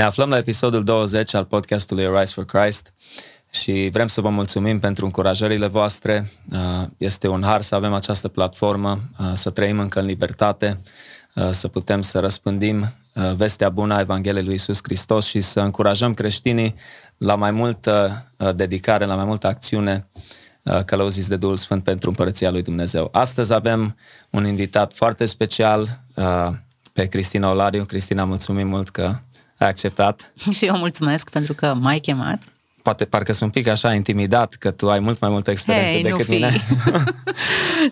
Ne 0.00 0.06
aflăm 0.06 0.28
la 0.28 0.36
episodul 0.36 0.84
20 0.84 1.34
al 1.34 1.44
podcastului 1.44 2.08
Rise 2.18 2.32
for 2.32 2.44
Christ 2.44 2.92
și 3.50 3.88
vrem 3.92 4.06
să 4.06 4.20
vă 4.20 4.28
mulțumim 4.28 4.78
pentru 4.78 5.04
încurajările 5.04 5.66
voastre. 5.66 6.30
Uh, 6.52 6.86
este 6.96 7.28
un 7.28 7.42
har 7.42 7.62
să 7.62 7.74
avem 7.74 7.92
această 7.92 8.28
platformă, 8.28 9.00
uh, 9.18 9.30
să 9.32 9.50
trăim 9.50 9.78
încă 9.78 10.00
în 10.00 10.06
libertate, 10.06 10.80
uh, 11.34 11.50
să 11.50 11.68
putem 11.68 12.02
să 12.02 12.18
răspândim 12.18 12.94
vestea 13.36 13.68
bună 13.68 13.94
a 13.94 14.00
Evangheliei 14.00 14.44
lui 14.44 14.54
Isus 14.54 14.78
Hristos 14.82 15.26
și 15.26 15.40
să 15.40 15.60
încurajăm 15.60 16.14
creștinii 16.14 16.74
la 17.16 17.34
mai 17.34 17.50
multă 17.50 18.26
dedicare, 18.54 19.04
la 19.04 19.14
mai 19.14 19.24
multă 19.24 19.46
acțiune 19.46 20.06
călăuziți 20.86 21.28
de 21.28 21.36
Duhul 21.36 21.56
Sfânt 21.56 21.84
pentru 21.84 22.08
Împărăția 22.08 22.50
lui 22.50 22.62
Dumnezeu. 22.62 23.08
Astăzi 23.12 23.52
avem 23.52 23.96
un 24.30 24.46
invitat 24.46 24.94
foarte 24.94 25.24
special 25.24 26.00
pe 26.92 27.06
Cristina 27.06 27.50
Olariu. 27.50 27.84
Cristina, 27.84 28.24
mulțumim 28.24 28.68
mult 28.68 28.88
că 28.88 29.18
ai 29.64 29.68
acceptat. 29.68 30.32
Și 30.56 30.66
eu 30.66 30.76
mulțumesc 30.76 31.30
pentru 31.30 31.54
că 31.54 31.74
m-ai 31.74 31.98
chemat. 31.98 32.42
Poate 32.82 33.04
parcă 33.04 33.32
sunt 33.32 33.54
un 33.54 33.62
pic 33.62 33.70
așa 33.70 33.94
intimidat 33.94 34.54
că 34.54 34.70
tu 34.70 34.90
ai 34.90 35.00
mult 35.00 35.20
mai 35.20 35.30
multă 35.30 35.50
experiență 35.50 35.92
hey, 35.92 36.02
decât 36.02 36.28
mine. 36.28 36.54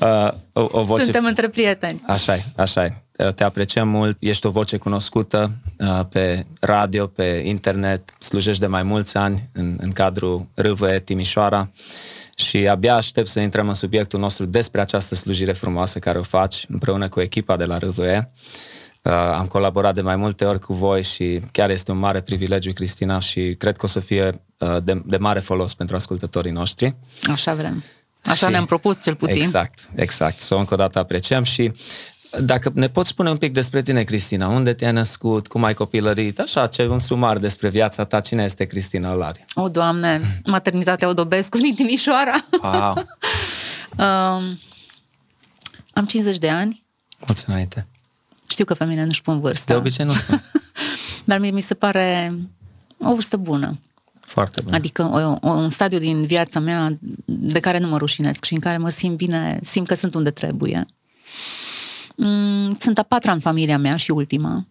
uh, 0.01 0.33
o, 0.53 0.69
o 0.71 0.83
voce... 0.83 1.03
Suntem 1.03 1.25
între 1.25 1.49
prieteni. 1.49 2.03
Așa 2.07 2.35
e, 2.35 2.45
așa 2.57 2.85
e. 2.85 2.95
Te 3.35 3.45
apreciem 3.45 3.89
mult, 3.89 4.17
ești 4.21 4.47
o 4.47 4.51
voce 4.51 4.77
cunoscută 4.77 5.53
uh, 5.79 6.01
pe 6.11 6.47
radio, 6.61 7.07
pe 7.07 7.43
internet, 7.45 8.15
slujești 8.19 8.61
de 8.61 8.67
mai 8.67 8.83
mulți 8.83 9.17
ani 9.17 9.48
în, 9.53 9.77
în 9.81 9.93
cadrul 9.93 10.47
RVE 10.55 11.01
Timișoara 11.01 11.71
și 12.37 12.69
abia 12.69 12.95
aștept 12.95 13.27
să 13.27 13.41
intrăm 13.41 13.69
în 13.69 13.75
subiectul 13.75 14.21
nostru 14.21 14.45
despre 14.45 14.81
această 14.81 15.15
slujire 15.15 15.53
frumoasă 15.53 15.98
care 15.98 16.19
o 16.19 16.23
faci 16.23 16.67
împreună 16.69 17.09
cu 17.09 17.20
echipa 17.20 17.57
de 17.57 17.64
la 17.64 17.79
RVE. 17.79 18.31
Uh, 19.09 19.14
am 19.14 19.47
colaborat 19.47 19.95
de 19.95 20.01
mai 20.01 20.17
multe 20.17 20.45
ori 20.45 20.61
cu 20.61 20.73
voi 20.73 21.03
și 21.03 21.41
chiar 21.53 21.70
este 21.70 21.91
un 21.91 21.98
mare 21.98 22.20
privilegiu, 22.20 22.73
Cristina, 22.73 23.19
și 23.19 23.55
cred 23.59 23.77
că 23.77 23.84
o 23.84 23.89
să 23.89 24.01
fie 24.01 24.41
uh, 24.59 24.77
de, 24.83 25.03
de 25.05 25.17
mare 25.17 25.41
folos 25.41 25.75
pentru 25.75 25.97
ascultătorii 25.97 26.51
noștri. 26.51 26.97
Așa 27.33 27.55
vrem. 27.55 27.84
Așa 28.25 28.47
și, 28.47 28.53
ne-am 28.53 28.64
propus 28.64 29.03
cel 29.03 29.14
puțin. 29.14 29.41
Exact, 29.41 29.89
exact. 29.95 30.41
Să 30.41 30.55
o 30.55 30.59
încă 30.59 30.75
o 30.75 30.77
dată 30.77 30.98
apreciem 30.98 31.42
și 31.42 31.73
dacă 32.41 32.70
ne 32.75 32.89
poți 32.89 33.09
spune 33.09 33.31
un 33.31 33.36
pic 33.36 33.53
despre 33.53 33.83
tine, 33.83 34.03
Cristina, 34.03 34.48
unde 34.48 34.75
te-ai 34.75 34.92
născut, 34.92 35.47
cum 35.47 35.64
ai 35.64 35.75
copilărit, 35.75 36.39
așa, 36.39 36.67
ce 36.67 36.86
un 36.86 36.98
sumar 36.98 37.39
despre 37.39 37.69
viața 37.69 38.05
ta, 38.05 38.20
cine 38.20 38.45
este 38.45 38.64
Cristina 38.64 39.12
Olari? 39.12 39.45
O, 39.55 39.69
Doamne, 39.69 40.41
maternitatea 40.45 41.09
Odobescu 41.09 41.59
din 41.59 41.75
Timișoara. 41.75 42.45
Wow. 42.62 42.95
um, 44.06 44.61
am 45.92 46.05
50 46.06 46.39
de 46.39 46.48
ani. 46.48 46.84
Mulți 47.19 47.45
înainte. 47.47 47.86
Știu 48.49 48.65
că 48.65 48.75
femeile 48.75 49.05
nu-și 49.05 49.23
pun 49.23 49.41
vârsta. 49.41 49.73
De 49.73 49.79
obicei 49.79 50.05
nu 50.05 50.13
spun. 50.13 50.43
Dar 51.25 51.39
mie 51.39 51.51
mi 51.51 51.61
se 51.61 51.75
pare 51.75 52.39
o 52.99 53.15
vârstă 53.15 53.37
bună. 53.37 53.79
Foarte 54.21 54.61
bună. 54.61 54.77
Adică 54.77 55.03
o, 55.03 55.49
o, 55.49 55.53
un 55.53 55.71
stadiu 55.71 55.99
din 55.99 56.25
viața 56.27 56.61
mea 56.61 56.99
de 57.25 57.61
care 57.61 57.79
nu 57.79 57.89
mă 57.89 57.97
rușinesc 57.97 58.45
și 58.45 58.55
în 58.55 58.61
care 58.61 58.77
mă 58.77 58.89
simt 58.89 59.17
bine, 59.17 59.59
simt 59.63 59.87
că 59.87 59.95
sunt 59.95 60.15
unde 60.15 60.31
trebuie. 60.31 60.87
Mm, 62.17 62.77
sunt 62.81 62.99
a 62.99 63.03
patra 63.03 63.33
în 63.33 63.41
familia 63.41 63.79
mea 63.79 63.97
și 63.97 64.11
ultima. 64.11 64.67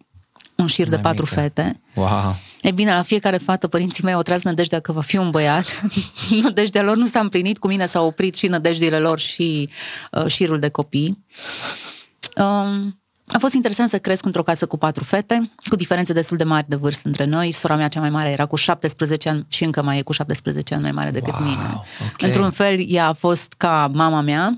Un 0.54 0.66
șir 0.66 0.88
Mai 0.88 0.96
de 0.96 1.02
patru 1.02 1.26
mică. 1.30 1.40
fete. 1.40 1.80
Wow. 1.94 2.36
E 2.62 2.70
bine, 2.70 2.94
la 2.94 3.02
fiecare 3.02 3.36
fată, 3.36 3.68
părinții 3.68 4.04
mei 4.04 4.12
au 4.12 4.22
tras 4.22 4.42
nădejdea 4.42 4.80
că 4.80 4.92
va 4.92 5.00
fi 5.00 5.16
un 5.16 5.30
băiat. 5.30 5.82
nădejdea 6.42 6.82
lor 6.82 6.96
nu 6.96 7.06
s-a 7.06 7.20
împlinit, 7.20 7.58
cu 7.58 7.66
mine 7.66 7.86
s-au 7.86 8.06
oprit 8.06 8.34
și 8.34 8.46
nădejdile 8.46 8.98
lor 8.98 9.18
și 9.18 9.68
uh, 10.12 10.26
șirul 10.26 10.58
de 10.58 10.68
copii. 10.68 11.24
Um, 12.36 12.97
a 13.32 13.38
fost 13.38 13.54
interesant 13.54 13.88
să 13.88 13.98
cresc 13.98 14.24
într-o 14.24 14.42
casă 14.42 14.66
cu 14.66 14.76
patru 14.76 15.04
fete, 15.04 15.50
cu 15.68 15.76
diferențe 15.76 16.12
destul 16.12 16.36
de 16.36 16.44
mari 16.44 16.68
de 16.68 16.76
vârstă 16.76 17.08
între 17.08 17.24
noi. 17.24 17.52
Sora 17.52 17.76
mea 17.76 17.88
cea 17.88 18.00
mai 18.00 18.10
mare 18.10 18.30
era 18.30 18.46
cu 18.46 18.56
17 18.56 19.28
ani 19.28 19.46
și 19.48 19.64
încă 19.64 19.82
mai 19.82 19.98
e 19.98 20.02
cu 20.02 20.12
17 20.12 20.74
ani 20.74 20.82
mai 20.82 20.92
mare 20.92 21.10
decât 21.10 21.32
wow, 21.32 21.42
mine. 21.42 21.82
Okay. 22.12 22.28
Într-un 22.28 22.50
fel, 22.50 22.84
ea 22.88 23.06
a 23.06 23.12
fost 23.12 23.54
ca 23.56 23.90
mama 23.94 24.20
mea 24.20 24.56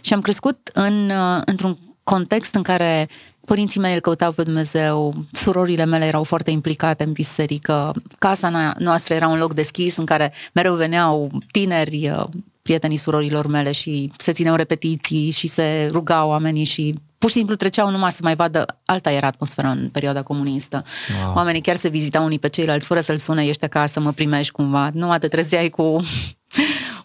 și 0.00 0.12
am 0.12 0.20
crescut 0.20 0.70
în, 0.72 1.10
uh, 1.10 1.42
într-un 1.44 1.78
context 2.02 2.54
în 2.54 2.62
care 2.62 3.08
părinții 3.44 3.80
mei 3.80 3.94
îl 3.94 4.00
căutau 4.00 4.32
pe 4.32 4.42
Dumnezeu, 4.42 5.14
surorile 5.32 5.84
mele 5.84 6.04
erau 6.04 6.24
foarte 6.24 6.50
implicate 6.50 7.04
în 7.04 7.12
biserică, 7.12 7.92
casa 8.18 8.74
noastră 8.78 9.14
era 9.14 9.28
un 9.28 9.38
loc 9.38 9.54
deschis 9.54 9.96
în 9.96 10.04
care 10.04 10.32
mereu 10.52 10.74
veneau 10.74 11.30
tineri, 11.50 12.10
uh, 12.10 12.24
prietenii 12.62 12.96
surorilor 12.96 13.46
mele 13.46 13.72
și 13.72 14.12
se 14.16 14.32
țineau 14.32 14.56
repetiții 14.56 15.30
și 15.30 15.46
se 15.46 15.88
rugau 15.92 16.28
oamenii 16.28 16.64
și 16.64 16.94
pur 17.22 17.30
și 17.30 17.36
simplu 17.36 17.54
treceau 17.54 17.90
numai 17.90 18.12
să 18.12 18.20
mai 18.22 18.34
vadă, 18.34 18.80
alta 18.84 19.10
era 19.10 19.26
atmosfera 19.26 19.70
în 19.70 19.88
perioada 19.88 20.22
comunistă. 20.22 20.84
Wow. 21.24 21.34
Oamenii 21.36 21.60
chiar 21.60 21.76
se 21.76 21.88
vizitau 21.88 22.24
unii 22.24 22.38
pe 22.38 22.48
ceilalți 22.48 22.86
fără 22.86 23.00
să-l 23.00 23.16
sune, 23.16 23.46
ești 23.46 23.64
acasă, 23.64 24.00
mă 24.00 24.12
primești 24.12 24.52
cumva. 24.52 24.90
Numai 24.92 25.18
te 25.18 25.28
trezeai 25.28 25.68
cu 25.68 25.82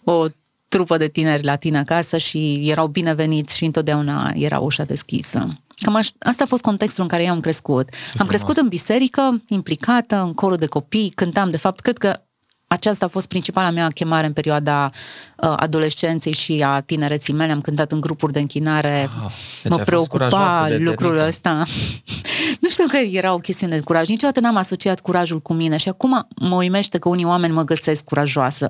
o 0.04 0.26
trupă 0.68 0.96
de 0.96 1.08
tineri 1.08 1.44
la 1.44 1.56
tine 1.56 1.78
acasă 1.78 2.16
și 2.16 2.62
erau 2.64 2.86
bineveniți 2.86 3.56
și 3.56 3.64
întotdeauna 3.64 4.32
era 4.34 4.58
ușa 4.58 4.84
deschisă. 4.84 5.58
Cam 5.80 5.94
aș, 5.94 6.08
asta 6.18 6.44
a 6.44 6.46
fost 6.46 6.62
contextul 6.62 7.02
în 7.02 7.08
care 7.08 7.22
eu 7.22 7.32
am 7.32 7.40
crescut. 7.40 7.88
am 8.18 8.26
crescut 8.26 8.56
în 8.56 8.68
biserică, 8.68 9.42
implicată, 9.48 10.16
în 10.16 10.34
corul 10.34 10.56
de 10.56 10.66
copii, 10.66 11.12
cântam, 11.14 11.50
de 11.50 11.56
fapt, 11.56 11.80
cred 11.80 11.98
că 11.98 12.20
aceasta 12.68 13.04
a 13.04 13.08
fost 13.08 13.28
principala 13.28 13.70
mea 13.70 13.88
chemare 13.88 14.26
în 14.26 14.32
perioada 14.32 14.90
uh, 15.36 15.52
adolescenței 15.56 16.32
și 16.32 16.62
a 16.66 16.80
tinereții 16.80 17.32
mele. 17.32 17.52
Am 17.52 17.60
cântat 17.60 17.92
în 17.92 18.00
grupuri 18.00 18.32
de 18.32 18.38
închinare, 18.38 19.10
ah, 19.24 19.32
deci 19.62 19.72
mă 19.72 19.82
preocupa 19.84 20.68
lucrul 20.78 21.16
ăsta. 21.16 21.64
nu 22.62 22.68
știu 22.68 22.86
că 22.86 22.96
era 22.96 23.32
o 23.32 23.38
chestiune 23.38 23.76
de 23.76 23.82
curaj. 23.82 24.08
Niciodată 24.08 24.40
n-am 24.40 24.56
asociat 24.56 25.00
curajul 25.00 25.40
cu 25.40 25.52
mine 25.52 25.76
și 25.76 25.88
acum 25.88 26.26
mă 26.36 26.54
uimește 26.54 26.98
că 26.98 27.08
unii 27.08 27.24
oameni 27.24 27.52
mă 27.52 27.64
găsesc 27.64 28.04
curajoasă. 28.04 28.68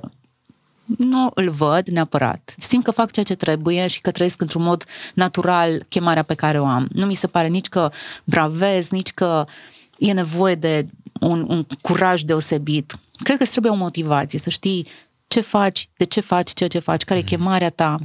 Nu 0.97 1.31
îl 1.33 1.49
văd 1.49 1.87
neapărat. 1.87 2.53
Simt 2.57 2.83
că 2.83 2.91
fac 2.91 3.11
ceea 3.11 3.25
ce 3.25 3.35
trebuie 3.35 3.87
și 3.87 4.01
că 4.01 4.11
trăiesc 4.11 4.41
într-un 4.41 4.63
mod 4.63 4.85
natural 5.13 5.85
chemarea 5.89 6.23
pe 6.23 6.33
care 6.33 6.59
o 6.59 6.65
am. 6.65 6.87
Nu 6.91 7.05
mi 7.05 7.13
se 7.13 7.27
pare 7.27 7.47
nici 7.47 7.67
că 7.67 7.91
bravez, 8.23 8.89
nici 8.89 9.11
că 9.11 9.45
e 9.97 10.11
nevoie 10.11 10.55
de 10.55 10.87
un, 11.19 11.45
un 11.47 11.65
curaj 11.81 12.21
deosebit 12.21 12.99
Cred 13.23 13.37
că 13.37 13.43
îți 13.43 13.51
trebuie 13.51 13.71
o 13.71 13.75
motivație, 13.75 14.39
să 14.39 14.49
știi 14.49 14.87
ce 15.27 15.39
faci, 15.41 15.89
de 15.97 16.03
ce 16.03 16.19
faci 16.19 16.53
ceea 16.53 16.69
ce 16.69 16.79
faci, 16.79 17.03
care 17.03 17.19
e 17.19 17.23
mhm. 17.23 17.31
chemarea 17.31 17.69
ta. 17.69 17.99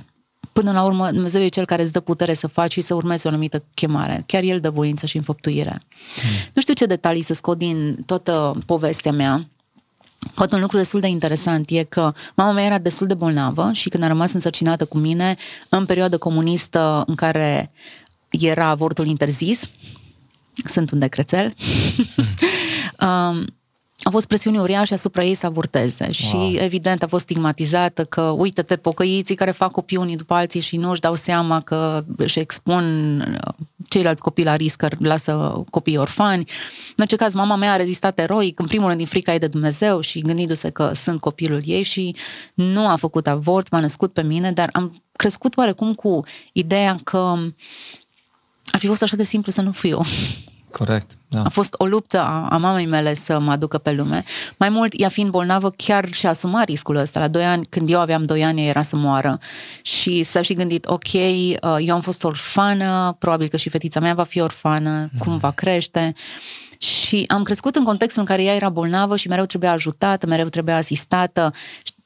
Până 0.52 0.72
la 0.72 0.82
urmă, 0.82 1.10
Dumnezeu 1.10 1.42
e 1.42 1.48
cel 1.48 1.64
care 1.64 1.82
îți 1.82 1.92
dă 1.92 2.00
putere 2.00 2.34
să 2.34 2.46
faci 2.46 2.72
și 2.72 2.80
să 2.80 2.94
urmezi 2.94 3.26
o 3.26 3.28
anumită 3.28 3.64
chemare. 3.74 4.22
Chiar 4.26 4.42
El 4.42 4.60
dă 4.60 4.70
voință 4.70 5.06
și 5.06 5.16
înfăptuire. 5.16 5.82
Mm. 6.22 6.30
Nu 6.52 6.60
știu 6.60 6.74
ce 6.74 6.86
detalii 6.86 7.22
să 7.22 7.34
scot 7.34 7.58
din 7.58 8.02
toată 8.06 8.58
povestea 8.66 9.12
mea, 9.12 9.48
Poate 10.34 10.54
un 10.54 10.60
lucru 10.60 10.76
destul 10.76 11.00
de 11.00 11.06
interesant 11.06 11.70
e 11.70 11.82
că 11.82 12.12
mama 12.34 12.52
mea 12.52 12.64
era 12.64 12.78
destul 12.78 13.06
de 13.06 13.14
bolnavă 13.14 13.70
și 13.72 13.88
când 13.88 14.02
a 14.02 14.06
rămas 14.06 14.32
însărcinată 14.32 14.84
cu 14.84 14.98
mine, 14.98 15.36
în 15.68 15.84
perioada 15.84 16.16
comunistă 16.16 17.04
în 17.06 17.14
care 17.14 17.70
era 18.30 18.66
avortul 18.66 19.06
interzis, 19.06 19.70
sunt 20.64 20.90
un 20.90 20.98
decrețel, 20.98 21.54
um, 23.06 23.44
a 24.04 24.10
fost 24.10 24.26
presiune 24.26 24.60
uriașe 24.60 24.94
asupra 24.94 25.24
ei 25.24 25.34
să 25.34 25.46
avorteze 25.46 26.04
wow. 26.04 26.12
și 26.12 26.56
evident 26.58 27.02
a 27.02 27.06
fost 27.06 27.22
stigmatizată 27.22 28.04
că 28.04 28.20
uite-te 28.20 28.76
pocăiții 28.76 29.34
care 29.34 29.50
fac 29.50 29.70
copii 29.70 29.96
unii 29.96 30.16
după 30.16 30.34
alții 30.34 30.60
și 30.60 30.76
nu 30.76 30.90
își 30.90 31.00
dau 31.00 31.14
seama 31.14 31.60
că 31.60 32.04
își 32.16 32.38
expun 32.38 33.18
uh, 33.20 33.66
ceilalți 33.88 34.22
copii 34.22 34.44
la 34.44 34.56
risc, 34.56 34.76
că 34.76 34.88
lasă 34.98 35.64
copii 35.70 35.96
orfani. 35.96 36.44
În 36.88 36.94
orice 36.96 37.16
caz, 37.16 37.34
mama 37.34 37.56
mea 37.56 37.72
a 37.72 37.76
rezistat 37.76 38.18
eroic, 38.18 38.58
în 38.58 38.66
primul 38.66 38.86
rând 38.86 38.98
din 38.98 39.06
frica 39.06 39.32
ei 39.32 39.38
de 39.38 39.46
Dumnezeu 39.46 40.00
și 40.00 40.20
gândindu-se 40.20 40.70
că 40.70 40.90
sunt 40.94 41.20
copilul 41.20 41.60
ei 41.64 41.82
și 41.82 42.16
nu 42.54 42.88
a 42.88 42.96
făcut 42.96 43.26
avort, 43.26 43.70
m-a 43.70 43.80
născut 43.80 44.12
pe 44.12 44.22
mine, 44.22 44.52
dar 44.52 44.68
am 44.72 45.02
crescut 45.12 45.56
oarecum 45.56 45.94
cu 45.94 46.24
ideea 46.52 46.98
că 47.04 47.36
ar 48.70 48.80
fi 48.80 48.86
fost 48.86 49.02
așa 49.02 49.16
de 49.16 49.22
simplu 49.22 49.52
să 49.52 49.62
nu 49.62 49.72
fiu 49.72 49.88
eu. 49.88 50.04
Corect. 50.78 51.10
Da. 51.28 51.42
A 51.44 51.48
fost 51.48 51.74
o 51.78 51.86
luptă 51.86 52.20
a, 52.20 52.48
a 52.50 52.56
mamei 52.56 52.86
mele 52.86 53.14
să 53.14 53.38
mă 53.38 53.50
aducă 53.50 53.78
pe 53.78 53.92
lume. 53.92 54.24
Mai 54.56 54.68
mult, 54.68 54.92
ea 54.96 55.08
fiind 55.08 55.30
bolnavă, 55.30 55.70
chiar 55.70 56.12
și-a 56.12 56.28
asumat 56.28 56.64
riscul 56.64 56.96
ăsta. 56.96 57.20
La 57.20 57.28
doi 57.28 57.44
ani, 57.44 57.66
când 57.66 57.90
eu 57.90 58.00
aveam 58.00 58.24
doi 58.24 58.44
ani, 58.44 58.68
era 58.68 58.82
să 58.82 58.96
moară. 58.96 59.38
Și 59.82 60.22
s-a 60.22 60.42
și 60.42 60.54
gândit, 60.54 60.86
ok, 60.86 61.12
uh, 61.12 61.58
eu 61.78 61.94
am 61.94 62.00
fost 62.00 62.24
orfană, 62.24 63.16
probabil 63.18 63.48
că 63.48 63.56
și 63.56 63.68
fetița 63.68 64.00
mea 64.00 64.14
va 64.14 64.22
fi 64.22 64.40
orfană, 64.40 64.90
mm. 64.90 65.18
cum 65.18 65.36
va 65.36 65.50
crește. 65.50 66.14
Și 66.78 67.24
am 67.28 67.42
crescut 67.42 67.76
în 67.76 67.84
contextul 67.84 68.20
în 68.20 68.28
care 68.28 68.42
ea 68.42 68.54
era 68.54 68.68
bolnavă 68.68 69.16
și 69.16 69.28
mereu 69.28 69.44
trebuia 69.44 69.72
ajutată, 69.72 70.26
mereu 70.26 70.48
trebuia 70.48 70.76
asistată. 70.76 71.52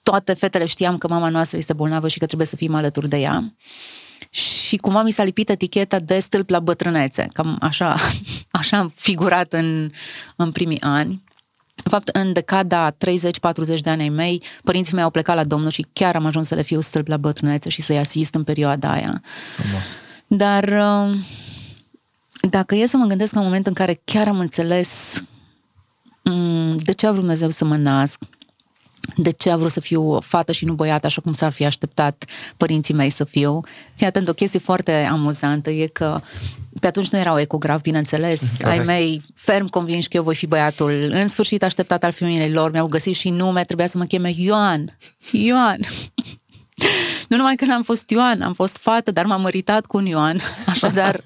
Toate 0.02 0.32
fetele 0.34 0.66
știam 0.66 0.98
că 0.98 1.08
mama 1.08 1.28
noastră 1.28 1.58
este 1.58 1.72
bolnavă 1.72 2.08
și 2.08 2.18
că 2.18 2.26
trebuie 2.26 2.46
să 2.46 2.56
fim 2.56 2.74
alături 2.74 3.08
de 3.08 3.16
ea 3.16 3.52
și 4.30 4.76
cumva 4.76 5.02
mi 5.02 5.10
s-a 5.10 5.22
lipit 5.22 5.48
eticheta 5.48 5.98
de 5.98 6.18
stâlp 6.18 6.50
la 6.50 6.60
bătrânețe. 6.60 7.28
Cam 7.32 7.56
așa, 7.60 7.96
așa 8.50 8.78
am 8.78 8.92
figurat 8.94 9.52
în, 9.52 9.90
în 10.36 10.52
primii 10.52 10.80
ani. 10.80 11.22
În 11.84 11.90
fapt, 11.90 12.08
în 12.08 12.32
decada 12.32 12.90
30-40 12.90 12.94
de 13.80 13.90
ani 13.90 14.02
ai 14.02 14.08
mei, 14.08 14.42
părinții 14.64 14.94
mei 14.94 15.02
au 15.02 15.10
plecat 15.10 15.36
la 15.36 15.44
Domnul 15.44 15.70
și 15.70 15.86
chiar 15.92 16.16
am 16.16 16.26
ajuns 16.26 16.46
să 16.46 16.54
le 16.54 16.62
fiu 16.62 16.80
stâlp 16.80 17.06
la 17.06 17.16
bătrânețe 17.16 17.68
și 17.68 17.82
să-i 17.82 17.98
asist 17.98 18.34
în 18.34 18.44
perioada 18.44 18.92
aia. 18.92 19.22
Frumos. 19.56 19.96
Dar 20.26 20.64
uh, 20.64 21.18
dacă 22.50 22.74
e 22.74 22.86
să 22.86 22.96
mă 22.96 23.04
gândesc 23.04 23.34
la 23.34 23.38
un 23.38 23.46
moment 23.46 23.66
în 23.66 23.72
care 23.72 24.00
chiar 24.04 24.28
am 24.28 24.38
înțeles 24.38 25.22
mm, 26.22 26.76
de 26.76 26.92
ce 26.92 27.06
a 27.06 27.08
vrut 27.08 27.20
Dumnezeu 27.20 27.50
să 27.50 27.64
mă 27.64 27.76
nasc, 27.76 28.20
de 29.16 29.30
ce 29.30 29.50
a 29.50 29.56
vrut 29.56 29.70
să 29.70 29.80
fiu 29.80 30.20
fată 30.20 30.52
și 30.52 30.64
nu 30.64 30.72
băiat, 30.72 31.04
așa 31.04 31.20
cum 31.20 31.32
s-ar 31.32 31.52
fi 31.52 31.64
așteptat 31.64 32.24
părinții 32.56 32.94
mei 32.94 33.10
să 33.10 33.24
fiu. 33.24 33.60
Fii 33.94 34.06
atent, 34.06 34.28
o 34.28 34.32
chestie 34.32 34.58
foarte 34.58 34.92
amuzantă 34.92 35.70
e 35.70 35.86
că 35.86 36.20
pe 36.80 36.86
atunci 36.86 37.08
nu 37.08 37.18
erau 37.18 37.38
ecograf, 37.38 37.80
bineînțeles, 37.80 38.56
Correct. 38.60 38.78
ai 38.78 38.84
mei 38.84 39.22
ferm 39.34 39.66
convinși 39.66 40.08
că 40.08 40.16
eu 40.16 40.22
voi 40.22 40.34
fi 40.34 40.46
băiatul. 40.46 41.08
În 41.10 41.28
sfârșit 41.28 41.62
așteptat 41.62 42.04
al 42.04 42.12
femeilor 42.12 42.60
lor, 42.60 42.70
mi-au 42.70 42.86
găsit 42.86 43.14
și 43.14 43.30
nume, 43.30 43.64
trebuia 43.64 43.86
să 43.86 43.98
mă 43.98 44.04
cheme 44.04 44.32
Ioan. 44.36 44.98
Ioan. 45.32 45.80
Nu 47.28 47.36
numai 47.36 47.56
că 47.56 47.64
n-am 47.64 47.82
fost 47.82 48.10
Ioan, 48.10 48.42
am 48.42 48.52
fost 48.52 48.76
fată, 48.76 49.10
dar 49.10 49.26
m-am 49.26 49.40
măritat 49.40 49.86
cu 49.86 49.96
un 49.96 50.06
Ioan. 50.06 50.40
Așadar, 50.66 51.20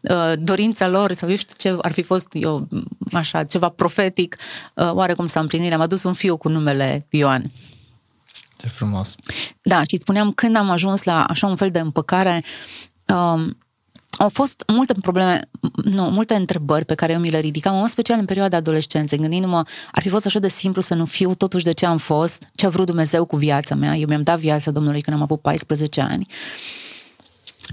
uh, 0.00 0.32
dorința 0.38 0.88
lor, 0.88 1.12
sau 1.12 1.30
eu 1.30 1.36
știu 1.36 1.54
ce 1.58 1.76
ar 1.82 1.92
fi 1.92 2.02
fost 2.02 2.28
eu, 2.32 2.68
așa, 3.12 3.44
ceva 3.44 3.68
profetic, 3.68 4.36
uh, 4.74 4.90
oarecum 4.92 5.26
s-a 5.26 5.40
împlinit. 5.40 5.72
Am 5.72 5.80
adus 5.80 6.02
un 6.02 6.14
fiu 6.14 6.36
cu 6.36 6.48
numele 6.48 7.06
Ioan. 7.10 7.50
Ce 8.58 8.68
frumos. 8.68 9.16
Da, 9.62 9.82
și 9.88 9.96
spuneam, 9.96 10.32
când 10.32 10.56
am 10.56 10.70
ajuns 10.70 11.02
la 11.02 11.24
așa 11.24 11.46
un 11.46 11.56
fel 11.56 11.70
de 11.70 11.78
împăcare, 11.78 12.44
um, 13.06 13.56
au 14.20 14.28
fost 14.28 14.62
multe 14.66 14.94
probleme, 15.00 15.40
nu, 15.84 16.02
multe 16.02 16.34
întrebări 16.34 16.84
pe 16.84 16.94
care 16.94 17.12
eu 17.12 17.18
mi 17.18 17.30
le 17.30 17.38
ridicam, 17.38 17.80
în 17.80 17.86
special 17.86 18.18
în 18.18 18.24
perioada 18.24 18.56
adolescenței, 18.56 19.18
gândindu-mă, 19.18 19.62
ar 19.92 20.02
fi 20.02 20.08
fost 20.08 20.26
așa 20.26 20.38
de 20.38 20.48
simplu 20.48 20.80
să 20.80 20.94
nu 20.94 21.04
fiu 21.04 21.34
totuși 21.34 21.64
de 21.64 21.72
ce 21.72 21.86
am 21.86 21.98
fost, 21.98 22.42
ce 22.54 22.66
a 22.66 22.68
vrut 22.68 22.86
Dumnezeu 22.86 23.24
cu 23.24 23.36
viața 23.36 23.74
mea. 23.74 23.96
Eu 23.96 24.06
mi-am 24.06 24.22
dat 24.22 24.38
viața 24.38 24.70
Domnului 24.70 25.00
când 25.00 25.16
am 25.16 25.22
avut 25.22 25.40
14 25.40 26.00
ani. 26.00 26.26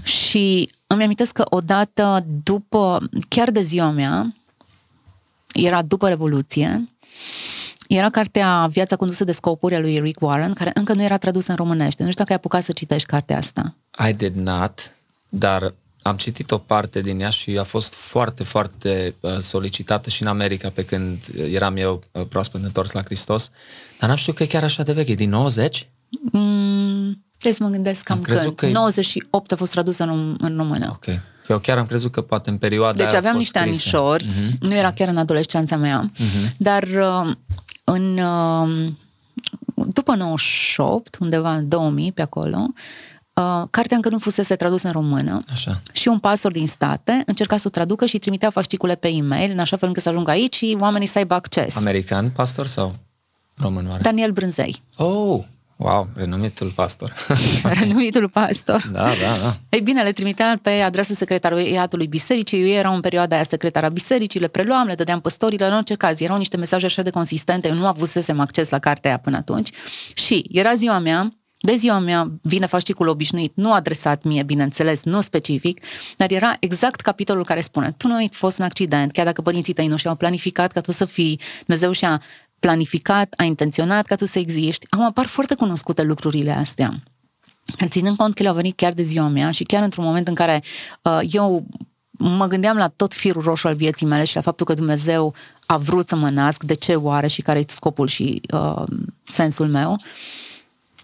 Și 0.02 0.70
îmi 0.86 1.02
amintesc 1.02 1.32
că 1.32 1.44
odată 1.48 2.26
după, 2.42 3.08
chiar 3.28 3.50
de 3.50 3.60
ziua 3.60 3.90
mea, 3.90 4.34
era 5.52 5.82
după 5.82 6.08
Revoluție, 6.08 6.88
era 7.88 8.10
cartea 8.10 8.66
Viața 8.70 8.96
condusă 8.96 9.24
de 9.24 9.32
scopuri 9.32 9.74
a 9.74 9.80
lui 9.80 9.98
Rick 9.98 10.20
Warren, 10.20 10.52
care 10.52 10.70
încă 10.74 10.92
nu 10.92 11.02
era 11.02 11.16
tradusă 11.16 11.50
în 11.50 11.56
românește. 11.56 12.02
Nu 12.02 12.10
știu 12.10 12.24
dacă 12.24 12.32
ai 12.32 12.38
apucat 12.38 12.62
să 12.62 12.72
citești 12.72 13.08
cartea 13.08 13.36
asta. 13.36 13.74
I 14.08 14.12
did 14.12 14.34
not, 14.34 14.92
dar 15.28 15.74
am 16.08 16.16
citit 16.16 16.50
o 16.50 16.58
parte 16.58 17.00
din 17.00 17.20
ea 17.20 17.28
și 17.28 17.58
a 17.58 17.62
fost 17.62 17.94
foarte, 17.94 18.42
foarte 18.42 19.14
uh, 19.20 19.38
solicitată 19.38 20.10
și 20.10 20.22
în 20.22 20.28
America 20.28 20.70
pe 20.70 20.84
când 20.84 21.24
eram 21.52 21.76
eu 21.76 22.02
uh, 22.12 22.26
proaspăt 22.28 22.64
întors 22.64 22.92
la 22.92 23.02
Hristos. 23.02 23.50
Dar 23.98 24.08
n-am 24.08 24.18
știut 24.18 24.36
că 24.36 24.42
e 24.42 24.46
chiar 24.46 24.64
așa 24.64 24.82
de 24.82 24.92
veche, 24.92 25.12
e 25.12 25.14
din 25.14 25.30
90? 25.30 25.88
Mm, 26.32 27.24
trebuie 27.30 27.52
să 27.52 27.62
mă 27.62 27.68
gândesc 27.68 28.02
cam 28.02 28.16
am 28.16 28.22
când. 28.22 28.54
Că 28.54 28.66
98 28.66 29.52
a 29.52 29.56
fost 29.56 29.72
tradusă 29.72 30.02
în, 30.02 30.36
în 30.40 30.56
română. 30.56 30.88
Ok. 30.90 31.06
Eu 31.48 31.58
chiar 31.58 31.78
am 31.78 31.86
crezut 31.86 32.12
că 32.12 32.20
poate 32.20 32.50
în 32.50 32.58
perioada 32.58 33.04
Deci 33.04 33.14
aveam 33.14 33.36
niște 33.36 33.58
anișori, 33.58 34.24
uh-huh. 34.24 34.58
nu 34.60 34.74
era 34.74 34.92
chiar 34.92 35.08
în 35.08 35.16
adolescența 35.16 35.76
mea, 35.76 36.10
uh-huh. 36.14 36.56
dar 36.56 36.82
uh, 36.82 37.34
în 37.84 38.18
uh, 38.18 38.92
după 39.74 40.14
98, 40.14 41.16
undeva 41.20 41.54
în 41.54 41.68
2000 41.68 42.12
pe 42.12 42.22
acolo, 42.22 42.66
Uh, 43.38 43.64
cartea 43.70 43.96
încă 43.96 44.08
nu 44.08 44.18
fusese 44.18 44.56
tradusă 44.56 44.86
în 44.86 44.92
română 44.92 45.44
așa. 45.52 45.80
și 45.92 46.08
un 46.08 46.18
pastor 46.18 46.52
din 46.52 46.66
state 46.66 47.22
încerca 47.26 47.56
să 47.56 47.64
o 47.66 47.70
traducă 47.70 48.06
și 48.06 48.18
trimitea 48.18 48.50
fascicule 48.50 48.94
pe 48.94 49.08
e-mail 49.08 49.50
în 49.50 49.58
așa 49.58 49.76
fel 49.76 49.88
încât 49.88 50.02
să 50.02 50.08
ajungă 50.08 50.30
aici 50.30 50.56
și 50.56 50.76
oamenii 50.80 51.06
să 51.06 51.18
aibă 51.18 51.34
acces. 51.34 51.76
American 51.76 52.30
pastor 52.30 52.66
sau 52.66 52.94
român 53.56 53.88
oare? 53.88 54.02
Daniel 54.02 54.30
Brânzei. 54.30 54.82
Oh, 54.96 55.44
Wow, 55.76 56.08
renumitul 56.14 56.70
pastor. 56.74 57.12
renumitul 57.80 58.28
pastor. 58.28 58.88
Da, 58.92 59.02
da, 59.02 59.42
da. 59.42 59.56
Ei 59.68 59.80
bine, 59.80 60.02
le 60.02 60.12
trimitea 60.12 60.58
pe 60.62 60.70
adresa 60.70 61.14
secretariatului 61.14 62.06
bisericii, 62.06 62.60
eu 62.60 62.66
eram 62.66 62.94
în 62.94 63.00
perioada 63.00 63.34
aia 63.34 63.44
secretara 63.44 63.88
bisericii, 63.88 64.40
le 64.40 64.48
preluam, 64.48 64.86
le 64.86 64.94
dădeam 64.94 65.20
păstorilor, 65.20 65.68
în 65.70 65.76
orice 65.76 65.94
caz, 65.94 66.20
erau 66.20 66.36
niște 66.36 66.56
mesaje 66.56 66.86
așa 66.86 67.02
de 67.02 67.10
consistente, 67.10 67.68
eu 67.68 67.74
nu 67.74 67.86
avusesem 67.86 68.40
acces 68.40 68.68
la 68.68 68.78
cartea 68.78 69.10
aia 69.10 69.18
până 69.18 69.36
atunci 69.36 69.70
și 70.14 70.44
era 70.48 70.74
ziua 70.74 70.98
mea, 70.98 71.32
de 71.60 71.74
ziua 71.74 71.98
mea 71.98 72.30
vine 72.42 72.66
fascicul 72.66 73.08
obișnuit, 73.08 73.52
nu 73.54 73.72
adresat 73.72 74.22
mie, 74.22 74.42
bineînțeles, 74.42 75.04
nu 75.04 75.20
specific, 75.20 75.80
dar 76.16 76.30
era 76.30 76.56
exact 76.60 77.00
capitolul 77.00 77.44
care 77.44 77.60
spune, 77.60 77.94
tu 77.96 78.08
nu 78.08 78.14
ai 78.14 78.28
fost 78.32 78.58
un 78.58 78.64
accident, 78.64 79.12
chiar 79.12 79.24
dacă 79.24 79.42
părinții 79.42 79.72
tăi 79.72 79.86
nu 79.86 79.96
și-au 79.96 80.14
planificat 80.14 80.72
ca 80.72 80.80
tu 80.80 80.92
să 80.92 81.04
fii, 81.04 81.40
Dumnezeu 81.58 81.92
și-a 81.92 82.22
planificat, 82.58 83.34
a 83.36 83.42
intenționat 83.42 84.06
ca 84.06 84.14
tu 84.14 84.24
să 84.24 84.38
existi. 84.38 84.86
Am 84.90 85.02
apar 85.02 85.26
foarte 85.26 85.54
cunoscute 85.54 86.02
lucrurile 86.02 86.50
astea. 86.50 87.02
Dar 87.78 87.88
ținând 87.88 88.16
cont 88.16 88.34
că 88.34 88.42
le-au 88.42 88.54
venit 88.54 88.76
chiar 88.76 88.92
de 88.92 89.02
ziua 89.02 89.28
mea 89.28 89.50
și 89.50 89.64
chiar 89.64 89.82
într-un 89.82 90.04
moment 90.04 90.28
în 90.28 90.34
care 90.34 90.62
uh, 91.02 91.18
eu 91.30 91.66
mă 92.10 92.46
gândeam 92.46 92.76
la 92.76 92.88
tot 92.88 93.14
firul 93.14 93.42
roșu 93.42 93.66
al 93.66 93.74
vieții 93.74 94.06
mele 94.06 94.24
și 94.24 94.34
la 94.34 94.40
faptul 94.40 94.66
că 94.66 94.74
Dumnezeu 94.74 95.34
a 95.66 95.76
vrut 95.76 96.08
să 96.08 96.16
mă 96.16 96.30
nasc, 96.30 96.62
de 96.62 96.74
ce 96.74 96.94
oare 96.94 97.26
și 97.26 97.42
care 97.42 97.58
e 97.58 97.64
scopul 97.66 98.06
și 98.06 98.40
uh, 98.52 98.82
sensul 99.24 99.68
meu, 99.68 99.92
uh, 99.92 99.98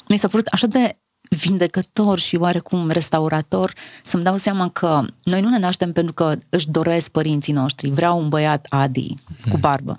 mi 0.09 0.17
s-a 0.17 0.29
părut 0.29 0.47
așa 0.47 0.67
de 0.67 0.99
vindecător 1.29 2.19
și 2.19 2.37
oarecum 2.37 2.91
restaurator 2.91 3.73
să-mi 4.03 4.23
dau 4.23 4.37
seama 4.37 4.69
că 4.69 5.05
noi 5.25 5.41
nu 5.41 5.49
ne 5.49 5.59
naștem 5.59 5.93
pentru 5.93 6.13
că 6.13 6.37
își 6.49 6.71
doresc 6.71 7.11
părinții 7.11 7.53
noștri. 7.53 7.91
Vreau 7.91 8.19
un 8.19 8.29
băiat 8.29 8.67
Adi 8.69 9.15
cu 9.51 9.59
barbă. 9.59 9.99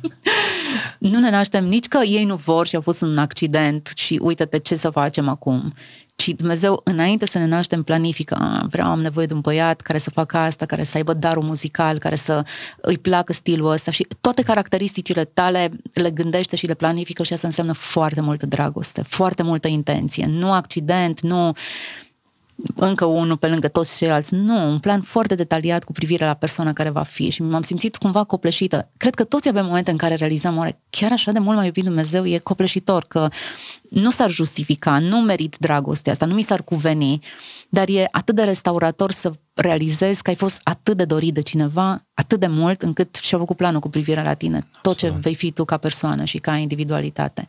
nu 0.98 1.18
ne 1.18 1.30
naștem 1.30 1.64
nici 1.64 1.86
că 1.86 1.98
ei 1.98 2.24
nu 2.24 2.36
vor 2.36 2.66
și 2.66 2.74
au 2.74 2.80
fost 2.80 3.02
un 3.02 3.18
accident 3.18 3.90
și 3.94 4.18
uite-te 4.22 4.58
ce 4.58 4.74
să 4.74 4.90
facem 4.90 5.28
acum, 5.28 5.74
ci 6.16 6.28
Dumnezeu, 6.28 6.80
înainte 6.84 7.26
să 7.26 7.38
ne 7.38 7.46
naștem, 7.46 7.82
planifică, 7.82 8.34
a, 8.34 8.66
vreau, 8.70 8.90
am 8.90 9.00
nevoie 9.00 9.26
de 9.26 9.34
un 9.34 9.40
băiat 9.40 9.80
care 9.80 9.98
să 9.98 10.10
facă 10.10 10.36
asta, 10.36 10.66
care 10.66 10.82
să 10.82 10.96
aibă 10.96 11.12
darul 11.14 11.42
muzical, 11.42 11.98
care 11.98 12.16
să 12.16 12.44
îi 12.80 12.98
placă 12.98 13.32
stilul 13.32 13.70
ăsta. 13.70 13.90
Și 13.90 14.06
toate 14.20 14.42
caracteristicile 14.42 15.24
tale 15.24 15.70
le 15.92 16.10
gândește 16.10 16.56
și 16.56 16.66
le 16.66 16.74
planifică 16.74 17.22
și 17.22 17.32
asta 17.32 17.46
înseamnă 17.46 17.72
foarte 17.72 18.20
multă 18.20 18.46
dragoste, 18.46 19.02
foarte 19.02 19.42
multă 19.42 19.68
intenție, 19.68 20.26
nu 20.26 20.52
accident, 20.52 21.20
nu 21.20 21.52
încă 22.74 23.04
unul 23.04 23.36
pe 23.36 23.48
lângă 23.48 23.68
toți 23.68 23.96
ceilalți. 23.96 24.34
Nu, 24.34 24.70
un 24.70 24.78
plan 24.78 25.00
foarte 25.00 25.34
detaliat 25.34 25.84
cu 25.84 25.92
privire 25.92 26.24
la 26.24 26.34
persoana 26.34 26.72
care 26.72 26.90
va 26.90 27.02
fi 27.02 27.30
și 27.30 27.42
m-am 27.42 27.62
simțit 27.62 27.96
cumva 27.96 28.24
copleșită. 28.24 28.90
Cred 28.96 29.14
că 29.14 29.24
toți 29.24 29.48
avem 29.48 29.64
momente 29.64 29.90
în 29.90 29.96
care 29.96 30.14
realizăm, 30.14 30.56
oare 30.56 30.80
chiar 30.90 31.12
așa 31.12 31.32
de 31.32 31.38
mult 31.38 31.56
mai 31.56 31.66
iubit 31.66 31.84
Dumnezeu 31.84 32.26
e 32.26 32.38
copleșitor, 32.38 33.04
că 33.08 33.28
nu 33.90 34.10
s-ar 34.10 34.30
justifica, 34.30 34.98
nu 34.98 35.20
merit 35.20 35.56
dragostea 35.58 36.12
asta, 36.12 36.26
nu 36.26 36.34
mi 36.34 36.42
s-ar 36.42 36.62
cuveni, 36.62 37.18
dar 37.68 37.88
e 37.88 38.08
atât 38.10 38.34
de 38.34 38.42
restaurator 38.42 39.10
să 39.10 39.32
realizezi 39.54 40.22
că 40.22 40.30
ai 40.30 40.36
fost 40.36 40.60
atât 40.62 40.96
de 40.96 41.04
dorit 41.04 41.34
de 41.34 41.40
cineva, 41.40 42.06
atât 42.14 42.40
de 42.40 42.46
mult, 42.46 42.82
încât 42.82 43.14
și-a 43.14 43.38
făcut 43.38 43.56
planul 43.56 43.80
cu 43.80 43.88
privire 43.88 44.22
la 44.22 44.34
tine, 44.34 44.58
tot 44.82 44.92
Absolut. 44.92 45.14
ce 45.14 45.20
vei 45.20 45.34
fi 45.34 45.50
tu 45.50 45.64
ca 45.64 45.76
persoană 45.76 46.24
și 46.24 46.38
ca 46.38 46.56
individualitate. 46.56 47.46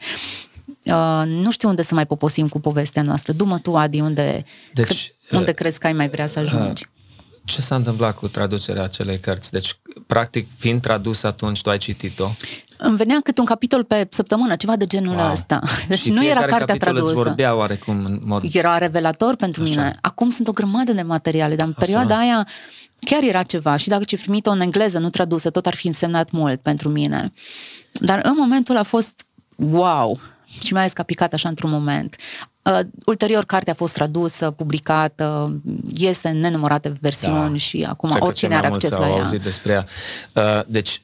Uh, 0.91 1.23
nu 1.25 1.51
știu 1.51 1.69
unde 1.69 1.81
să 1.81 1.93
mai 1.93 2.05
poposim 2.05 2.47
cu 2.47 2.59
povestea 2.59 3.01
noastră. 3.01 3.33
Du-mă 3.33 3.57
tu, 3.57 3.77
Adi, 3.77 3.99
unde, 3.99 4.45
deci, 4.73 5.13
cre- 5.27 5.37
unde 5.37 5.49
uh, 5.49 5.55
crezi 5.55 5.79
că 5.79 5.87
ai 5.87 5.93
mai 5.93 6.07
vrea 6.07 6.27
să 6.27 6.39
ajungi? 6.39 6.83
Uh, 6.83 6.97
ce 7.45 7.61
s-a 7.61 7.75
întâmplat 7.75 8.15
cu 8.15 8.27
traducerea 8.27 8.83
acelei 8.83 9.19
cărți? 9.19 9.51
Deci, 9.51 9.79
practic, 10.07 10.47
fiind 10.57 10.81
tradus 10.81 11.23
atunci, 11.23 11.61
tu 11.61 11.69
ai 11.69 11.77
citit-o? 11.77 12.31
Îmi 12.77 12.97
venea 12.97 13.19
câte 13.23 13.39
un 13.39 13.45
capitol 13.45 13.83
pe 13.83 14.07
săptămână, 14.09 14.55
ceva 14.55 14.75
de 14.75 14.85
genul 14.85 15.15
wow. 15.15 15.31
ăsta. 15.31 15.61
Deci 15.87 15.99
și 15.99 16.11
nu 16.11 16.25
era 16.25 16.41
cartea 16.41 16.75
tradusă. 16.75 17.11
Îți 17.11 17.21
vorbea 17.21 17.55
oarecum 17.55 18.05
în 18.05 18.19
mod... 18.23 18.43
Era 18.51 18.77
revelator 18.77 19.35
pentru 19.35 19.61
Așa. 19.61 19.71
mine. 19.71 19.97
Acum 20.01 20.29
sunt 20.29 20.47
o 20.47 20.51
grămadă 20.51 20.91
de 20.91 21.01
materiale, 21.01 21.55
dar 21.55 21.67
în 21.67 21.73
Absolut. 21.77 22.05
perioada 22.05 22.23
aia 22.23 22.47
chiar 22.99 23.23
era 23.23 23.43
ceva 23.43 23.75
și 23.75 23.87
dacă 23.87 24.03
ce 24.03 24.17
primit-o 24.17 24.51
în 24.51 24.59
engleză, 24.59 24.99
nu 24.99 25.09
tradusă, 25.09 25.49
tot 25.49 25.65
ar 25.65 25.75
fi 25.75 25.87
însemnat 25.87 26.31
mult 26.31 26.61
pentru 26.61 26.89
mine. 26.89 27.33
Dar 27.91 28.21
în 28.23 28.33
momentul 28.37 28.77
a 28.77 28.83
fost 28.83 29.25
wow, 29.55 30.19
și 30.61 30.73
mai 30.73 30.81
ales 30.81 30.93
că 30.93 31.01
a 31.01 31.03
picat 31.03 31.33
așa 31.33 31.49
într-un 31.49 31.69
moment. 31.69 32.15
Uh, 32.61 32.79
ulterior, 33.05 33.45
cartea 33.45 33.73
a 33.73 33.75
fost 33.75 33.93
tradusă, 33.93 34.51
publicată, 34.51 35.59
este 35.97 36.27
în 36.27 36.39
nenumărate 36.39 36.93
versiuni 37.01 37.51
da. 37.51 37.57
și 37.57 37.85
acum 37.89 38.09
Cred 38.09 38.21
oricine 38.21 38.55
are 38.55 38.67
acces 38.67 38.91
la 38.91 39.07
ea. 39.07 39.13
auzit 39.13 39.41
despre 39.41 39.71
ea. 39.71 39.85
Uh, 40.33 40.63
deci, 40.67 41.01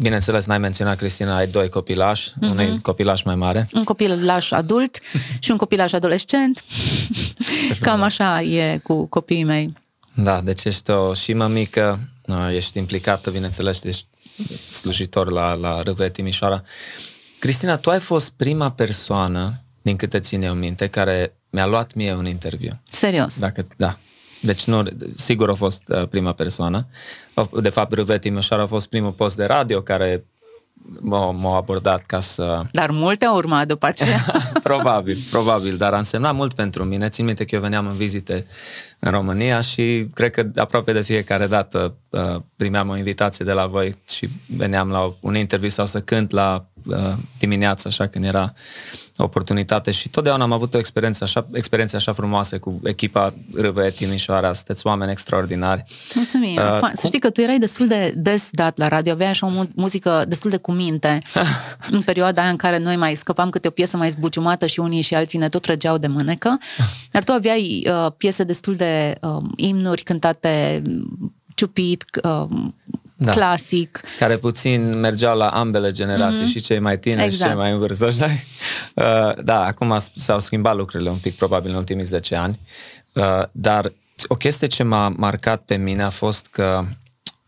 Bineînțeles, 0.00 0.46
n-ai 0.46 0.58
menționat, 0.58 0.96
Cristina, 0.96 1.36
ai 1.36 1.46
doi 1.46 1.68
copilași, 1.68 2.30
mm-hmm. 2.30 2.50
unui 2.50 2.80
copilaș 2.80 3.22
mai 3.22 3.34
mare. 3.34 3.68
Un 3.72 3.84
copilaș 3.84 4.50
adult 4.50 4.98
și 5.38 5.50
un 5.50 5.56
copilaș 5.56 5.92
adolescent. 5.92 6.64
Cam 7.80 8.02
așa 8.02 8.42
e 8.42 8.78
cu 8.82 9.06
copiii 9.06 9.44
mei. 9.44 9.72
Da, 10.14 10.40
deci 10.40 10.64
ești 10.64 10.90
o 10.90 11.12
și 11.12 11.32
mămică, 11.32 12.00
uh, 12.26 12.48
ești 12.54 12.78
implicată, 12.78 13.30
bineînțeles, 13.30 13.84
ești 13.84 14.06
slujitor 14.70 15.30
la, 15.30 15.54
la 15.54 15.80
RV 15.82 16.08
Timișoara. 16.08 16.62
Cristina, 17.44 17.76
tu 17.76 17.90
ai 17.90 18.00
fost 18.00 18.32
prima 18.36 18.70
persoană, 18.70 19.52
din 19.82 19.96
câte 19.96 20.18
țin 20.18 20.42
eu 20.42 20.54
minte, 20.54 20.86
care 20.86 21.36
mi-a 21.50 21.66
luat 21.66 21.94
mie 21.94 22.14
un 22.14 22.26
interviu. 22.26 22.80
Serios? 22.90 23.38
Dacă, 23.38 23.66
da. 23.76 23.98
Deci 24.42 24.64
nu, 24.64 24.82
sigur 25.14 25.50
a 25.50 25.54
fost 25.54 25.82
uh, 25.88 26.08
prima 26.08 26.32
persoană. 26.32 26.86
De 27.62 27.68
fapt, 27.68 27.92
Râve 27.92 28.18
Timișoara 28.18 28.62
a 28.62 28.66
fost 28.66 28.88
primul 28.88 29.12
post 29.12 29.36
de 29.36 29.44
radio 29.44 29.80
care 29.80 30.24
m-au, 31.00 31.34
m-au 31.34 31.56
abordat 31.56 32.06
ca 32.06 32.20
să... 32.20 32.62
Dar 32.72 32.90
multe 32.90 33.24
au 33.24 33.36
urmat 33.36 33.66
după 33.66 33.86
aceea. 33.86 34.24
probabil, 34.62 35.18
probabil, 35.30 35.76
dar 35.76 35.94
a 35.94 35.98
însemnat 35.98 36.34
mult 36.34 36.52
pentru 36.52 36.84
mine. 36.84 37.08
Țin 37.08 37.24
minte 37.24 37.44
că 37.44 37.54
eu 37.54 37.60
veneam 37.60 37.86
în 37.86 37.96
vizite 37.96 38.46
în 38.98 39.10
România 39.10 39.60
și 39.60 40.06
cred 40.14 40.30
că 40.30 40.50
aproape 40.56 40.92
de 40.92 41.02
fiecare 41.02 41.46
dată 41.46 41.96
uh, 42.10 42.36
primeam 42.56 42.88
o 42.88 42.96
invitație 42.96 43.44
de 43.44 43.52
la 43.52 43.66
voi 43.66 43.96
și 44.08 44.28
veneam 44.46 44.90
la 44.90 45.16
un 45.20 45.36
interviu 45.36 45.68
sau 45.68 45.86
să 45.86 46.00
cânt 46.00 46.30
la 46.30 46.66
uh, 46.73 46.73
dimineața, 47.38 47.88
așa, 47.88 48.06
când 48.06 48.24
era 48.24 48.52
oportunitate 49.16 49.90
și 49.90 50.08
totdeauna 50.08 50.44
am 50.44 50.52
avut 50.52 50.74
o 50.74 50.78
experiență 50.78 51.24
așa, 51.24 51.46
experiență 51.52 51.96
așa 51.96 52.12
frumoasă 52.12 52.58
cu 52.58 52.80
echipa 52.84 53.34
Râvăie 53.54 53.90
Timișoara. 53.90 54.52
Sunteți 54.52 54.86
oameni 54.86 55.10
extraordinari. 55.10 55.84
Mulțumim. 56.14 56.56
Uh, 56.56 56.62
să 56.62 56.78
cum... 56.78 57.08
știi 57.08 57.18
că 57.18 57.30
tu 57.30 57.40
erai 57.40 57.58
destul 57.58 57.86
de 57.86 58.14
des 58.16 58.48
dat 58.52 58.78
la 58.78 58.88
radio, 58.88 59.12
aveai 59.12 59.30
așa 59.30 59.46
o 59.46 59.64
muzică 59.74 60.24
destul 60.28 60.50
de 60.50 60.56
cuminte 60.56 61.18
în 61.90 62.02
perioada 62.02 62.42
aia 62.42 62.50
în 62.50 62.56
care 62.56 62.78
noi 62.78 62.96
mai 62.96 63.14
scăpam 63.14 63.50
câte 63.50 63.68
o 63.68 63.70
piesă 63.70 63.96
mai 63.96 64.10
zbuciumată 64.10 64.66
și 64.66 64.80
unii 64.80 65.02
și 65.02 65.14
alții 65.14 65.38
ne 65.38 65.48
tot 65.48 65.62
trăgeau 65.62 65.98
de 65.98 66.06
mânecă. 66.06 66.58
Dar 67.12 67.24
tu 67.24 67.32
aveai 67.32 67.86
uh, 67.90 68.12
piese 68.16 68.44
destul 68.44 68.74
de 68.74 69.14
uh, 69.20 69.42
imnuri 69.56 70.02
cântate 70.02 70.82
ciupit, 71.54 72.04
uh, 72.22 72.46
da. 73.16 73.32
clasic. 73.32 74.00
Care 74.18 74.36
puțin 74.36 74.98
mergeau 74.98 75.36
la 75.36 75.48
ambele 75.48 75.90
generații, 75.90 76.44
mm-hmm. 76.44 76.50
și 76.50 76.60
cei 76.60 76.78
mai 76.78 76.98
tineri 76.98 77.24
exact. 77.24 77.42
și 77.42 77.48
cei 77.48 77.50
exact. 77.50 77.68
mai 77.68 77.72
în 77.72 77.78
vârstă. 77.78 78.04
Așa? 78.04 78.26
Uh, 78.94 79.44
da, 79.44 79.64
acum 79.64 79.96
s-au 80.14 80.40
schimbat 80.40 80.76
lucrurile 80.76 81.10
un 81.10 81.16
pic, 81.16 81.36
probabil, 81.36 81.70
în 81.70 81.76
ultimii 81.76 82.04
10 82.04 82.34
ani. 82.34 82.60
Uh, 83.12 83.42
dar 83.52 83.92
o 84.28 84.34
chestie 84.34 84.66
ce 84.66 84.82
m-a 84.82 85.08
marcat 85.08 85.62
pe 85.62 85.76
mine 85.76 86.02
a 86.02 86.08
fost 86.08 86.46
că 86.46 86.84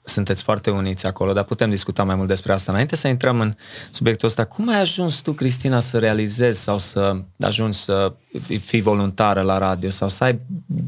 sunteți 0.08 0.42
foarte 0.42 0.70
uniți 0.70 1.06
acolo, 1.06 1.32
dar 1.32 1.44
putem 1.44 1.70
discuta 1.70 2.04
mai 2.04 2.14
mult 2.14 2.28
despre 2.28 2.52
asta. 2.52 2.72
Înainte 2.72 2.96
să 2.96 3.08
intrăm 3.08 3.40
în 3.40 3.54
subiectul 3.90 4.28
ăsta, 4.28 4.44
cum 4.44 4.68
ai 4.68 4.80
ajuns 4.80 5.20
tu, 5.20 5.32
Cristina, 5.32 5.80
să 5.80 5.98
realizezi 5.98 6.62
sau 6.62 6.78
să 6.78 7.16
ajungi 7.40 7.78
să 7.78 8.12
fii 8.64 8.80
voluntară 8.80 9.40
la 9.40 9.58
radio 9.58 9.90
sau 9.90 10.08
să 10.08 10.24
ai 10.24 10.40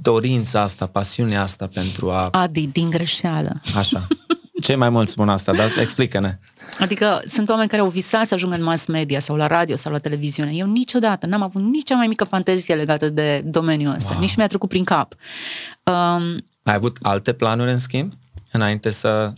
dorința 0.03 0.61
asta, 0.61 0.87
pasiunea 0.87 1.43
asta 1.43 1.67
pentru 1.67 2.11
a... 2.11 2.29
Adi, 2.33 2.67
din 2.67 2.91
greșeală. 2.91 3.61
Așa. 3.75 4.07
Cei 4.63 4.77
mai 4.77 4.91
mulți 4.91 5.13
spun 5.13 5.29
asta, 5.29 5.53
dar 5.53 5.71
explică-ne. 5.81 6.39
Adică 6.79 7.23
sunt 7.27 7.49
oameni 7.49 7.69
care 7.69 7.83
au 7.83 7.89
visat 7.89 8.27
să 8.27 8.35
ajungă 8.35 8.55
în 8.55 8.63
mass 8.63 8.87
media 8.87 9.19
sau 9.19 9.37
la 9.37 9.47
radio 9.47 9.77
sau 9.77 9.93
la 9.93 9.99
televiziune. 9.99 10.51
Eu 10.53 10.67
niciodată 10.67 11.27
n-am 11.27 11.43
avut 11.43 11.63
nici 11.63 11.85
cea 11.85 11.97
mai 11.97 12.07
mică 12.07 12.25
fantezie 12.25 12.75
legată 12.75 13.09
de 13.09 13.43
domeniul 13.45 13.95
ăsta. 13.95 14.13
Wow. 14.13 14.21
Nici 14.21 14.37
mi-a 14.37 14.47
trecut 14.47 14.69
prin 14.69 14.85
cap. 14.85 15.15
Um, 15.83 16.45
Ai 16.63 16.75
avut 16.75 16.97
alte 17.03 17.33
planuri, 17.33 17.71
în 17.71 17.79
schimb, 17.79 18.13
înainte 18.53 18.91
să... 18.91 19.33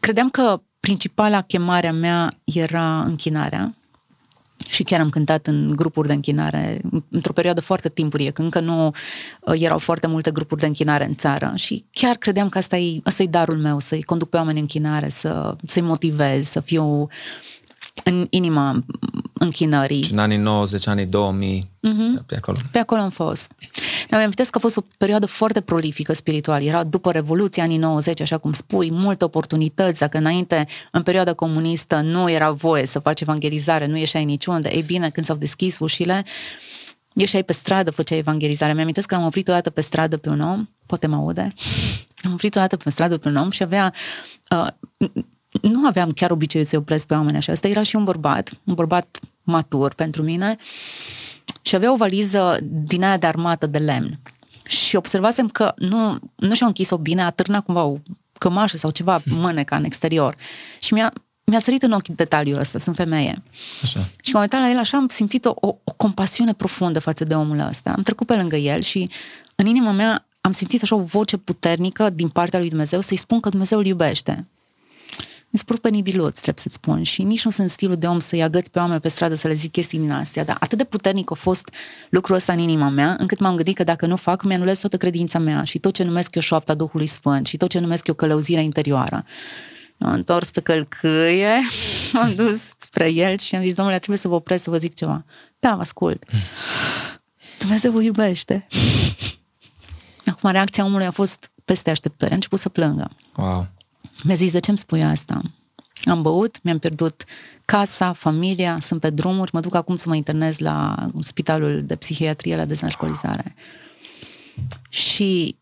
Credeam 0.00 0.28
că 0.28 0.60
principala 0.80 1.40
chemare 1.40 1.86
a 1.86 1.92
mea 1.92 2.34
era 2.44 3.00
închinarea 3.00 3.74
și 4.68 4.82
chiar 4.82 5.00
am 5.00 5.10
cântat 5.10 5.46
în 5.46 5.72
grupuri 5.76 6.06
de 6.06 6.12
închinare 6.12 6.80
într-o 7.10 7.32
perioadă 7.32 7.60
foarte 7.60 7.88
timpurie, 7.88 8.30
când 8.30 8.54
încă 8.54 8.66
nu 8.66 8.86
uh, 8.86 9.54
erau 9.60 9.78
foarte 9.78 10.06
multe 10.06 10.30
grupuri 10.30 10.60
de 10.60 10.66
închinare 10.66 11.04
în 11.04 11.14
țară. 11.14 11.52
Și 11.54 11.84
chiar 11.92 12.16
credeam 12.16 12.48
că 12.48 12.58
asta 12.58 12.76
e, 12.76 13.00
asta 13.04 13.22
e 13.22 13.26
darul 13.26 13.56
meu, 13.56 13.78
să-i 13.78 14.02
conduc 14.02 14.28
pe 14.28 14.36
oameni 14.36 14.56
în 14.56 14.62
închinare, 14.62 15.08
să, 15.08 15.56
să-i 15.64 15.82
motivez, 15.82 16.48
să 16.48 16.60
fiu 16.60 17.08
în 18.04 18.26
inima 18.30 18.84
închinării. 19.32 20.02
Și 20.02 20.12
în 20.12 20.18
anii 20.18 20.36
90, 20.36 20.86
anii 20.86 21.06
2000, 21.06 21.62
uh-huh. 21.62 22.26
pe 22.26 22.36
acolo. 22.36 22.58
Pe 22.70 22.78
acolo 22.78 23.00
am 23.00 23.10
fost. 23.10 23.52
Dar 24.08 24.18
mi-am 24.18 24.30
că 24.30 24.44
a 24.52 24.58
fost 24.58 24.76
o 24.76 24.80
perioadă 24.98 25.26
foarte 25.26 25.60
prolifică 25.60 26.12
spiritual. 26.12 26.62
Era 26.62 26.84
după 26.84 27.12
Revoluția, 27.12 27.62
anii 27.62 27.76
90, 27.76 28.20
așa 28.20 28.38
cum 28.38 28.52
spui, 28.52 28.90
multe 28.92 29.24
oportunități. 29.24 29.98
Dacă 29.98 30.18
înainte, 30.18 30.66
în 30.92 31.02
perioada 31.02 31.34
comunistă, 31.34 32.00
nu 32.00 32.30
era 32.30 32.50
voie 32.50 32.86
să 32.86 32.98
faci 32.98 33.20
evangelizare, 33.20 33.86
nu 33.86 33.96
ieșai 33.96 34.24
niciunde. 34.24 34.68
Ei 34.72 34.82
bine, 34.82 35.10
când 35.10 35.26
s-au 35.26 35.36
deschis 35.36 35.78
ușile, 35.78 36.24
ieșai 37.12 37.44
pe 37.44 37.52
stradă, 37.52 37.90
făceai 37.90 38.18
evangelizare. 38.18 38.72
Mi-am 38.72 38.90
că 39.06 39.14
am 39.14 39.24
oprit 39.24 39.48
o 39.48 39.52
dată 39.52 39.70
pe 39.70 39.80
stradă 39.80 40.16
pe 40.16 40.28
un 40.28 40.40
om, 40.40 40.68
poate 40.86 41.06
mă 41.06 41.16
aude, 41.16 41.52
am 42.24 42.32
oprit 42.32 42.56
o 42.56 42.60
dată 42.60 42.76
pe 42.76 42.90
stradă 42.90 43.18
pe 43.18 43.28
un 43.28 43.36
om 43.36 43.50
și 43.50 43.62
avea 43.62 43.92
uh, 44.50 44.66
nu 45.62 45.86
aveam 45.86 46.10
chiar 46.12 46.30
obiceiul 46.30 46.66
să 46.66 46.76
opresc 46.76 47.06
pe 47.06 47.14
oameni 47.14 47.36
așa. 47.36 47.52
Asta 47.52 47.68
era 47.68 47.82
și 47.82 47.96
un 47.96 48.04
bărbat, 48.04 48.52
un 48.64 48.74
bărbat 48.74 49.20
matur 49.42 49.94
pentru 49.94 50.22
mine 50.22 50.56
și 51.62 51.74
avea 51.74 51.92
o 51.92 51.96
valiză 51.96 52.58
din 52.62 53.04
aia 53.04 53.16
de 53.16 53.26
armată 53.26 53.66
de 53.66 53.78
lemn. 53.78 54.18
Și 54.64 54.96
observasem 54.96 55.48
că 55.48 55.72
nu, 55.76 56.18
nu 56.34 56.54
și-a 56.54 56.66
închis-o 56.66 56.98
bine, 56.98 57.22
a 57.22 57.30
târnat 57.30 57.64
cumva 57.64 57.82
o 57.82 57.96
cămașă 58.38 58.76
sau 58.76 58.90
ceva 58.90 59.20
mâneca 59.24 59.76
în 59.76 59.84
exterior. 59.84 60.36
Și 60.80 60.92
mi-a, 60.92 61.12
mi-a 61.44 61.58
sărit 61.58 61.82
în 61.82 61.92
ochi 61.92 62.08
detaliul 62.08 62.58
ăsta, 62.58 62.78
sunt 62.78 62.96
femeie. 62.96 63.42
Așa. 63.82 64.00
Și 64.00 64.30
când 64.30 64.34
am 64.34 64.40
uitat 64.40 64.60
la 64.60 64.70
el 64.70 64.78
așa, 64.78 64.96
am 64.96 65.08
simțit 65.08 65.44
o, 65.44 65.52
o, 65.54 65.76
o 65.84 65.92
compasiune 65.92 66.52
profundă 66.52 66.98
față 66.98 67.24
de 67.24 67.34
omul 67.34 67.58
ăsta. 67.58 67.92
Am 67.96 68.02
trecut 68.02 68.26
pe 68.26 68.34
lângă 68.34 68.56
el 68.56 68.80
și 68.80 69.10
în 69.54 69.66
inima 69.66 69.90
mea 69.90 70.26
am 70.40 70.52
simțit 70.52 70.82
așa 70.82 70.94
o 70.94 71.02
voce 71.02 71.36
puternică 71.36 72.10
din 72.10 72.28
partea 72.28 72.58
lui 72.58 72.68
Dumnezeu 72.68 73.00
să-i 73.00 73.16
spun 73.16 73.40
că 73.40 73.48
Dumnezeu 73.48 73.78
îl 73.78 73.86
iubește 73.86 74.46
mi 75.56 75.74
se 75.74 75.80
penibiluț, 75.80 76.34
trebuie 76.34 76.62
să-ți 76.62 76.74
spun, 76.74 77.02
și 77.02 77.22
nici 77.22 77.44
nu 77.44 77.50
sunt 77.50 77.70
stilul 77.70 77.96
de 77.96 78.06
om 78.06 78.18
să-i 78.18 78.42
agăți 78.42 78.70
pe 78.70 78.78
oameni 78.78 79.00
pe 79.00 79.08
stradă 79.08 79.34
să 79.34 79.48
le 79.48 79.54
zic 79.54 79.72
chestii 79.72 79.98
din 79.98 80.10
astea, 80.10 80.44
dar 80.44 80.56
atât 80.60 80.78
de 80.78 80.84
puternic 80.84 81.30
a 81.30 81.34
fost 81.34 81.70
lucrul 82.10 82.36
ăsta 82.36 82.52
în 82.52 82.58
inima 82.58 82.88
mea, 82.88 83.16
încât 83.18 83.38
m-am 83.38 83.54
gândit 83.54 83.76
că 83.76 83.84
dacă 83.84 84.06
nu 84.06 84.16
fac, 84.16 84.42
mi-anulez 84.42 84.78
toată 84.78 84.96
credința 84.96 85.38
mea 85.38 85.64
și 85.64 85.78
tot 85.78 85.94
ce 85.94 86.04
numesc 86.04 86.34
eu 86.34 86.42
șoapta 86.42 86.74
Duhului 86.74 87.06
Sfânt 87.06 87.46
și 87.46 87.56
tot 87.56 87.70
ce 87.70 87.78
numesc 87.78 88.06
eu 88.06 88.14
călăuzirea 88.14 88.62
interioară. 88.62 89.24
M-am 89.96 90.12
întors 90.12 90.50
pe 90.50 90.60
călcâie, 90.60 91.60
m-am 92.12 92.34
dus 92.34 92.74
spre 92.78 93.12
el 93.12 93.38
și 93.38 93.54
am 93.54 93.62
zis, 93.62 93.74
domnule, 93.74 93.96
trebuie 93.96 94.18
să 94.18 94.28
vă 94.28 94.34
opresc 94.34 94.62
să 94.62 94.70
vă 94.70 94.76
zic 94.78 94.94
ceva. 94.94 95.24
Da, 95.58 95.74
vă 95.74 95.80
ascult. 95.80 96.24
Dumnezeu 97.58 97.90
vă 97.90 98.02
iubește. 98.02 98.66
Acum, 100.30 100.50
reacția 100.50 100.84
omului 100.84 101.06
a 101.06 101.10
fost 101.10 101.50
peste 101.64 101.90
așteptări. 101.90 102.30
A 102.30 102.34
început 102.34 102.58
să 102.58 102.68
plângă. 102.68 103.10
Wow. 103.36 103.66
Mi-a 104.24 104.34
zis, 104.34 104.52
de 104.52 104.60
ce 104.60 104.70
îmi 104.70 104.78
spui 104.78 105.02
asta? 105.02 105.40
Am 106.04 106.22
băut, 106.22 106.58
mi-am 106.62 106.78
pierdut 106.78 107.24
casa, 107.64 108.12
familia, 108.12 108.76
sunt 108.80 109.00
pe 109.00 109.10
drumuri, 109.10 109.50
mă 109.52 109.60
duc 109.60 109.74
acum 109.74 109.96
să 109.96 110.08
mă 110.08 110.14
internez 110.14 110.58
la 110.58 111.06
spitalul 111.20 111.84
de 111.84 111.96
psihiatrie 111.96 112.56
la 112.56 112.64
dezalcoolizare. 112.64 113.54
Și 114.88 115.56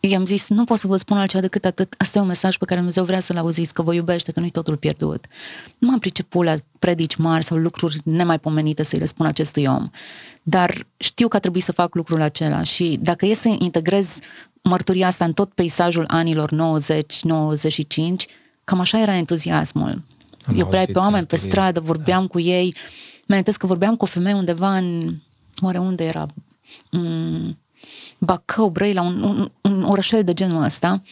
i-am 0.00 0.26
zis, 0.26 0.48
nu 0.48 0.64
pot 0.64 0.78
să 0.78 0.86
vă 0.86 0.96
spun 0.96 1.18
altceva 1.18 1.42
decât 1.42 1.64
atât. 1.64 1.94
Asta 1.98 2.18
e 2.18 2.20
un 2.20 2.26
mesaj 2.26 2.56
pe 2.56 2.64
care 2.64 2.76
Dumnezeu 2.76 3.04
vrea 3.04 3.20
să-l 3.20 3.36
auziți, 3.36 3.74
că 3.74 3.82
vă 3.82 3.94
iubește, 3.94 4.32
că 4.32 4.40
nu-i 4.40 4.50
totul 4.50 4.76
pierdut. 4.76 5.26
Nu 5.78 5.88
m-am 5.88 5.98
priceput 5.98 6.44
la 6.44 6.54
predici 6.78 7.16
mari 7.16 7.44
sau 7.44 7.56
lucruri 7.56 8.00
nemaipomenite 8.04 8.82
să-i 8.82 8.98
le 8.98 9.04
spun 9.04 9.26
acestui 9.26 9.66
om. 9.66 9.90
Dar 10.42 10.86
știu 10.96 11.28
că 11.28 11.36
a 11.36 11.40
trebuit 11.40 11.62
să 11.62 11.72
fac 11.72 11.94
lucrul 11.94 12.20
acela 12.20 12.62
și 12.62 12.98
dacă 13.02 13.26
e 13.26 13.34
să 13.34 13.56
integrez 13.58 14.18
mărturia 14.68 15.06
asta 15.06 15.24
în 15.24 15.32
tot 15.32 15.52
peisajul 15.52 16.04
anilor 16.08 16.50
90-95, 16.50 16.54
cam 18.64 18.80
așa 18.80 19.00
era 19.00 19.14
entuziasmul. 19.14 20.02
Am 20.46 20.58
Eu 20.58 20.66
pe 20.66 20.90
oameni 20.94 21.26
pe 21.26 21.36
stradă, 21.36 21.80
vorbeam 21.80 22.20
da. 22.20 22.26
cu 22.26 22.40
ei. 22.40 22.74
Mă 23.26 23.42
că 23.42 23.66
vorbeam 23.66 23.96
cu 23.96 24.04
o 24.04 24.06
femeie 24.06 24.34
undeva 24.34 24.76
în... 24.76 25.16
Oare 25.62 25.78
unde 25.78 26.04
era? 26.04 26.26
Mm, 26.90 27.58
Bacău, 28.18 28.68
Brăila, 28.68 29.02
un, 29.02 29.22
un, 29.22 29.50
un 29.60 29.82
orășel 29.82 30.24
de 30.24 30.32
genul 30.32 30.62
ăsta. 30.62 31.02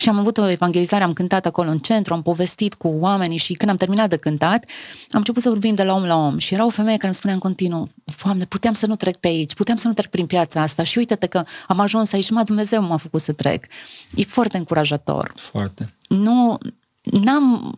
Și 0.00 0.08
am 0.08 0.18
avut 0.18 0.38
o 0.38 0.48
evangelizare, 0.48 1.04
am 1.04 1.12
cântat 1.12 1.46
acolo 1.46 1.70
în 1.70 1.78
centru, 1.78 2.14
am 2.14 2.22
povestit 2.22 2.74
cu 2.74 2.88
oamenii 2.88 3.38
și 3.38 3.52
când 3.52 3.70
am 3.70 3.76
terminat 3.76 4.08
de 4.08 4.16
cântat, 4.16 4.64
am 5.10 5.18
început 5.18 5.42
să 5.42 5.48
vorbim 5.48 5.74
de 5.74 5.82
la 5.82 5.94
om 5.94 6.04
la 6.04 6.16
om 6.16 6.38
și 6.38 6.54
era 6.54 6.64
o 6.64 6.68
femeie 6.68 6.96
care 6.96 7.06
îmi 7.06 7.14
spunea 7.14 7.34
în 7.34 7.40
continuu, 7.40 7.88
Doamne, 8.24 8.44
puteam 8.44 8.74
să 8.74 8.86
nu 8.86 8.96
trec 8.96 9.16
pe 9.16 9.28
aici, 9.28 9.54
puteam 9.54 9.76
să 9.76 9.88
nu 9.88 9.94
trec 9.94 10.10
prin 10.10 10.26
piața 10.26 10.60
asta 10.60 10.82
și 10.82 10.98
uite-te 10.98 11.26
că 11.26 11.44
am 11.66 11.80
ajuns 11.80 12.12
aici, 12.12 12.30
mă, 12.30 12.42
Dumnezeu 12.42 12.82
m-a 12.82 12.96
făcut 12.96 13.20
să 13.20 13.32
trec. 13.32 13.66
E 14.14 14.22
foarte 14.22 14.56
încurajator. 14.56 15.32
Foarte. 15.36 15.94
Nu, 16.08 16.58
n-am 17.02 17.74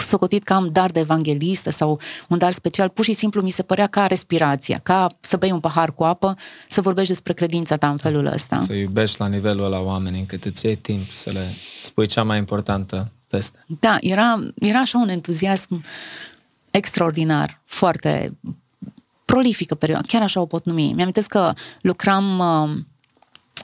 socotit 0.00 0.42
că 0.42 0.52
am 0.52 0.68
dar 0.72 0.90
de 0.90 1.00
evanghelistă 1.00 1.70
sau 1.70 2.00
un 2.28 2.38
dar 2.38 2.52
special, 2.52 2.88
pur 2.88 3.04
și 3.04 3.12
simplu 3.12 3.42
mi 3.42 3.50
se 3.50 3.62
părea 3.62 3.86
ca 3.86 4.06
respirația, 4.06 4.80
ca 4.82 5.16
să 5.20 5.36
bei 5.36 5.50
un 5.50 5.60
pahar 5.60 5.94
cu 5.94 6.04
apă, 6.04 6.36
să 6.68 6.80
vorbești 6.80 7.10
despre 7.10 7.32
credința 7.32 7.76
ta 7.76 7.88
în 7.88 7.96
felul 7.96 8.26
ăsta. 8.26 8.56
Să 8.56 8.72
iubești 8.72 9.20
la 9.20 9.26
nivelul 9.26 9.64
ăla 9.64 9.80
oamenii, 9.80 10.20
încât 10.20 10.44
îți 10.44 10.66
iei 10.66 10.76
timp 10.76 11.10
să 11.10 11.30
le 11.30 11.54
spui 11.82 12.06
cea 12.06 12.22
mai 12.22 12.38
importantă 12.38 13.10
veste. 13.28 13.64
Da, 13.66 13.96
era, 14.00 14.40
era 14.54 14.78
așa 14.78 14.98
un 14.98 15.08
entuziasm 15.08 15.84
extraordinar, 16.70 17.60
foarte 17.64 18.36
prolifică 19.24 19.74
perioadă, 19.74 20.06
chiar 20.08 20.22
așa 20.22 20.40
o 20.40 20.46
pot 20.46 20.64
numi. 20.64 20.92
Mi-am 20.92 21.10
că 21.28 21.52
lucram 21.80 22.38
uh, 22.38 22.84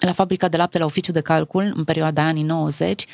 la 0.01 0.13
fabrica 0.13 0.49
de 0.49 0.57
lapte 0.57 0.79
la 0.79 0.85
oficiu 0.85 1.13
de 1.13 1.21
calcul 1.21 1.73
în 1.77 1.85
perioada 1.85 2.23
anii 2.23 2.43
90 2.43 3.07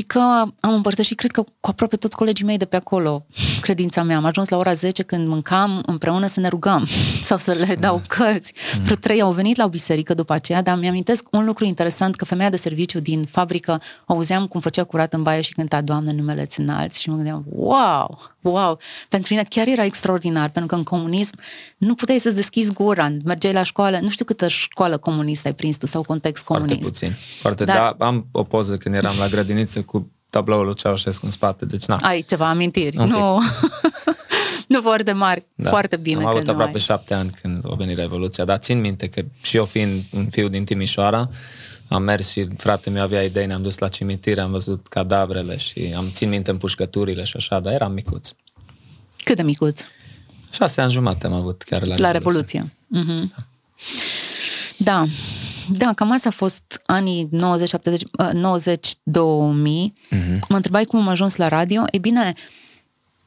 și 0.00 0.06
și 0.06 0.06
că 0.06 0.18
am 0.60 0.74
împărtășit, 0.74 1.16
cred 1.16 1.30
că 1.30 1.42
cu 1.60 1.70
aproape 1.70 1.96
toți 1.96 2.16
colegii 2.16 2.44
mei 2.44 2.56
de 2.56 2.64
pe 2.64 2.76
acolo, 2.76 3.26
credința 3.60 4.02
mea. 4.02 4.16
Am 4.16 4.24
ajuns 4.24 4.48
la 4.48 4.56
ora 4.56 4.72
10 4.72 5.02
când 5.02 5.28
mâncam 5.28 5.82
împreună 5.86 6.26
să 6.26 6.40
ne 6.40 6.48
rugăm 6.48 6.86
sau 7.28 7.36
să 7.36 7.52
le 7.52 7.74
dau 7.74 7.96
mm. 7.96 8.02
cărți. 8.08 8.52
Mm. 8.76 8.82
Vreo 8.82 8.96
trei 8.96 9.20
au 9.20 9.32
venit 9.32 9.56
la 9.56 9.64
o 9.64 9.68
biserică 9.68 10.14
după 10.14 10.32
aceea, 10.32 10.62
dar 10.62 10.78
mi-amintesc 10.78 11.26
un 11.30 11.44
lucru 11.44 11.64
interesant, 11.64 12.16
că 12.16 12.24
femeia 12.24 12.50
de 12.50 12.56
serviciu 12.56 13.00
din 13.00 13.24
fabrică 13.24 13.80
auzeam 14.06 14.46
cum 14.46 14.60
făcea 14.60 14.84
curat 14.84 15.12
în 15.12 15.22
baie 15.22 15.40
și 15.40 15.52
cânta 15.52 15.80
Doamne 15.80 16.12
numele 16.12 16.44
ți 16.44 16.60
înalți 16.60 17.00
și 17.00 17.08
mă 17.08 17.14
gândeam, 17.14 17.44
wow, 17.48 18.18
wow, 18.42 18.78
pentru 19.08 19.34
mine 19.34 19.46
chiar 19.48 19.66
era 19.66 19.84
extraordinar, 19.84 20.48
pentru 20.48 20.66
că 20.66 20.74
în 20.74 20.82
comunism 20.82 21.34
nu 21.76 21.94
puteai 21.94 22.18
să-ți 22.18 22.34
deschizi 22.34 22.72
gura, 22.72 23.16
mergeai 23.24 23.52
la 23.52 23.62
școală, 23.62 23.98
nu 24.02 24.08
știu 24.08 24.24
câtă 24.24 24.48
școală 24.48 24.96
comunistă 24.96 25.48
ai 25.48 25.54
prins 25.54 25.76
tu 25.76 25.86
sau 25.86 26.02
context 26.02 26.44
comunist. 26.44 26.72
Foarte 26.72 26.90
puțin, 26.90 27.16
foarte, 27.40 27.64
dar, 27.64 27.94
da, 27.98 28.06
am 28.06 28.26
o 28.32 28.42
poză 28.42 28.76
când 28.76 28.94
eram 28.94 29.14
la 29.18 29.26
grădiniță 29.26 29.82
cu 29.82 30.10
tabloul 30.30 30.64
lui 30.64 30.74
Ceaușescu 30.74 31.24
în 31.24 31.30
spate, 31.30 31.64
deci 31.64 31.84
na. 31.84 31.96
Ai 31.96 32.22
ceva 32.22 32.48
amintiri, 32.48 32.96
nu... 32.96 33.40
nu 34.72 34.80
foarte 34.80 35.12
mari, 35.12 35.46
da. 35.54 35.70
foarte 35.70 35.96
bine. 35.96 36.20
Am 36.20 36.26
avut 36.26 36.48
aproape 36.48 36.72
ai. 36.74 36.80
șapte 36.80 37.14
ani 37.14 37.30
când 37.42 37.64
a 37.70 37.74
venit 37.74 37.96
Revoluția, 37.96 38.44
dar 38.44 38.56
țin 38.56 38.80
minte 38.80 39.08
că 39.08 39.22
și 39.42 39.56
eu 39.56 39.64
fiind 39.64 40.04
un 40.12 40.28
fiu 40.28 40.48
din 40.48 40.64
Timișoara, 40.64 41.28
am 41.90 42.02
mers 42.02 42.30
și 42.30 42.48
frate 42.56 42.90
meu 42.90 43.02
avea 43.02 43.22
idei, 43.22 43.46
ne-am 43.46 43.62
dus 43.62 43.78
la 43.78 43.88
cimitir, 43.88 44.38
am 44.38 44.50
văzut 44.50 44.86
cadavrele 44.86 45.56
și 45.56 45.92
am 45.96 46.10
țin 46.10 46.28
minte 46.28 46.50
împușcăturile 46.50 47.24
și 47.24 47.36
așa, 47.36 47.60
dar 47.60 47.72
eram 47.72 47.92
micuț. 47.92 48.32
Cât 49.24 49.36
de 49.36 49.42
micuț? 49.42 49.80
Șase 50.52 50.80
ani 50.80 50.90
jumate 50.90 51.26
am 51.26 51.32
avut 51.32 51.62
chiar 51.62 51.86
la, 51.86 51.94
la 51.98 52.10
Revoluție. 52.10 52.72
Revoluție. 52.90 53.26
Mm-hmm. 53.28 53.34
Da. 54.76 54.94
da. 54.94 55.06
Da, 55.72 55.92
cam 55.92 56.12
asta 56.12 56.28
a 56.28 56.32
fost 56.32 56.82
anii 56.86 57.28
90, 57.30 57.68
70, 57.68 58.02
90 58.32 58.94
2000. 59.02 59.94
Mm-hmm. 60.10 60.38
Mă 60.48 60.56
întrebai 60.56 60.84
cum 60.84 61.00
am 61.00 61.08
ajuns 61.08 61.36
la 61.36 61.48
radio. 61.48 61.84
E 61.90 61.98
bine, 61.98 62.34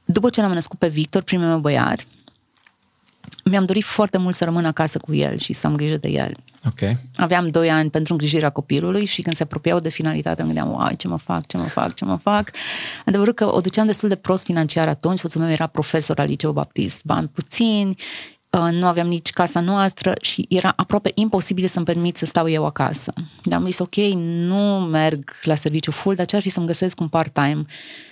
după 0.05 0.29
ce 0.29 0.41
l-am 0.41 0.53
născut 0.53 0.79
pe 0.79 0.87
Victor, 0.87 1.21
primul 1.21 1.45
meu 1.45 1.59
băiat, 1.59 2.05
mi-am 3.43 3.65
dorit 3.65 3.83
foarte 3.83 4.17
mult 4.17 4.35
să 4.35 4.43
rămân 4.43 4.65
acasă 4.65 4.97
cu 4.97 5.13
el 5.13 5.37
și 5.37 5.53
să 5.53 5.67
am 5.67 5.75
grijă 5.75 5.97
de 5.97 6.07
el. 6.07 6.35
Okay. 6.67 6.97
Aveam 7.15 7.49
doi 7.49 7.69
ani 7.69 7.89
pentru 7.89 8.13
îngrijirea 8.13 8.49
copilului 8.49 9.05
și 9.05 9.21
când 9.21 9.35
se 9.35 9.43
apropiau 9.43 9.79
de 9.79 9.89
finalitate 9.89 10.41
îmi 10.41 10.53
gândeam, 10.53 10.77
uai, 10.79 10.95
ce 10.95 11.07
mă 11.07 11.17
fac, 11.17 11.47
ce 11.47 11.57
mă 11.57 11.63
fac, 11.63 11.93
ce 11.93 12.05
mă 12.05 12.15
fac. 12.15 12.51
Adevărul 13.05 13.33
că 13.33 13.53
o 13.53 13.61
duceam 13.61 13.85
destul 13.85 14.09
de 14.09 14.15
prost 14.15 14.43
financiar 14.43 14.87
atunci, 14.87 15.19
soțul 15.19 15.41
meu 15.41 15.49
era 15.49 15.67
profesor 15.67 16.19
al 16.19 16.27
liceu 16.27 16.51
baptist, 16.51 17.03
bani 17.03 17.27
puțini, 17.27 17.95
uh, 18.49 18.71
nu 18.71 18.85
aveam 18.85 19.07
nici 19.07 19.29
casa 19.29 19.59
noastră 19.59 20.13
și 20.21 20.45
era 20.49 20.73
aproape 20.75 21.11
imposibil 21.13 21.67
să-mi 21.67 21.85
permit 21.85 22.17
să 22.17 22.25
stau 22.25 22.49
eu 22.49 22.65
acasă. 22.65 23.13
Dar 23.43 23.59
am 23.59 23.65
zis, 23.65 23.79
ok, 23.79 23.95
nu 24.21 24.79
merg 24.79 25.31
la 25.43 25.55
serviciu 25.55 25.91
full, 25.91 26.15
dar 26.15 26.25
ce 26.25 26.35
ar 26.35 26.41
fi 26.41 26.49
să-mi 26.49 26.65
găsesc 26.65 26.99
un 26.99 27.07
part-time, 27.07 27.65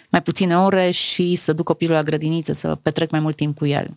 mai 0.10 0.22
puține 0.22 0.58
ore 0.58 0.92
și 0.92 1.36
să 1.36 1.54
duc 1.54 1.66
copilul 1.66 1.96
la 1.96 2.04
grădiniță, 2.04 2.54
să 2.54 2.76
petrec 2.76 3.12
mai 3.12 3.20
mult 3.20 3.36
timp 3.36 3.58
cu 3.58 3.66
el 3.66 3.96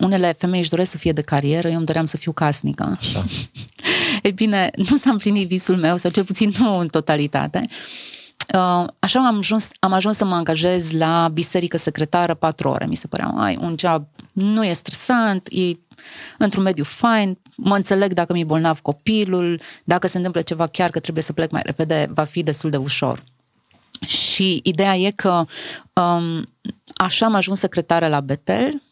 unele 0.00 0.34
femei 0.38 0.60
își 0.60 0.68
doresc 0.68 0.90
să 0.90 0.96
fie 0.96 1.12
de 1.12 1.20
carieră, 1.20 1.68
eu 1.68 1.76
îmi 1.76 1.86
doream 1.86 2.04
să 2.04 2.16
fiu 2.16 2.32
casnică. 2.32 2.96
Așa. 2.98 3.24
Ei 4.22 4.32
bine, 4.32 4.70
nu 4.76 4.96
s-a 4.96 5.10
împlinit 5.10 5.48
visul 5.48 5.76
meu, 5.76 5.96
sau 5.96 6.10
cel 6.10 6.24
puțin 6.24 6.52
nu 6.58 6.78
în 6.78 6.88
totalitate. 6.88 7.64
Uh, 8.54 8.86
așa 8.98 9.26
am 9.26 9.38
ajuns, 9.38 9.68
am 9.78 9.92
ajuns 9.92 10.16
să 10.16 10.24
mă 10.24 10.34
angajez 10.34 10.90
la 10.90 11.30
biserică 11.32 11.76
secretară 11.76 12.34
patru 12.34 12.68
ore. 12.68 12.86
Mi 12.86 12.94
se 12.94 13.06
părea, 13.06 13.32
ai, 13.36 13.58
un 13.60 13.74
job 13.78 14.06
nu 14.32 14.64
e 14.64 14.72
stresant, 14.72 15.46
e 15.50 15.78
într-un 16.38 16.62
mediu 16.62 16.84
fain, 16.84 17.38
mă 17.56 17.76
înțeleg 17.76 18.12
dacă 18.12 18.32
mi-e 18.32 18.44
bolnav 18.44 18.80
copilul, 18.80 19.60
dacă 19.84 20.06
se 20.06 20.16
întâmplă 20.16 20.40
ceva 20.40 20.66
chiar 20.66 20.90
că 20.90 20.98
trebuie 20.98 21.22
să 21.22 21.32
plec 21.32 21.50
mai 21.50 21.62
repede, 21.64 22.10
va 22.14 22.24
fi 22.24 22.42
destul 22.42 22.70
de 22.70 22.76
ușor. 22.76 23.24
Și 24.06 24.60
ideea 24.62 24.96
e 24.96 25.10
că 25.10 25.44
um, 25.92 26.48
așa 26.94 27.26
am 27.26 27.34
ajuns 27.34 27.58
secretară 27.58 28.08
la 28.08 28.20
Betel, 28.20 28.82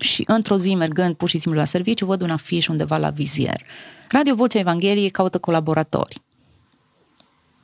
și 0.00 0.24
într-o 0.26 0.56
zi, 0.56 0.74
mergând 0.74 1.14
pur 1.14 1.28
și 1.28 1.38
simplu 1.38 1.60
la 1.60 1.66
serviciu, 1.66 2.06
văd 2.06 2.20
un 2.20 2.30
afiș 2.30 2.66
undeva 2.68 2.96
la 2.96 3.10
vizier. 3.10 3.62
Radio 4.08 4.34
Vocea 4.34 4.58
Evangheliei 4.58 5.10
caută 5.10 5.38
colaboratori. 5.38 6.22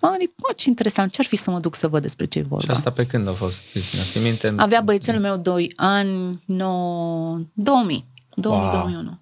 Mă 0.01 0.09
gândit, 0.09 0.33
bă, 0.37 0.53
ce 0.57 0.69
interesant, 0.69 1.13
ce-ar 1.13 1.27
fi 1.27 1.37
să 1.37 1.51
mă 1.51 1.59
duc 1.59 1.75
să 1.75 1.89
văd 1.89 2.03
despre 2.03 2.25
ce 2.27 2.43
vorba. 2.43 2.65
Și 2.65 2.71
asta 2.71 2.91
pe 2.91 3.07
când 3.07 3.29
a 3.29 3.33
fost, 3.33 3.63
Cristina? 3.71 4.03
Ți 4.03 4.19
minte? 4.19 4.55
Avea 4.57 4.81
băiețelul 4.81 5.21
meu 5.21 5.37
2 5.37 5.73
ani, 5.77 6.43
9, 6.45 7.41
2000, 7.53 8.05
2000, 8.35 8.63
wow. 8.63 8.73
2001. 8.73 9.19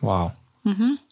Wow. 0.00 0.34
Uh-huh. 0.68 1.09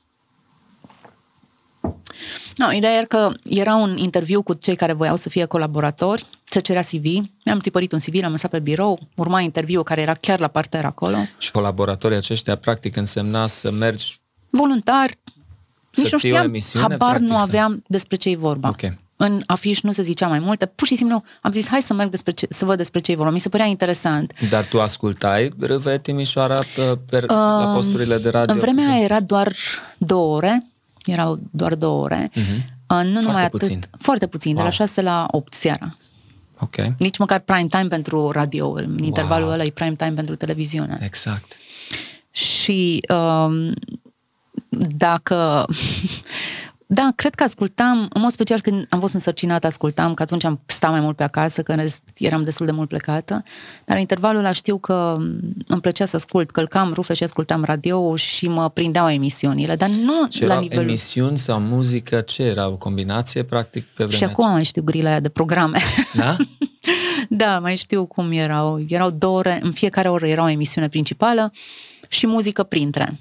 No, 2.57 2.73
ideea 2.73 2.93
era 2.93 3.05
că 3.05 3.33
era 3.45 3.75
un 3.75 3.97
interviu 3.97 4.43
cu 4.43 4.53
cei 4.53 4.77
care 4.77 4.93
voiau 4.93 5.17
să 5.17 5.29
fie 5.29 5.45
colaboratori, 5.45 6.27
se 6.45 6.61
cerea 6.61 6.83
CV, 6.83 7.05
mi-am 7.45 7.59
tipărit 7.59 7.93
un 7.93 7.99
CV, 7.99 8.15
l-am 8.15 8.31
lăsat 8.31 8.51
pe 8.51 8.59
birou, 8.59 9.09
urma 9.15 9.41
interviu 9.41 9.83
care 9.83 10.01
era 10.01 10.15
chiar 10.15 10.41
la 10.41 10.49
parter 10.49 10.85
acolo. 10.85 11.17
Și 11.39 11.51
colaboratorii 11.51 12.17
aceștia 12.17 12.57
practic 12.57 12.97
însemna 12.97 13.47
să 13.47 13.71
mergi 13.71 14.17
voluntar, 14.51 15.11
să 15.91 16.01
nici 16.01 16.13
nu 16.13 16.19
știam, 16.19 16.45
emisiune, 16.45 16.87
habar 16.89 17.09
practic, 17.09 17.29
nu 17.29 17.37
aveam 17.37 17.85
despre 17.87 18.17
ce 18.17 18.31
i 18.31 18.37
vorba. 18.37 18.69
Okay. 18.69 18.99
În 19.21 19.43
afiș 19.47 19.81
nu 19.81 19.93
se 19.93 20.03
zicea 20.03 20.27
mai 20.27 20.39
multe, 20.39 20.67
pur 20.67 20.87
și 20.87 20.97
simplu 20.97 21.23
am 21.43 21.51
zis 21.51 21.69
hai 21.69 21.83
să 21.83 21.95
merg 21.95 22.11
despre 22.11 22.33
ce, 22.33 22.47
să 22.51 22.65
văd 22.65 22.77
despre 22.77 23.01
ce 23.01 23.13
i 23.13 23.15
vorba. 23.15 23.33
Mi 23.33 23.39
se 23.39 23.49
părea 23.49 23.67
interesant. 23.67 24.33
Dar 24.51 24.65
tu 24.65 24.81
ascultai 24.81 25.53
RV 25.61 25.97
Timișoara 25.97 26.59
pe, 26.75 26.99
pe, 27.11 27.17
uh, 27.17 27.29
la 27.29 27.71
posturile 27.75 28.19
de 28.19 28.29
radio? 28.29 28.55
În 28.55 28.61
vremea 28.61 28.89
aia 28.89 29.03
era 29.03 29.21
doar 29.21 29.53
două 29.99 30.37
ore, 30.37 30.67
erau 31.05 31.39
doar 31.51 31.75
două 31.75 32.03
ore. 32.03 32.31
Uh-huh. 32.31 32.77
Nu 32.89 32.97
foarte 32.97 33.21
numai 33.21 33.45
atât, 33.45 33.61
puțin. 33.61 33.81
Foarte 33.99 34.27
puțin, 34.27 34.51
wow. 34.51 34.61
de 34.61 34.65
la 34.65 34.71
6 34.71 35.03
la 35.03 35.27
8 35.31 35.55
seara. 35.55 35.89
Ok. 36.59 36.77
Nici 36.99 37.19
măcar 37.19 37.39
prime 37.39 37.67
time 37.69 37.89
pentru 37.89 38.31
radio, 38.31 38.71
în 38.73 38.95
wow. 38.97 39.05
intervalul 39.05 39.51
ăla 39.51 39.63
e 39.63 39.71
prime 39.71 39.95
time 39.95 40.13
pentru 40.13 40.35
televiziune. 40.35 40.99
Exact. 41.01 41.57
Și 42.31 43.01
um, 43.09 43.75
dacă 44.97 45.67
Da, 46.91 47.13
cred 47.17 47.35
că 47.35 47.43
ascultam, 47.43 48.09
în 48.13 48.21
mod 48.21 48.31
special 48.31 48.61
când 48.61 48.87
am 48.89 49.01
fost 49.01 49.15
însărcinată, 49.15 49.67
ascultam, 49.67 50.15
că 50.15 50.23
atunci 50.23 50.45
am 50.45 50.61
stat 50.67 50.91
mai 50.91 51.01
mult 51.01 51.17
pe 51.17 51.23
acasă, 51.23 51.63
că 51.63 51.85
eram 52.19 52.43
destul 52.43 52.67
de 52.67 52.73
mult 52.73 52.89
plecată, 52.89 53.43
dar 53.85 53.97
în 53.97 54.01
intervalul 54.01 54.39
ăla 54.39 54.53
știu 54.53 54.79
că 54.79 55.17
îmi 55.67 55.81
plăcea 55.81 56.05
să 56.05 56.17
ascult, 56.17 56.51
călcam 56.51 56.93
rufe 56.93 57.15
și 57.15 57.23
ascultam 57.23 57.65
radio 57.65 58.17
și 58.17 58.49
mă 58.49 58.69
prindeau 58.69 59.11
emisiunile, 59.11 59.77
dar 59.77 59.89
nu 59.89 60.27
și 60.31 60.45
la 60.45 60.59
nivelul... 60.59 60.85
emisiuni 60.85 61.39
sau 61.39 61.61
muzică, 61.61 62.21
ce 62.21 62.43
era? 62.43 62.69
O 62.69 62.77
combinație, 62.77 63.43
practic, 63.43 63.85
pe 63.85 64.05
vremea 64.05 64.17
Și 64.17 64.25
acum 64.25 64.51
mai 64.51 64.65
știu 64.65 64.83
grila 64.83 65.09
aia 65.11 65.21
de 65.21 65.29
programe. 65.29 65.79
Da? 66.15 66.37
da, 67.45 67.59
mai 67.59 67.77
știu 67.77 68.07
cum 68.07 68.31
erau. 68.31 68.85
Erau 68.89 69.11
două 69.11 69.39
ore, 69.39 69.59
în 69.63 69.73
fiecare 69.73 70.09
oră 70.09 70.27
era 70.27 70.43
o 70.43 70.49
emisiune 70.49 70.89
principală 70.89 71.53
și 72.09 72.27
muzică 72.27 72.63
printre. 72.63 73.19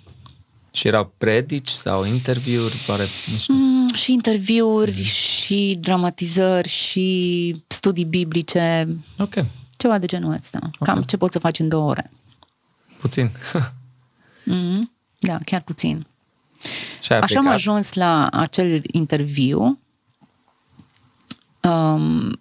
Și 0.78 0.88
erau 0.88 1.14
predici 1.18 1.70
sau 1.70 2.06
interviuri? 2.06 2.76
Pare, 2.88 3.04
nu 3.32 3.38
știu. 3.38 3.54
Mm, 3.54 3.94
și 3.94 4.12
interviuri, 4.14 4.92
mm-hmm. 4.92 5.12
și 5.12 5.78
dramatizări, 5.82 6.70
și 6.70 7.64
studii 7.68 8.06
biblice. 8.06 8.88
Ok. 9.18 9.34
Ceva 9.78 9.98
de 9.98 10.06
genul 10.06 10.34
ăsta. 10.34 10.60
Okay. 10.62 10.94
Cam 10.94 11.04
ce 11.04 11.18
poți 11.18 11.34
să 11.34 11.40
faci 11.40 11.60
în 11.60 11.68
două 11.70 11.90
ore. 11.90 12.12
Puțin. 13.00 13.32
mm-hmm. 14.46 14.82
Da, 15.20 15.38
chiar 15.46 15.62
puțin. 15.62 16.08
Și 17.02 17.14
Așa 17.14 17.40
am 17.40 17.48
ajuns 17.48 17.94
la 17.94 18.28
acel 18.28 18.82
interviu. 18.92 19.80
Um, 21.62 22.38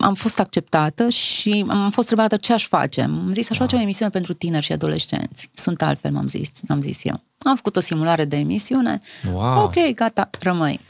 am 0.00 0.14
fost 0.14 0.40
acceptată 0.40 1.08
și 1.08 1.64
am 1.68 1.90
fost 1.90 2.08
întrebată 2.10 2.36
ce 2.36 2.52
aș 2.52 2.66
face. 2.66 3.00
Am 3.00 3.30
zis, 3.32 3.50
aș 3.50 3.56
face 3.56 3.76
o 3.76 3.80
emisiune 3.80 4.10
pentru 4.10 4.32
tineri 4.32 4.64
și 4.64 4.72
adolescenți. 4.72 5.48
Sunt 5.54 5.82
altfel, 5.82 6.10
m-am 6.10 6.28
zis, 6.28 6.50
am 6.68 6.80
zis 6.80 7.04
eu. 7.04 7.22
Am 7.38 7.56
făcut 7.56 7.76
o 7.76 7.80
simulare 7.80 8.24
de 8.24 8.36
emisiune. 8.36 9.00
Wow. 9.32 9.62
Ok, 9.62 9.94
gata, 9.94 10.30
rămâi. 10.40 10.80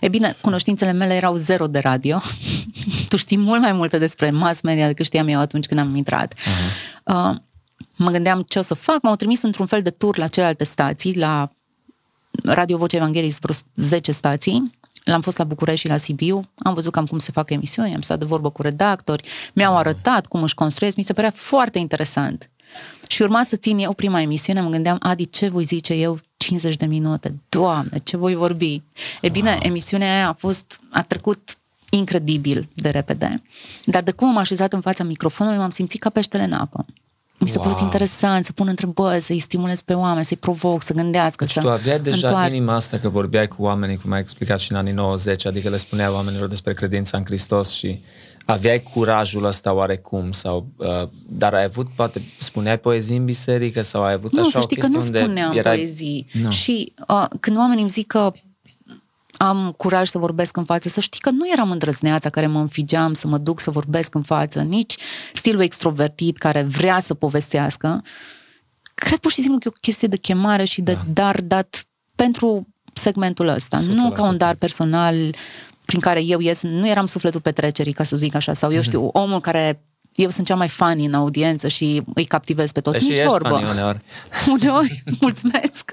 E 0.00 0.08
bine, 0.08 0.36
cunoștințele 0.40 0.92
mele 0.92 1.14
erau 1.14 1.34
zero 1.34 1.66
de 1.66 1.78
radio. 1.78 2.20
tu 3.08 3.16
știi 3.16 3.38
mult 3.38 3.60
mai 3.60 3.72
multe 3.72 3.98
despre 3.98 4.30
mass 4.30 4.60
media 4.60 4.86
decât 4.86 5.04
știam 5.04 5.28
eu 5.28 5.40
atunci 5.40 5.66
când 5.66 5.80
am 5.80 5.96
intrat. 5.96 6.34
Uh-huh. 6.34 7.02
Uh, 7.04 7.36
mă 7.96 8.10
gândeam 8.10 8.42
ce 8.42 8.58
o 8.58 8.62
să 8.62 8.74
fac. 8.74 9.02
M-au 9.02 9.16
trimis 9.16 9.42
într-un 9.42 9.66
fel 9.66 9.82
de 9.82 9.90
tur 9.90 10.18
la 10.18 10.28
celelalte 10.28 10.64
stații, 10.64 11.18
la 11.18 11.50
Radio 12.42 12.76
Voce 12.76 12.96
Evanghelis, 12.96 13.38
vreo 13.40 13.54
10 13.74 14.12
stații 14.12 14.80
L-am 15.04 15.20
fost 15.20 15.38
la 15.38 15.44
București 15.44 15.80
și 15.80 15.88
la 15.88 15.96
Sibiu, 15.96 16.48
am 16.56 16.74
văzut 16.74 16.92
cam 16.92 17.06
cum 17.06 17.18
se 17.18 17.32
fac 17.32 17.50
emisiuni, 17.50 17.94
am 17.94 18.00
stat 18.00 18.18
de 18.18 18.24
vorbă 18.24 18.50
cu 18.50 18.62
redactori, 18.62 19.28
mi-au 19.52 19.76
arătat 19.76 20.26
cum 20.26 20.42
își 20.42 20.54
construiesc, 20.54 20.96
mi 20.96 21.02
se 21.02 21.12
părea 21.12 21.30
foarte 21.30 21.78
interesant. 21.78 22.50
Și 23.06 23.22
urma 23.22 23.42
să 23.42 23.56
țin 23.56 23.78
eu 23.78 23.92
prima 23.92 24.20
emisiune, 24.20 24.60
mă 24.60 24.70
gândeam, 24.70 24.96
Adi, 25.00 25.30
ce 25.30 25.48
voi 25.48 25.64
zice 25.64 25.94
eu 25.94 26.20
50 26.36 26.76
de 26.76 26.86
minute? 26.86 27.34
Doamne, 27.48 27.98
ce 27.98 28.16
voi 28.16 28.34
vorbi? 28.34 28.82
E 29.20 29.28
bine, 29.28 29.50
wow. 29.50 29.58
emisiunea 29.62 30.14
aia 30.14 30.28
a 30.28 30.32
fost, 30.32 30.80
a 30.90 31.02
trecut 31.02 31.56
incredibil 31.90 32.68
de 32.74 32.88
repede, 32.88 33.42
dar 33.84 34.02
de 34.02 34.10
cum 34.10 34.28
am 34.28 34.36
așezat 34.36 34.72
în 34.72 34.80
fața 34.80 35.04
microfonului, 35.04 35.58
m-am 35.58 35.70
simțit 35.70 36.00
ca 36.00 36.10
peștele 36.10 36.42
în 36.42 36.52
apă. 36.52 36.84
Mi 37.42 37.48
s-a 37.48 37.60
wow. 37.60 37.68
părut 37.68 37.82
interesant 37.82 38.44
să 38.44 38.52
pun 38.52 38.68
întrebări, 38.68 39.20
să-i 39.20 39.38
stimulez 39.38 39.80
pe 39.80 39.92
oameni, 39.92 40.24
să-i 40.24 40.36
provoc, 40.36 40.82
să 40.82 40.92
gândească. 40.92 41.44
Deci 41.44 41.52
să 41.52 41.60
tu 41.60 41.70
aveai 41.70 42.00
deja 42.00 42.26
întoar... 42.26 42.52
inima 42.52 42.74
asta 42.74 42.98
că 42.98 43.08
vorbeai 43.08 43.48
cu 43.48 43.62
oamenii, 43.62 43.96
cum 43.96 44.12
ai 44.12 44.20
explicat 44.20 44.58
și 44.58 44.72
în 44.72 44.78
anii 44.78 44.92
90, 44.92 45.46
adică 45.46 45.68
le 45.68 45.76
spuneai 45.76 46.08
oamenilor 46.08 46.48
despre 46.48 46.72
credința 46.72 47.16
în 47.16 47.24
Hristos 47.24 47.72
și 47.72 48.02
aveai 48.44 48.82
curajul 48.82 49.44
ăsta 49.44 49.74
oarecum 49.74 50.30
sau 50.30 50.66
uh, 50.76 51.08
dar 51.28 51.54
ai 51.54 51.64
avut 51.64 51.88
poate 51.88 52.22
spuneai 52.38 52.78
poezii 52.78 53.16
în 53.16 53.24
biserică 53.24 53.82
sau 53.82 54.02
ai 54.04 54.12
avut 54.12 54.32
nu, 54.32 54.40
așa 54.40 54.50
să 54.50 54.60
știi 54.60 54.76
o 54.78 54.80
că 54.80 54.86
nu 54.86 54.98
unde 55.04 55.18
spuneam 55.18 55.56
erai... 55.56 55.76
poezii 55.76 56.26
no. 56.42 56.50
și 56.50 56.92
uh, 57.08 57.26
când 57.40 57.56
oamenii 57.56 57.82
îmi 57.82 57.90
zic 57.90 58.06
că 58.06 58.32
am 59.42 59.72
curaj 59.76 60.08
să 60.08 60.18
vorbesc 60.18 60.56
în 60.56 60.64
față, 60.64 60.88
să 60.88 61.00
știi 61.00 61.20
că 61.20 61.30
nu 61.30 61.48
eram 61.52 61.70
îndrăzneața 61.70 62.30
care 62.30 62.46
mă 62.46 62.60
înfigeam 62.60 63.12
să 63.12 63.26
mă 63.26 63.38
duc 63.38 63.60
să 63.60 63.70
vorbesc 63.70 64.14
în 64.14 64.22
față, 64.22 64.60
nici 64.60 64.96
stilul 65.32 65.60
extrovertit 65.60 66.38
care 66.38 66.62
vrea 66.62 66.98
să 66.98 67.14
povestească. 67.14 68.02
Cred 68.94 69.18
pur 69.18 69.32
și 69.32 69.40
simplu 69.40 69.58
că 69.58 69.68
e 69.68 69.72
o 69.76 69.80
chestie 69.80 70.08
de 70.08 70.16
chemare 70.16 70.64
și 70.64 70.80
de 70.80 70.92
da. 70.92 71.00
dar 71.12 71.40
dat 71.40 71.84
pentru 72.14 72.68
segmentul 72.92 73.46
ăsta, 73.46 73.78
100%. 73.78 73.82
nu 73.82 74.10
ca 74.10 74.24
un 74.24 74.36
dar 74.36 74.54
personal 74.54 75.16
prin 75.84 76.00
care 76.00 76.22
eu 76.22 76.40
ies, 76.40 76.62
nu 76.62 76.88
eram 76.88 77.06
sufletul 77.06 77.40
petrecerii, 77.40 77.92
ca 77.92 78.02
să 78.02 78.16
zic 78.16 78.34
așa, 78.34 78.52
sau 78.52 78.70
eu 78.70 78.78
mhm. 78.78 78.86
știu, 78.86 79.04
omul 79.12 79.40
care 79.40 79.82
eu 80.14 80.30
sunt 80.30 80.46
cea 80.46 80.54
mai 80.54 80.68
funny 80.68 81.04
în 81.04 81.14
audiență 81.14 81.68
și 81.68 82.02
îi 82.14 82.24
captivez 82.24 82.72
pe 82.72 82.80
toți. 82.80 82.98
Deci 82.98 83.08
Nici 83.08 83.18
ești 83.18 83.28
vorbă. 83.30 83.48
funny 83.48 83.70
uneori. 83.70 84.00
uneori, 84.60 85.02
mulțumesc. 85.20 85.92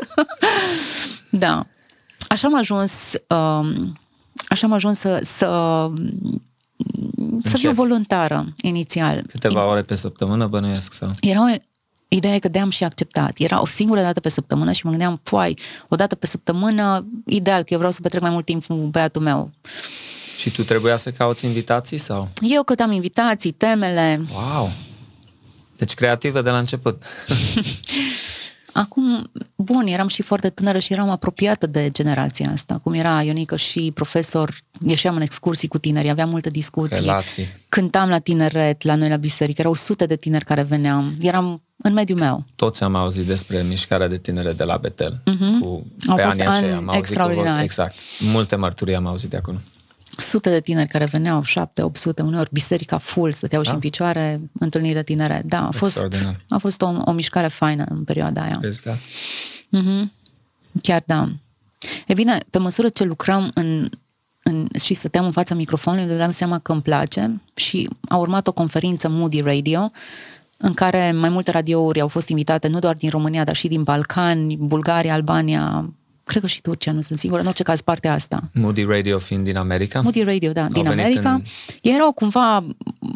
da. 1.45 1.67
Așa 2.27 2.47
am 2.47 2.55
ajuns, 2.55 3.13
um, 3.27 3.99
așa 4.47 4.67
am 4.67 4.73
ajuns 4.73 4.97
să, 4.99 5.19
să, 5.23 5.45
să 7.43 7.57
fiu 7.57 7.71
voluntară 7.71 8.53
inițial. 8.61 9.23
Câteva 9.27 9.67
ore 9.67 9.81
pe 9.81 9.95
săptămână 9.95 10.47
bănuiesc 10.47 10.93
sau? 10.93 11.11
Era 11.21 11.43
o 11.43 11.55
Ideea 12.11 12.33
e 12.33 12.39
că 12.39 12.47
de-am 12.47 12.69
și 12.69 12.83
acceptat. 12.83 13.37
Era 13.37 13.61
o 13.61 13.65
singură 13.65 14.01
dată 14.01 14.19
pe 14.19 14.29
săptămână 14.29 14.71
și 14.71 14.81
mă 14.83 14.89
gândeam, 14.89 15.19
poai, 15.23 15.57
o 15.87 15.95
dată 15.95 16.15
pe 16.15 16.25
săptămână, 16.25 17.05
ideal, 17.25 17.59
că 17.59 17.67
eu 17.69 17.77
vreau 17.77 17.91
să 17.91 18.01
petrec 18.01 18.21
mai 18.21 18.29
mult 18.29 18.45
timp 18.45 18.65
cu 18.65 18.73
băiatul 18.73 19.21
meu. 19.21 19.51
Și 20.37 20.51
tu 20.51 20.63
trebuia 20.63 20.97
să 20.97 21.11
cauți 21.11 21.45
invitații 21.45 21.97
sau? 21.97 22.29
Eu 22.41 22.63
căutam 22.63 22.91
invitații, 22.91 23.51
temele. 23.51 24.21
Wow! 24.33 24.71
Deci 25.77 25.93
creativă 25.93 26.41
de 26.41 26.49
la 26.49 26.57
început. 26.57 27.03
Acum, 28.79 29.31
bun, 29.55 29.87
eram 29.87 30.07
și 30.07 30.21
foarte 30.21 30.49
tânără 30.49 30.79
și 30.79 30.93
eram 30.93 31.09
apropiată 31.09 31.67
de 31.67 31.89
generația 31.89 32.51
asta. 32.53 32.79
Cum 32.83 32.93
era 32.93 33.21
Ionică 33.21 33.55
și 33.55 33.91
profesor, 33.93 34.57
ieșeam 34.85 35.15
în 35.15 35.21
excursii 35.21 35.67
cu 35.67 35.77
tineri, 35.77 36.09
aveam 36.09 36.29
multe 36.29 36.49
discuții. 36.49 36.99
Relații. 36.99 37.47
Cântam 37.69 38.09
la 38.09 38.19
tineret, 38.19 38.83
la 38.83 38.95
noi 38.95 39.09
la 39.09 39.15
biserică, 39.15 39.61
erau 39.61 39.73
sute 39.73 40.05
de 40.05 40.15
tineri 40.15 40.45
care 40.45 40.61
veneam. 40.61 41.15
Eram 41.21 41.61
în 41.77 41.93
mediul 41.93 42.19
meu. 42.19 42.45
Toți 42.55 42.83
am 42.83 42.95
auzit 42.95 43.25
despre 43.25 43.61
mișcarea 43.61 44.07
de 44.07 44.17
tinere 44.17 44.53
de 44.53 44.63
la 44.63 44.77
Betel. 44.77 45.21
Mm-hmm. 45.21 45.59
Cu, 45.61 45.85
Au 46.07 46.15
pe 46.15 46.21
fost 46.21 46.41
anii 46.41 46.57
aceia. 46.57 46.75
Am 46.75 46.89
extraordinar. 46.93 47.61
Exact. 47.61 47.95
Multe 48.19 48.55
mărturii 48.55 48.95
am 48.95 49.05
auzit 49.05 49.29
de 49.29 49.37
acolo 49.37 49.57
sute 50.17 50.49
de 50.49 50.59
tineri 50.61 50.87
care 50.89 51.05
veneau, 51.05 51.43
șapte, 51.43 51.81
800, 51.81 52.21
uneori 52.21 52.49
biserica 52.51 52.97
full, 52.97 53.31
stăteau 53.31 53.61
da? 53.61 53.67
și 53.67 53.73
în 53.73 53.79
picioare, 53.79 54.41
întâlniri 54.59 54.93
de 54.93 55.03
tinere. 55.03 55.41
Da, 55.45 55.67
a 55.67 55.71
fost, 55.71 56.07
a 56.49 56.57
fost 56.57 56.81
o, 56.81 56.93
o 57.05 57.11
mișcare 57.11 57.47
faină 57.47 57.83
în 57.89 58.03
perioada 58.03 58.41
aia. 58.41 58.57
Crezi, 58.61 58.81
da? 58.81 58.95
Mm-hmm. 59.77 60.11
Chiar 60.81 61.03
da. 61.05 61.29
E 62.07 62.13
bine, 62.13 62.37
pe 62.49 62.57
măsură 62.57 62.89
ce 62.89 63.03
lucram 63.03 63.51
în, 63.53 63.89
în, 64.43 64.67
și 64.81 64.93
stăteam 64.93 65.25
în 65.25 65.31
fața 65.31 65.55
microfonului, 65.55 66.03
îmi 66.03 66.13
dădeam 66.13 66.31
seama 66.31 66.59
că 66.59 66.71
îmi 66.71 66.81
place 66.81 67.41
și 67.53 67.89
a 68.07 68.17
urmat 68.17 68.47
o 68.47 68.51
conferință 68.51 69.09
Moody 69.09 69.41
Radio, 69.41 69.91
în 70.57 70.73
care 70.73 71.11
mai 71.11 71.29
multe 71.29 71.51
radiouri 71.51 72.01
au 72.01 72.07
fost 72.07 72.29
invitate, 72.29 72.67
nu 72.67 72.79
doar 72.79 72.95
din 72.95 73.09
România, 73.09 73.43
dar 73.43 73.55
și 73.55 73.67
din 73.67 73.83
Balcani, 73.83 74.57
Bulgaria, 74.57 75.13
Albania, 75.13 75.93
cred 76.29 76.41
că 76.41 76.47
și 76.47 76.61
Turcia, 76.61 76.91
nu 76.91 77.01
sunt 77.01 77.19
sigură, 77.19 77.41
în 77.41 77.47
orice 77.47 77.63
caz 77.63 77.81
partea 77.81 78.13
asta. 78.13 78.43
Moody 78.53 78.83
Radio 78.83 79.19
fiind 79.19 79.43
din 79.43 79.57
America? 79.57 80.01
Moody 80.01 80.23
Radio, 80.23 80.51
da, 80.51 80.65
din 80.65 80.87
America. 80.87 81.31
În... 81.31 81.43
Erau 81.81 82.11
cumva 82.11 82.65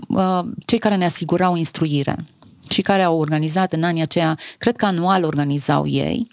uh, 0.08 0.39
cei 0.65 0.80
care 0.80 0.95
ne 0.95 1.06
asigurau 1.06 1.56
instruire 1.56 2.26
și 2.69 2.82
care 2.82 3.02
au 3.02 3.19
organizat 3.19 3.73
în 3.73 3.84
anii 3.84 4.02
aceia, 4.02 4.39
cred 4.58 4.76
că 4.76 4.86
anual 4.86 5.23
organizau 5.23 5.88
ei, 5.88 6.28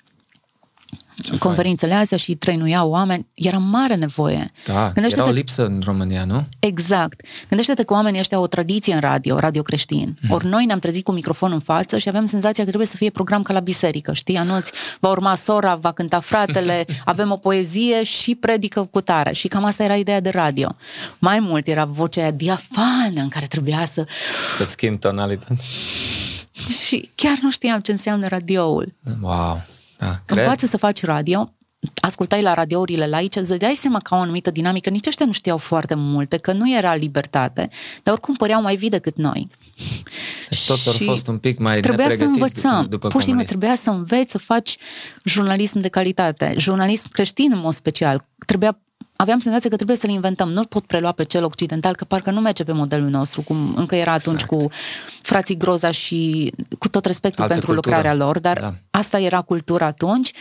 ce 1.22 1.38
conferințele 1.38 1.90
fain. 1.90 2.02
astea 2.02 2.18
și 2.18 2.34
trăinuiau 2.34 2.90
oameni, 2.90 3.26
era 3.34 3.58
mare 3.58 3.94
nevoie. 3.94 4.52
Da, 4.66 4.90
Gândește-te... 4.94 5.20
era 5.20 5.30
o 5.30 5.32
lipsă 5.32 5.64
în 5.66 5.82
România, 5.84 6.24
nu? 6.24 6.44
Exact. 6.58 7.20
Gândește-te 7.48 7.82
că 7.82 7.92
oamenii 7.92 8.20
ăștia 8.20 8.36
au 8.36 8.42
o 8.42 8.46
tradiție 8.46 8.94
în 8.94 9.00
radio, 9.00 9.38
radio 9.38 9.62
creștin. 9.62 10.16
Mm. 10.22 10.30
Ori 10.30 10.46
noi 10.46 10.64
ne-am 10.64 10.78
trezit 10.78 11.04
cu 11.04 11.12
microfon 11.12 11.52
în 11.52 11.60
față 11.60 11.98
și 11.98 12.08
aveam 12.08 12.24
senzația 12.24 12.62
că 12.62 12.68
trebuie 12.68 12.88
să 12.88 12.96
fie 12.96 13.10
program 13.10 13.42
ca 13.42 13.52
la 13.52 13.60
biserică, 13.60 14.12
știi? 14.12 14.36
Anuți, 14.36 14.72
va 15.00 15.08
urma 15.08 15.34
sora, 15.34 15.74
va 15.74 15.92
cânta 15.92 16.20
fratele, 16.20 16.84
avem 17.04 17.30
o 17.30 17.36
poezie 17.36 18.02
și 18.02 18.34
predică 18.34 18.88
cu 18.90 19.00
tare. 19.00 19.32
Și 19.32 19.48
cam 19.48 19.64
asta 19.64 19.84
era 19.84 19.96
ideea 19.96 20.20
de 20.20 20.30
radio. 20.30 20.76
Mai 21.18 21.40
mult 21.40 21.66
era 21.66 21.84
vocea 21.84 22.20
aia 22.20 22.30
diafană 22.30 23.20
în 23.20 23.28
care 23.28 23.46
trebuia 23.46 23.84
să... 23.84 24.06
Să-ți 24.56 24.72
schimbi 24.72 24.98
tonalitatea. 24.98 25.56
Și 26.86 27.10
chiar 27.14 27.38
nu 27.42 27.50
știam 27.50 27.80
ce 27.80 27.90
înseamnă 27.90 28.26
radioul. 28.26 28.94
Wow! 29.20 29.62
Da, 30.00 30.20
Învață 30.26 30.66
să 30.66 30.76
faci 30.76 31.04
radio, 31.04 31.54
ascultai 31.94 32.42
la 32.42 32.54
radiourile 32.54 33.06
laice, 33.06 33.38
îți 33.38 33.54
dai 33.54 33.74
seama 33.74 33.98
că 33.98 34.14
au 34.14 34.20
o 34.20 34.22
anumită 34.22 34.50
dinamică, 34.50 34.90
nici 34.90 35.06
ăștia 35.06 35.26
nu 35.26 35.32
știau 35.32 35.56
foarte 35.56 35.94
multe, 35.94 36.36
că 36.36 36.52
nu 36.52 36.74
era 36.74 36.94
libertate, 36.94 37.68
dar 38.02 38.14
oricum 38.14 38.34
păreau 38.34 38.62
mai 38.62 38.76
vii 38.76 38.88
decât 38.88 39.16
noi. 39.16 39.48
Deci 40.48 40.66
toți 40.66 40.88
au 40.88 40.94
fost 41.04 41.26
un 41.26 41.38
pic 41.38 41.58
mai 41.58 41.80
Trebuia 41.80 42.10
să 42.10 42.24
învățăm, 42.24 42.86
după 42.88 43.08
pur 43.08 43.20
și 43.20 43.26
simplu 43.26 43.44
trebuia 43.44 43.74
să 43.74 43.90
înveți 43.90 44.30
să 44.30 44.38
faci 44.38 44.76
jurnalism 45.24 45.80
de 45.80 45.88
calitate, 45.88 46.54
jurnalism 46.58 47.08
creștin 47.08 47.50
în 47.52 47.58
mod 47.58 47.72
special. 47.72 48.26
Trebuia 48.46 48.78
aveam 49.20 49.38
senzația 49.38 49.70
că 49.70 49.76
trebuie 49.76 49.96
să-l 49.96 50.10
inventăm. 50.10 50.52
Nu-l 50.52 50.66
pot 50.66 50.84
prelua 50.86 51.12
pe 51.12 51.24
cel 51.24 51.44
occidental, 51.44 51.94
că 51.94 52.04
parcă 52.04 52.30
nu 52.30 52.40
merge 52.40 52.64
pe 52.64 52.72
modelul 52.72 53.08
nostru, 53.08 53.42
cum 53.42 53.74
încă 53.76 53.94
era 53.94 54.12
atunci 54.12 54.42
exact. 54.42 54.62
cu 54.62 54.70
frații 55.22 55.56
Groza 55.56 55.90
și 55.90 56.52
cu 56.78 56.88
tot 56.88 57.04
respectul 57.04 57.42
Altă 57.42 57.54
pentru 57.54 57.72
cultură. 57.72 57.96
lucrarea 57.96 58.24
lor, 58.24 58.38
dar 58.38 58.58
da. 58.60 58.74
asta 58.90 59.18
era 59.18 59.40
cultura 59.40 59.86
atunci. 59.86 60.32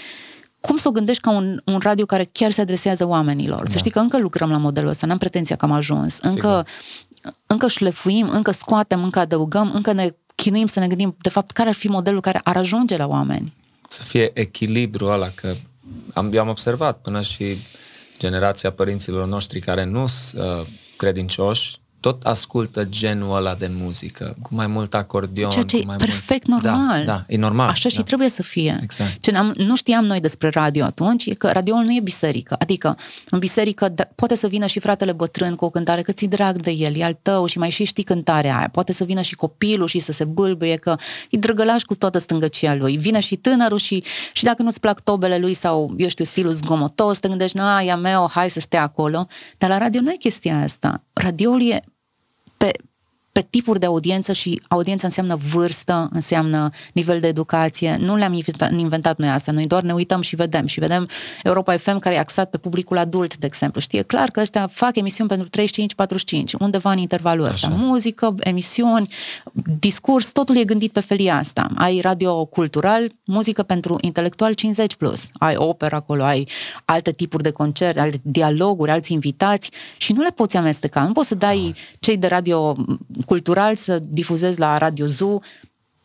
Cum 0.61 0.77
să 0.77 0.87
o 0.87 0.91
gândești 0.91 1.21
ca 1.21 1.29
un, 1.29 1.61
un 1.65 1.79
radio 1.81 2.05
care 2.05 2.29
chiar 2.31 2.51
se 2.51 2.61
adresează 2.61 3.07
oamenilor? 3.07 3.63
Da. 3.63 3.69
Să 3.69 3.77
știi 3.77 3.91
că 3.91 3.99
încă 3.99 4.19
lucrăm 4.19 4.49
la 4.49 4.57
modelul 4.57 4.89
ăsta, 4.89 5.07
n-am 5.07 5.17
pretenția 5.17 5.55
că 5.55 5.65
am 5.65 5.71
ajuns. 5.71 6.13
Sigur. 6.13 6.33
Încă, 6.33 6.65
încă 7.45 7.67
șlefuim, 7.67 8.29
încă 8.29 8.51
scoatem, 8.51 9.03
încă 9.03 9.19
adăugăm, 9.19 9.71
încă 9.73 9.91
ne 9.91 10.09
chinuim 10.35 10.67
să 10.67 10.79
ne 10.79 10.87
gândim, 10.87 11.15
de 11.21 11.29
fapt, 11.29 11.51
care 11.51 11.69
ar 11.69 11.75
fi 11.75 11.87
modelul 11.87 12.21
care 12.21 12.41
ar 12.43 12.57
ajunge 12.57 12.97
la 12.97 13.07
oameni. 13.07 13.53
Să 13.87 14.03
fie 14.03 14.31
echilibru 14.33 15.05
ăla, 15.05 15.27
că 15.35 15.55
am, 16.13 16.33
eu 16.33 16.41
am 16.41 16.49
observat 16.49 16.97
până 17.01 17.21
și 17.21 17.57
generația 18.19 18.71
părinților 18.71 19.27
noștri 19.27 19.59
care 19.59 19.83
nu 19.83 20.07
sunt 20.07 20.43
uh, 20.43 20.67
credincioși, 20.97 21.77
tot 21.99 22.23
ascultă 22.23 22.83
genul 22.83 23.35
ăla 23.35 23.55
de 23.55 23.71
muzică, 23.71 24.35
cu 24.41 24.55
mai 24.55 24.67
mult 24.67 24.93
acordion. 24.93 25.49
Ceea 25.49 25.63
ce 25.63 25.79
cu 25.79 25.85
mai 25.85 25.95
e 25.95 26.03
perfect 26.03 26.47
mult... 26.47 26.63
normal. 26.63 27.05
Da, 27.05 27.11
da, 27.11 27.23
e 27.27 27.37
normal. 27.37 27.67
Așa 27.69 27.89
da. 27.89 27.95
și 27.95 28.03
trebuie 28.03 28.29
să 28.29 28.43
fie. 28.43 28.79
Exact. 28.81 29.21
Ce 29.21 29.35
am 29.35 29.53
nu 29.57 29.75
știam 29.75 30.05
noi 30.05 30.19
despre 30.19 30.49
radio 30.49 30.83
atunci 30.83 31.25
e 31.25 31.33
că 31.33 31.51
radioul 31.51 31.83
nu 31.83 31.95
e 31.95 31.99
biserică. 32.03 32.55
Adică 32.59 32.97
în 33.29 33.39
biserică 33.39 33.89
da, 33.89 34.07
poate 34.15 34.35
să 34.35 34.47
vină 34.47 34.65
și 34.65 34.79
fratele 34.79 35.11
bătrân 35.11 35.55
cu 35.55 35.65
o 35.65 35.69
cântare 35.69 36.01
că 36.01 36.11
ți 36.11 36.25
drag 36.25 36.61
de 36.61 36.71
el, 36.71 36.95
e 36.95 37.03
al 37.03 37.17
tău 37.21 37.45
și 37.45 37.57
mai 37.57 37.69
și 37.69 37.83
știi 37.83 38.03
cântarea 38.03 38.57
aia. 38.57 38.69
Poate 38.71 38.93
să 38.93 39.03
vină 39.03 39.21
și 39.21 39.35
copilul 39.35 39.87
și 39.87 39.99
să 39.99 40.11
se 40.11 40.23
bâlbâie 40.23 40.75
că 40.75 40.95
e 41.29 41.37
drăgălaș 41.37 41.81
cu 41.83 41.95
toată 41.95 42.17
stângăcia 42.17 42.75
lui. 42.75 42.97
Vine 42.97 43.19
și 43.19 43.35
tânărul 43.35 43.77
și, 43.77 44.03
și 44.33 44.43
dacă 44.43 44.61
nu-ți 44.61 44.79
plac 44.79 44.99
tobele 44.99 45.37
lui 45.37 45.53
sau, 45.53 45.93
eu 45.97 46.07
știu, 46.07 46.25
stilul 46.25 46.51
zgomotos, 46.51 47.19
te 47.19 47.27
gândești, 47.27 47.57
na, 47.57 47.81
ia 47.81 47.95
meu, 47.95 48.29
hai 48.33 48.49
să 48.49 48.59
stea 48.59 48.81
acolo. 48.81 49.27
Dar 49.57 49.69
la 49.69 49.77
radio 49.77 50.01
nu 50.01 50.11
e 50.11 50.15
chestia 50.15 50.61
asta. 50.61 51.03
Radioul 51.19 51.61
e 51.71 51.83
pe, 52.57 52.71
pe 53.39 53.47
tipuri 53.49 53.79
de 53.79 53.85
audiență 53.85 54.33
și 54.33 54.61
audiența 54.67 55.07
înseamnă 55.07 55.35
vârstă, 55.51 56.09
înseamnă 56.13 56.69
nivel 56.93 57.19
de 57.19 57.27
educație. 57.27 57.97
Nu 57.99 58.15
le-am 58.15 58.33
inventat, 58.33 58.71
inventat 58.71 59.17
noi 59.17 59.29
asta, 59.29 59.51
noi 59.51 59.67
doar 59.67 59.83
ne 59.83 59.93
uităm 59.93 60.21
și 60.21 60.35
vedem. 60.35 60.65
Și 60.65 60.79
vedem 60.79 61.07
Europa 61.43 61.77
FM 61.77 61.99
care 61.99 62.15
e 62.15 62.19
axat 62.19 62.49
pe 62.49 62.57
publicul 62.57 62.97
adult, 62.97 63.37
de 63.37 63.45
exemplu. 63.45 63.79
Știe 63.79 64.01
clar 64.01 64.29
că 64.29 64.39
ăștia 64.39 64.67
fac 64.67 64.95
emisiuni 64.95 65.29
pentru 65.29 65.47
35-45, 65.47 66.59
undeva 66.59 66.91
în 66.91 66.97
intervalul 66.97 67.45
ăsta. 67.45 67.67
Așa. 67.67 67.75
Muzică, 67.75 68.35
emisiuni, 68.39 69.09
discurs, 69.79 70.31
totul 70.31 70.57
e 70.57 70.63
gândit 70.63 70.91
pe 70.91 70.99
felia 70.99 71.35
asta. 71.37 71.67
Ai 71.75 71.99
radio 71.99 72.45
cultural, 72.45 73.11
muzică 73.25 73.63
pentru 73.63 73.97
intelectual 74.01 74.53
50+. 74.53 74.85
Plus. 74.97 75.27
Ai 75.33 75.55
opera 75.57 75.97
acolo, 75.97 76.23
ai 76.23 76.47
alte 76.85 77.11
tipuri 77.11 77.43
de 77.43 77.51
concerte, 77.51 77.99
alte 77.99 78.19
dialoguri, 78.21 78.91
alți 78.91 79.13
invitați 79.13 79.71
și 79.97 80.13
nu 80.13 80.21
le 80.21 80.31
poți 80.31 80.57
amesteca. 80.57 81.03
Nu 81.03 81.11
poți 81.11 81.27
să 81.27 81.35
dai 81.35 81.75
cei 81.99 82.17
de 82.17 82.27
radio 82.27 82.75
cultural 83.29 83.75
să 83.75 83.99
difuzezi 84.07 84.59
la 84.59 84.77
Radio 84.77 85.05
Zoo 85.05 85.39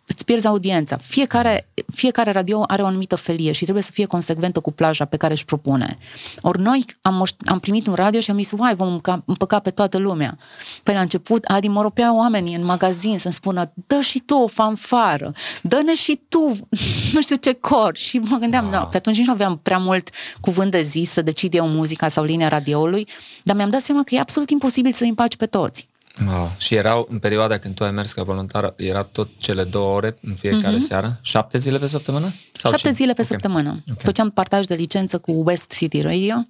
îți 0.07 0.25
pierzi 0.25 0.47
audiența. 0.47 0.97
Fiecare, 0.97 1.69
fiecare 1.93 2.31
radio 2.31 2.65
are 2.67 2.83
o 2.83 2.87
anumită 2.87 3.17
felie 3.17 3.53
și 3.53 3.63
trebuie 3.63 3.83
să 3.83 3.91
fie 3.93 4.05
consecventă 4.05 4.61
cu 4.61 4.71
plaja 4.73 5.05
pe 5.05 5.17
care 5.17 5.33
își 5.33 5.45
propune. 5.45 5.99
Ori 6.41 6.61
noi 6.61 6.85
am, 7.03 7.25
am 7.45 7.59
primit 7.59 7.87
un 7.87 7.95
radio 7.95 8.21
și 8.21 8.31
am 8.31 8.37
zis, 8.37 8.53
uai, 8.59 8.75
vom 8.75 9.01
împăca 9.25 9.59
pe 9.59 9.71
toată 9.71 9.99
lumea. 9.99 10.39
Păi 10.83 10.95
la 10.95 11.01
început, 11.01 11.45
Adi 11.45 11.69
mă 11.69 11.83
ropea 11.83 12.15
oamenii 12.15 12.55
în 12.55 12.65
magazin 12.65 13.19
să-mi 13.19 13.35
spună, 13.35 13.73
dă 13.87 14.01
și 14.01 14.19
tu 14.19 14.35
o 14.35 14.47
fanfară, 14.47 15.33
dă-ne 15.63 15.95
și 15.95 16.21
tu 16.29 16.57
nu 17.15 17.21
știu 17.21 17.37
ce 17.37 17.53
cor. 17.53 17.97
Și 17.97 18.19
mă 18.19 18.37
gândeam, 18.37 18.65
wow. 18.65 18.73
da, 18.73 18.81
pe 18.81 18.97
atunci 18.97 19.19
nu 19.19 19.33
aveam 19.33 19.61
prea 19.63 19.79
mult 19.79 20.11
cuvânt 20.41 20.71
de 20.71 20.81
zis 20.81 21.11
să 21.11 21.23
decid 21.23 21.55
eu 21.55 21.69
muzica 21.69 22.09
sau 22.09 22.25
linia 22.25 22.49
radioului, 22.49 23.09
dar 23.43 23.57
mi-am 23.57 23.71
dat 23.71 23.81
seama 23.81 24.03
că 24.03 24.15
e 24.15 24.21
absolut 24.21 24.51
imposibil 24.51 24.93
să 24.93 25.05
împaci 25.05 25.37
pe 25.37 25.47
toți. 25.47 25.93
Wow. 26.27 26.53
Și 26.57 26.75
erau, 26.75 27.07
în 27.11 27.19
perioada 27.19 27.59
când 27.59 27.75
tu 27.75 27.85
ai 27.85 27.91
mers 27.91 28.13
ca 28.13 28.23
voluntar, 28.23 28.75
era 28.77 29.03
tot 29.03 29.29
cele 29.39 29.65
două 29.65 29.95
ore 29.95 30.17
în 30.23 30.35
fiecare 30.35 30.75
mm-hmm. 30.77 30.87
seară? 30.87 31.19
Șapte 31.23 31.59
zile 31.59 31.79
pe 31.79 31.87
săptămână? 31.87 32.35
Sau 32.53 32.71
Șapte 32.71 32.89
ce? 32.89 32.95
zile 32.95 33.13
pe 33.13 33.21
okay. 33.21 33.25
săptămână. 33.25 33.69
Okay. 33.71 34.05
Făceam 34.05 34.31
partaj 34.31 34.67
de 34.67 34.75
licență 34.75 35.19
cu 35.19 35.43
West 35.45 35.73
City 35.73 36.01
Radio. 36.01 36.47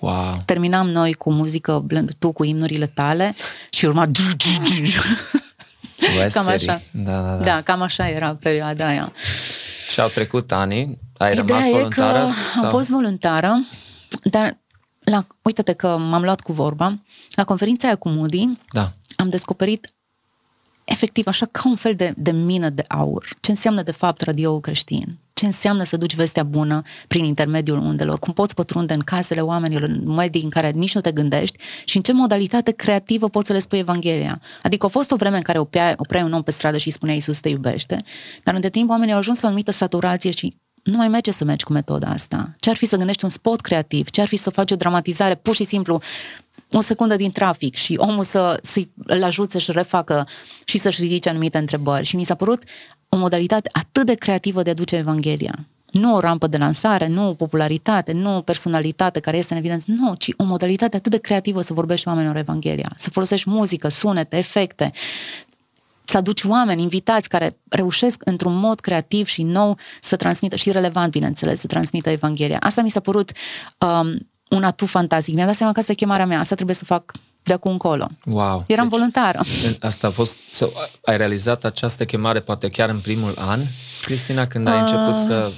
Wow. 0.00 0.42
Terminam 0.44 0.88
noi 0.88 1.12
cu 1.12 1.32
muzică 1.32 1.78
blând, 1.78 2.14
tu 2.18 2.32
cu 2.32 2.44
imnurile 2.44 2.86
tale 2.86 3.34
și 3.70 3.84
urma... 3.84 4.10
West 6.18 6.34
cam 6.36 6.48
așa. 6.48 6.80
Da, 6.90 7.20
da, 7.20 7.36
da. 7.36 7.44
da, 7.44 7.62
cam 7.62 7.82
așa 7.82 8.08
era 8.08 8.34
perioada 8.34 8.86
aia. 8.86 9.12
Și 9.92 10.00
au 10.00 10.08
trecut 10.08 10.52
ani, 10.52 10.98
ai 11.16 11.32
Ideea 11.32 11.46
rămas 11.46 11.64
voluntară? 11.64 12.18
E 12.18 12.22
că 12.22 12.32
sau? 12.54 12.64
am 12.64 12.70
fost 12.70 12.88
voluntară, 12.90 13.66
dar 14.22 14.63
la, 15.04 15.26
uite-te 15.42 15.72
că 15.72 15.96
m-am 15.96 16.22
luat 16.22 16.40
cu 16.40 16.52
vorba, 16.52 16.98
la 17.34 17.44
conferința 17.44 17.86
aia 17.86 17.96
cu 17.96 18.08
Moody, 18.08 18.58
da. 18.72 18.92
am 19.16 19.28
descoperit 19.28 19.94
efectiv 20.84 21.26
așa 21.26 21.46
ca 21.46 21.68
un 21.68 21.76
fel 21.76 21.94
de, 21.94 22.14
de 22.16 22.30
mină 22.30 22.68
de 22.68 22.84
aur. 22.88 23.28
Ce 23.40 23.50
înseamnă 23.50 23.82
de 23.82 23.92
fapt 23.92 24.20
radio 24.20 24.60
creștin? 24.60 25.18
Ce 25.32 25.46
înseamnă 25.46 25.84
să 25.84 25.96
duci 25.96 26.14
vestea 26.14 26.42
bună 26.42 26.82
prin 27.08 27.24
intermediul 27.24 27.78
undelor? 27.78 28.18
Cum 28.18 28.32
poți 28.32 28.54
pătrunde 28.54 28.94
în 28.94 29.00
casele 29.00 29.40
oamenilor, 29.40 29.82
în 29.88 30.08
medii 30.14 30.42
în 30.42 30.50
care 30.50 30.70
nici 30.70 30.94
nu 30.94 31.00
te 31.00 31.12
gândești 31.12 31.58
și 31.84 31.96
în 31.96 32.02
ce 32.02 32.12
modalitate 32.12 32.70
creativă 32.70 33.28
poți 33.28 33.46
să 33.46 33.52
le 33.52 33.58
spui 33.58 33.78
Evanghelia? 33.78 34.40
Adică 34.62 34.86
a 34.86 34.88
fost 34.88 35.10
o 35.10 35.16
vreme 35.16 35.36
în 35.36 35.42
care 35.42 35.58
opreai, 35.58 35.94
opreai 35.96 36.24
un 36.24 36.32
om 36.32 36.42
pe 36.42 36.50
stradă 36.50 36.76
și 36.76 36.86
îi 36.86 36.92
spunea 36.92 37.14
Iisus 37.14 37.40
te 37.40 37.48
iubește, 37.48 38.02
dar 38.42 38.54
între 38.54 38.70
timp 38.70 38.90
oamenii 38.90 39.12
au 39.12 39.18
ajuns 39.18 39.40
la 39.40 39.44
o 39.44 39.46
anumită 39.46 39.70
saturație 39.70 40.30
și 40.30 40.56
nu 40.84 40.96
mai 40.96 41.08
merge 41.08 41.30
să 41.30 41.44
mergi 41.44 41.64
cu 41.64 41.72
metoda 41.72 42.08
asta. 42.08 42.50
Ce 42.58 42.70
ar 42.70 42.76
fi 42.76 42.86
să 42.86 42.96
gândești 42.96 43.24
un 43.24 43.30
spot 43.30 43.60
creativ? 43.60 44.10
Ce 44.10 44.20
ar 44.20 44.26
fi 44.26 44.36
să 44.36 44.50
faci 44.50 44.70
o 44.70 44.76
dramatizare 44.76 45.34
pur 45.34 45.54
și 45.54 45.64
simplu 45.64 46.00
o 46.72 46.80
secundă 46.80 47.16
din 47.16 47.32
trafic 47.32 47.74
și 47.74 47.94
omul 47.96 48.24
să, 48.24 48.58
să-i 48.62 48.90
ajute 49.22 49.50
să-și 49.50 49.72
refacă 49.72 50.28
și 50.64 50.78
să-și 50.78 51.00
ridice 51.00 51.28
anumite 51.28 51.58
întrebări. 51.58 52.06
Și 52.06 52.16
mi 52.16 52.24
s-a 52.24 52.34
părut 52.34 52.62
o 53.08 53.16
modalitate 53.16 53.70
atât 53.72 54.06
de 54.06 54.14
creativă 54.14 54.62
de 54.62 54.70
a 54.70 54.74
duce 54.74 54.96
Evanghelia. 54.96 55.66
Nu 55.90 56.14
o 56.14 56.20
rampă 56.20 56.46
de 56.46 56.56
lansare, 56.56 57.06
nu 57.06 57.28
o 57.28 57.34
popularitate, 57.34 58.12
nu 58.12 58.36
o 58.36 58.40
personalitate 58.40 59.20
care 59.20 59.36
este 59.36 59.52
în 59.52 59.58
evidență, 59.58 59.86
nu, 59.88 60.14
ci 60.14 60.30
o 60.36 60.44
modalitate 60.44 60.96
atât 60.96 61.10
de 61.10 61.18
creativă 61.18 61.60
să 61.60 61.72
vorbești 61.72 62.08
oamenilor 62.08 62.36
Evanghelia, 62.36 62.92
să 62.96 63.10
folosești 63.10 63.50
muzică, 63.50 63.88
sunete, 63.88 64.36
efecte, 64.36 64.92
să 66.04 66.16
aduci 66.16 66.42
oameni 66.42 66.82
invitați 66.82 67.28
care 67.28 67.58
reușesc 67.68 68.22
într-un 68.24 68.54
mod 68.54 68.80
creativ 68.80 69.26
și 69.26 69.42
nou 69.42 69.78
să 70.00 70.16
transmită, 70.16 70.56
și 70.56 70.72
relevant, 70.72 71.10
bineînțeles, 71.10 71.60
să 71.60 71.66
transmită 71.66 72.10
Evanghelia. 72.10 72.58
Asta 72.60 72.82
mi 72.82 72.90
s-a 72.90 73.00
părut 73.00 73.32
um, 73.78 74.30
un 74.48 74.64
atu 74.64 74.86
fantastic. 74.86 75.34
Mi-am 75.34 75.46
dat 75.46 75.56
seama 75.56 75.72
că 75.72 75.80
asta 75.80 75.92
e 75.92 75.94
chemarea 75.94 76.26
mea, 76.26 76.38
asta 76.38 76.54
trebuie 76.54 76.76
să 76.76 76.84
fac 76.84 77.12
de 77.42 77.52
acum 77.52 77.70
încolo. 77.70 78.08
Wow. 78.24 78.64
Eram 78.66 78.88
deci, 78.88 78.98
voluntară. 78.98 79.40
Asta 79.80 80.06
a 80.06 80.10
fost, 80.10 80.36
să, 80.50 80.70
ai 81.04 81.16
realizat 81.16 81.64
această 81.64 82.04
chemare 82.04 82.40
poate 82.40 82.68
chiar 82.68 82.88
în 82.88 83.00
primul 83.00 83.34
an, 83.38 83.60
Cristina, 84.00 84.46
când 84.46 84.66
ai 84.66 84.74
uh, 84.74 84.80
început 84.80 85.16
să 85.16 85.52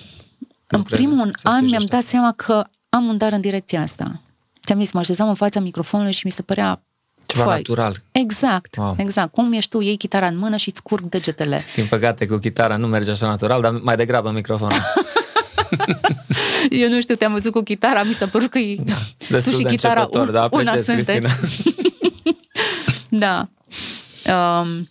În 0.66 0.82
primul 0.82 1.30
să 1.34 1.48
an 1.48 1.64
mi-am 1.64 1.84
dat 1.88 2.02
seama 2.02 2.32
că 2.32 2.64
am 2.88 3.04
un 3.04 3.16
dar 3.16 3.32
în 3.32 3.40
direcția 3.40 3.82
asta. 3.82 4.20
Ți-am 4.64 4.78
zis, 4.78 4.92
mă 4.92 5.00
așezam 5.00 5.28
în 5.28 5.34
fața 5.34 5.60
microfonului 5.60 6.12
și 6.12 6.26
mi 6.26 6.32
se 6.32 6.42
părea 6.42 6.82
ceva 7.26 7.44
Foi. 7.44 7.54
natural. 7.54 7.96
Exact, 8.12 8.76
wow. 8.76 8.94
exact. 8.98 9.32
Cum 9.32 9.52
ești 9.52 9.70
tu, 9.70 9.80
iei 9.80 9.96
chitara 9.96 10.26
în 10.26 10.38
mână 10.38 10.56
și 10.56 10.68
îți 10.68 10.82
curg 10.82 11.04
degetele. 11.08 11.64
Din 11.74 11.86
păcate, 11.86 12.26
cu 12.26 12.36
chitara 12.36 12.76
nu 12.76 12.86
merge 12.86 13.10
așa 13.10 13.26
natural, 13.26 13.60
dar 13.60 13.72
mai 13.72 13.96
degrabă 13.96 14.30
microfonul. 14.30 14.78
Eu 16.70 16.88
nu 16.88 17.00
știu, 17.00 17.14
te-am 17.14 17.32
văzut 17.32 17.52
cu 17.52 17.60
chitara, 17.60 18.02
mi 18.02 18.12
s-a 18.12 18.26
părut 18.26 18.50
că 18.50 18.58
e... 18.58 18.76
Da, 19.28 19.38
tu 19.38 19.50
și 19.50 19.62
chitara 19.64 20.08
un, 20.12 20.32
da, 20.32 20.48
una 20.50 20.76
sunteți. 20.76 21.36
da. 23.08 23.48
Um, 24.26 24.88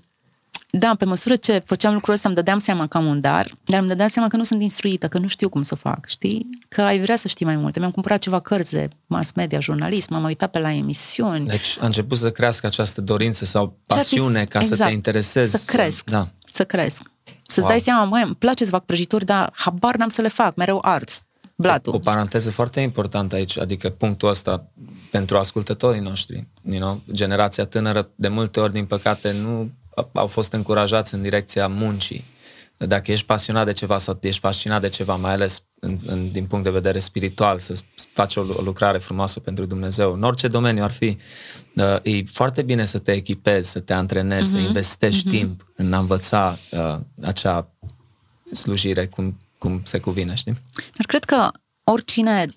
da, 0.77 0.95
pe 0.97 1.05
măsură 1.05 1.35
ce 1.35 1.61
făceam 1.65 1.93
lucrul 1.93 2.13
ăsta, 2.13 2.27
îmi 2.27 2.37
dădeam 2.37 2.59
seama 2.59 2.87
că 2.87 2.97
am 2.97 3.05
un 3.05 3.21
dar, 3.21 3.55
dar 3.63 3.79
îmi 3.79 3.87
dădeam 3.87 4.09
seama 4.09 4.27
că 4.27 4.37
nu 4.37 4.43
sunt 4.43 4.61
instruită, 4.61 5.07
că 5.07 5.17
nu 5.17 5.27
știu 5.27 5.49
cum 5.49 5.61
să 5.61 5.75
fac, 5.75 6.07
știi? 6.07 6.49
Că 6.69 6.81
ai 6.81 6.99
vrea 6.99 7.15
să 7.15 7.27
știi 7.27 7.45
mai 7.45 7.55
multe. 7.55 7.79
Mi-am 7.79 7.91
cumpărat 7.91 8.19
ceva 8.19 8.39
cărți 8.39 8.71
de 8.71 8.89
mass 9.07 9.31
media, 9.31 9.59
jurnalism, 9.59 10.13
m-am 10.13 10.23
uitat 10.23 10.51
pe 10.51 10.59
la 10.59 10.71
emisiuni. 10.71 11.47
Deci 11.47 11.77
a 11.79 11.85
început 11.85 12.17
să 12.17 12.31
crească 12.31 12.65
această 12.65 13.01
dorință 13.01 13.45
sau 13.45 13.77
pasiune 13.87 14.45
ca 14.45 14.59
exact, 14.59 14.65
să 14.65 14.69
te 14.69 14.73
exact. 14.75 14.93
interesezi. 14.93 15.51
Să 15.51 15.71
cresc, 15.77 16.09
da. 16.09 16.27
să 16.51 16.63
cresc. 16.63 17.01
Să-ți 17.47 17.59
wow. 17.59 17.69
dai 17.69 17.79
seama, 17.79 18.03
măi, 18.03 18.21
îmi 18.21 18.35
place 18.35 18.63
să 18.63 18.69
fac 18.69 18.85
prăjituri, 18.85 19.25
dar 19.25 19.51
habar 19.55 19.95
n-am 19.95 20.09
să 20.09 20.21
le 20.21 20.27
fac, 20.27 20.55
mereu 20.55 20.79
art, 20.81 21.09
blatul. 21.55 21.93
O, 21.93 21.95
o 21.95 21.99
paranteză 21.99 22.51
foarte 22.51 22.79
importantă 22.79 23.35
aici, 23.35 23.59
adică 23.59 23.89
punctul 23.89 24.29
ăsta 24.29 24.71
pentru 25.11 25.37
ascultătorii 25.37 26.01
noștri, 26.01 26.47
you 26.61 26.79
know, 26.79 27.01
generația 27.11 27.65
tânără, 27.65 28.09
de 28.15 28.27
multe 28.27 28.59
ori, 28.59 28.73
din 28.73 28.85
păcate, 28.85 29.31
nu 29.31 29.71
au 30.13 30.27
fost 30.27 30.53
încurajați 30.53 31.13
în 31.13 31.21
direcția 31.21 31.67
muncii. 31.67 32.33
Dacă 32.77 33.11
ești 33.11 33.25
pasionat 33.25 33.65
de 33.65 33.71
ceva 33.71 33.97
sau 33.97 34.19
ești 34.21 34.39
fascinat 34.39 34.81
de 34.81 34.89
ceva, 34.89 35.15
mai 35.15 35.31
ales 35.31 35.63
în, 35.79 35.99
în, 36.05 36.31
din 36.31 36.45
punct 36.45 36.63
de 36.63 36.69
vedere 36.71 36.99
spiritual, 36.99 37.59
să 37.59 37.73
faci 38.13 38.35
o, 38.35 38.41
o 38.41 38.61
lucrare 38.61 38.97
frumoasă 38.97 39.39
pentru 39.39 39.65
Dumnezeu, 39.65 40.13
în 40.13 40.23
orice 40.23 40.47
domeniu 40.47 40.83
ar 40.83 40.91
fi, 40.91 41.17
uh, 41.75 41.97
e 42.01 42.23
foarte 42.33 42.61
bine 42.61 42.85
să 42.85 42.99
te 42.99 43.11
echipezi, 43.11 43.69
să 43.69 43.79
te 43.79 43.93
antrenezi, 43.93 44.47
uh-huh. 44.47 44.51
să 44.51 44.57
mhm. 44.57 44.65
investești 44.65 45.27
uh-huh. 45.27 45.31
timp 45.31 45.65
în 45.75 45.93
a 45.93 45.97
învăța 45.97 46.59
uh, 46.71 46.97
acea 47.21 47.69
slujire 48.51 49.05
cum, 49.05 49.39
cum 49.57 49.81
se 49.83 49.99
cuvine, 49.99 50.33
știi? 50.33 50.53
Dar 50.73 51.05
cred 51.05 51.23
că 51.23 51.51
oricine 51.83 52.47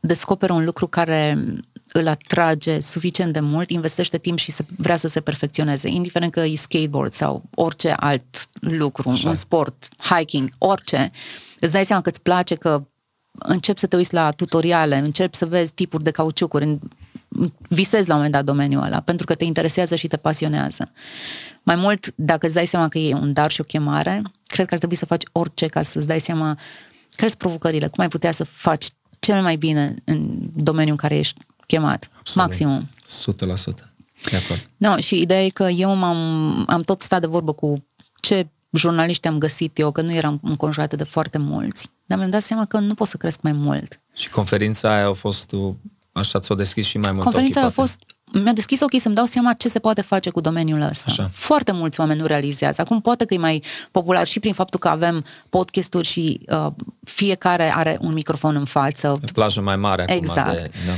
descoperă 0.00 0.52
un 0.52 0.64
lucru 0.64 0.86
care 0.86 1.44
îl 1.92 2.06
atrage 2.06 2.80
suficient 2.80 3.32
de 3.32 3.40
mult, 3.40 3.70
investește 3.70 4.18
timp 4.18 4.38
și 4.38 4.50
se, 4.50 4.64
vrea 4.76 4.96
să 4.96 5.08
se 5.08 5.20
perfecționeze, 5.20 5.88
indiferent 5.88 6.32
că 6.32 6.40
e 6.40 6.54
skateboard 6.54 7.12
sau 7.12 7.42
orice 7.54 7.90
alt 7.90 8.48
lucru, 8.60 9.10
Așa. 9.10 9.28
un 9.28 9.34
sport, 9.34 9.88
hiking, 9.98 10.50
orice, 10.58 11.10
îți 11.60 11.72
dai 11.72 11.84
seama 11.84 12.02
că 12.02 12.08
îți 12.08 12.22
place, 12.22 12.54
că 12.54 12.86
începi 13.38 13.78
să 13.78 13.86
te 13.86 13.96
uiți 13.96 14.14
la 14.14 14.30
tutoriale, 14.30 14.96
începi 14.96 15.36
să 15.36 15.46
vezi 15.46 15.72
tipuri 15.72 16.02
de 16.02 16.10
cauciucuri, 16.10 16.78
visezi 17.68 18.08
la 18.08 18.14
un 18.14 18.20
moment 18.20 18.32
dat 18.32 18.44
domeniul 18.44 18.82
ăla, 18.82 19.00
pentru 19.00 19.26
că 19.26 19.34
te 19.34 19.44
interesează 19.44 19.96
și 19.96 20.08
te 20.08 20.16
pasionează. 20.16 20.90
Mai 21.62 21.76
mult, 21.76 22.12
dacă 22.14 22.46
îți 22.46 22.54
dai 22.54 22.66
seama 22.66 22.88
că 22.88 22.98
e 22.98 23.14
un 23.14 23.32
dar 23.32 23.50
și 23.50 23.60
o 23.60 23.64
chemare, 23.64 24.22
cred 24.46 24.66
că 24.66 24.72
ar 24.72 24.78
trebui 24.78 24.96
să 24.96 25.06
faci 25.06 25.22
orice 25.32 25.66
ca 25.66 25.82
să-ți 25.82 26.06
dai 26.06 26.20
seama 26.20 26.58
care 27.16 27.28
sunt 27.28 27.40
provocările, 27.40 27.86
cum 27.86 28.02
ai 28.02 28.08
putea 28.08 28.32
să 28.32 28.44
faci 28.44 28.86
cel 29.18 29.42
mai 29.42 29.56
bine 29.56 29.94
în 30.04 30.38
domeniul 30.52 30.90
în 30.90 30.96
care 30.96 31.16
ești 31.16 31.40
chemat. 31.68 32.10
Absolut. 32.18 32.48
Maximum. 32.48 32.88
100%. 33.82 33.88
De 34.30 34.36
acord. 34.36 34.68
No, 34.76 34.96
și 34.96 35.20
ideea 35.20 35.44
e 35.44 35.48
că 35.48 35.68
eu 35.68 35.94
m-am, 35.94 36.64
am 36.68 36.82
tot 36.82 37.00
stat 37.00 37.20
de 37.20 37.26
vorbă 37.26 37.52
cu 37.52 37.84
ce 38.20 38.46
jurnaliști 38.70 39.28
am 39.28 39.38
găsit 39.38 39.78
eu, 39.78 39.90
că 39.90 40.00
nu 40.00 40.12
eram 40.12 40.40
înconjurată 40.42 40.96
de 40.96 41.04
foarte 41.04 41.38
mulți. 41.38 41.90
Dar 42.06 42.18
mi-am 42.18 42.30
dat 42.30 42.42
seama 42.42 42.64
că 42.64 42.78
nu 42.78 42.94
pot 42.94 43.06
să 43.06 43.16
cresc 43.16 43.40
mai 43.40 43.52
mult. 43.52 44.00
Și 44.14 44.30
conferința 44.30 44.94
aia 44.94 45.08
a 45.08 45.12
fost, 45.12 45.52
așa 46.12 46.38
ți-o 46.38 46.54
deschis 46.54 46.86
și 46.86 46.98
mai 46.98 47.12
mult 47.12 47.22
Conferința 47.22 47.60
ochii, 47.60 47.70
a 47.70 47.82
fost, 47.82 47.98
mi-a 48.32 48.52
deschis 48.52 48.80
ochii 48.80 48.98
să-mi 48.98 49.14
dau 49.14 49.24
seama 49.24 49.52
ce 49.52 49.68
se 49.68 49.78
poate 49.78 50.02
face 50.02 50.30
cu 50.30 50.40
domeniul 50.40 50.80
ăsta. 50.80 51.04
Așa. 51.06 51.30
Foarte 51.32 51.72
mulți 51.72 52.00
oameni 52.00 52.20
nu 52.20 52.26
realizează. 52.26 52.80
Acum 52.80 53.00
poate 53.00 53.24
că 53.24 53.34
e 53.34 53.38
mai 53.38 53.62
popular 53.90 54.26
și 54.26 54.40
prin 54.40 54.52
faptul 54.52 54.80
că 54.80 54.88
avem 54.88 55.24
podcasturi 55.50 56.06
și 56.06 56.40
uh, 56.48 56.66
fiecare 57.04 57.74
are 57.74 57.98
un 58.00 58.12
microfon 58.12 58.56
în 58.56 58.64
față. 58.64 59.18
Pe 59.20 59.30
plajă 59.32 59.60
mai 59.60 59.76
mare 59.76 60.02
acum. 60.02 60.14
Exact. 60.14 60.52
De, 60.52 60.70
da 60.86 60.92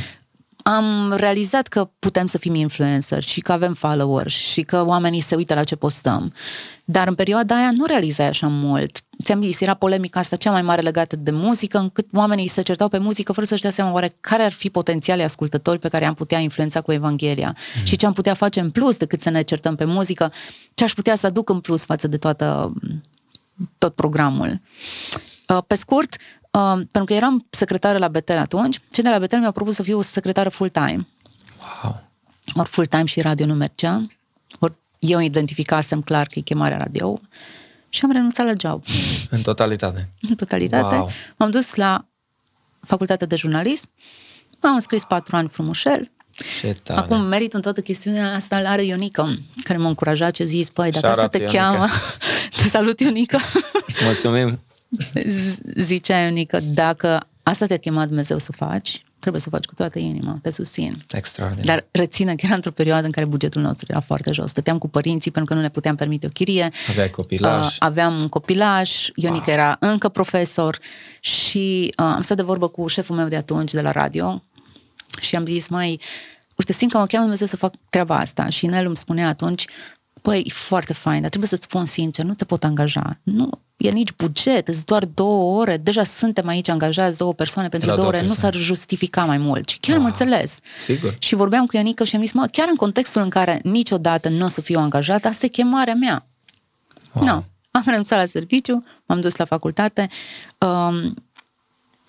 am 0.76 1.12
realizat 1.12 1.66
că 1.66 1.90
putem 1.98 2.26
să 2.26 2.38
fim 2.38 2.54
influencer 2.54 3.22
și 3.22 3.40
că 3.40 3.52
avem 3.52 3.74
followers 3.74 4.34
și 4.34 4.62
că 4.62 4.84
oamenii 4.86 5.20
se 5.20 5.34
uită 5.34 5.54
la 5.54 5.64
ce 5.64 5.76
postăm. 5.76 6.32
Dar 6.84 7.08
în 7.08 7.14
perioada 7.14 7.56
aia 7.56 7.70
nu 7.72 7.84
realizai 7.84 8.26
așa 8.26 8.46
mult. 8.46 9.00
Ți-am 9.22 9.42
zis, 9.42 9.60
era 9.60 9.74
polemica 9.74 10.20
asta 10.20 10.36
cea 10.36 10.50
mai 10.50 10.62
mare 10.62 10.80
legată 10.80 11.16
de 11.16 11.30
muzică, 11.30 11.78
încât 11.78 12.06
oamenii 12.12 12.46
se 12.48 12.62
certau 12.62 12.88
pe 12.88 12.98
muzică 12.98 13.32
fără 13.32 13.46
să-și 13.46 13.62
dea 13.62 13.70
seama 13.70 13.92
oare 13.92 14.16
care 14.20 14.42
ar 14.42 14.52
fi 14.52 14.70
potențialii 14.70 15.24
ascultători 15.24 15.78
pe 15.78 15.88
care 15.88 16.04
am 16.04 16.14
putea 16.14 16.38
influența 16.38 16.80
cu 16.80 16.92
Evanghelia 16.92 17.56
mm. 17.78 17.84
și 17.84 17.96
ce 17.96 18.06
am 18.06 18.12
putea 18.12 18.34
face 18.34 18.60
în 18.60 18.70
plus 18.70 18.96
decât 18.96 19.20
să 19.20 19.30
ne 19.30 19.42
certăm 19.42 19.74
pe 19.74 19.84
muzică, 19.84 20.32
ce 20.74 20.84
aș 20.84 20.92
putea 20.92 21.14
să 21.14 21.26
aduc 21.26 21.48
în 21.48 21.60
plus 21.60 21.84
față 21.84 22.08
de 22.08 22.16
toată, 22.16 22.72
tot 23.78 23.94
programul. 23.94 24.60
Uh, 25.48 25.58
pe 25.66 25.74
scurt, 25.74 26.16
Uh, 26.50 26.72
pentru 26.72 27.04
că 27.04 27.12
eram 27.12 27.46
secretară 27.50 27.98
la 27.98 28.08
Betel 28.08 28.38
atunci, 28.38 28.80
cei 28.90 29.02
de 29.02 29.08
la 29.08 29.18
Betel 29.18 29.38
mi-au 29.38 29.52
propus 29.52 29.74
să 29.74 29.82
fiu 29.82 30.02
secretară 30.02 30.48
full-time. 30.48 31.08
Wow! 31.82 32.02
Ori 32.54 32.68
full-time 32.68 33.04
și 33.04 33.20
radio 33.20 33.46
nu 33.46 33.54
mergea. 33.54 34.06
Ori 34.58 34.72
eu 34.98 35.20
identificasem 35.20 36.02
clar 36.02 36.26
că 36.26 36.38
e 36.38 36.42
chemarea 36.42 36.76
radio. 36.76 37.20
și 37.88 38.04
am 38.04 38.12
renunțat 38.12 38.46
la 38.46 38.52
job. 38.58 38.84
În 39.30 39.42
totalitate? 39.42 40.08
În 40.20 40.34
totalitate. 40.34 40.94
Wow. 40.94 41.10
M-am 41.36 41.50
dus 41.50 41.74
la 41.74 42.04
facultatea 42.80 43.26
de 43.26 43.36
jurnalism, 43.36 43.88
am 44.60 44.74
înscris 44.74 45.04
patru 45.04 45.36
ani 45.36 45.48
frumușel, 45.48 46.10
ce 46.60 46.76
tare. 46.82 47.00
Acum 47.00 47.20
merit 47.20 47.52
în 47.54 47.60
toată 47.60 47.80
chestiunea 47.80 48.34
asta 48.34 48.56
are 48.56 48.84
Ionica, 48.84 49.38
care 49.62 49.78
m-a 49.78 49.88
încurajat 49.88 50.30
ce 50.30 50.44
zis, 50.44 50.70
păi, 50.70 50.90
dacă 50.90 51.06
asta 51.08 51.28
te 51.28 51.38
Ionica. 51.38 51.58
cheamă, 51.58 51.86
te 52.62 52.68
salut 52.68 53.00
Ionica. 53.00 53.38
Mulțumim. 54.04 54.58
Zicea 55.76 56.18
Ionica, 56.18 56.58
dacă 56.60 57.26
asta 57.42 57.66
te-a 57.66 57.76
chemat 57.76 58.06
Dumnezeu 58.06 58.38
să 58.38 58.52
faci, 58.52 59.04
trebuie 59.18 59.40
să 59.40 59.48
o 59.52 59.56
faci 59.56 59.64
cu 59.64 59.74
toată 59.74 59.98
inima, 59.98 60.38
te 60.42 60.50
susțin. 60.50 61.04
Extraordinar. 61.10 61.66
Dar 61.66 61.86
reține 61.90 62.34
că 62.34 62.46
era 62.46 62.54
într-o 62.54 62.70
perioadă 62.70 63.06
în 63.06 63.12
care 63.12 63.26
bugetul 63.26 63.62
nostru 63.62 63.86
era 63.88 64.00
foarte 64.00 64.32
jos. 64.32 64.50
Stăteam 64.50 64.78
cu 64.78 64.88
părinții 64.88 65.30
pentru 65.30 65.52
că 65.52 65.58
nu 65.58 65.64
ne 65.64 65.70
puteam 65.70 65.96
permite 65.96 66.26
o 66.26 66.30
chirie. 66.30 66.70
Aveai 66.88 67.10
copilaj. 67.10 67.66
Uh, 67.66 67.76
aveam 67.78 68.20
un 68.20 68.28
copilaj, 68.28 68.90
Ionica 69.14 69.44
wow. 69.46 69.54
era 69.54 69.76
încă 69.80 70.08
profesor 70.08 70.78
și 71.20 71.94
uh, 71.98 72.04
am 72.04 72.22
stat 72.22 72.36
de 72.36 72.42
vorbă 72.42 72.68
cu 72.68 72.86
șeful 72.86 73.16
meu 73.16 73.28
de 73.28 73.36
atunci 73.36 73.72
de 73.72 73.80
la 73.80 73.90
radio 73.90 74.42
și 75.20 75.36
am 75.36 75.46
zis, 75.46 75.68
mai, 75.68 76.00
uite, 76.56 76.72
simt 76.72 76.92
că 76.92 76.98
mă 76.98 77.06
cheamă 77.06 77.22
Dumnezeu 77.22 77.46
să 77.46 77.56
fac 77.56 77.74
treaba 77.90 78.18
asta. 78.18 78.48
Și 78.48 78.66
Nel 78.66 78.86
îmi 78.86 78.96
spunea 78.96 79.28
atunci, 79.28 79.64
păi, 80.22 80.42
e 80.46 80.50
foarte 80.52 80.92
fain, 80.92 81.20
dar 81.20 81.28
trebuie 81.28 81.48
să-ți 81.48 81.62
spun 81.62 81.86
sincer, 81.86 82.24
nu 82.24 82.34
te 82.34 82.44
pot 82.44 82.64
angaja. 82.64 83.18
Nu 83.22 83.50
e 83.76 83.90
nici 83.90 84.12
buget, 84.16 84.66
sunt 84.66 84.84
doar 84.84 85.04
două 85.04 85.60
ore, 85.60 85.76
deja 85.76 86.04
suntem 86.04 86.46
aici 86.46 86.68
angajați 86.68 87.18
două 87.18 87.34
persoane 87.34 87.68
pentru 87.68 87.88
două, 87.88 88.00
două 88.00 88.10
ore, 88.10 88.18
persoane. 88.20 88.42
nu 88.42 88.50
s-ar 88.50 88.62
justifica 88.62 89.24
mai 89.24 89.38
mult. 89.38 89.68
Și 89.68 89.78
chiar 89.78 89.96
wow. 89.96 90.04
am 90.04 90.10
înțeles. 90.10 90.58
Sigur. 90.78 91.16
Și 91.18 91.34
vorbeam 91.34 91.66
cu 91.66 91.76
Ionica 91.76 92.04
și 92.04 92.16
am 92.16 92.22
zis, 92.22 92.32
mă, 92.32 92.46
chiar 92.52 92.66
în 92.68 92.76
contextul 92.76 93.22
în 93.22 93.28
care 93.28 93.60
niciodată 93.62 94.28
nu 94.28 94.44
o 94.44 94.48
să 94.48 94.60
fiu 94.60 94.78
angajat, 94.78 95.24
asta 95.24 95.46
e 95.46 95.48
chemarea 95.48 95.94
mea. 95.94 96.26
Wow. 97.12 97.24
Nu. 97.24 97.44
Am 97.70 97.82
renunțat 97.86 98.18
la 98.18 98.24
serviciu, 98.24 98.84
m-am 99.06 99.20
dus 99.20 99.36
la 99.36 99.44
facultate. 99.44 100.08
Um, 100.58 101.14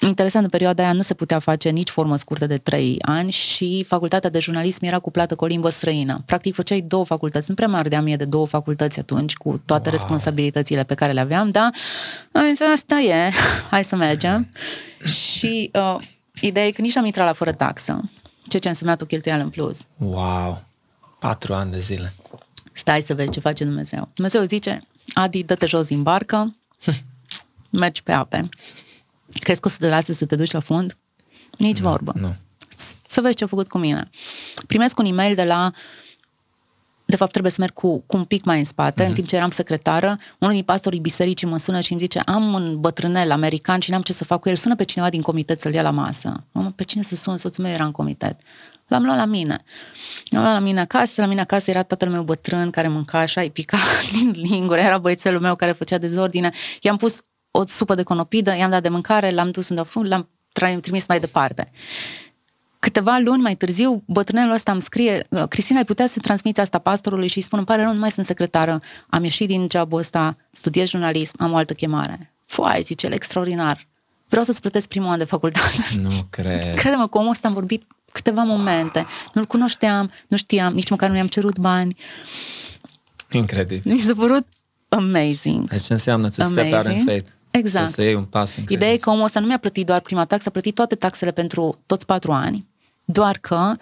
Interesant, 0.08 0.44
în 0.44 0.50
perioada 0.50 0.84
aia 0.84 0.94
nu 0.94 1.02
se 1.02 1.14
putea 1.14 1.40
face 1.40 1.70
nici 1.70 1.90
formă 1.90 2.16
scurtă 2.16 2.46
de 2.46 2.58
trei 2.58 2.98
ani 3.02 3.32
și 3.32 3.86
facultatea 3.88 4.30
de 4.30 4.40
jurnalism 4.40 4.86
era 4.86 5.00
cuplată 5.00 5.36
cu 5.36 5.44
o 5.44 5.48
limbă 5.48 5.70
străină. 5.70 6.24
Practic 6.26 6.56
făceai 6.56 6.82
două 6.82 7.06
facultăți, 7.06 7.46
sunt 7.46 7.58
prea 7.58 7.68
mari 7.68 7.90
de 7.90 7.98
mie 7.98 8.16
de 8.16 8.26
două 8.26 8.48
facultăți 8.48 9.00
atunci, 9.00 9.34
cu 9.34 9.62
toate 9.66 9.90
wow. 9.90 9.98
responsabilitățile 9.98 10.84
pe 10.84 10.94
care 10.94 11.12
le 11.12 11.20
aveam, 11.20 11.50
da? 11.50 11.70
Am 12.32 12.48
zis, 12.48 12.62
asta 12.62 13.00
e, 13.00 13.32
hai 13.70 13.84
să 13.84 13.96
mergem. 13.96 14.52
și 15.04 15.72
uh, 15.74 15.96
ideea 16.42 16.66
e 16.66 16.72
că 16.72 16.82
nici 16.82 16.96
am 16.96 17.06
intrat 17.06 17.26
la 17.26 17.34
fără 17.34 17.52
taxă, 17.52 18.10
ceea 18.48 18.62
ce 18.62 18.68
a 18.68 18.72
însemnat 18.72 19.02
o 19.02 19.06
cheltuială 19.06 19.44
în 19.44 19.50
plus. 19.50 19.80
Wow! 19.98 20.64
Patru 21.20 21.54
ani 21.54 21.72
de 21.72 21.80
zile. 21.80 22.14
Stai 22.74 23.02
să 23.02 23.14
vezi 23.14 23.32
ce 23.32 23.40
face 23.40 23.64
Dumnezeu. 23.64 24.10
Dumnezeu 24.14 24.44
zice, 24.44 24.82
Adi, 25.14 25.44
dă-te 25.44 25.66
jos 25.66 25.88
din 25.88 26.04
barcă, 26.04 26.56
mergi 27.70 28.04
pe 28.04 28.12
ape. 28.12 28.50
Crezi 29.40 29.60
că 29.60 29.68
o 29.68 29.72
să 29.72 29.78
te 29.80 29.90
lase 29.90 30.14
să 30.14 30.26
te 30.26 30.36
duci 30.36 30.52
la 30.52 30.60
fund? 30.60 30.98
Nici 31.58 31.80
nu, 31.80 31.90
vorbă. 31.90 32.14
Nu. 32.16 32.36
Să 33.08 33.22
vezi 33.22 33.36
ce 33.36 33.44
a 33.44 33.48
făcut 33.48 33.68
cu 33.68 33.78
mine. 33.78 34.10
Primesc 34.68 35.00
un 35.00 35.06
e-mail 35.06 35.36
de 35.36 35.44
la 35.44 35.72
de 37.12 37.18
fapt 37.18 37.32
trebuie 37.32 37.52
să 37.52 37.58
merg 37.60 37.74
cu, 37.74 38.00
cu 38.00 38.18
un 38.18 38.24
pic 38.24 38.44
mai 38.44 38.58
în 38.58 38.64
spate, 38.64 38.94
uh-huh. 38.94 39.06
în 39.06 39.06
mhm. 39.06 39.16
timp 39.16 39.28
ce 39.28 39.36
eram 39.36 39.50
secretară, 39.50 40.18
unul 40.40 40.54
din 40.54 40.64
pastorii 40.64 41.00
bisericii 41.00 41.48
mă 41.48 41.58
sună 41.58 41.80
și 41.80 41.92
îmi 41.92 42.02
zice, 42.02 42.20
am 42.20 42.54
un 42.54 42.80
bătrânel 42.80 43.32
american 43.32 43.80
și 43.80 43.92
n-am 43.92 44.02
ce 44.02 44.14
să 44.14 44.24
fac 44.24 44.40
cu 44.40 44.50
el, 44.50 44.56
sună 44.56 44.76
pe 44.76 44.84
cineva 44.84 45.10
din 45.10 45.22
comitet 45.22 45.60
să-l 45.60 45.74
ia 45.74 45.82
la 45.82 45.90
masă. 45.90 46.44
Mă, 46.52 46.72
pe 46.76 46.84
cine 46.84 47.04
să 47.04 47.16
sun? 47.16 47.38
Soțul 47.38 47.64
meu 47.64 47.74
era 47.74 47.84
în 47.84 47.92
comitet. 47.92 48.40
L-am 48.88 49.04
luat 49.04 49.18
la 49.18 49.26
mine. 49.26 49.64
L-am 50.30 50.42
luat 50.42 50.54
la 50.54 50.60
mine 50.60 50.80
acasă, 50.80 51.22
la 51.22 51.28
mine 51.28 51.42
acasă 51.42 51.70
era 51.70 51.84
tatăl 51.84 52.10
meu 52.10 52.24
bătrân 52.24 52.70
care 52.70 52.88
mânca 52.88 53.20
așa, 53.20 53.42
îi 53.42 53.50
pica 53.50 53.78
din 54.14 54.32
lingură, 54.36 54.80
era 54.80 54.98
băiețelul 54.98 55.42
meu 55.42 55.56
care 55.56 55.72
făcea 55.72 55.98
dezordine. 55.98 56.52
I-am 56.82 56.98
pus 56.98 57.22
o 57.52 57.66
supă 57.66 57.96
de 57.96 58.04
conopidă, 58.04 58.56
i-am 58.56 58.70
dat 58.70 58.82
de 58.82 58.90
mâncare, 58.90 59.32
l-am 59.32 59.52
dus 59.52 59.70
unde 59.70 59.82
fund, 59.82 60.08
l-am 60.08 60.28
trimis 60.82 61.08
mai 61.08 61.20
departe. 61.20 61.72
Câteva 62.80 63.18
luni 63.18 63.42
mai 63.42 63.56
târziu, 63.56 64.04
bătrânelul 64.06 64.54
ăsta 64.54 64.72
îmi 64.72 64.82
scrie, 64.82 65.26
uh, 65.30 65.48
Cristina, 65.48 65.78
ai 65.78 65.86
putea 65.86 66.08
să 66.08 66.20
transmiți 66.20 66.60
asta 66.60 66.78
pastorului 66.78 67.28
și 67.28 67.38
îi 67.38 67.44
spun, 67.44 67.58
îmi 67.58 67.68
pare 67.68 67.82
rău, 67.82 67.94
nu 67.94 68.00
mai 68.00 68.12
sunt 68.12 68.26
secretară, 68.26 68.82
am 69.10 69.24
ieșit 69.24 69.48
din 69.48 69.68
jobul 69.72 70.00
ăsta, 70.00 70.38
studiez 70.52 70.90
jurnalism, 70.90 71.36
am 71.40 71.52
o 71.52 71.56
altă 71.56 71.74
chemare. 71.74 72.34
Foai, 72.46 72.82
zice 72.82 73.06
el, 73.06 73.12
extraordinar. 73.12 73.88
Vreau 74.28 74.44
să-ți 74.44 74.62
plătesc 74.62 74.88
primul 74.88 75.10
an 75.10 75.18
de 75.18 75.24
facultate. 75.24 75.78
Nu 76.02 76.12
cred. 76.30 76.74
Crede-mă, 76.74 77.08
cu 77.08 77.18
omul 77.18 77.30
ăsta 77.30 77.48
am 77.48 77.54
vorbit 77.54 77.84
câteva 78.12 78.44
momente. 78.44 79.06
Nu-l 79.34 79.46
cunoșteam, 79.46 80.12
nu 80.28 80.38
știam, 80.38 80.74
nici 80.74 80.90
măcar 80.90 81.10
nu 81.10 81.16
i-am 81.16 81.28
cerut 81.28 81.58
bani. 81.58 81.98
Incredibil. 83.32 83.92
Mi 83.92 84.00
s-a 84.00 84.14
părut 84.14 84.48
amazing. 84.90 85.70
Deci 85.70 85.82
ce 85.82 85.94
înseamnă 85.94 86.30
să 86.30 86.42
step 86.42 86.74
out 86.74 86.86
in 86.86 87.04
faith. 87.04 87.30
Exact. 87.52 87.88
Să, 87.88 87.94
să 87.94 88.02
iei 88.02 88.14
un 88.14 88.26
pas 88.26 88.56
în 88.56 88.64
Ideea 88.68 88.92
e 88.92 88.98
că 88.98 89.10
omul 89.10 89.24
ăsta 89.24 89.40
nu 89.40 89.46
mi-a 89.46 89.58
plătit 89.58 89.86
doar 89.86 90.00
prima 90.00 90.26
taxă, 90.26 90.48
a 90.48 90.52
plătit 90.52 90.76
toate 90.76 90.96
taxele 90.96 91.32
pentru 91.32 91.80
toți 91.86 92.06
patru 92.06 92.32
ani, 92.32 92.68
doar 93.06 93.38
că 93.38 93.74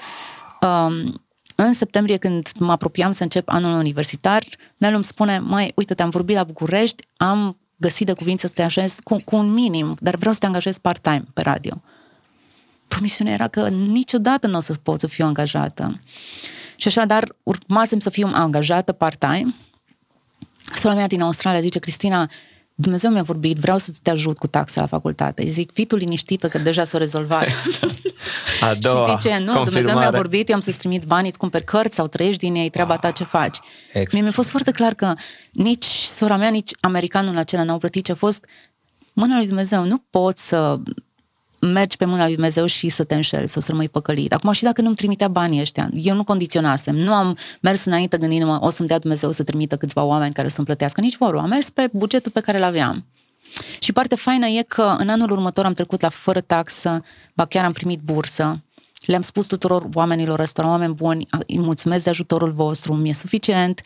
um, 0.61 1.21
în 1.55 1.73
septembrie, 1.73 2.17
când 2.17 2.49
mă 2.59 2.71
apropiam 2.71 3.11
să 3.11 3.23
încep 3.23 3.49
anul 3.49 3.77
universitar, 3.77 4.43
Nelu 4.77 4.95
îmi 4.95 5.03
spune, 5.03 5.39
mai 5.39 5.71
uite, 5.75 5.93
te-am 5.93 6.09
vorbit 6.09 6.35
la 6.35 6.43
București, 6.43 7.07
am 7.17 7.57
găsit 7.75 8.05
de 8.05 8.13
cuvință 8.13 8.47
să 8.47 8.53
te 8.53 8.61
angajez 8.61 8.97
cu, 9.03 9.21
cu 9.25 9.35
un 9.35 9.53
minim, 9.53 9.97
dar 9.99 10.15
vreau 10.15 10.33
să 10.33 10.39
te 10.39 10.45
angajez 10.45 10.77
part-time 10.77 11.23
pe 11.33 11.41
radio. 11.41 11.81
Promisiunea 12.87 13.33
era 13.33 13.47
că 13.47 13.67
niciodată 13.69 14.47
nu 14.47 14.57
o 14.57 14.59
să 14.59 14.73
pot 14.73 14.99
să 14.99 15.07
fiu 15.07 15.25
angajată. 15.25 15.99
Și 16.75 16.87
așa, 16.87 17.05
dar 17.05 17.35
urmasem 17.43 17.99
să 17.99 18.09
fiu 18.09 18.29
angajată 18.33 18.91
part-time. 18.91 19.55
Sora 20.75 20.93
mea 20.93 21.07
din 21.07 21.21
Australia 21.21 21.59
zice, 21.59 21.79
Cristina, 21.79 22.29
Dumnezeu 22.81 23.11
mi-a 23.11 23.21
vorbit, 23.21 23.57
vreau 23.57 23.77
să 23.77 23.91
te 24.03 24.09
ajut 24.09 24.37
cu 24.37 24.47
taxa 24.47 24.81
la 24.81 24.87
facultate. 24.87 25.41
Îi 25.41 25.49
zic, 25.49 25.71
fii 25.73 25.85
tu 25.85 25.95
liniștită 25.95 26.47
că 26.47 26.57
deja 26.57 26.83
s-a 26.83 26.97
rezolvat. 26.97 27.47
A 28.69 28.73
doua 28.73 29.05
și 29.05 29.21
zice, 29.21 29.37
nu, 29.37 29.45
confirmare. 29.45 29.63
Dumnezeu 29.63 29.97
mi-a 29.97 30.09
vorbit, 30.09 30.49
eu 30.49 30.55
am 30.55 30.61
să-ți 30.61 30.77
trimiți 30.77 31.07
bani, 31.07 31.27
îți 31.27 31.37
cumperi 31.37 31.63
cărți 31.63 31.95
sau 31.95 32.07
trăiești 32.07 32.39
din 32.39 32.55
ei, 32.55 32.69
treaba 32.69 32.97
ta 32.97 33.11
ce 33.11 33.23
faci. 33.23 33.59
Extra. 33.87 34.09
Mie 34.11 34.21
mi-a 34.21 34.31
fost 34.31 34.49
foarte 34.49 34.71
clar 34.71 34.93
că 34.93 35.13
nici 35.51 35.85
sora 35.85 36.35
mea, 36.35 36.49
nici 36.49 36.71
americanul 36.79 37.37
acela 37.37 37.63
n-au 37.63 37.77
plătit 37.77 38.05
ce 38.05 38.11
a 38.11 38.15
fost 38.15 38.45
mâna 39.13 39.37
lui 39.37 39.47
Dumnezeu. 39.47 39.83
Nu 39.83 39.97
poți 40.09 40.47
să 40.47 40.79
mergi 41.61 41.97
pe 41.97 42.05
mâna 42.05 42.23
lui 42.23 42.33
Dumnezeu 42.33 42.65
și 42.65 42.89
să 42.89 43.03
te 43.03 43.15
înșeli, 43.15 43.47
să 43.47 43.59
să 43.59 43.71
rămâi 43.71 43.89
păcălit. 43.89 44.33
Acum 44.33 44.51
și 44.51 44.63
dacă 44.63 44.81
nu-mi 44.81 44.95
trimitea 44.95 45.27
banii 45.27 45.61
ăștia, 45.61 45.89
eu 45.93 46.15
nu 46.15 46.23
condiționasem, 46.23 46.95
nu 46.95 47.13
am 47.13 47.37
mers 47.61 47.85
înainte 47.85 48.17
gândindu-mă, 48.17 48.57
o 48.61 48.69
să-mi 48.69 48.87
dea 48.87 48.99
Dumnezeu 48.99 49.31
să 49.31 49.43
trimită 49.43 49.77
câțiva 49.77 50.03
oameni 50.03 50.33
care 50.33 50.47
să-mi 50.47 50.65
plătească, 50.65 51.01
nici 51.01 51.17
vorba, 51.17 51.41
am 51.41 51.49
mers 51.49 51.69
pe 51.69 51.89
bugetul 51.93 52.31
pe 52.31 52.39
care 52.39 52.57
îl 52.57 52.63
aveam. 52.63 53.05
Și 53.79 53.93
partea 53.93 54.17
faină 54.17 54.45
e 54.45 54.63
că 54.67 54.95
în 54.97 55.09
anul 55.09 55.31
următor 55.31 55.65
am 55.65 55.73
trecut 55.73 56.01
la 56.01 56.09
fără 56.09 56.41
taxă, 56.41 57.03
ba 57.33 57.45
chiar 57.45 57.65
am 57.65 57.71
primit 57.71 57.99
bursă, 57.99 58.63
le-am 59.05 59.21
spus 59.21 59.47
tuturor 59.47 59.89
oamenilor 59.93 60.39
ăstora, 60.39 60.67
oameni 60.67 60.93
buni, 60.93 61.27
îi 61.47 61.59
mulțumesc 61.59 62.03
de 62.03 62.09
ajutorul 62.09 62.51
vostru, 62.51 62.93
mi-e 62.93 63.13
suficient, 63.13 63.81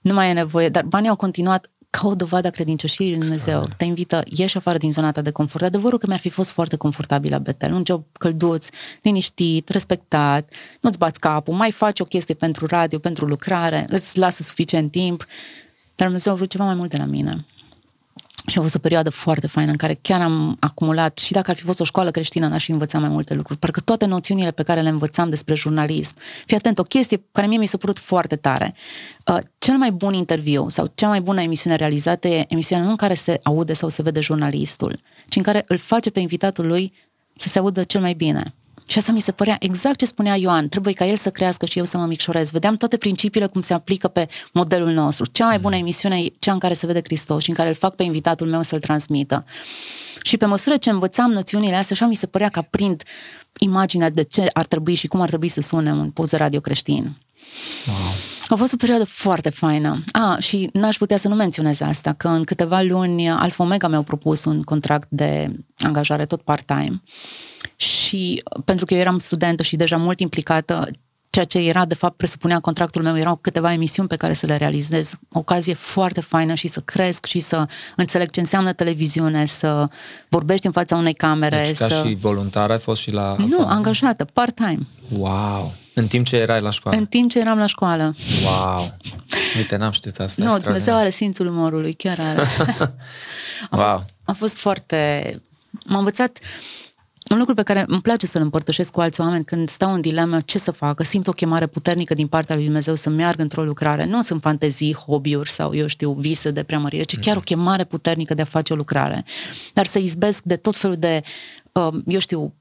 nu 0.00 0.14
mai 0.14 0.30
e 0.30 0.32
nevoie, 0.32 0.68
dar 0.68 0.84
banii 0.84 1.08
au 1.08 1.16
continuat 1.16 1.70
ca 2.00 2.06
o 2.06 2.14
dovadă 2.14 2.46
a 2.46 2.50
credincioșiei 2.50 3.10
lui 3.10 3.18
Dumnezeu. 3.18 3.68
Te 3.76 3.84
invită, 3.84 4.22
ieși 4.24 4.56
afară 4.56 4.78
din 4.78 4.92
zona 4.92 5.12
ta 5.12 5.20
de 5.20 5.30
confort. 5.30 5.64
Adevărul 5.64 5.98
că 5.98 6.06
mi-ar 6.06 6.18
fi 6.18 6.28
fost 6.28 6.50
foarte 6.50 6.76
confortabil 6.76 7.30
la 7.30 7.38
Betel. 7.38 7.72
Un 7.72 7.82
job 7.86 8.04
călduț, 8.12 8.68
liniștit, 9.02 9.68
respectat, 9.68 10.50
nu-ți 10.80 10.98
bați 10.98 11.20
capul, 11.20 11.54
mai 11.54 11.70
faci 11.70 12.00
o 12.00 12.04
chestie 12.04 12.34
pentru 12.34 12.66
radio, 12.66 12.98
pentru 12.98 13.26
lucrare, 13.26 13.84
îți 13.88 14.18
lasă 14.18 14.42
suficient 14.42 14.90
timp. 14.90 15.26
Dar 15.94 16.06
Dumnezeu 16.06 16.32
a 16.32 16.36
vrut 16.36 16.50
ceva 16.50 16.64
mai 16.64 16.74
mult 16.74 16.90
de 16.90 16.96
la 16.96 17.04
mine. 17.04 17.46
Și 18.46 18.58
a 18.58 18.60
fost 18.60 18.74
o 18.74 18.78
perioadă 18.78 19.10
foarte 19.10 19.46
faină 19.46 19.70
în 19.70 19.76
care 19.76 19.98
chiar 20.02 20.20
am 20.20 20.56
acumulat, 20.60 21.18
și 21.18 21.32
dacă 21.32 21.50
ar 21.50 21.56
fi 21.56 21.62
fost 21.62 21.80
o 21.80 21.84
școală 21.84 22.10
creștină, 22.10 22.48
n-aș 22.48 22.64
fi 22.64 22.70
învățat 22.70 23.00
mai 23.00 23.10
multe 23.10 23.34
lucruri. 23.34 23.58
Parcă 23.58 23.80
toate 23.80 24.04
noțiunile 24.04 24.50
pe 24.50 24.62
care 24.62 24.80
le 24.80 24.88
învățam 24.88 25.30
despre 25.30 25.54
jurnalism. 25.54 26.14
Fii 26.46 26.56
atent, 26.56 26.78
o 26.78 26.82
chestie 26.82 27.24
care 27.32 27.46
mie 27.46 27.58
mi 27.58 27.66
s-a 27.66 27.76
părut 27.76 27.98
foarte 27.98 28.36
tare. 28.36 28.74
Uh, 29.26 29.38
cel 29.58 29.76
mai 29.76 29.90
bun 29.90 30.14
interviu 30.14 30.68
sau 30.68 30.92
cea 30.94 31.08
mai 31.08 31.20
bună 31.20 31.42
emisiune 31.42 31.76
realizată 31.76 32.28
e 32.28 32.44
emisiunea 32.48 32.84
nu 32.84 32.90
în 32.90 32.96
care 32.96 33.14
se 33.14 33.40
aude 33.42 33.72
sau 33.72 33.88
se 33.88 34.02
vede 34.02 34.20
jurnalistul, 34.20 34.98
ci 35.28 35.36
în 35.36 35.42
care 35.42 35.64
îl 35.66 35.78
face 35.78 36.10
pe 36.10 36.20
invitatul 36.20 36.66
lui 36.66 36.92
să 37.36 37.48
se 37.48 37.58
audă 37.58 37.82
cel 37.82 38.00
mai 38.00 38.14
bine. 38.14 38.54
Și 38.92 38.98
asta 38.98 39.12
mi 39.12 39.20
se 39.20 39.32
părea 39.32 39.56
exact 39.58 39.98
ce 39.98 40.04
spunea 40.04 40.36
Ioan. 40.36 40.68
Trebuie 40.68 40.92
ca 40.92 41.06
el 41.06 41.16
să 41.16 41.30
crească 41.30 41.66
și 41.66 41.78
eu 41.78 41.84
să 41.84 41.96
mă 41.96 42.06
micșorez. 42.06 42.50
Vedeam 42.50 42.76
toate 42.76 42.96
principiile 42.96 43.46
cum 43.46 43.60
se 43.60 43.74
aplică 43.74 44.08
pe 44.08 44.28
modelul 44.52 44.90
nostru. 44.90 45.26
Cea 45.26 45.46
mai 45.46 45.58
bună 45.58 45.76
emisiune 45.76 46.20
e 46.20 46.32
cea 46.38 46.52
în 46.52 46.58
care 46.58 46.74
se 46.74 46.86
vede 46.86 47.00
Hristos 47.04 47.42
și 47.42 47.48
în 47.48 47.54
care 47.54 47.68
îl 47.68 47.74
fac 47.74 47.94
pe 47.94 48.02
invitatul 48.02 48.46
meu 48.46 48.62
să-l 48.62 48.80
transmită. 48.80 49.44
Și 50.22 50.36
pe 50.36 50.46
măsură 50.46 50.76
ce 50.76 50.90
învățam 50.90 51.30
noțiunile 51.30 51.76
astea, 51.76 51.96
așa 52.00 52.06
mi 52.06 52.14
se 52.14 52.26
părea 52.26 52.48
că 52.48 52.58
aprind 52.58 53.02
imaginea 53.58 54.10
de 54.10 54.22
ce 54.22 54.50
ar 54.52 54.66
trebui 54.66 54.94
și 54.94 55.06
cum 55.06 55.20
ar 55.20 55.28
trebui 55.28 55.48
să 55.48 55.60
sune 55.60 55.92
un 55.92 56.10
poză 56.10 56.36
radio 56.36 56.60
creștin. 56.60 57.16
Wow. 57.86 58.31
A 58.52 58.56
fost 58.56 58.72
o 58.72 58.76
perioadă 58.76 59.04
foarte 59.04 59.50
faină. 59.50 60.04
A, 60.12 60.36
și 60.38 60.70
n-aș 60.72 60.96
putea 60.96 61.16
să 61.16 61.28
nu 61.28 61.34
menționez 61.34 61.80
asta, 61.80 62.12
că 62.12 62.28
în 62.28 62.44
câteva 62.44 62.80
luni 62.80 63.30
Alfa 63.30 63.62
Omega 63.62 63.88
mi-au 63.88 64.02
propus 64.02 64.44
un 64.44 64.62
contract 64.62 65.08
de 65.10 65.50
angajare 65.78 66.26
tot 66.26 66.42
part-time 66.42 67.02
și 67.76 68.42
pentru 68.64 68.84
că 68.84 68.94
eu 68.94 69.00
eram 69.00 69.18
studentă 69.18 69.62
și 69.62 69.76
deja 69.76 69.96
mult 69.96 70.20
implicată, 70.20 70.88
ceea 71.30 71.44
ce 71.44 71.58
era, 71.58 71.84
de 71.84 71.94
fapt, 71.94 72.16
presupunea 72.16 72.60
contractul 72.60 73.02
meu, 73.02 73.18
erau 73.18 73.36
câteva 73.36 73.72
emisiuni 73.72 74.08
pe 74.08 74.16
care 74.16 74.32
să 74.32 74.46
le 74.46 74.56
realizez. 74.56 75.14
Ocazie 75.32 75.74
foarte 75.74 76.20
faină 76.20 76.54
și 76.54 76.68
să 76.68 76.80
cresc 76.80 77.26
și 77.26 77.40
să 77.40 77.66
înțeleg 77.96 78.30
ce 78.30 78.40
înseamnă 78.40 78.72
televiziune, 78.72 79.44
să 79.44 79.88
vorbești 80.28 80.66
în 80.66 80.72
fața 80.72 80.96
unei 80.96 81.14
camere. 81.14 81.62
Deci, 81.66 81.76
ca 81.76 81.88
să... 81.88 82.06
și 82.06 82.14
voluntar 82.20 82.70
ai 82.70 82.78
fost 82.78 83.00
și 83.00 83.10
la... 83.10 83.36
Nu, 83.38 83.58
Alfa? 83.58 83.70
angajată, 83.70 84.24
part-time. 84.24 84.86
Wow! 85.08 85.72
În 85.94 86.06
timp 86.06 86.26
ce 86.26 86.36
erai 86.36 86.60
la 86.60 86.70
școală? 86.70 86.98
În 86.98 87.06
timp 87.06 87.30
ce 87.30 87.38
eram 87.38 87.58
la 87.58 87.66
școală. 87.66 88.14
Wow! 88.44 88.96
Uite, 89.56 89.76
n-am 89.76 89.90
știut 89.90 90.18
asta. 90.18 90.44
Nu, 90.44 90.58
Dumnezeu 90.58 90.96
are 90.96 91.10
simțul 91.10 91.46
umorului, 91.46 91.92
chiar 91.92 92.18
are. 92.20 92.40
a, 93.70 93.76
wow. 93.76 93.88
fost, 93.88 94.04
a 94.24 94.32
fost 94.32 94.56
foarte... 94.56 95.30
M-a 95.84 95.98
învățat 95.98 96.38
un 97.30 97.38
lucru 97.38 97.54
pe 97.54 97.62
care 97.62 97.84
îmi 97.86 98.00
place 98.00 98.26
să-l 98.26 98.42
împărtășesc 98.42 98.92
cu 98.92 99.00
alți 99.00 99.20
oameni 99.20 99.44
când 99.44 99.68
stau 99.68 99.92
în 99.92 100.00
dilemă 100.00 100.40
ce 100.40 100.58
să 100.58 100.70
facă, 100.70 101.02
simt 101.02 101.26
o 101.26 101.32
chemare 101.32 101.66
puternică 101.66 102.14
din 102.14 102.26
partea 102.26 102.54
lui 102.54 102.64
Dumnezeu 102.64 102.94
să 102.94 103.10
meargă 103.10 103.42
într-o 103.42 103.64
lucrare. 103.64 104.04
Nu 104.04 104.22
sunt 104.22 104.40
fantezii, 104.40 104.94
hobby-uri 104.94 105.50
sau, 105.50 105.74
eu 105.74 105.86
știu, 105.86 106.12
vise 106.12 106.50
de 106.50 106.62
preamărire, 106.62 107.02
ci 107.02 107.18
chiar 107.18 107.36
o 107.36 107.40
chemare 107.40 107.84
puternică 107.84 108.34
de 108.34 108.42
a 108.42 108.44
face 108.44 108.72
o 108.72 108.76
lucrare. 108.76 109.24
Dar 109.72 109.86
să 109.86 109.98
izbesc 109.98 110.42
de 110.42 110.56
tot 110.56 110.76
felul 110.76 110.96
de, 110.96 111.22
eu 112.06 112.18
știu, 112.18 112.54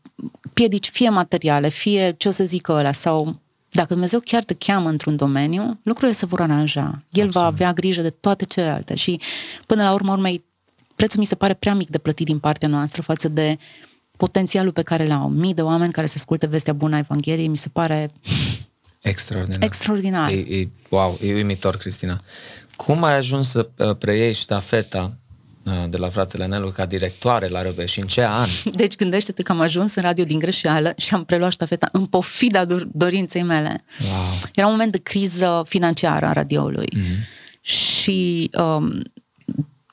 piedici, 0.53 0.89
fie 0.89 1.09
materiale, 1.09 1.69
fie 1.69 2.15
ce 2.17 2.27
o 2.27 2.31
să 2.31 2.43
zică 2.43 2.71
ăla, 2.71 2.91
sau 2.91 3.39
dacă 3.71 3.87
Dumnezeu 3.87 4.19
chiar 4.19 4.43
te 4.43 4.53
cheamă 4.53 4.89
într-un 4.89 5.15
domeniu, 5.15 5.79
lucrurile 5.83 6.17
se 6.17 6.25
vor 6.25 6.41
aranja. 6.41 7.03
El 7.09 7.25
Absolut. 7.25 7.33
va 7.33 7.45
avea 7.45 7.73
grijă 7.73 8.01
de 8.01 8.09
toate 8.09 8.45
celelalte 8.45 8.95
și 8.95 9.19
până 9.65 9.83
la 9.83 9.93
urmă 9.93 10.11
urmei, 10.11 10.43
prețul 10.95 11.19
mi 11.19 11.25
se 11.25 11.35
pare 11.35 11.53
prea 11.53 11.73
mic 11.73 11.89
de 11.89 11.97
plătit 11.97 12.25
din 12.25 12.39
partea 12.39 12.67
noastră 12.67 13.01
față 13.01 13.27
de 13.27 13.57
potențialul 14.17 14.71
pe 14.71 14.81
care 14.81 15.07
l-au. 15.07 15.29
Mii 15.29 15.53
de 15.53 15.61
oameni 15.61 15.91
care 15.91 16.07
se 16.07 16.13
ascultă 16.17 16.47
vestea 16.47 16.73
bună 16.73 16.95
a 16.95 16.97
Evangheliei, 16.97 17.47
mi 17.47 17.57
se 17.57 17.69
pare 17.69 18.11
extraordinar. 19.01 19.63
extraordinar. 19.63 20.31
E, 20.31 20.35
e, 20.35 20.67
wow, 20.89 21.17
e 21.21 21.33
uimitor, 21.33 21.77
Cristina. 21.77 22.21
Cum 22.75 23.03
ai 23.03 23.15
ajuns 23.15 23.49
să 23.49 23.69
uh, 23.77 23.95
preiei 23.95 24.33
ștafeta 24.33 25.03
uh, 25.03 25.11
de 25.89 25.97
la 25.97 26.09
fratele 26.09 26.45
Nelu 26.45 26.69
ca 26.69 26.85
directoare 26.85 27.47
la 27.47 27.61
RV 27.61 27.85
și 27.85 27.99
în 27.99 28.07
ce 28.07 28.23
an? 28.23 28.47
Deci 28.73 28.95
gândește-te 28.95 29.43
că 29.43 29.51
am 29.51 29.59
ajuns 29.59 29.95
în 29.95 30.01
radio 30.01 30.23
din 30.23 30.39
greșeală 30.39 30.93
și 30.97 31.13
am 31.13 31.23
preluat 31.23 31.51
ștafeta 31.51 31.89
în 31.91 32.05
pofida 32.05 32.65
dorinței 32.91 33.43
mele. 33.43 33.83
Wow. 34.01 34.39
Era 34.55 34.67
un 34.67 34.71
moment 34.71 34.91
de 34.91 34.97
criză 34.97 35.63
financiară 35.67 36.25
a 36.25 36.33
radioului 36.33 36.89
mm-hmm. 36.95 37.61
și 37.61 38.49
um, 38.53 39.01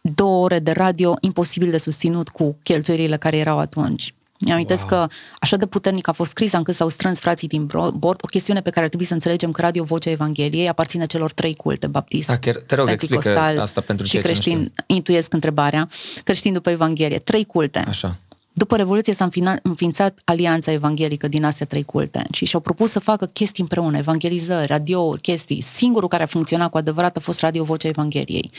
două 0.00 0.44
ore 0.44 0.58
de 0.58 0.72
radio 0.72 1.14
imposibil 1.20 1.70
de 1.70 1.78
susținut 1.78 2.28
cu 2.28 2.58
cheltuielile 2.62 3.16
care 3.16 3.36
erau 3.36 3.58
atunci. 3.58 4.14
Mi 4.40 4.52
amintesc 4.52 4.90
wow. 4.90 5.06
că 5.06 5.12
așa 5.40 5.56
de 5.56 5.66
puternic 5.66 6.08
a 6.08 6.12
fost 6.12 6.32
criza 6.32 6.58
încât 6.58 6.74
s-au 6.74 6.88
strâns 6.88 7.18
frații 7.18 7.48
din 7.48 7.66
bord, 7.94 8.18
o 8.22 8.26
chestiune 8.26 8.60
pe 8.60 8.70
care 8.70 8.82
ar 8.82 8.88
trebui 8.88 9.06
să 9.06 9.14
înțelegem 9.14 9.50
că 9.50 9.60
Radio 9.60 9.84
Vocea 9.84 10.10
Evangheliei 10.10 10.68
aparține 10.68 11.06
celor 11.06 11.32
trei 11.32 11.54
culte, 11.54 11.86
baptist, 11.86 12.28
da, 12.28 12.36
chiar, 12.36 12.54
te 12.54 12.74
rog, 12.74 12.88
explică 12.88 13.38
asta 13.38 13.80
pentru 13.80 14.06
și 14.06 14.18
creștin, 14.18 14.72
intuiesc 14.86 15.32
întrebarea, 15.32 15.88
creștin 16.24 16.52
după 16.52 16.70
Evanghelie, 16.70 17.18
trei 17.18 17.44
culte. 17.44 17.78
Așa. 17.78 18.18
După 18.52 18.76
Revoluție 18.76 19.14
s-a 19.14 19.28
înființat 19.62 20.18
Alianța 20.24 20.72
Evanghelică 20.72 21.28
din 21.28 21.44
astea 21.44 21.66
trei 21.66 21.84
culte 21.84 22.26
și 22.32 22.44
și-au 22.44 22.60
propus 22.60 22.90
să 22.90 22.98
facă 22.98 23.26
chestii 23.26 23.62
împreună, 23.62 23.96
evangelizări, 23.96 24.66
radiouri, 24.66 25.20
chestii. 25.20 25.60
Singurul 25.60 26.08
care 26.08 26.22
a 26.22 26.26
funcționat 26.26 26.70
cu 26.70 26.76
adevărat 26.76 27.16
a 27.16 27.20
fost 27.20 27.40
Radio 27.40 27.64
Vocea 27.64 27.88
Evangheliei. 27.88 28.50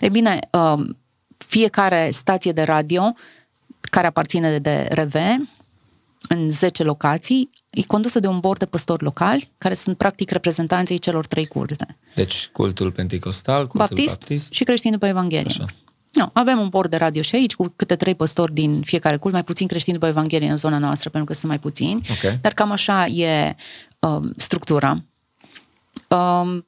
E 0.00 0.08
bine, 0.08 0.38
um, 0.50 0.96
fiecare 1.36 2.08
stație 2.12 2.52
de 2.52 2.62
radio 2.62 3.14
care 3.94 4.06
aparține 4.06 4.58
de 4.58 4.88
RV, 4.90 5.14
în 6.28 6.48
10 6.48 6.82
locații, 6.82 7.50
e 7.70 7.82
condusă 7.82 8.20
de 8.20 8.26
un 8.26 8.40
bord 8.40 8.58
de 8.58 8.66
păstori 8.66 9.02
locali, 9.02 9.50
care 9.58 9.74
sunt 9.74 9.96
practic 9.96 10.30
reprezentanții 10.30 10.98
celor 10.98 11.26
trei 11.26 11.46
culte. 11.46 11.96
Deci 12.14 12.48
cultul 12.52 12.92
pentecostal, 12.92 13.66
cultul 13.66 13.78
baptist, 13.78 14.18
baptist 14.18 14.52
și 14.52 14.64
creștin 14.64 14.90
după 14.90 15.06
Evanghelie. 15.06 15.46
Așa. 15.46 15.66
Nu, 16.10 16.30
avem 16.32 16.58
un 16.58 16.68
bord 16.68 16.90
de 16.90 16.96
radio 16.96 17.22
și 17.22 17.34
aici, 17.34 17.54
cu 17.54 17.72
câte 17.76 17.96
trei 17.96 18.14
păstori 18.14 18.52
din 18.52 18.82
fiecare 18.82 19.16
cult, 19.16 19.32
mai 19.32 19.44
puțin 19.44 19.66
creștini 19.66 19.94
după 19.94 20.08
Evanghelie 20.08 20.50
în 20.50 20.56
zona 20.56 20.78
noastră, 20.78 21.10
pentru 21.10 21.32
că 21.32 21.38
sunt 21.38 21.50
mai 21.50 21.60
puțini. 21.60 22.06
Okay. 22.10 22.38
Dar 22.40 22.52
cam 22.52 22.70
așa 22.70 23.06
e 23.06 23.56
um, 23.98 24.32
structura. 24.36 25.04
Um, 26.08 26.66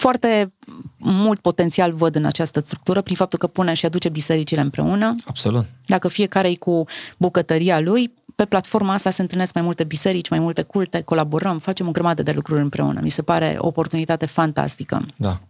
foarte 0.00 0.52
mult 0.96 1.40
potențial 1.40 1.92
văd 1.92 2.14
în 2.14 2.24
această 2.24 2.60
structură 2.60 3.00
prin 3.00 3.16
faptul 3.16 3.38
că 3.38 3.46
pune 3.46 3.74
și 3.74 3.86
aduce 3.86 4.08
bisericile 4.08 4.60
împreună. 4.60 5.14
Absolut. 5.24 5.64
Dacă 5.86 6.08
fiecare 6.08 6.48
e 6.48 6.54
cu 6.54 6.84
bucătăria 7.16 7.80
lui, 7.80 8.12
pe 8.36 8.44
platforma 8.44 8.92
asta 8.92 9.10
se 9.10 9.22
întâlnesc 9.22 9.54
mai 9.54 9.62
multe 9.62 9.84
biserici, 9.84 10.28
mai 10.28 10.38
multe 10.38 10.62
culte, 10.62 11.00
colaborăm, 11.00 11.58
facem 11.58 11.88
o 11.88 11.90
grămadă 11.90 12.22
de 12.22 12.32
lucruri 12.32 12.60
împreună. 12.60 13.00
Mi 13.02 13.08
se 13.08 13.22
pare 13.22 13.56
o 13.58 13.66
oportunitate 13.66 14.26
fantastică. 14.26 15.06
Da. 15.16 15.40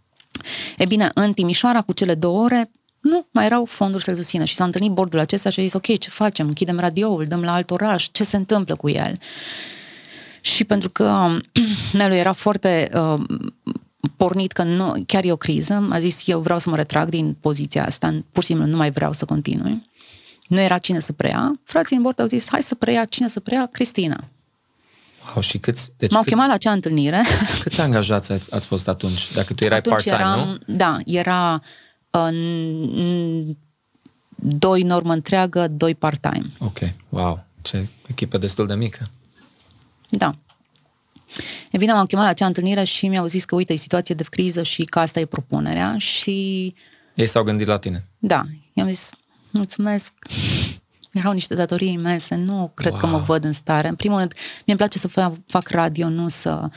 E 0.77 0.85
bine, 0.85 1.11
în 1.13 1.33
Timișoara, 1.33 1.81
cu 1.81 1.93
cele 1.93 2.15
două 2.15 2.43
ore, 2.43 2.71
nu, 2.99 3.25
mai 3.31 3.45
erau 3.45 3.65
fonduri 3.65 4.03
să-l 4.03 4.15
susțină 4.15 4.43
și 4.43 4.55
s-a 4.55 4.63
întâlnit 4.63 4.91
bordul 4.91 5.19
acesta 5.19 5.49
și 5.49 5.59
a 5.59 5.63
zis, 5.63 5.73
ok, 5.73 5.97
ce 5.97 6.09
facem? 6.09 6.47
Închidem 6.47 6.79
radioul, 6.79 7.23
dăm 7.23 7.41
la 7.41 7.53
alt 7.53 7.71
oraș, 7.71 8.07
ce 8.11 8.23
se 8.23 8.35
întâmplă 8.35 8.75
cu 8.75 8.89
el? 8.89 9.17
Și 10.41 10.63
pentru 10.63 10.89
că 10.89 11.27
Nelu 11.97 12.13
era 12.13 12.33
foarte 12.33 12.91
uh, 12.93 13.23
pornit 14.15 14.51
că 14.51 14.63
nu, 14.63 15.03
chiar 15.05 15.23
e 15.23 15.31
o 15.31 15.35
criză, 15.35 15.87
a 15.91 15.99
zis 15.99 16.27
eu 16.27 16.39
vreau 16.39 16.59
să 16.59 16.69
mă 16.69 16.75
retrag 16.75 17.09
din 17.09 17.37
poziția 17.39 17.85
asta, 17.85 18.23
pur 18.31 18.43
și 18.43 18.49
simplu 18.49 18.65
nu 18.65 18.77
mai 18.77 18.91
vreau 18.91 19.13
să 19.13 19.25
continui. 19.25 19.89
Nu 20.47 20.59
era 20.59 20.77
cine 20.77 20.99
să 20.99 21.13
preia. 21.13 21.59
Frații 21.63 21.95
în 21.95 22.01
bord 22.01 22.19
au 22.19 22.25
zis, 22.25 22.47
hai 22.49 22.61
să 22.63 22.75
preia, 22.75 23.05
cine 23.05 23.27
să 23.27 23.39
preia? 23.39 23.65
Cristina. 23.65 24.23
Wow, 25.33 25.41
și 25.41 25.57
câți, 25.57 25.91
deci 25.97 26.11
M-au 26.11 26.21
cât, 26.21 26.31
chemat 26.31 26.47
la 26.47 26.53
acea 26.53 26.71
întâlnire. 26.71 27.23
Câți 27.63 27.81
angajați 27.81 28.31
ați 28.31 28.67
fost 28.67 28.87
atunci? 28.87 29.33
Dacă 29.33 29.53
tu 29.53 29.65
erai 29.65 29.77
atunci 29.77 29.93
part-time, 29.93 30.29
eram, 30.29 30.47
nu? 30.65 30.75
Da, 30.75 30.97
era 31.05 31.61
în, 32.09 33.55
doi 34.35 34.81
normă 34.81 35.13
întreagă, 35.13 35.67
doi 35.67 35.95
part-time. 35.95 36.51
Ok, 36.59 36.79
wow, 37.09 37.43
ce 37.61 37.87
echipă 38.07 38.37
destul 38.37 38.67
de 38.67 38.75
mică. 38.75 39.09
Da. 40.09 40.35
E 41.71 41.77
bine, 41.77 41.91
m-am 41.91 42.05
chemat 42.05 42.23
la 42.23 42.29
acea 42.29 42.45
întâlnire 42.45 42.83
și 42.83 43.07
mi-au 43.07 43.25
zis 43.25 43.45
că, 43.45 43.55
uite, 43.55 43.73
e 43.73 43.75
situație 43.75 44.15
de 44.15 44.23
criză 44.29 44.63
și 44.63 44.83
că 44.83 44.99
asta 44.99 45.19
e 45.19 45.25
propunerea 45.25 45.95
și... 45.97 46.73
Ei 47.15 47.25
s-au 47.25 47.43
gândit 47.43 47.67
la 47.67 47.77
tine. 47.77 48.07
Da. 48.19 48.45
I-am 48.73 48.87
zis, 48.87 49.09
mulțumesc, 49.51 50.13
erau 51.11 51.31
niște 51.31 51.53
datorii 51.53 51.91
imense, 51.91 52.35
nu 52.35 52.71
cred 52.73 52.91
wow. 52.91 53.01
că 53.01 53.07
mă 53.07 53.17
văd 53.17 53.43
în 53.43 53.53
stare. 53.53 53.87
În 53.87 53.95
primul 53.95 54.17
rând, 54.17 54.33
mi-e 54.65 54.75
place 54.75 54.97
să 54.97 55.07
fac, 55.07 55.33
fac 55.47 55.69
radio, 55.69 56.09
nu 56.09 56.27
să... 56.27 56.69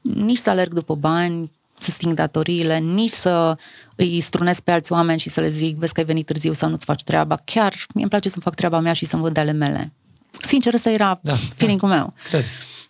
nici 0.00 0.38
să 0.38 0.50
alerg 0.50 0.72
după 0.72 0.94
bani, 0.94 1.50
să 1.78 1.90
sting 1.90 2.14
datoriile, 2.14 2.78
nici 2.78 3.10
să 3.10 3.56
îi 3.96 4.20
strunesc 4.20 4.60
pe 4.60 4.70
alți 4.70 4.92
oameni 4.92 5.20
și 5.20 5.28
să 5.28 5.40
le 5.40 5.48
zic, 5.48 5.76
vezi 5.76 5.92
că 5.92 6.00
ai 6.00 6.06
venit 6.06 6.26
târziu 6.26 6.52
sau 6.52 6.68
nu-ți 6.68 6.84
faci 6.84 7.02
treaba. 7.02 7.40
Chiar 7.44 7.74
mi-e 7.94 8.08
place 8.08 8.28
să-mi 8.28 8.42
fac 8.42 8.54
treaba 8.54 8.80
mea 8.80 8.92
și 8.92 9.04
să-mi 9.04 9.22
văd 9.22 9.32
de 9.32 9.40
ale 9.40 9.52
mele. 9.52 9.92
Sincer, 10.40 10.74
ăsta 10.74 10.90
era 10.90 11.18
da, 11.22 11.34
feeling-ul 11.34 11.90
da, 11.90 11.96
meu. 11.96 12.14
Cred. 12.28 12.44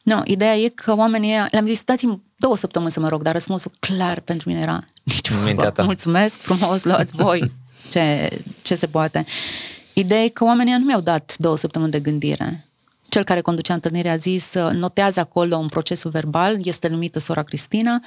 Nu, 0.07 0.23
ideea 0.25 0.57
e 0.57 0.69
că 0.69 0.97
oamenii 0.97 1.35
le-am 1.51 1.67
zis, 1.67 1.85
dați-mi 1.85 2.23
două 2.37 2.57
săptămâni 2.57 2.91
să 2.91 3.01
mă 3.01 3.09
rog, 3.09 3.23
dar 3.23 3.33
răspunsul 3.33 3.71
clar 3.81 4.21
pentru 4.21 4.49
mine 4.49 4.61
era 4.61 4.85
nici 5.03 5.31
vorbă. 5.31 5.83
Mulțumesc 5.83 6.39
frumos, 6.39 6.85
luați 6.85 7.13
voi 7.13 7.53
ce, 7.93 8.31
ce 8.63 8.75
se 8.75 8.87
poate. 8.87 9.27
Ideea 9.93 10.23
e 10.23 10.29
că 10.29 10.45
oamenii 10.45 10.73
nu 10.79 10.85
mi-au 10.85 11.01
dat 11.01 11.35
două 11.39 11.57
săptămâni 11.57 11.91
de 11.91 12.01
gândire. 12.01 12.67
Cel 13.09 13.25
care 13.25 13.41
conducea 13.41 13.75
întâlnirea 13.75 14.13
a 14.13 14.17
zis, 14.17 14.53
notează 14.73 15.21
acolo 15.21 15.57
un 15.57 15.69
procesul 15.69 16.11
verbal, 16.11 16.67
este 16.67 16.89
numită 16.89 17.19
sora 17.19 17.43
Cristina, 17.43 18.01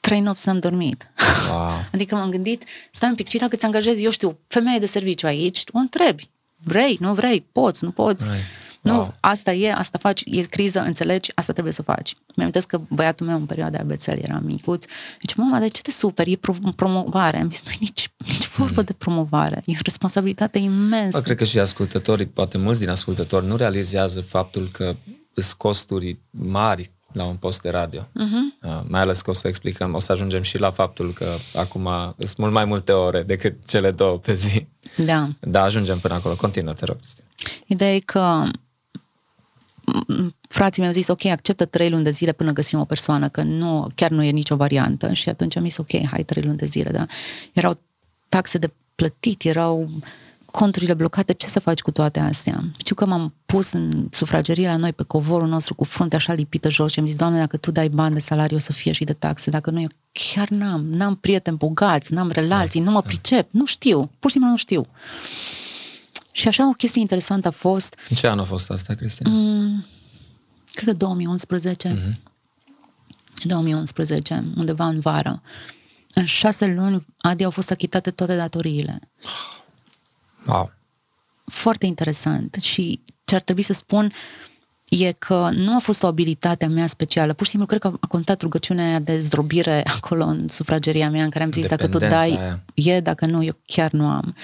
trei 0.00 0.20
nopți 0.20 0.48
n-am 0.48 0.58
dormit. 0.58 1.10
Wow. 1.50 1.84
Adică 1.94 2.14
m-am 2.14 2.30
gândit, 2.30 2.64
stai 2.92 3.08
un 3.08 3.14
pic, 3.14 3.28
și 3.28 3.38
dacă 3.38 3.56
ți 3.56 3.64
angajezi, 3.64 4.04
eu 4.04 4.10
știu, 4.10 4.38
femeie 4.46 4.78
de 4.78 4.86
serviciu 4.86 5.26
aici, 5.26 5.62
o 5.72 5.78
întrebi, 5.78 6.30
vrei, 6.56 6.96
nu 7.00 7.14
vrei, 7.14 7.46
poți, 7.52 7.84
nu 7.84 7.90
poți. 7.90 8.24
Right. 8.24 8.44
Nu, 8.84 8.92
Wow. 8.94 9.14
asta 9.20 9.52
e, 9.52 9.72
asta 9.72 9.98
faci, 9.98 10.22
e 10.24 10.40
criză, 10.40 10.80
înțelegi, 10.80 11.30
asta 11.34 11.52
trebuie 11.52 11.72
să 11.72 11.82
faci. 11.82 12.14
Mi-am 12.36 12.50
că 12.66 12.80
băiatul 12.88 13.26
meu 13.26 13.36
în 13.36 13.46
perioada 13.46 13.76
de 13.76 13.82
abețel 13.82 14.18
era 14.22 14.38
micuț. 14.44 14.84
Zice, 15.20 15.34
mama, 15.36 15.58
de 15.58 15.68
ce 15.68 15.82
te 15.82 15.90
superi? 15.90 16.32
E 16.32 16.36
pro- 16.36 16.72
promovare. 16.76 17.40
Am 17.40 17.50
zis, 17.50 17.62
nu 17.64 17.70
nici, 17.80 18.08
nici 18.26 18.48
vorbă 18.48 18.82
de 18.82 18.92
promovare. 18.92 19.62
E 19.66 19.72
o 19.74 19.80
responsabilitate 19.82 20.58
imensă. 20.58 21.18
Bă, 21.18 21.22
cred 21.24 21.36
că 21.36 21.44
și 21.44 21.58
ascultătorii, 21.58 22.26
poate 22.26 22.58
mulți 22.58 22.80
din 22.80 22.88
ascultători, 22.88 23.46
nu 23.46 23.56
realizează 23.56 24.20
faptul 24.20 24.68
că 24.72 24.96
sunt 25.34 25.52
costuri 25.58 26.18
mari 26.30 26.90
la 27.12 27.24
un 27.24 27.36
post 27.36 27.62
de 27.62 27.70
radio. 27.70 28.00
Uh-huh. 28.00 28.62
Uh, 28.68 28.80
mai 28.88 29.00
ales 29.00 29.20
că 29.20 29.30
o 29.30 29.32
să 29.32 29.48
explicăm, 29.48 29.94
o 29.94 29.98
să 29.98 30.12
ajungem 30.12 30.42
și 30.42 30.58
la 30.58 30.70
faptul 30.70 31.12
că 31.12 31.34
acum 31.54 31.88
sunt 32.18 32.36
mult 32.36 32.52
mai 32.52 32.64
multe 32.64 32.92
ore 32.92 33.22
decât 33.22 33.68
cele 33.68 33.90
două 33.90 34.18
pe 34.18 34.34
zi. 34.34 34.66
Da. 34.96 35.28
Da, 35.40 35.62
ajungem 35.62 35.98
până 35.98 36.14
acolo. 36.14 36.34
Continuă, 36.36 36.72
te 36.72 36.84
rog. 36.84 36.96
Cristina. 36.96 37.26
Ideea 37.66 37.94
e 37.94 37.98
că 37.98 38.44
frații 40.48 40.80
mi-au 40.80 40.94
zis, 40.94 41.08
ok, 41.08 41.24
acceptă 41.24 41.64
trei 41.64 41.90
luni 41.90 42.04
de 42.04 42.10
zile 42.10 42.32
până 42.32 42.52
găsim 42.52 42.80
o 42.80 42.84
persoană, 42.84 43.28
că 43.28 43.42
nu, 43.42 43.86
chiar 43.94 44.10
nu 44.10 44.22
e 44.22 44.30
nicio 44.30 44.56
variantă. 44.56 45.12
Și 45.12 45.28
atunci 45.28 45.56
am 45.56 45.64
zis, 45.64 45.76
ok, 45.76 46.06
hai 46.06 46.24
trei 46.24 46.42
luni 46.42 46.56
de 46.56 46.66
zile, 46.66 46.90
da. 46.90 47.06
Erau 47.52 47.78
taxe 48.28 48.58
de 48.58 48.70
plătit, 48.94 49.44
erau 49.44 49.90
conturile 50.54 50.94
blocate, 50.94 51.32
ce 51.32 51.46
să 51.46 51.60
faci 51.60 51.80
cu 51.80 51.90
toate 51.90 52.20
astea? 52.20 52.64
Știu 52.76 52.94
că 52.94 53.06
m-am 53.06 53.34
pus 53.46 53.72
în 53.72 54.08
sufragerie 54.10 54.66
la 54.66 54.76
noi 54.76 54.92
pe 54.92 55.02
covorul 55.02 55.48
nostru 55.48 55.74
cu 55.74 55.84
fruntea 55.84 56.18
așa 56.18 56.32
lipită 56.32 56.70
jos 56.70 56.92
și 56.92 56.98
am 56.98 57.06
zis, 57.06 57.16
Doamne, 57.16 57.38
dacă 57.38 57.56
Tu 57.56 57.70
dai 57.70 57.88
bani 57.88 58.14
de 58.14 58.20
salariu, 58.20 58.56
o 58.56 58.58
să 58.58 58.72
fie 58.72 58.92
și 58.92 59.04
de 59.04 59.12
taxe, 59.12 59.50
dacă 59.50 59.70
nu, 59.70 59.80
eu 59.80 59.88
chiar 60.12 60.48
n-am, 60.48 60.86
n-am 60.90 61.14
prieteni 61.14 61.56
bogați, 61.56 62.12
n-am 62.12 62.30
relații, 62.30 62.80
da, 62.80 62.86
nu 62.86 62.92
mă 62.92 63.00
da. 63.00 63.06
pricep, 63.06 63.48
nu 63.50 63.66
știu, 63.66 64.10
pur 64.18 64.30
și 64.30 64.36
simplu 64.36 64.50
nu 64.50 64.56
știu. 64.56 64.86
Și 66.36 66.48
așa 66.48 66.68
o 66.68 66.72
chestie 66.72 67.00
interesantă 67.00 67.48
a 67.48 67.50
fost... 67.50 67.96
În 68.08 68.16
ce 68.16 68.28
an 68.28 68.38
a 68.38 68.44
fost 68.44 68.70
asta, 68.70 68.94
Cristina? 68.94 69.30
Mm, 69.30 69.86
cred 70.72 70.88
că 70.88 70.92
2011. 70.92 71.88
Mm-hmm. 71.88 72.32
2011, 73.42 74.44
undeva 74.56 74.86
în 74.86 75.00
vară. 75.00 75.42
În 76.14 76.24
șase 76.24 76.66
luni, 76.66 77.06
Adi 77.18 77.44
au 77.44 77.50
fost 77.50 77.70
achitate 77.70 78.10
toate 78.10 78.36
datoriile. 78.36 79.00
Wow. 80.46 80.72
Foarte 81.44 81.86
interesant. 81.86 82.54
Și 82.54 83.00
ce 83.24 83.34
ar 83.34 83.40
trebui 83.40 83.62
să 83.62 83.72
spun 83.72 84.12
e 84.88 85.12
că 85.12 85.50
nu 85.52 85.74
a 85.74 85.78
fost 85.78 86.02
o 86.02 86.06
abilitate 86.06 86.64
a 86.64 86.68
mea 86.68 86.86
specială. 86.86 87.32
Pur 87.32 87.44
și 87.44 87.50
simplu 87.50 87.68
cred 87.68 87.80
că 87.80 87.98
a 88.00 88.06
contat 88.06 88.40
rugăciunea 88.42 88.86
aia 88.86 88.98
de 88.98 89.20
zdrobire 89.20 89.82
acolo 89.96 90.24
în 90.24 90.48
sufrageria 90.48 91.10
mea 91.10 91.24
în 91.24 91.30
care 91.30 91.44
am 91.44 91.52
zis 91.52 91.68
dacă 91.68 91.88
tu 91.88 91.98
dai, 91.98 92.30
aia. 92.30 92.62
e, 92.74 93.00
dacă 93.00 93.26
nu, 93.26 93.42
eu 93.42 93.56
chiar 93.66 93.90
nu 93.90 94.06
am. 94.06 94.34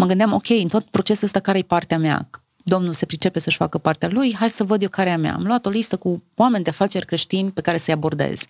Mă 0.00 0.06
gândeam, 0.06 0.32
ok, 0.32 0.48
în 0.48 0.68
tot 0.68 0.84
procesul 0.84 1.24
ăsta 1.24 1.40
care 1.40 1.58
e 1.58 1.62
partea 1.62 1.98
mea? 1.98 2.30
Domnul 2.64 2.92
se 2.92 3.06
pricepe 3.06 3.38
să-și 3.38 3.56
facă 3.56 3.78
partea 3.78 4.08
lui, 4.12 4.34
hai 4.38 4.50
să 4.50 4.64
văd 4.64 4.82
eu 4.82 4.88
care 4.88 5.08
e 5.08 5.12
a 5.12 5.16
mea. 5.16 5.34
Am 5.34 5.42
luat 5.42 5.66
o 5.66 5.70
listă 5.70 5.96
cu 5.96 6.22
oameni 6.34 6.64
de 6.64 6.70
afaceri 6.70 7.06
creștini 7.06 7.50
pe 7.50 7.60
care 7.60 7.76
să-i 7.76 7.94
abordez. 7.94 8.40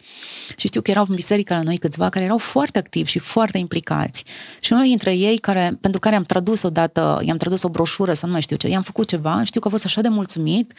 Și 0.56 0.66
știu 0.66 0.80
că 0.80 0.90
erau 0.90 1.04
în 1.08 1.14
biserică 1.14 1.54
la 1.54 1.62
noi 1.62 1.76
câțiva 1.76 2.08
care 2.08 2.24
erau 2.24 2.38
foarte 2.38 2.78
activi 2.78 3.10
și 3.10 3.18
foarte 3.18 3.58
implicați. 3.58 4.24
Și 4.60 4.72
unul 4.72 4.84
dintre 4.84 5.16
ei, 5.16 5.38
care, 5.38 5.78
pentru 5.80 6.00
care 6.00 6.16
am 6.16 6.24
tradus 6.24 6.62
odată, 6.62 7.20
i-am 7.24 7.36
tradus 7.36 7.62
o 7.62 7.68
broșură 7.68 8.12
sau 8.12 8.28
nu 8.28 8.34
mai 8.34 8.42
știu 8.42 8.56
ce, 8.56 8.68
i-am 8.68 8.82
făcut 8.82 9.08
ceva, 9.08 9.44
știu 9.44 9.60
că 9.60 9.66
a 9.68 9.70
fost 9.70 9.84
așa 9.84 10.00
de 10.00 10.08
mulțumit, 10.08 10.72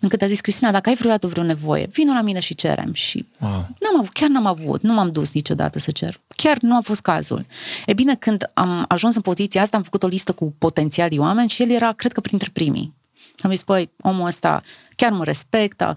încât 0.00 0.22
a 0.22 0.26
zis, 0.26 0.40
Cristina, 0.40 0.70
dacă 0.70 0.88
ai 0.88 0.94
vreodată 0.94 1.26
vreo 1.26 1.42
nevoie, 1.42 1.88
vină 1.92 2.12
la 2.12 2.20
mine 2.20 2.40
și 2.40 2.54
cerem. 2.54 2.92
Și 2.92 3.26
wow. 3.38 3.50
n-am 3.50 3.98
avut, 3.98 4.12
chiar 4.12 4.28
n-am 4.28 4.46
avut, 4.46 4.82
nu 4.82 4.92
m-am 4.92 5.12
dus 5.12 5.32
niciodată 5.32 5.78
să 5.78 5.90
cer. 5.90 6.20
Chiar 6.36 6.58
nu 6.60 6.76
a 6.76 6.80
fost 6.80 7.00
cazul. 7.00 7.46
E 7.86 7.92
bine, 7.92 8.14
când 8.14 8.50
am 8.54 8.84
ajuns 8.88 9.14
în 9.14 9.22
poziția 9.22 9.62
asta, 9.62 9.76
am 9.76 9.82
făcut 9.82 10.02
o 10.02 10.06
listă 10.06 10.32
cu 10.32 10.54
potențialii 10.58 11.18
oameni 11.18 11.48
și 11.48 11.62
el 11.62 11.70
era, 11.70 11.92
cred 11.92 12.12
că, 12.12 12.20
printre 12.20 12.50
primii. 12.52 12.94
Am 13.38 13.50
zis, 13.50 13.62
păi, 13.62 13.90
omul 14.00 14.26
ăsta 14.26 14.62
chiar 14.96 15.12
mă 15.12 15.24
respectă, 15.24 15.96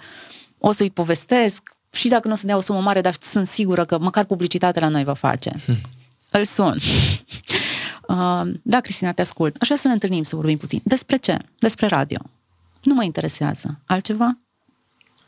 o 0.57 0.71
să-i 0.71 0.89
povestesc 0.89 1.75
și 1.91 2.07
dacă 2.07 2.27
nu 2.27 2.33
o 2.33 2.37
să 2.37 2.45
dea 2.45 2.57
o 2.57 2.59
sumă 2.59 2.79
mare, 2.79 3.01
dar 3.01 3.15
sunt 3.19 3.47
sigură 3.47 3.85
că 3.85 3.97
măcar 3.99 4.25
publicitatea 4.25 4.81
la 4.81 4.87
noi 4.87 5.03
va 5.03 5.13
face. 5.13 5.51
Hm. 5.65 5.77
Îl 6.31 6.45
sun. 6.45 6.77
uh, 8.07 8.41
da, 8.61 8.79
Cristina, 8.79 9.11
te 9.11 9.21
ascult. 9.21 9.55
Așa 9.59 9.75
să 9.75 9.87
ne 9.87 9.93
întâlnim, 9.93 10.23
să 10.23 10.35
vorbim 10.35 10.57
puțin. 10.57 10.81
Despre 10.83 11.17
ce? 11.17 11.37
Despre 11.59 11.87
radio. 11.87 12.19
Nu 12.81 12.93
mă 12.93 13.03
interesează. 13.03 13.79
Altceva? 13.85 14.37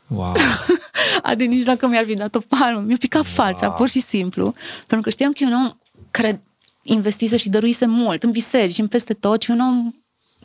Wow. 0.06 0.34
Adi, 1.22 1.46
nici 1.46 1.64
dacă 1.64 1.86
mi-ar 1.86 2.04
fi 2.04 2.14
dat 2.14 2.34
o 2.34 2.38
palmă, 2.38 2.80
mi-a 2.80 2.96
picat 2.98 3.22
wow. 3.22 3.32
fața, 3.32 3.70
pur 3.70 3.88
și 3.88 4.00
simplu, 4.00 4.54
pentru 4.76 5.00
că 5.00 5.10
știam 5.10 5.32
că 5.32 5.44
e 5.44 5.46
un 5.46 5.52
om 5.52 5.72
care 6.10 6.42
investise 6.82 7.36
și 7.36 7.48
dăruise 7.48 7.86
mult 7.86 8.22
în 8.22 8.30
biserici, 8.30 8.78
în 8.78 8.88
peste 8.88 9.14
tot, 9.14 9.42
și 9.42 9.50
un 9.50 9.60
om 9.60 9.92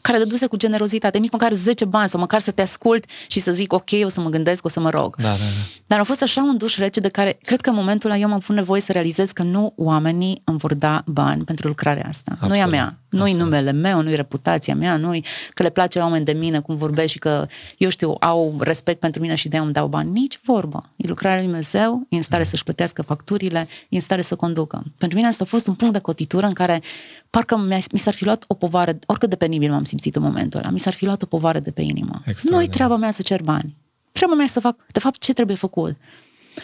care 0.01 0.17
dăduse 0.17 0.45
cu 0.45 0.55
generozitate, 0.55 1.17
nici 1.17 1.31
măcar 1.31 1.53
10 1.53 1.85
bani 1.85 2.09
sau 2.09 2.19
măcar 2.19 2.39
să 2.39 2.51
te 2.51 2.61
ascult 2.61 3.05
și 3.27 3.39
să 3.39 3.51
zic, 3.51 3.73
ok, 3.73 3.89
o 4.03 4.07
să 4.07 4.21
mă 4.21 4.29
gândesc, 4.29 4.65
o 4.65 4.69
să 4.69 4.79
mă 4.79 4.89
rog. 4.89 5.15
Da, 5.15 5.29
da, 5.29 5.29
da. 5.29 5.43
Dar 5.87 5.99
a 5.99 6.03
fost 6.03 6.21
așa 6.21 6.41
un 6.41 6.57
duș 6.57 6.77
rece 6.77 6.99
de 6.99 7.09
care, 7.09 7.37
cred 7.41 7.61
că 7.61 7.69
în 7.69 7.75
momentul 7.75 8.09
ăla 8.09 8.19
eu 8.19 8.25
am 8.25 8.33
avut 8.33 8.55
nevoie 8.55 8.81
să 8.81 8.91
realizez 8.91 9.31
că 9.31 9.43
nu 9.43 9.73
oamenii 9.75 10.41
îmi 10.43 10.57
vor 10.57 10.73
da 10.73 11.03
bani 11.05 11.43
pentru 11.43 11.67
lucrarea 11.67 12.05
asta. 12.07 12.31
Absolut. 12.31 12.53
Nu 12.53 12.59
e 12.59 12.63
a 12.63 12.67
mea, 12.67 12.99
nu-i 13.09 13.33
numele 13.33 13.71
meu, 13.71 14.01
nu-i 14.01 14.15
reputația 14.15 14.75
mea, 14.75 14.97
nu-i 14.97 15.25
că 15.53 15.63
le 15.63 15.69
place 15.69 15.97
la 15.97 16.03
oameni 16.03 16.25
de 16.25 16.31
mine 16.31 16.59
cum 16.59 16.75
vorbesc 16.75 17.11
și 17.11 17.19
că, 17.19 17.47
eu 17.77 17.89
știu, 17.89 18.15
au 18.19 18.55
respect 18.59 18.99
pentru 18.99 19.21
mine 19.21 19.35
și 19.35 19.47
de 19.47 19.57
îmi 19.57 19.73
dau 19.73 19.87
bani. 19.87 20.11
Nici 20.11 20.39
vorbă. 20.43 20.89
E 20.95 21.07
lucrarea 21.07 21.37
lui 21.37 21.45
Dumnezeu, 21.45 22.05
e 22.09 22.15
în 22.15 22.21
stare 22.21 22.41
mm. 22.41 22.49
să-și 22.49 22.63
plătească 22.63 23.01
facturile, 23.01 23.67
e 23.89 23.95
în 23.95 24.01
stare 24.01 24.21
să 24.21 24.35
conducă. 24.35 24.83
Pentru 24.97 25.17
mine 25.17 25.29
asta 25.29 25.43
a 25.43 25.47
fost 25.47 25.67
un 25.67 25.73
punct 25.73 25.93
de 25.93 25.99
cotitură 25.99 26.45
în 26.45 26.53
care 26.53 26.81
parcă 27.29 27.57
mi 27.91 27.99
s-ar 27.99 28.13
fi 28.13 28.23
luat 28.23 28.43
o 28.47 28.53
povară, 28.53 28.99
oricât 29.05 29.29
de 29.29 29.35
penibil 29.35 29.71
m-am 29.71 29.83
simțit 29.83 30.15
în 30.15 30.21
momentul 30.21 30.59
ăla, 30.59 30.69
mi 30.69 30.79
s-ar 30.79 30.93
fi 30.93 31.05
luat 31.05 31.21
o 31.21 31.25
povară 31.25 31.59
de 31.59 31.71
pe 31.71 31.81
inimă. 31.81 32.21
Nu 32.49 32.61
e 32.61 32.65
treaba 32.65 32.95
mea 32.95 33.11
să 33.11 33.21
cer 33.21 33.41
bani. 33.41 33.75
Treaba 34.11 34.33
mea 34.33 34.47
să 34.47 34.59
fac, 34.59 34.85
de 34.91 34.99
fapt, 34.99 35.21
ce 35.21 35.33
trebuie 35.33 35.55
făcut. 35.55 35.95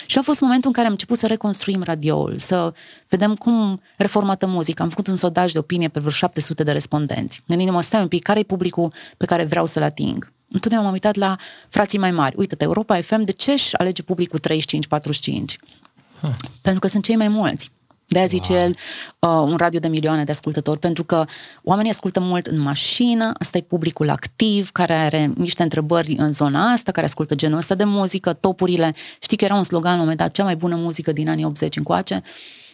Și 0.05 0.17
a 0.17 0.21
fost 0.21 0.41
momentul 0.41 0.67
în 0.67 0.73
care 0.73 0.85
am 0.85 0.91
început 0.91 1.17
să 1.17 1.27
reconstruim 1.27 1.83
radioul, 1.83 2.37
să 2.37 2.73
vedem 3.07 3.35
cum 3.35 3.81
reformată 3.97 4.47
muzica. 4.47 4.83
Am 4.83 4.89
făcut 4.89 5.07
un 5.07 5.15
sondaj 5.15 5.51
de 5.51 5.57
opinie 5.59 5.87
pe 5.87 5.99
vreo 5.99 6.11
700 6.11 6.63
de 6.63 6.71
respondenți. 6.71 7.41
Gândindu-mă, 7.47 7.81
stai 7.81 8.01
un 8.01 8.07
pic, 8.07 8.23
care 8.23 8.39
e 8.39 8.43
publicul 8.43 8.93
pe 9.17 9.25
care 9.25 9.43
vreau 9.43 9.65
să-l 9.65 9.83
ating? 9.83 10.31
Întotdeauna 10.49 10.87
m-am 10.87 10.93
uitat 10.93 11.15
la 11.15 11.35
frații 11.69 11.99
mai 11.99 12.11
mari. 12.11 12.35
Uite-te, 12.37 12.63
Europa 12.63 13.01
FM, 13.01 13.23
de 13.23 13.31
ce 13.31 13.51
își 13.51 13.77
alege 13.77 14.01
publicul 14.01 14.39
35-45? 14.39 14.51
Huh. 16.21 16.31
Pentru 16.61 16.79
că 16.79 16.87
sunt 16.87 17.03
cei 17.03 17.15
mai 17.15 17.27
mulți. 17.27 17.71
De 18.07 18.17
aia 18.17 18.27
zice 18.27 18.51
wow. 18.51 18.61
el, 18.61 18.75
uh, 19.19 19.51
un 19.51 19.57
radio 19.57 19.79
de 19.79 19.87
milioane 19.87 20.23
de 20.23 20.31
ascultători, 20.31 20.79
pentru 20.79 21.03
că 21.03 21.25
oamenii 21.63 21.91
ascultă 21.91 22.19
mult 22.19 22.47
în 22.47 22.59
mașină, 22.59 23.31
asta 23.39 23.57
e 23.57 23.61
publicul 23.61 24.09
activ, 24.09 24.71
care 24.71 24.93
are 24.93 25.31
niște 25.35 25.63
întrebări 25.63 26.15
în 26.17 26.31
zona 26.31 26.71
asta, 26.71 26.91
care 26.91 27.05
ascultă 27.05 27.35
genul 27.35 27.57
ăsta 27.57 27.75
de 27.75 27.83
muzică, 27.83 28.33
topurile. 28.33 28.95
Știi 29.19 29.37
că 29.37 29.45
era 29.45 29.55
un 29.55 29.63
slogan 29.63 29.91
la 29.91 29.97
un 29.97 29.99
moment 29.99 30.17
dat, 30.17 30.31
cea 30.31 30.43
mai 30.43 30.55
bună 30.55 30.75
muzică 30.75 31.11
din 31.11 31.29
anii 31.29 31.45
80 31.45 31.75
încoace. 31.75 32.21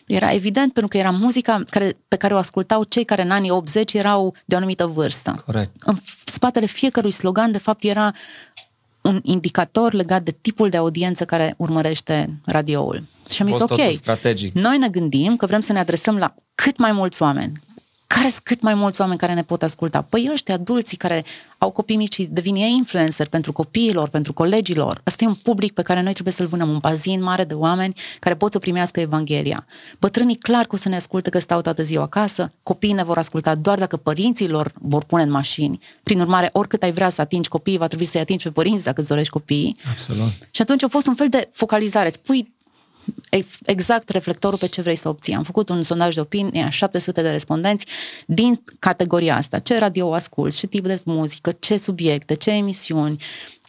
Era 0.06 0.32
evident 0.32 0.74
pentru 0.74 0.88
că 0.88 0.98
era 0.98 1.10
muzica 1.10 1.64
care, 1.70 1.98
pe 2.08 2.16
care 2.16 2.34
o 2.34 2.38
ascultau 2.38 2.84
cei 2.84 3.04
care 3.04 3.22
în 3.22 3.32
anii 3.32 3.50
80 3.50 3.94
erau 3.94 4.36
de 4.46 4.56
o 4.56 4.58
anumită 4.58 4.86
vârstă. 4.86 5.44
Corect. 5.46 5.72
În 5.80 5.98
spatele 6.26 6.66
fiecărui 6.66 7.12
slogan, 7.12 7.52
de 7.52 7.58
fapt, 7.58 7.84
era 7.84 8.14
un 9.10 9.20
indicator 9.24 9.94
legat 9.94 10.24
de 10.24 10.36
tipul 10.42 10.70
de 10.70 10.78
audiență 10.78 11.26
care 11.26 11.54
urmărește 11.58 12.40
radioul. 12.46 13.08
Și 13.30 13.42
am 13.42 13.52
zis, 13.52 13.62
ok, 13.62 13.80
strategic. 13.92 14.54
noi 14.54 14.78
ne 14.78 14.90
gândim 14.90 15.36
că 15.36 15.46
vrem 15.46 15.60
să 15.60 15.74
ne 15.74 15.80
adresăm 15.80 16.18
la 16.18 16.36
cât 16.56 16.78
mai 16.78 16.92
mulți 16.92 17.22
oameni. 17.22 17.52
Care 18.16 18.30
sunt 18.30 18.44
cât 18.44 18.62
mai 18.62 18.74
mulți 18.74 19.02
oameni 19.02 19.20
care 19.20 19.34
ne 19.34 19.44
pot 19.44 19.64
asculta? 19.64 20.02
Păi 20.02 20.30
ăștia 20.32 20.54
adulții 20.54 20.98
care 20.98 21.26
au 21.58 21.72
copii 21.72 21.96
mici 21.96 22.14
și 22.14 22.28
devin 22.32 22.56
ei 22.56 22.74
influencer 22.78 23.28
pentru 23.28 23.52
copiilor, 23.52 24.10
pentru 24.10 24.34
colegilor. 24.34 25.02
Asta 25.04 25.24
e 25.24 25.28
un 25.28 25.34
public 25.34 25.74
pe 25.74 25.82
care 25.82 26.02
noi 26.02 26.14
trebuie 26.14 26.34
să-l 26.34 26.48
vânăm, 26.48 26.70
un 26.70 26.78
bazin 26.78 27.24
mare 27.24 27.44
de 27.44 27.54
oameni 27.54 27.94
care 28.20 28.36
pot 28.36 28.52
să 28.52 28.60
primească 28.60 29.00
Evanghelia. 29.00 29.66
Bătrânii 30.00 30.36
clar 30.36 30.66
că 30.66 30.76
o 30.76 30.78
să 30.78 30.90
ne 30.90 30.96
asculte 30.96 31.30
că 31.30 31.40
stau 31.40 31.62
toată 31.62 31.84
ziua 31.84 32.04
acasă, 32.04 32.52
copiii 32.64 32.94
ne 32.94 33.04
vor 33.04 33.18
asculta 33.18 33.56
doar 33.56 33.80
dacă 33.80 33.98
părinții 33.98 34.48
lor 34.48 34.72
vor 34.82 35.04
pune 35.04 35.24
în 35.24 35.32
mașini. 35.32 35.80
Prin 36.04 36.20
urmare, 36.20 36.50
oricât 36.54 36.84
ai 36.84 36.92
vrea 36.92 37.10
să 37.10 37.22
atingi 37.22 37.50
copiii, 37.50 37.78
va 37.78 37.88
trebui 37.88 38.06
să-i 38.06 38.22
atingi 38.22 38.44
pe 38.44 38.52
părinți 38.52 38.84
dacă 38.84 39.00
îți 39.00 39.10
dorești 39.10 39.32
copiii. 39.32 39.76
Absolut. 39.92 40.32
Și 40.52 40.62
atunci 40.62 40.84
a 40.84 40.88
fost 40.88 41.08
un 41.08 41.16
fel 41.16 41.30
de 41.30 41.50
focalizare. 41.52 42.08
Îți 42.08 42.20
pui 42.20 42.54
exact 43.66 44.10
reflectorul 44.10 44.58
pe 44.58 44.68
ce 44.68 44.82
vrei 44.82 44.96
să 44.96 45.10
obții. 45.10 45.34
Am 45.34 45.44
făcut 45.44 45.70
un 45.70 45.82
sondaj 45.82 46.16
de 46.16 46.22
opinie, 46.22 46.68
700 46.70 47.22
de 47.22 47.30
respondenți 47.30 47.86
din 48.26 48.62
categoria 48.80 49.36
asta. 49.36 49.60
Ce 49.60 49.78
radio 49.78 50.14
ascult, 50.14 50.56
ce 50.56 50.68
tip 50.68 50.86
de 50.86 51.02
muzică, 51.06 51.52
ce 51.60 51.78
subiecte, 51.78 52.34
ce 52.34 52.52
emisiuni, 52.52 53.18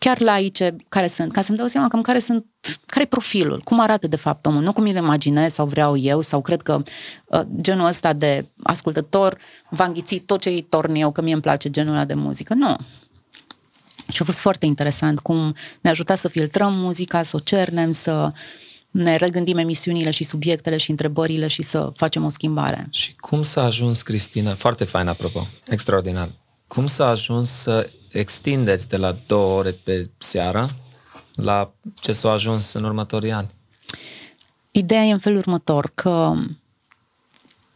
chiar 0.01 0.21
laice 0.21 0.77
care 0.89 1.07
sunt, 1.07 1.33
ca 1.33 1.43
să-mi 1.43 1.59
dau 1.59 1.67
seama 1.67 1.89
cam 1.89 2.03
care 2.03 2.19
sunt, 2.19 2.47
care 2.87 3.05
e 3.05 3.07
profilul, 3.07 3.61
cum 3.65 3.81
arată 3.81 4.07
de 4.07 4.17
fapt 4.17 4.47
omul, 4.47 4.63
nu 4.63 4.73
cum 4.73 4.85
îl 4.85 4.97
imaginez 4.97 5.53
sau 5.53 5.67
vreau 5.67 5.97
eu 5.97 6.21
sau 6.21 6.41
cred 6.41 6.63
că 6.63 6.83
uh, 7.27 7.41
genul 7.61 7.87
ăsta 7.87 8.13
de 8.13 8.47
ascultător 8.63 9.39
va 9.71 9.85
înghiți 9.85 10.17
tot 10.17 10.41
ce 10.41 10.49
îi 10.49 10.63
torn 10.63 10.95
eu, 10.95 11.11
că 11.11 11.23
mie 11.23 11.33
îmi 11.33 11.43
place 11.43 11.71
genul 11.71 11.95
ăla 11.95 12.05
de 12.05 12.15
muzică. 12.15 12.55
Nu. 12.55 12.77
Și 14.13 14.23
a 14.23 14.25
fost 14.25 14.39
foarte 14.39 14.67
interesant 14.67 15.19
cum 15.19 15.55
ne 15.81 15.91
ajuta 15.91 16.15
să 16.15 16.29
filtrăm 16.29 16.75
muzica, 16.75 17.23
să 17.23 17.37
o 17.37 17.39
cernem, 17.39 17.93
să 17.93 18.33
uh, 18.33 18.39
ne 18.91 19.17
regândim 19.17 19.57
emisiunile 19.57 20.11
și 20.11 20.25
subiectele 20.25 20.77
și 20.77 20.91
întrebările 20.91 21.47
și 21.47 21.63
să 21.63 21.93
facem 21.97 22.25
o 22.25 22.29
schimbare. 22.29 22.89
Și 22.91 23.15
cum 23.17 23.43
s-a 23.43 23.65
ajuns, 23.65 24.03
Cristina, 24.03 24.55
foarte 24.55 24.85
fain 24.85 25.09
apropo, 25.09 25.47
extraordinar, 25.67 26.31
cum 26.67 26.87
s-a 26.87 27.09
ajuns 27.09 27.51
să 27.51 27.91
extindeți 28.11 28.89
de 28.89 28.97
la 28.97 29.17
două 29.27 29.59
ore 29.59 29.71
pe 29.71 30.11
seară 30.19 30.71
la 31.35 31.73
ce 32.01 32.13
s-a 32.13 32.31
ajuns 32.31 32.73
în 32.73 32.85
următorii 32.85 33.33
ani? 33.33 33.49
Ideea 34.71 35.03
e 35.03 35.13
în 35.13 35.19
felul 35.19 35.39
următor, 35.39 35.91
că 35.95 36.33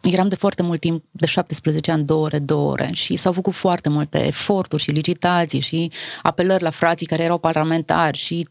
eram 0.02 0.28
de 0.28 0.34
foarte 0.34 0.62
mult 0.62 0.80
timp, 0.80 1.04
de 1.10 1.26
17 1.26 1.90
ani, 1.90 2.04
două 2.04 2.24
ore, 2.24 2.38
două 2.38 2.70
ore 2.70 2.90
și 2.92 3.16
s-au 3.16 3.32
făcut 3.32 3.54
foarte 3.54 3.88
multe 3.88 4.26
eforturi 4.26 4.82
și 4.82 4.90
licitații 4.90 5.60
și 5.60 5.92
apelări 6.22 6.62
la 6.62 6.70
frații 6.70 7.06
care 7.06 7.22
erau 7.22 7.38
parlamentari 7.38 8.18
și 8.18 8.48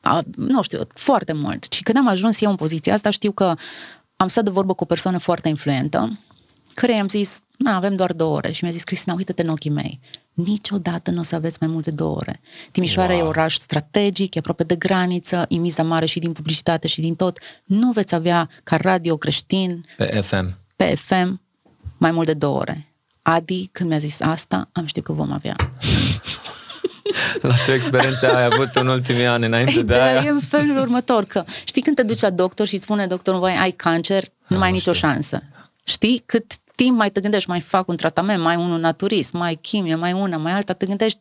a, 0.00 0.22
nu 0.36 0.62
știu, 0.62 0.80
foarte 0.94 1.32
mult. 1.32 1.72
Și 1.72 1.82
când 1.82 1.96
am 1.96 2.08
ajuns 2.08 2.40
eu 2.40 2.50
în 2.50 2.56
poziția 2.56 2.94
asta, 2.94 3.10
știu 3.10 3.32
că 3.32 3.54
am 4.16 4.28
stat 4.28 4.44
de 4.44 4.50
vorbă 4.50 4.74
cu 4.74 4.82
o 4.82 4.86
persoană 4.86 5.18
foarte 5.18 5.48
influentă, 5.48 6.18
care 6.74 6.92
i-am 6.92 7.08
zis, 7.08 7.40
na, 7.56 7.76
avem 7.76 7.96
doar 7.96 8.12
două 8.12 8.36
ore. 8.36 8.52
Și 8.52 8.64
mi-a 8.64 8.72
zis, 8.72 8.82
Cristina, 8.82 9.14
uite-te 9.14 9.42
în 9.42 9.48
ochii 9.48 9.70
mei. 9.70 10.00
Niciodată 10.32 11.10
nu 11.10 11.20
o 11.20 11.22
să 11.22 11.34
aveți 11.34 11.56
mai 11.60 11.70
multe 11.70 11.90
două 11.90 12.16
ore. 12.16 12.40
Timișoara 12.70 13.12
wow. 13.12 13.24
e 13.24 13.28
oraș 13.28 13.54
strategic, 13.54 14.34
e 14.34 14.38
aproape 14.38 14.64
de 14.64 14.76
graniță, 14.76 15.46
e 15.48 15.56
miza 15.56 15.82
mare 15.82 16.06
și 16.06 16.18
din 16.18 16.32
publicitate 16.32 16.88
și 16.88 17.00
din 17.00 17.14
tot. 17.14 17.38
Nu 17.64 17.92
veți 17.92 18.14
avea 18.14 18.48
ca 18.64 18.76
radio 18.76 19.16
creștin 19.16 19.84
pe 19.96 20.04
FM. 20.04 20.58
Pe 20.76 20.94
FM 20.94 21.40
mai 21.96 22.10
mult 22.10 22.26
de 22.26 22.34
două 22.34 22.58
ore. 22.58 22.94
Adi, 23.22 23.68
când 23.72 23.88
mi-a 23.88 23.98
zis 23.98 24.20
asta, 24.20 24.68
am 24.72 24.86
știut 24.86 25.04
că 25.04 25.12
vom 25.12 25.32
avea. 25.32 25.56
La 27.40 27.54
ce 27.64 27.72
experiență 27.72 28.34
ai 28.34 28.44
avut 28.44 28.68
în 28.74 28.86
ultimii 28.86 29.26
ani 29.26 29.44
înainte 29.44 29.72
de 29.72 29.78
Ideea 29.78 30.04
aia? 30.04 30.22
e 30.24 30.28
în 30.28 30.40
felul 30.40 30.76
următor, 30.76 31.24
că 31.24 31.44
știi 31.64 31.82
când 31.82 31.96
te 31.96 32.02
duci 32.02 32.20
la 32.20 32.30
doctor 32.30 32.66
și 32.66 32.74
îți 32.74 32.82
spune 32.82 33.06
doctorul, 33.06 33.40
voi 33.40 33.56
ai 33.60 33.70
cancer, 33.70 34.24
nu 34.46 34.58
mai 34.58 34.66
ai 34.66 34.72
nicio 34.72 34.92
știu. 34.92 35.08
șansă. 35.08 35.42
Știi? 35.84 36.22
Cât 36.26 36.44
timp 36.74 36.96
mai 36.96 37.10
te 37.10 37.20
gândești, 37.20 37.48
mai 37.48 37.60
fac 37.60 37.88
un 37.88 37.96
tratament, 37.96 38.42
mai 38.42 38.56
unul 38.56 38.80
naturist, 38.80 39.32
mai 39.32 39.54
chimie, 39.54 39.94
mai 39.94 40.12
una, 40.12 40.36
mai 40.36 40.52
alta, 40.52 40.72
te 40.72 40.86
gândești, 40.86 41.18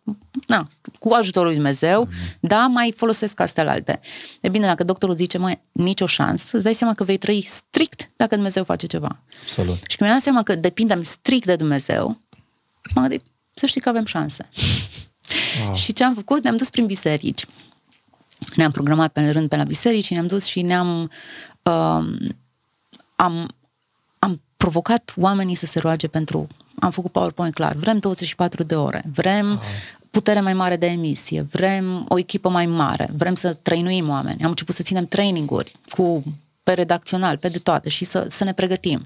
na, 0.47 0.67
cu 0.99 1.13
ajutorul 1.13 1.47
lui 1.47 1.55
Dumnezeu, 1.57 2.07
da, 2.39 2.67
mai 2.67 2.93
folosesc 2.95 3.39
astea 3.39 3.63
la 3.63 3.71
alte. 3.71 3.99
E 4.41 4.49
bine, 4.49 4.65
dacă 4.65 4.83
doctorul 4.83 5.15
zice, 5.15 5.37
mai 5.37 5.61
nicio 5.71 6.05
șansă, 6.05 6.49
îți 6.55 6.63
dai 6.63 6.73
seama 6.73 6.93
că 6.93 7.03
vei 7.03 7.17
trăi 7.17 7.41
strict 7.41 8.09
dacă 8.15 8.35
Dumnezeu 8.35 8.63
face 8.63 8.85
ceva. 8.85 9.19
Absolut. 9.41 9.77
Și 9.87 9.97
când 9.97 9.99
mi-am 10.09 10.13
dat 10.13 10.21
seama 10.21 10.43
că 10.43 10.55
depindem 10.55 11.01
strict 11.01 11.45
de 11.45 11.55
Dumnezeu, 11.55 12.21
m-am 12.93 13.07
gândit, 13.07 13.25
să 13.53 13.65
știi 13.65 13.81
că 13.81 13.89
avem 13.89 14.05
șanse. 14.05 14.49
Wow. 15.65 15.75
Și 15.75 15.93
ce 15.93 16.03
am 16.03 16.13
făcut? 16.13 16.43
Ne-am 16.43 16.55
dus 16.55 16.69
prin 16.69 16.85
biserici. 16.85 17.45
Ne-am 18.55 18.71
programat 18.71 19.11
pe 19.11 19.29
rând 19.29 19.49
pe 19.49 19.55
la 19.55 19.63
biserici 19.63 20.05
și 20.05 20.13
ne-am 20.13 20.27
dus 20.27 20.45
și 20.45 20.61
ne-am... 20.61 21.11
Um, 21.63 22.17
am, 23.15 23.55
am 24.19 24.41
provocat 24.57 25.13
oamenii 25.17 25.55
să 25.55 25.65
se 25.65 25.79
roage 25.79 26.07
pentru... 26.07 26.47
Am 26.79 26.91
făcut 26.91 27.11
PowerPoint 27.11 27.53
clar. 27.53 27.75
Vrem 27.75 27.97
24 27.97 28.63
de 28.63 28.75
ore. 28.75 29.03
Vrem 29.13 29.61
putere 30.09 30.41
mai 30.41 30.53
mare 30.53 30.75
de 30.75 30.85
emisie. 30.85 31.41
Vrem 31.41 32.05
o 32.07 32.17
echipă 32.17 32.49
mai 32.49 32.65
mare. 32.65 33.09
Vrem 33.17 33.35
să 33.35 33.53
trăinuim 33.53 34.09
oameni. 34.09 34.43
Am 34.43 34.49
început 34.49 34.75
să 34.75 34.83
ținem 34.83 35.05
traininguri 35.05 35.75
cu 35.89 36.23
pe 36.63 36.73
redacțional, 36.73 37.37
pe 37.37 37.47
de 37.47 37.57
toate 37.57 37.89
și 37.89 38.05
să, 38.05 38.25
să 38.29 38.43
ne 38.43 38.53
pregătim. 38.53 39.05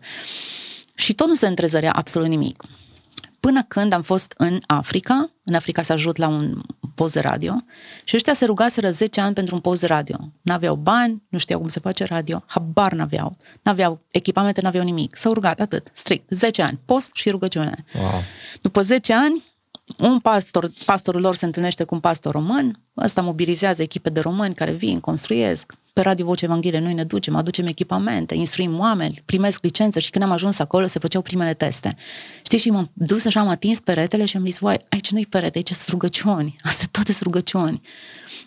Și 0.95 1.13
tot 1.13 1.27
nu 1.27 1.35
se 1.35 1.47
întrezărea 1.47 1.91
absolut 1.91 2.27
nimic. 2.27 2.63
Până 3.45 3.63
când 3.67 3.93
am 3.93 4.01
fost 4.01 4.33
în 4.37 4.61
Africa, 4.67 5.31
în 5.43 5.53
Africa 5.53 5.81
să 5.81 5.93
ajut 5.93 6.17
la 6.17 6.27
un 6.27 6.61
post 6.95 7.13
de 7.13 7.19
radio 7.19 7.55
și 8.03 8.15
ăștia 8.15 8.33
se 8.33 8.45
rugaseră 8.45 8.89
10 8.89 9.21
ani 9.21 9.33
pentru 9.33 9.55
un 9.55 9.61
post 9.61 9.81
de 9.81 9.87
radio. 9.87 10.31
N-aveau 10.41 10.75
bani, 10.75 11.23
nu 11.29 11.37
știau 11.37 11.59
cum 11.59 11.67
se 11.67 11.79
face 11.79 12.03
radio, 12.03 12.43
habar 12.45 12.93
n-aveau, 12.93 13.37
n-aveau 13.61 13.99
echipamente, 14.11 14.61
n-aveau 14.61 14.83
nimic. 14.83 15.15
S-au 15.15 15.33
rugat 15.33 15.59
atât, 15.59 15.91
strict, 15.93 16.29
10 16.29 16.61
ani, 16.61 16.79
post 16.85 17.11
și 17.13 17.29
rugăciune. 17.29 17.85
Wow. 17.99 18.21
După 18.61 18.81
10 18.81 19.13
ani, 19.13 19.43
un 19.97 20.19
pastor, 20.19 20.71
pastorul 20.85 21.21
lor 21.21 21.35
se 21.35 21.45
întâlnește 21.45 21.83
cu 21.83 21.93
un 21.93 21.99
pastor 21.99 22.33
român, 22.33 22.79
ăsta 22.97 23.21
mobilizează 23.21 23.81
echipe 23.81 24.09
de 24.09 24.19
români 24.19 24.53
care 24.53 24.71
vin, 24.71 24.99
construiesc, 24.99 25.73
pe 25.93 26.01
Radio 26.01 26.25
Voce 26.25 26.45
Evanghelie 26.45 26.79
noi 26.79 26.93
ne 26.93 27.03
ducem, 27.03 27.35
aducem 27.35 27.65
echipamente, 27.65 28.35
instruim 28.35 28.79
oameni, 28.79 29.21
primesc 29.25 29.63
licență 29.63 29.99
și 29.99 30.09
când 30.09 30.23
am 30.23 30.31
ajuns 30.31 30.59
acolo 30.59 30.85
se 30.85 30.99
făceau 30.99 31.21
primele 31.21 31.53
teste. 31.53 31.95
Știi, 32.43 32.57
și 32.57 32.69
m-am 32.69 32.91
dus 32.93 33.25
așa, 33.25 33.39
am 33.39 33.47
atins 33.47 33.79
peretele 33.79 34.25
și 34.25 34.37
am 34.37 34.43
zis, 34.43 34.59
uai, 34.59 34.85
aici 34.89 35.11
nu-i 35.11 35.25
perete, 35.25 35.57
aici 35.57 35.71
sunt 35.71 35.87
rugăciuni, 35.87 36.55
astea 36.63 36.87
toate 36.91 37.11
sunt 37.11 37.23
rugăciuni. 37.23 37.81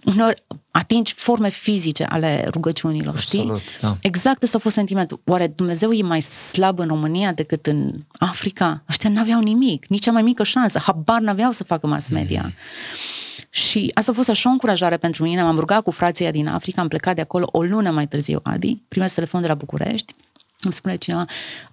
Uneori 0.05 0.45
atingi 0.71 1.13
forme 1.13 1.49
fizice 1.49 2.05
ale 2.05 2.49
rugăciunilor, 2.51 3.19
știi? 3.19 3.39
Absolut, 3.39 3.81
da. 3.81 3.97
Exact 4.01 4.43
ăsta 4.43 4.57
a 4.57 4.61
fost 4.61 4.75
sentimentul. 4.75 5.21
Oare 5.25 5.47
Dumnezeu 5.47 5.93
e 5.93 6.03
mai 6.03 6.21
slab 6.21 6.79
în 6.79 6.87
România 6.87 7.33
decât 7.33 7.67
în 7.67 7.93
Africa? 8.19 8.85
Ăștia 8.89 9.11
n-aveau 9.11 9.41
nimic, 9.41 9.87
nici 9.87 10.03
cea 10.03 10.13
mai 10.13 10.23
mică 10.23 10.43
șansă, 10.43 10.79
habar 10.79 11.21
n-aveau 11.21 11.51
să 11.53 11.65
facă 11.65 11.87
mass 11.87 12.09
media. 12.09 12.43
Mm. 12.45 12.55
Și 13.57 13.91
asta 13.95 14.11
a 14.11 14.15
fost 14.15 14.29
așa 14.29 14.49
o 14.49 14.53
încurajare 14.53 14.97
pentru 14.97 15.23
mine. 15.23 15.43
M-am 15.43 15.59
rugat 15.59 15.83
cu 15.83 15.91
frații 15.91 16.25
ăia 16.25 16.33
din 16.33 16.47
Africa, 16.49 16.81
am 16.81 16.89
plecat 16.89 17.15
de 17.15 17.21
acolo 17.21 17.49
o 17.53 17.63
lună 17.63 17.91
mai 17.91 18.07
târziu, 18.09 18.41
Adi, 18.43 18.83
primesc 18.89 19.15
telefon 19.15 19.41
de 19.41 19.47
la 19.47 19.55
București, 19.55 20.15
îmi 20.61 20.73
spune 20.73 20.97
cineva, 20.97 21.25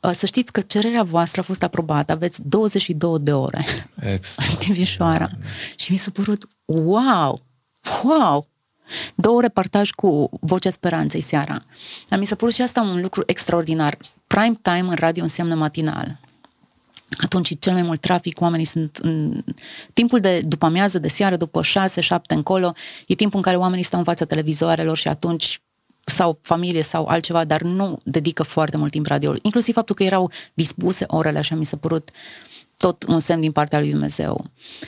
"Uh, 0.01 0.11
să 0.13 0.25
știți 0.25 0.51
că 0.51 0.61
cererea 0.61 1.03
voastră 1.03 1.41
a 1.41 1.43
fost 1.43 1.63
aprobată, 1.63 2.11
aveți 2.11 2.41
22 2.49 3.19
de 3.19 3.33
ore 3.33 3.65
Extra. 3.99 4.45
în 4.49 4.55
Timișoara. 4.55 5.29
Și 5.75 5.91
mi 5.91 5.97
s-a 5.97 6.11
părut, 6.13 6.47
wow, 6.65 7.41
wow, 8.03 8.47
două 9.15 9.41
reportaj 9.41 9.89
cu 9.89 10.29
Vocea 10.41 10.69
Speranței 10.69 11.21
seara. 11.21 11.61
Dar 12.09 12.19
mi 12.19 12.25
s-a 12.25 12.35
părut 12.35 12.53
și 12.53 12.61
asta 12.61 12.81
un 12.81 13.01
lucru 13.01 13.23
extraordinar. 13.25 13.97
Prime 14.27 14.59
time 14.61 14.87
în 14.89 14.95
radio 14.95 15.23
înseamnă 15.23 15.55
matinal. 15.55 16.19
Atunci 17.21 17.49
e 17.49 17.53
cel 17.53 17.73
mai 17.73 17.81
mult 17.81 18.01
trafic, 18.01 18.41
oamenii 18.41 18.65
sunt 18.65 18.97
în... 19.01 19.43
Timpul 19.93 20.19
de 20.19 20.41
după 20.45 20.65
amiază, 20.65 20.99
de 20.99 21.07
seară, 21.07 21.35
după 21.35 21.63
șase, 21.63 22.01
șapte 22.01 22.33
încolo, 22.33 22.73
e 23.07 23.15
timpul 23.15 23.37
în 23.37 23.43
care 23.43 23.57
oamenii 23.57 23.83
stau 23.83 23.99
în 23.99 24.05
fața 24.05 24.25
televizoarelor 24.25 24.97
și 24.97 25.07
atunci 25.07 25.61
sau 26.05 26.39
familie 26.41 26.81
sau 26.81 27.05
altceva, 27.05 27.43
dar 27.43 27.61
nu 27.61 27.99
dedică 28.03 28.43
foarte 28.43 28.77
mult 28.77 28.91
timp 28.91 29.05
radioului. 29.05 29.41
Inclusiv 29.43 29.73
faptul 29.73 29.95
că 29.95 30.03
erau 30.03 30.31
dispuse 30.53 31.03
orele, 31.07 31.37
așa 31.37 31.55
mi 31.55 31.65
s-a 31.65 31.77
părut 31.77 32.09
tot 32.77 33.03
un 33.07 33.19
semn 33.19 33.41
din 33.41 33.51
partea 33.51 33.79
lui 33.79 33.89
Dumnezeu. 33.89 34.45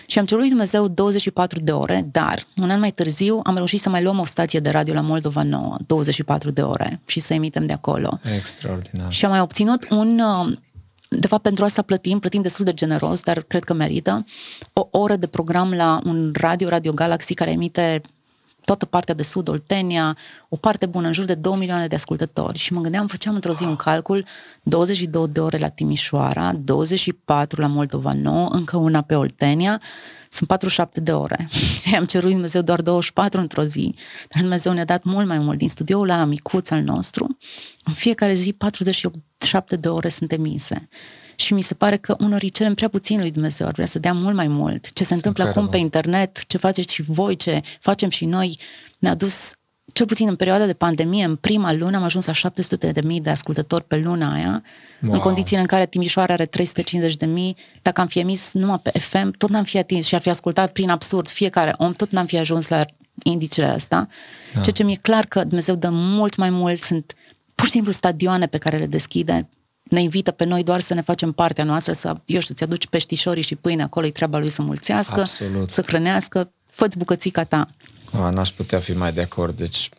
Și 0.08 0.20
am 0.20 0.26
cerut 0.26 0.42
lui 0.42 0.50
Dumnezeu 0.50 0.88
24 0.88 1.60
de 1.60 1.72
ore, 1.72 2.08
dar 2.12 2.48
un 2.58 2.70
an 2.70 2.80
mai 2.80 2.92
târziu 2.92 3.40
am 3.44 3.56
reușit 3.56 3.82
să 3.82 3.90
mai 3.90 4.04
luăm 4.04 4.20
o 4.20 4.26
stație 4.26 4.60
de 4.60 4.70
radio 4.70 4.94
la 4.94 5.02
Moldova 5.02 5.44
nouă, 5.44 5.78
24 5.86 6.52
de 6.52 6.62
ore, 6.62 7.02
și 7.06 7.20
să 7.20 7.34
emitem 7.34 7.66
de 7.66 7.74
acolo. 7.74 8.20
Extraordinar. 8.36 9.14
Și 9.14 9.26
am 9.26 9.32
mai 9.32 9.40
obținut 9.40 9.90
un... 9.90 10.20
uh, 10.20 10.58
De 11.20 11.28
fapt, 11.28 11.44
pentru 11.44 11.64
asta 11.64 11.82
plătim, 11.82 12.20
plătim 12.20 12.42
destul 12.42 12.66
de 12.66 12.74
generos, 12.74 13.22
dar 13.24 13.42
cred 13.42 13.64
că 13.64 13.74
merită, 13.74 14.26
o 14.74 14.88
oră 14.92 15.16
de 15.16 15.28
program 15.28 15.74
la 15.74 16.02
un 16.06 16.32
radio, 16.34 16.70
Radio 16.70 16.94
Galaxy, 16.94 17.34
care 17.34 17.52
emite 17.52 18.02
toată 18.66 18.86
partea 18.86 19.14
de 19.14 19.24
sud, 19.24 19.48
Oltenia, 19.48 20.18
o 20.50 20.56
parte 20.56 20.86
bună, 20.86 21.08
în 21.08 21.14
jur 21.14 21.26
de 21.26 21.36
2 21.36 21.56
milioane 21.56 21.88
de 21.88 21.96
ascultători. 21.96 22.58
Și 22.58 22.74
mă 22.74 22.82
gândeam, 22.82 23.08
făceam 23.08 23.36
într-o 23.36 23.54
zi 23.54 23.64
un 23.64 23.76
calcul, 23.76 24.26
22 24.64 25.28
de 25.28 25.40
ore 25.40 25.58
la 25.58 25.70
Timișoara, 25.70 26.54
24 26.54 27.62
la 27.62 27.68
Moldova 27.68 28.14
Nouă, 28.14 28.48
încă 28.52 28.78
una 28.78 29.02
pe 29.02 29.16
Oltenia, 29.16 29.82
sunt 30.36 30.48
47 30.48 31.00
de 31.00 31.12
ore. 31.12 31.48
Și 31.82 31.96
am 32.00 32.06
cerut 32.06 32.24
lui 32.24 32.34
Dumnezeu 32.34 32.62
doar 32.62 32.82
24 32.82 33.40
într-o 33.40 33.64
zi, 33.64 33.96
dar 34.30 34.42
Dumnezeu 34.42 34.74
ne-a 34.74 34.86
dat 34.86 35.04
mult 35.04 35.28
mai 35.28 35.40
mult. 35.40 35.58
Din 35.58 35.70
studioul 35.70 36.10
ăla 36.10 36.26
micuț 36.26 36.70
al 36.70 36.82
nostru, 36.82 37.38
în 37.84 37.94
fiecare 37.94 38.34
zi 38.34 38.54
47 38.54 39.76
de 39.76 39.88
ore 39.88 40.10
sunt 40.10 40.32
emise. 40.32 40.90
Și 41.36 41.54
mi 41.54 41.62
se 41.62 41.74
pare 41.74 41.98
că 41.98 42.16
unor 42.20 42.42
îi 42.42 42.50
cerem 42.50 42.74
prea 42.74 42.88
puțin 42.88 43.20
lui 43.20 43.32
Dumnezeu, 43.32 43.68
ar 43.68 43.74
vrea 43.74 43.86
să 43.86 44.00
dea 44.00 44.14
mult 44.14 44.36
mai 44.36 44.48
mult. 44.48 44.94
Ce 44.94 45.04
se 45.04 45.14
întâmplă 45.14 45.44
acum 45.44 45.70
pe 45.70 45.78
internet, 45.78 46.46
ce 46.48 46.58
faceți 46.58 46.94
și 46.94 47.02
voi, 47.02 47.36
ce 47.36 47.62
facem 47.80 48.10
și 48.10 48.26
noi, 48.26 48.60
ne-a 49.00 49.16
dus, 49.16 49.52
cel 49.94 50.06
puțin 50.06 50.28
în 50.28 50.36
perioada 50.36 50.66
de 50.66 50.74
pandemie, 50.74 51.24
în 51.24 51.36
prima 51.36 51.74
lună 51.74 51.98
am 51.98 52.04
ajuns 52.04 52.26
la 52.26 52.34
700 52.34 52.92
de 52.92 53.02
mii 53.02 53.22
de 53.22 53.30
ascultători 53.30 53.84
pe 53.84 53.98
luna 53.98 54.34
aia, 54.34 54.64
wow. 55.02 55.14
în 55.14 55.20
condițiile 55.20 55.62
în 55.62 55.68
care 55.68 55.86
Timișoara 55.86 56.34
are 56.34 56.46
350 56.46 57.16
de 57.16 57.26
mii, 57.26 57.56
dacă 57.82 58.02
am 58.02 58.08
fi 58.08 58.20
emis 58.20 58.54
numai 58.54 58.80
pe 58.84 59.00
FM, 59.00 59.32
tot 59.38 59.50
n-am 59.50 59.64
fi 59.64 59.78
atins 59.78 60.06
și 60.06 60.16
ar 60.16 60.22
fi 60.22 60.30
ascultat 60.30 60.72
prin 60.72 60.90
absurd 60.90 61.30
fiecare 61.30 61.74
om, 61.78 61.94
tot 61.94 62.12
n-am 62.12 62.26
fi 62.26 62.38
ajuns 62.38 62.68
la 62.68 62.86
indicele 63.24 63.74
ăsta. 63.76 64.08
Da. 64.54 64.62
Ceea 64.62 64.76
ce 64.76 64.84
mi-e 64.84 64.98
clar 65.02 65.26
că 65.26 65.44
Dumnezeu 65.44 65.76
dă 65.76 65.90
mult 65.92 66.36
mai 66.36 66.50
mult, 66.50 66.82
sunt 66.82 67.14
pur 67.56 67.66
și 67.66 67.72
simplu 67.72 67.92
stadioane 67.92 68.46
pe 68.46 68.58
care 68.58 68.78
le 68.78 68.86
deschide, 68.86 69.50
ne 69.84 70.02
invită 70.02 70.32
pe 70.32 70.46
noi 70.46 70.64
doar 70.64 70.80
să 70.80 70.94
ne 70.94 71.02
facem 71.02 71.32
partea 71.32 71.64
noastră, 71.64 71.94
să, 71.94 72.16
eu 72.26 72.40
știu, 72.40 72.56
ți-aduci 72.56 72.88
peștișorii 72.88 73.44
și 73.44 73.56
pâine, 73.56 73.84
acolo 73.84 74.06
e 74.06 74.12
treaba 74.12 74.38
lui 74.38 74.50
să 74.50 74.62
mulțească, 74.62 75.20
Absolut. 75.20 75.72
să 75.72 75.82
hrănească, 75.82 76.52
fă-ți 76.66 76.98
bucățica 76.98 77.44
ta. 77.44 77.70
A, 78.18 78.30
n-aș 78.30 78.50
putea 78.50 78.80
fi 78.80 78.94
mai 78.94 79.14
de 79.14 79.22
acord, 79.22 79.58
deci 79.58 79.90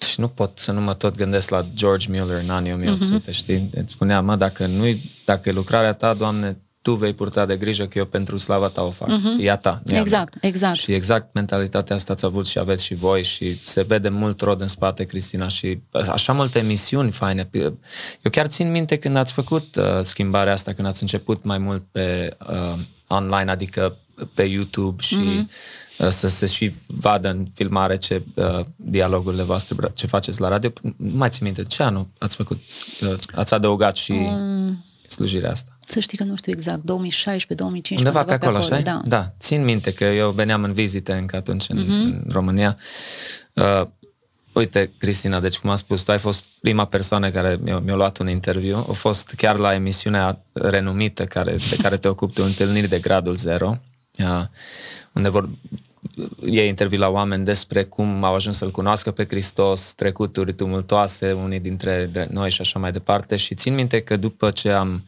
și 0.00 0.20
nu 0.20 0.28
pot 0.28 0.58
să 0.58 0.72
nu 0.72 0.80
mă 0.80 0.94
tot 0.94 1.16
gândesc 1.16 1.50
la 1.50 1.66
George 1.74 2.06
Mueller 2.10 2.42
în 2.42 2.50
anii 2.50 2.72
1800, 2.72 3.30
uh-huh. 3.30 3.34
știi? 3.34 3.70
Îți 3.72 3.92
spunea, 3.92 4.20
mă, 4.20 4.36
dacă 4.36 4.66
nu 4.66 4.84
dacă 5.24 5.48
e 5.48 5.52
lucrarea 5.52 5.92
ta, 5.92 6.14
Doamne, 6.14 6.56
tu 6.82 6.94
vei 6.94 7.14
purta 7.14 7.46
de 7.46 7.56
grijă 7.56 7.86
că 7.86 7.98
eu 7.98 8.04
pentru 8.04 8.36
slava 8.36 8.68
ta 8.68 8.82
o 8.82 8.90
fac. 8.90 9.08
Uh-huh. 9.08 9.44
E 9.44 9.50
a 9.50 9.56
ta. 9.56 9.82
E 9.86 9.98
exact, 9.98 10.34
a 10.34 10.38
mea. 10.40 10.50
exact. 10.50 10.76
Și 10.76 10.92
exact 10.92 11.34
mentalitatea 11.34 11.96
asta 11.96 12.12
ați 12.12 12.24
avut 12.24 12.46
și 12.46 12.58
aveți 12.58 12.84
și 12.84 12.94
voi 12.94 13.22
și 13.22 13.60
se 13.62 13.82
vede 13.82 14.08
mult 14.08 14.40
rod 14.40 14.60
în 14.60 14.66
spate, 14.66 15.04
Cristina, 15.04 15.48
și 15.48 15.80
așa 16.08 16.32
multe 16.32 16.58
emisiuni 16.58 17.10
faine. 17.10 17.48
Eu 17.52 18.30
chiar 18.30 18.46
țin 18.46 18.70
minte 18.70 18.96
când 18.96 19.16
ați 19.16 19.32
făcut 19.32 19.76
uh, 19.76 19.84
schimbarea 20.02 20.52
asta, 20.52 20.72
când 20.72 20.86
ați 20.86 21.02
început 21.02 21.44
mai 21.44 21.58
mult 21.58 21.82
pe 21.92 22.36
uh, 22.48 22.78
online, 23.08 23.50
adică 23.50 23.98
pe 24.34 24.42
YouTube 24.42 25.02
și 25.02 25.16
uh-huh. 25.16 25.50
Să 26.08 26.28
se 26.28 26.46
și 26.46 26.72
vadă 26.86 27.28
în 27.28 27.46
filmare 27.54 27.96
ce 27.96 28.22
uh, 28.34 28.60
dialogurile 28.76 29.42
voastre, 29.42 29.76
ce 29.94 30.06
faceți 30.06 30.40
la 30.40 30.48
radio. 30.48 30.72
Nu 30.82 31.16
mai 31.16 31.28
țin 31.28 31.44
minte, 31.44 31.64
ce 31.64 31.82
anul 31.82 32.08
ați 32.18 32.36
făcut, 32.36 32.60
uh, 33.00 33.18
ați 33.34 33.54
adăugat 33.54 33.96
și 33.96 34.12
um, 34.12 34.84
slujirea 35.08 35.50
asta? 35.50 35.78
Să 35.86 36.00
știi 36.00 36.18
că 36.18 36.24
nu 36.24 36.36
știu 36.36 36.52
exact, 36.52 36.82
2016, 36.82 37.62
2015. 37.62 38.08
Undeva 38.08 38.24
pe 38.24 38.44
acolo, 38.44 38.58
acolo 38.58 38.74
așa 38.74 38.82
da. 38.82 39.02
da. 39.06 39.32
Țin 39.38 39.64
minte 39.64 39.92
că 39.92 40.04
eu 40.04 40.30
veneam 40.30 40.64
în 40.64 40.72
vizite 40.72 41.12
încă 41.12 41.36
atunci 41.36 41.68
în, 41.68 41.84
uh-huh. 41.84 41.88
în 41.88 42.24
România. 42.28 42.76
Uh, 43.54 43.86
uite, 44.52 44.92
Cristina, 44.98 45.40
deci 45.40 45.58
cum 45.58 45.70
am 45.70 45.76
spus, 45.76 46.02
tu 46.02 46.10
ai 46.10 46.18
fost 46.18 46.44
prima 46.60 46.84
persoană 46.84 47.30
care 47.30 47.58
mi-a, 47.62 47.78
mi-a 47.78 47.94
luat 47.94 48.18
un 48.18 48.28
interviu. 48.28 48.86
A 48.88 48.92
fost 48.92 49.32
chiar 49.36 49.58
la 49.58 49.74
emisiunea 49.74 50.44
renumită 50.52 51.24
care, 51.24 51.56
de 51.70 51.76
care 51.76 51.96
te 51.96 52.08
ocupi 52.08 52.32
tu, 52.32 52.42
Întâlniri 52.42 52.88
de 52.88 52.98
Gradul 52.98 53.36
Zero, 53.36 53.78
uh, 54.18 54.44
unde 55.12 55.28
vor 55.28 55.48
ei 56.44 56.68
interviu 56.68 56.98
la 56.98 57.08
oameni 57.08 57.44
despre 57.44 57.84
cum 57.84 58.24
au 58.24 58.34
ajuns 58.34 58.56
să-L 58.56 58.70
cunoască 58.70 59.10
pe 59.10 59.24
Hristos, 59.24 59.94
trecuturi 59.94 60.54
tumultoase, 60.54 61.32
unii 61.32 61.60
dintre 61.60 62.10
noi 62.30 62.50
și 62.50 62.60
așa 62.60 62.78
mai 62.78 62.92
departe. 62.92 63.36
Și 63.36 63.54
țin 63.54 63.74
minte 63.74 64.00
că 64.00 64.16
după 64.16 64.50
ce 64.50 64.70
am 64.70 65.04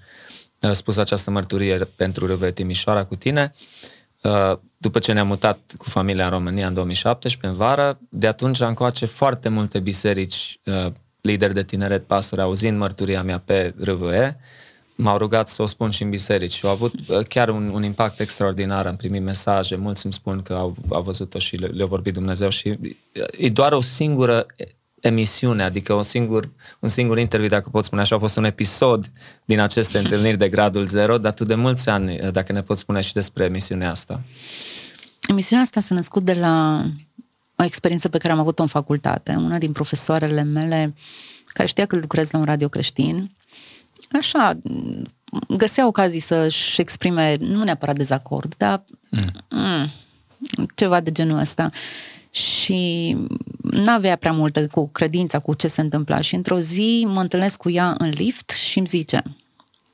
spus 0.72 0.96
această 0.96 1.30
mărturie 1.30 1.78
pentru 1.78 2.26
Râvă 2.26 2.50
Timișoara 2.50 3.04
cu 3.04 3.16
tine. 3.16 3.52
După 4.76 4.98
ce 4.98 5.12
ne-am 5.12 5.26
mutat 5.26 5.74
cu 5.76 5.88
familia 5.88 6.24
în 6.24 6.30
România 6.30 6.66
în 6.66 6.74
2017, 6.74 7.46
în 7.46 7.66
vară, 7.66 7.98
de 8.08 8.26
atunci 8.26 8.60
încoace 8.60 9.06
foarte 9.06 9.48
multe 9.48 9.80
biserici, 9.80 10.60
lideri 11.20 11.54
de 11.54 11.62
tineret, 11.62 12.06
pastori, 12.06 12.42
auzind 12.42 12.78
mărturia 12.78 13.22
mea 13.22 13.38
pe 13.38 13.74
RVE, 13.78 14.36
m-au 14.94 15.18
rugat 15.18 15.48
să 15.48 15.62
o 15.62 15.66
spun 15.66 15.90
și 15.90 16.02
în 16.02 16.10
biserici 16.10 16.52
și 16.52 16.66
au 16.66 16.70
avut 16.70 16.94
chiar 17.28 17.48
un, 17.48 17.68
un 17.68 17.82
impact 17.82 18.20
extraordinar. 18.20 18.86
Am 18.86 18.96
primit 18.96 19.22
mesaje, 19.22 19.76
mulți 19.76 20.04
îmi 20.04 20.14
spun 20.14 20.42
că 20.42 20.52
au, 20.52 20.76
au 20.90 21.02
văzut-o 21.02 21.38
și 21.38 21.56
le, 21.56 21.66
le-au 21.66 21.88
vorbit 21.88 22.12
Dumnezeu 22.12 22.48
și 22.48 22.78
e 23.38 23.48
doar 23.48 23.72
o 23.72 23.80
singură 23.80 24.46
emisiune, 25.00 25.62
adică 25.62 25.92
un 25.92 26.02
singur, 26.02 26.50
un 26.78 26.88
singur 26.88 27.18
interviu, 27.18 27.48
dacă 27.48 27.68
pot 27.68 27.84
spune 27.84 28.00
așa, 28.00 28.16
a 28.16 28.18
fost 28.18 28.36
un 28.36 28.44
episod 28.44 29.12
din 29.44 29.60
aceste 29.60 29.98
întâlniri 29.98 30.36
de 30.36 30.48
gradul 30.48 30.86
zero, 30.86 31.18
dar 31.18 31.32
tu 31.32 31.44
de 31.44 31.54
mulți 31.54 31.88
ani, 31.88 32.16
dacă 32.32 32.52
ne 32.52 32.62
poți 32.62 32.80
spune 32.80 33.00
și 33.00 33.12
despre 33.12 33.44
emisiunea 33.44 33.90
asta. 33.90 34.20
Emisiunea 35.28 35.64
asta 35.64 35.80
s-a 35.80 35.94
născut 35.94 36.24
de 36.24 36.34
la 36.34 36.84
o 37.56 37.64
experiență 37.64 38.08
pe 38.08 38.18
care 38.18 38.32
am 38.32 38.38
avut-o 38.38 38.62
în 38.62 38.68
facultate. 38.68 39.34
Una 39.34 39.58
din 39.58 39.72
profesoarele 39.72 40.42
mele, 40.42 40.94
care 41.46 41.68
știa 41.68 41.86
că 41.86 41.96
lucrez 41.96 42.30
la 42.30 42.38
un 42.38 42.44
radio 42.44 42.68
creștin, 42.68 43.30
așa, 44.18 44.58
găsea 45.48 45.86
ocazii 45.86 46.20
să-și 46.20 46.80
exprime, 46.80 47.36
nu 47.40 47.62
neapărat 47.62 47.96
dezacord, 47.96 48.54
dar 48.56 48.84
mm. 49.10 49.30
Mm, 49.50 49.90
ceva 50.74 51.00
de 51.00 51.12
genul 51.12 51.38
ăsta. 51.38 51.70
Și 52.30 53.16
n-avea 53.60 54.16
prea 54.16 54.32
multă 54.32 54.66
cu 54.66 54.88
credința 54.88 55.38
cu 55.38 55.54
ce 55.54 55.68
se 55.68 55.80
întâmpla. 55.80 56.20
Și 56.20 56.34
într-o 56.34 56.58
zi 56.58 57.06
mă 57.08 57.20
întâlnesc 57.20 57.58
cu 57.58 57.70
ea 57.70 57.94
în 57.98 58.08
lift 58.08 58.50
și 58.50 58.78
îmi 58.78 58.86
zice, 58.86 59.22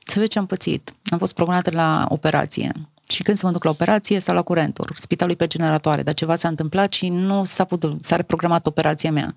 să 0.05 0.19
vezi 0.19 0.31
ce 0.31 0.39
am 0.39 0.45
pățit. 0.45 0.93
Am 1.03 1.17
fost 1.17 1.33
programată 1.33 1.71
la 1.71 2.05
operație. 2.09 2.71
Și 3.07 3.23
când 3.23 3.37
să 3.37 3.45
mă 3.45 3.51
duc 3.51 3.63
la 3.63 3.69
operație, 3.69 4.19
s-a 4.19 4.33
la 4.33 4.41
curentul, 4.41 4.91
spitalul 4.95 5.35
pe 5.35 5.47
generatoare, 5.47 6.03
dar 6.03 6.13
ceva 6.13 6.35
s-a 6.35 6.47
întâmplat 6.47 6.93
și 6.93 7.09
nu 7.09 7.43
s-a 7.43 7.63
putut, 7.63 8.05
s-a 8.05 8.15
reprogramat 8.15 8.67
operația 8.67 9.11
mea. 9.11 9.35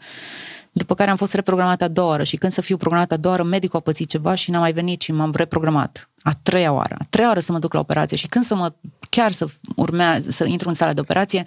După 0.75 0.95
care 0.95 1.11
am 1.11 1.17
fost 1.17 1.35
reprogramată 1.35 1.85
a 1.85 1.89
doua 1.89 2.09
oară 2.09 2.23
și 2.23 2.37
când 2.37 2.53
să 2.53 2.61
fiu 2.61 2.77
programată 2.77 3.15
a 3.15 3.17
doua 3.17 3.35
oară, 3.35 3.49
medicul 3.49 3.79
a 3.79 3.83
pățit 3.83 4.09
ceva 4.09 4.35
și 4.35 4.51
n-am 4.51 4.61
mai 4.61 4.73
venit 4.73 5.01
și 5.01 5.13
m-am 5.13 5.33
reprogramat. 5.35 6.11
A 6.23 6.33
treia 6.43 6.73
oară. 6.73 6.97
A 6.99 7.07
treia 7.11 7.29
oară 7.29 7.41
să 7.41 7.53
mă 7.53 7.59
duc 7.59 7.73
la 7.73 7.79
operație 7.81 8.17
și 8.17 8.27
când 8.27 8.45
să 8.45 8.55
mă, 8.55 8.73
chiar 9.09 9.33
să 9.33 9.47
urmează, 9.77 10.31
să 10.31 10.45
intru 10.45 10.69
în 10.69 10.75
sala 10.75 10.93
de 10.93 11.01
operație, 11.01 11.45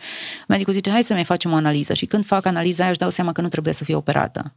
medicul 0.48 0.74
zice, 0.74 0.90
hai 0.90 1.04
să 1.04 1.14
mai 1.14 1.24
facem 1.24 1.52
o 1.52 1.56
analiză. 1.56 1.94
Și 1.94 2.06
când 2.06 2.26
fac 2.26 2.46
analiza 2.46 2.82
aia, 2.82 2.90
își 2.90 3.00
dau 3.00 3.10
seama 3.10 3.32
că 3.32 3.42
nu 3.42 3.48
trebuie 3.48 3.74
să 3.74 3.84
fie 3.84 3.96
operată. 3.96 4.54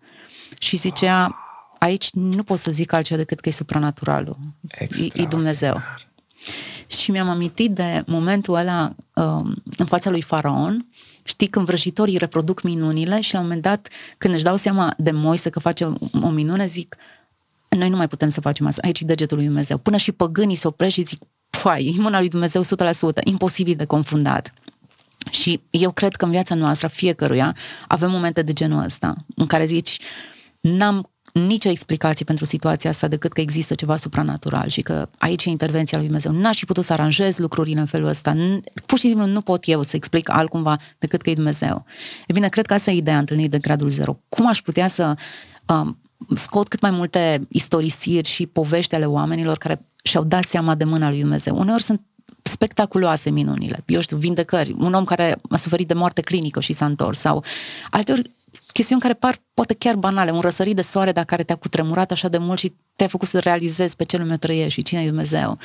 Și 0.59 0.77
zicea, 0.77 1.37
aici 1.79 2.11
nu 2.13 2.43
pot 2.43 2.59
să 2.59 2.71
zic 2.71 2.93
altceva 2.93 3.19
decât 3.19 3.41
că 3.41 3.49
e 3.49 3.53
supranaturalul. 3.53 4.37
E, 4.79 5.23
e 5.23 5.25
Dumnezeu. 5.25 5.81
Și 6.87 7.11
mi-am 7.11 7.29
amintit 7.29 7.71
de 7.71 8.03
momentul 8.07 8.55
ăla 8.55 8.95
um, 9.15 9.63
în 9.77 9.87
fața 9.87 10.11
lui 10.11 10.23
Faraon, 10.23 10.88
Știi, 11.29 11.47
când 11.47 11.67
vrăjitorii 11.67 12.17
reproduc 12.17 12.63
minunile 12.63 13.21
și 13.21 13.33
la 13.33 13.39
un 13.39 13.45
moment 13.45 13.63
dat, 13.63 13.89
când 14.19 14.35
își 14.35 14.43
dau 14.43 14.57
seama 14.57 14.95
de 14.99 15.11
Moise 15.11 15.51
că 15.51 15.59
face 15.59 15.85
o 16.23 16.29
minune, 16.29 16.67
zic, 16.67 16.97
noi 17.69 17.89
nu 17.89 17.97
mai 17.97 18.09
putem 18.09 18.29
să 18.29 18.41
facem 18.41 18.67
asta, 18.67 18.81
aici 18.85 19.01
e 19.01 19.05
degetul 19.05 19.37
lui 19.37 19.47
Dumnezeu. 19.47 19.79
Până 19.79 19.97
și 19.97 20.13
păgânii 20.13 20.57
se 20.57 20.67
opresc 20.67 20.95
și 20.95 21.03
zic, 21.03 21.19
păi, 21.63 21.95
e 21.97 22.01
mâna 22.01 22.19
lui 22.19 22.29
Dumnezeu 22.29 22.63
100%, 22.63 22.67
imposibil 23.25 23.77
de 23.77 23.85
confundat. 23.85 24.53
Și 25.31 25.61
eu 25.71 25.91
cred 25.91 26.17
că 26.17 26.25
în 26.25 26.31
viața 26.31 26.55
noastră, 26.55 26.89
fiecăruia, 26.89 27.57
avem 27.89 28.11
momente 28.11 28.43
de 28.43 28.53
genul 28.53 28.85
ăsta, 28.85 29.15
în 29.37 29.47
care 29.47 29.65
zici, 29.65 29.99
n-am 30.61 31.11
nicio 31.47 31.69
explicație 31.69 32.25
pentru 32.25 32.45
situația 32.45 32.91
asta 32.91 33.09
decât 33.09 33.33
că 33.33 33.41
există 33.41 33.75
ceva 33.75 33.97
supranatural 33.97 34.69
și 34.69 34.81
că 34.81 35.09
aici 35.19 35.45
e 35.45 35.51
intervenția 35.51 35.99
lui 35.99 36.07
Dumnezeu. 36.07 36.33
N-aș 36.33 36.59
fi 36.59 36.65
putut 36.65 36.85
să 36.85 36.93
aranjez 36.93 37.39
lucrurile 37.39 37.81
în 37.81 37.87
felul 37.87 38.09
ăsta. 38.09 38.37
Pur 38.87 38.99
și 38.99 39.07
simplu 39.07 39.27
nu 39.27 39.41
pot 39.41 39.65
eu 39.67 39.83
să 39.83 39.97
explic 39.97 40.29
altcumva 40.31 40.79
decât 40.99 41.23
că 41.23 41.31
e 41.31 41.35
Dumnezeu. 41.35 41.85
E 42.27 42.33
bine, 42.33 42.49
cred 42.49 42.67
că 42.67 42.75
asta 42.75 42.91
e 42.91 42.97
ideea 42.97 43.19
întâlnirii 43.19 43.51
de 43.51 43.59
gradul 43.59 43.91
zero. 43.91 44.19
Cum 44.29 44.47
aș 44.47 44.63
putea 44.63 44.87
să 44.87 45.15
um, 45.67 45.99
scot 46.35 46.69
cât 46.69 46.81
mai 46.81 46.91
multe 46.91 47.47
istorisiri 47.49 48.29
și 48.29 48.47
povești 48.47 48.95
ale 48.95 49.05
oamenilor 49.05 49.57
care 49.57 49.87
și-au 50.03 50.25
dat 50.25 50.45
seama 50.45 50.75
de 50.75 50.85
mâna 50.85 51.09
lui 51.09 51.21
Dumnezeu. 51.21 51.59
Uneori 51.59 51.83
sunt 51.83 52.01
spectaculoase 52.43 53.31
minunile. 53.31 53.83
Eu 53.87 54.01
știu, 54.01 54.17
vindecări. 54.17 54.75
Un 54.79 54.95
om 54.95 55.05
care 55.05 55.41
a 55.49 55.57
suferit 55.57 55.89
de 55.89 55.95
moarte 55.95 56.21
clinică 56.21 56.61
și 56.61 56.73
s-a 56.73 56.85
întors. 56.85 57.19
Sau 57.19 57.45
alteori 57.91 58.31
chestiuni 58.79 59.03
care 59.03 59.15
par 59.15 59.41
poate 59.55 59.75
chiar 59.75 59.97
banale, 59.97 60.31
un 60.31 60.41
răsărit 60.41 60.77
de 60.77 60.83
soare, 60.83 61.13
dar 61.13 61.25
care 61.25 61.43
te-a 61.43 61.57
cutremurat 61.57 62.11
așa 62.11 62.29
de 62.29 62.39
mult 62.39 62.59
și 62.59 62.73
te-a 62.97 63.07
făcut 63.07 63.29
să 63.29 63.39
realizezi 63.39 63.97
pe 63.97 64.05
ce 64.05 64.17
lume 64.17 64.37
trăiești 64.37 64.73
și 64.73 64.83
cine 64.83 65.03
e 65.03 65.07
Dumnezeu. 65.07 65.59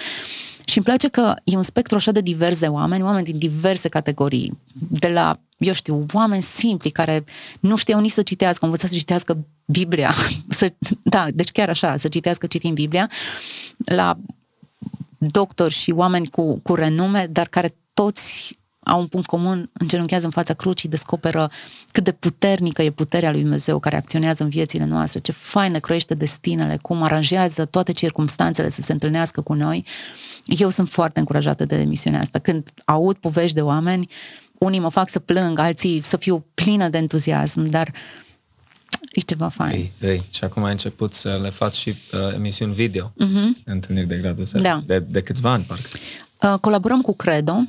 Și 0.66 0.78
îmi 0.78 0.86
place 0.86 1.08
că 1.08 1.36
e 1.44 1.56
un 1.56 1.64
spectru 1.64 1.96
așa 1.96 2.12
de 2.12 2.22
divers 2.22 2.60
de 2.60 2.68
oameni, 2.68 3.04
oameni 3.04 3.26
din 3.26 3.38
diverse 3.38 3.90
categorii, 3.90 4.58
de 4.74 5.08
la, 5.08 5.40
eu 5.58 5.74
știu, 5.74 6.06
oameni 6.14 6.42
simpli 6.42 6.90
care 6.90 7.24
nu 7.60 7.76
știau 7.76 8.00
nici 8.00 8.12
să 8.12 8.22
citească, 8.22 8.60
au 8.62 8.70
învățat 8.70 8.90
să 8.90 8.98
citească 8.98 9.38
Biblia, 9.66 10.14
să, 10.60 10.74
da, 11.04 11.28
deci 11.34 11.52
chiar 11.52 11.70
așa, 11.70 11.98
să 11.98 12.08
citească 12.08 12.48
citind 12.48 12.74
Biblia, 12.74 13.10
la 13.78 14.18
doctori 15.18 15.74
și 15.74 15.92
oameni 15.92 16.28
cu, 16.28 16.60
cu 16.60 16.76
renume, 16.76 17.28
dar 17.32 17.48
care 17.48 17.76
toți 17.94 18.60
au 18.84 19.00
un 19.00 19.08
punct 19.08 19.28
comun, 19.28 19.70
îngenunchează 19.74 20.26
în 20.26 20.32
fața 20.32 20.54
crucii, 20.54 20.90
descoperă 20.90 21.52
cât 21.92 22.04
de 22.04 22.12
puternică 22.12 22.82
e 22.82 22.90
puterea 22.90 23.32
lui 23.32 23.42
Dumnezeu 23.42 23.80
care 23.80 23.96
acționează 23.96 24.44
în 24.44 24.50
viețile 24.50 24.86
noastre, 24.86 25.20
ce 25.20 25.32
faină 25.32 25.80
croiește 25.80 26.14
destinele, 26.14 26.78
cum 26.82 27.04
aranjează 27.04 27.66
toate 27.66 27.92
circumstanțele 27.92 28.70
să 28.70 28.82
se 28.82 28.92
întâlnească 28.92 29.42
cu 29.42 29.54
noi. 29.54 29.86
Eu 30.46 30.70
sunt 30.70 30.90
foarte 30.90 31.20
încurajată 31.20 31.66
de 31.66 31.76
emisiunea 31.76 32.20
asta. 32.20 32.40
Când 32.40 32.70
aud 32.86 33.16
povești 33.16 33.56
de 33.56 33.62
oameni, 33.62 34.10
unii 34.58 34.80
mă 34.80 34.90
fac 34.90 35.10
să 35.10 35.20
plâng, 35.20 35.60
alții 35.60 36.02
să 36.02 36.18
fiu 36.18 36.46
plină 36.54 36.90
de 36.90 36.98
entuziasm, 36.98 37.66
dar 37.66 37.92
e 39.12 39.20
ceva 39.20 39.48
fain. 39.48 39.72
Ei, 39.72 39.92
ei. 40.02 40.24
Și 40.30 40.44
acum 40.44 40.64
ai 40.64 40.72
început 40.72 41.14
să 41.14 41.40
le 41.42 41.50
faci 41.50 41.74
și 41.74 41.90
uh, 41.90 42.34
emisiuni 42.34 42.74
video, 42.74 43.14
uh-huh. 43.14 43.64
întâlniri 43.66 44.08
de 44.08 44.16
gradul 44.16 44.44
0, 44.44 44.64
da. 44.64 44.84
de, 44.86 45.00
de 45.00 45.22
câțiva 45.22 45.52
ani, 45.52 45.64
parcă. 45.64 45.88
Uh, 46.42 46.60
colaborăm 46.60 47.02
cu 47.02 47.16
Credo, 47.16 47.66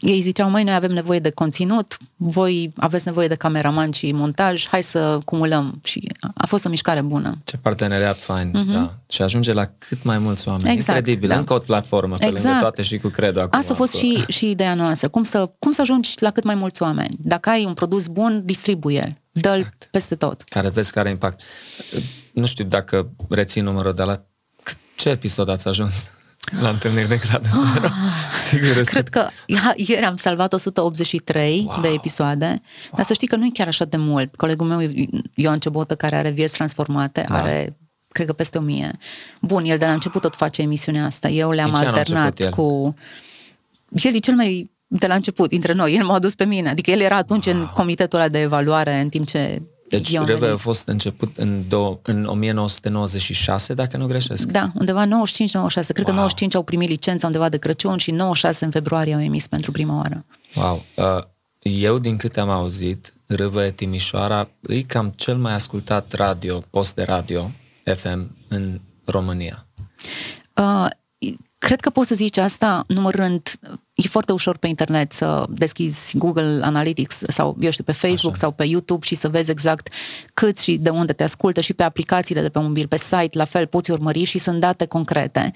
ei 0.00 0.20
ziceau, 0.20 0.50
mai 0.50 0.64
noi 0.64 0.74
avem 0.74 0.90
nevoie 0.90 1.18
de 1.18 1.30
conținut, 1.30 1.96
voi 2.16 2.72
aveți 2.76 3.06
nevoie 3.06 3.28
de 3.28 3.34
cameraman 3.34 3.90
și 3.90 4.12
montaj, 4.12 4.66
hai 4.66 4.82
să 4.82 5.18
cumulăm. 5.24 5.80
Și 5.84 6.08
a 6.34 6.46
fost 6.46 6.64
o 6.64 6.68
mișcare 6.68 7.00
bună. 7.00 7.38
Ce 7.44 7.56
parteneriat 7.56 8.20
fain, 8.20 8.50
uh-huh. 8.50 8.72
da. 8.72 8.94
Și 9.08 9.22
ajunge 9.22 9.52
la 9.52 9.64
cât 9.78 10.02
mai 10.02 10.18
mulți 10.18 10.48
oameni. 10.48 10.70
Exact, 10.70 10.98
Incredibil. 10.98 11.28
Da. 11.28 11.36
Încă 11.36 11.54
o 11.54 11.58
platformă 11.58 12.16
pe 12.16 12.26
exact. 12.26 12.44
lângă 12.44 12.60
toate 12.60 12.82
și 12.82 12.98
cu 12.98 13.08
Credo 13.08 13.40
acum. 13.40 13.58
Asta 13.58 13.72
a 13.72 13.76
fost 13.76 13.94
și, 13.94 14.24
și 14.28 14.50
ideea 14.50 14.74
noastră. 14.74 15.08
Cum 15.08 15.22
să, 15.22 15.48
cum 15.58 15.70
să 15.70 15.80
ajungi 15.80 16.14
la 16.16 16.30
cât 16.30 16.44
mai 16.44 16.54
mulți 16.54 16.82
oameni? 16.82 17.16
Dacă 17.18 17.50
ai 17.50 17.64
un 17.64 17.74
produs 17.74 18.06
bun, 18.06 18.42
distribuie-l. 18.44 19.18
Dă-l 19.32 19.58
exact. 19.58 19.88
peste 19.90 20.14
tot. 20.14 20.42
Care 20.42 20.68
vezi 20.68 20.92
care 20.92 21.10
impact. 21.10 21.40
Nu 22.32 22.46
știu 22.46 22.64
dacă 22.64 23.10
reții 23.28 23.60
numărul 23.60 23.92
de 23.92 24.02
la 24.02 24.24
ce 24.96 25.08
episod 25.08 25.48
ați 25.48 25.68
ajuns? 25.68 26.10
La 26.60 26.68
întâlniri 26.68 27.08
de 27.08 27.20
grad 27.26 27.46
zero. 27.46 27.86
Ah, 27.86 28.34
Sigur, 28.48 28.84
Cred 28.84 29.08
că 29.08 29.28
ieri 29.76 30.04
am 30.04 30.16
salvat 30.16 30.52
183 30.52 31.64
wow. 31.66 31.80
de 31.80 31.88
episoade, 31.88 32.46
wow. 32.46 32.92
dar 32.96 33.04
să 33.04 33.12
știi 33.12 33.28
că 33.28 33.36
nu 33.36 33.44
e 33.44 33.50
chiar 33.52 33.66
așa 33.66 33.84
de 33.84 33.96
mult. 33.96 34.36
Colegul 34.36 34.66
meu, 34.66 34.90
Ioan 35.34 35.58
Cebotă, 35.58 35.94
care 35.94 36.16
are 36.16 36.30
vieți 36.30 36.54
transformate, 36.54 37.26
da. 37.28 37.34
are 37.34 37.76
cred 38.12 38.26
că 38.26 38.32
peste 38.32 38.58
o 38.58 38.60
mie. 38.60 38.98
Bun, 39.40 39.64
el 39.64 39.78
de 39.78 39.86
la 39.86 39.92
început 39.92 40.20
tot 40.20 40.36
face 40.36 40.62
emisiunea 40.62 41.04
asta. 41.04 41.28
Eu 41.28 41.50
le-am 41.50 41.74
alternat 41.74 42.38
el? 42.40 42.50
cu... 42.50 42.94
El 43.92 44.14
e 44.14 44.18
cel 44.18 44.34
mai 44.34 44.70
de 44.86 45.06
la 45.06 45.14
început, 45.14 45.48
dintre 45.48 45.72
noi. 45.72 45.94
El 45.94 46.04
m-a 46.04 46.14
adus 46.14 46.34
pe 46.34 46.44
mine. 46.44 46.68
Adică 46.68 46.90
el 46.90 47.00
era 47.00 47.16
atunci 47.16 47.46
wow. 47.46 47.54
în 47.54 47.66
comitetul 47.66 48.18
ăla 48.18 48.28
de 48.28 48.40
evaluare, 48.40 49.00
în 49.00 49.08
timp 49.08 49.26
ce 49.26 49.62
deci 49.90 50.18
Reve 50.24 50.46
a 50.46 50.56
fost 50.56 50.88
început 50.88 51.36
în, 51.36 51.64
do- 51.64 52.02
în 52.02 52.24
1996, 52.24 53.74
dacă 53.74 53.96
nu 53.96 54.06
greșesc. 54.06 54.46
Da, 54.46 54.72
undeva 54.74 55.06
95-96. 55.06 55.08
Cred 55.08 55.96
wow. 55.96 56.04
că 56.04 56.12
95 56.12 56.54
au 56.54 56.62
primit 56.62 56.88
licența 56.88 57.26
undeva 57.26 57.48
de 57.48 57.58
Crăciun 57.58 57.96
și 57.96 58.10
96 58.10 58.64
în 58.64 58.70
februarie 58.70 59.14
au 59.14 59.22
emis 59.22 59.46
pentru 59.46 59.72
prima 59.72 59.96
oară. 59.96 60.24
Wow. 60.54 60.84
Uh, 60.96 61.24
eu, 61.58 61.98
din 61.98 62.16
câte 62.16 62.40
am 62.40 62.48
auzit, 62.48 63.14
Râvă 63.26 63.62
Timișoara 63.62 64.48
e 64.60 64.80
cam 64.82 65.12
cel 65.16 65.36
mai 65.36 65.54
ascultat 65.54 66.12
radio, 66.12 66.62
post 66.70 66.94
de 66.94 67.02
radio, 67.02 67.50
FM, 67.84 68.36
în 68.48 68.80
România. 69.04 69.66
Uh, 70.56 70.86
Cred 71.60 71.80
că 71.80 71.90
poți 71.90 72.08
să 72.08 72.14
zici 72.14 72.36
asta 72.36 72.84
numărând, 72.86 73.48
e 74.04 74.08
foarte 74.08 74.32
ușor 74.32 74.56
pe 74.56 74.66
internet 74.66 75.12
să 75.12 75.44
deschizi 75.48 76.18
Google 76.18 76.60
Analytics 76.62 77.22
sau, 77.28 77.56
eu 77.60 77.70
știu, 77.70 77.84
pe 77.84 77.92
Facebook 77.92 78.34
Așa. 78.34 78.42
sau 78.42 78.50
pe 78.50 78.64
YouTube 78.64 79.06
și 79.06 79.14
să 79.14 79.28
vezi 79.28 79.50
exact 79.50 79.88
cât 80.34 80.58
și 80.58 80.76
de 80.76 80.90
unde 80.90 81.12
te 81.12 81.22
ascultă 81.22 81.60
și 81.60 81.72
pe 81.72 81.82
aplicațiile 81.82 82.40
de 82.40 82.48
pe 82.48 82.58
mobil, 82.58 82.86
pe 82.86 82.96
site, 82.96 83.30
la 83.38 83.44
fel, 83.44 83.66
poți 83.66 83.90
urmări 83.90 84.24
și 84.24 84.38
sunt 84.38 84.60
date 84.60 84.86
concrete. 84.86 85.52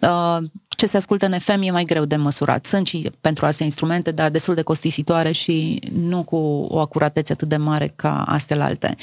Uh, 0.00 0.38
ce 0.68 0.86
se 0.86 0.96
ascultă 0.96 1.26
în 1.26 1.38
FM 1.38 1.62
e 1.62 1.70
mai 1.70 1.84
greu 1.84 2.04
de 2.04 2.16
măsurat. 2.16 2.64
Sunt 2.64 2.86
și 2.86 3.10
pentru 3.20 3.46
astea 3.46 3.64
instrumente, 3.64 4.10
dar 4.10 4.30
destul 4.30 4.54
de 4.54 4.62
costisitoare 4.62 5.32
și 5.32 5.82
nu 5.92 6.22
cu 6.22 6.36
o 6.68 6.78
acuratețe 6.78 7.32
atât 7.32 7.48
de 7.48 7.56
mare 7.56 7.92
ca 7.96 8.22
astea 8.22 8.64
alte. 8.64 8.96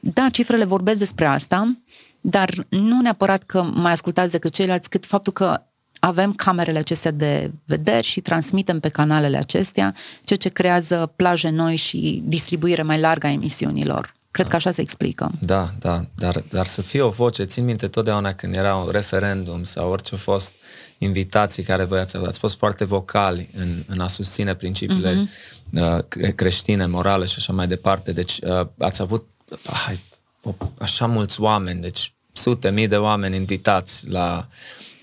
Da, 0.00 0.28
cifrele 0.32 0.64
vorbesc 0.64 0.98
despre 0.98 1.26
asta, 1.26 1.76
dar 2.20 2.66
nu 2.68 3.00
neapărat 3.00 3.42
că 3.42 3.62
mai 3.62 3.92
ascultați 3.92 4.32
decât 4.32 4.52
ceilalți, 4.52 4.88
cât 4.88 5.06
faptul 5.06 5.32
că 5.32 5.62
avem 6.04 6.32
camerele 6.32 6.78
acestea 6.78 7.10
de 7.10 7.50
vederi 7.64 8.06
și 8.06 8.20
transmitem 8.20 8.80
pe 8.80 8.88
canalele 8.88 9.36
acestea, 9.36 9.94
ceea 10.24 10.38
ce 10.38 10.48
creează 10.48 11.12
plaje 11.16 11.48
noi 11.48 11.76
și 11.76 12.20
distribuire 12.24 12.82
mai 12.82 13.00
largă 13.00 13.26
a 13.26 13.30
emisiunilor. 13.30 14.14
Cred 14.30 14.48
că 14.48 14.56
așa 14.56 14.70
se 14.70 14.80
explică. 14.80 15.30
Da, 15.40 15.70
da, 15.78 16.04
dar, 16.14 16.44
dar 16.48 16.66
să 16.66 16.82
fie 16.82 17.00
o 17.00 17.08
voce, 17.08 17.44
țin 17.44 17.64
minte 17.64 17.88
totdeauna 17.88 18.32
când 18.32 18.54
era 18.54 18.76
un 18.76 18.88
referendum 18.90 19.62
sau 19.62 19.90
orice 19.90 20.14
a 20.14 20.18
fost 20.18 20.54
invitații 20.98 21.62
care 21.62 21.84
voi 21.84 21.98
ați, 21.98 22.16
ați 22.16 22.38
fost 22.38 22.56
foarte 22.56 22.84
vocali 22.84 23.50
în, 23.56 23.84
în 23.86 24.00
a 24.00 24.06
susține 24.06 24.54
principiile 24.54 25.24
uh-huh. 25.24 26.34
creștine, 26.34 26.86
morale 26.86 27.24
și 27.24 27.34
așa 27.38 27.52
mai 27.52 27.66
departe. 27.66 28.12
Deci 28.12 28.38
uh, 28.42 28.66
ați 28.78 29.02
avut 29.02 29.26
uh, 29.66 30.54
așa 30.78 31.06
mulți 31.06 31.40
oameni, 31.40 31.80
deci 31.80 32.12
sute 32.32 32.70
mii 32.70 32.88
de 32.88 32.96
oameni 32.96 33.36
invitați 33.36 34.08
la, 34.08 34.48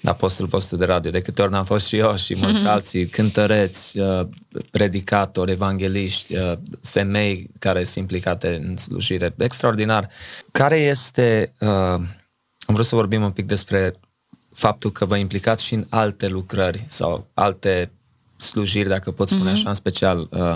la 0.01 0.13
postul 0.13 0.45
vostru 0.45 0.75
de 0.75 0.85
radio. 0.85 1.11
De 1.11 1.19
câte 1.19 1.41
ori 1.41 1.51
n-am 1.51 1.63
fost 1.63 1.87
și 1.87 1.97
eu 1.97 2.15
și 2.15 2.35
mulți 2.37 2.63
mm-hmm. 2.63 2.69
alții, 2.69 3.07
cântăreți, 3.07 3.99
uh, 3.99 4.27
predicatori, 4.71 5.51
evangeliști, 5.51 6.35
uh, 6.35 6.53
femei 6.81 7.49
care 7.59 7.83
sunt 7.83 7.97
implicate 7.97 8.63
în 8.67 8.77
slujire. 8.77 9.33
Extraordinar. 9.37 10.09
Care 10.51 10.77
este... 10.77 11.53
Uh, 11.59 11.69
am 11.69 12.75
vrut 12.75 12.85
să 12.85 12.95
vorbim 12.95 13.23
un 13.23 13.31
pic 13.31 13.45
despre 13.45 13.93
faptul 14.53 14.91
că 14.91 15.05
vă 15.05 15.15
implicați 15.15 15.63
și 15.63 15.73
în 15.73 15.85
alte 15.89 16.27
lucrări 16.27 16.83
sau 16.87 17.27
alte 17.33 17.91
slujiri, 18.37 18.89
dacă 18.89 19.11
pot 19.11 19.27
spune 19.27 19.49
mm-hmm. 19.49 19.53
așa, 19.53 19.67
în 19.67 19.73
special 19.73 20.27
uh, 20.29 20.55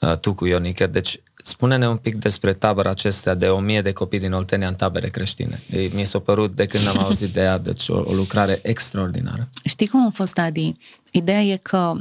uh, 0.00 0.16
tu 0.18 0.34
cu 0.34 0.46
Ionică. 0.46 0.86
Deci 0.86 1.20
Spune-ne 1.42 1.88
un 1.88 1.96
pic 1.96 2.14
despre 2.14 2.52
tabăra 2.52 2.90
acestea 2.90 3.34
de 3.34 3.46
o 3.46 3.58
mie 3.58 3.80
de 3.80 3.92
copii 3.92 4.18
din 4.18 4.32
Oltenia 4.32 4.68
în 4.68 4.74
tabere 4.74 5.08
creștine. 5.08 5.62
mi 5.92 6.04
s-a 6.04 6.18
părut 6.18 6.54
de 6.54 6.66
când 6.66 6.88
am 6.88 6.98
auzit 6.98 7.32
de 7.32 7.40
ea, 7.40 7.58
deci 7.58 7.88
o, 7.88 8.02
o 8.04 8.12
lucrare 8.12 8.60
extraordinară. 8.62 9.48
Știi 9.64 9.86
cum 9.86 10.06
a 10.06 10.10
fost, 10.14 10.38
Adi? 10.38 10.76
Ideea 11.10 11.40
e 11.40 11.56
că 11.56 11.92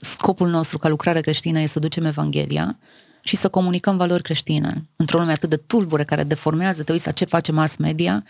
scopul 0.00 0.48
nostru 0.48 0.78
ca 0.78 0.88
lucrare 0.88 1.20
creștină 1.20 1.60
e 1.60 1.66
să 1.66 1.78
ducem 1.78 2.04
Evanghelia 2.04 2.78
și 3.22 3.36
să 3.36 3.48
comunicăm 3.48 3.96
valori 3.96 4.22
creștine. 4.22 4.88
Într-o 4.96 5.18
lume 5.18 5.32
atât 5.32 5.48
de 5.48 5.56
tulbure 5.56 6.04
care 6.04 6.24
deformează, 6.24 6.82
te 6.82 6.92
uiți 6.92 7.06
la 7.06 7.12
ce 7.12 7.24
face 7.24 7.52
mass 7.52 7.76
media, 7.76 8.24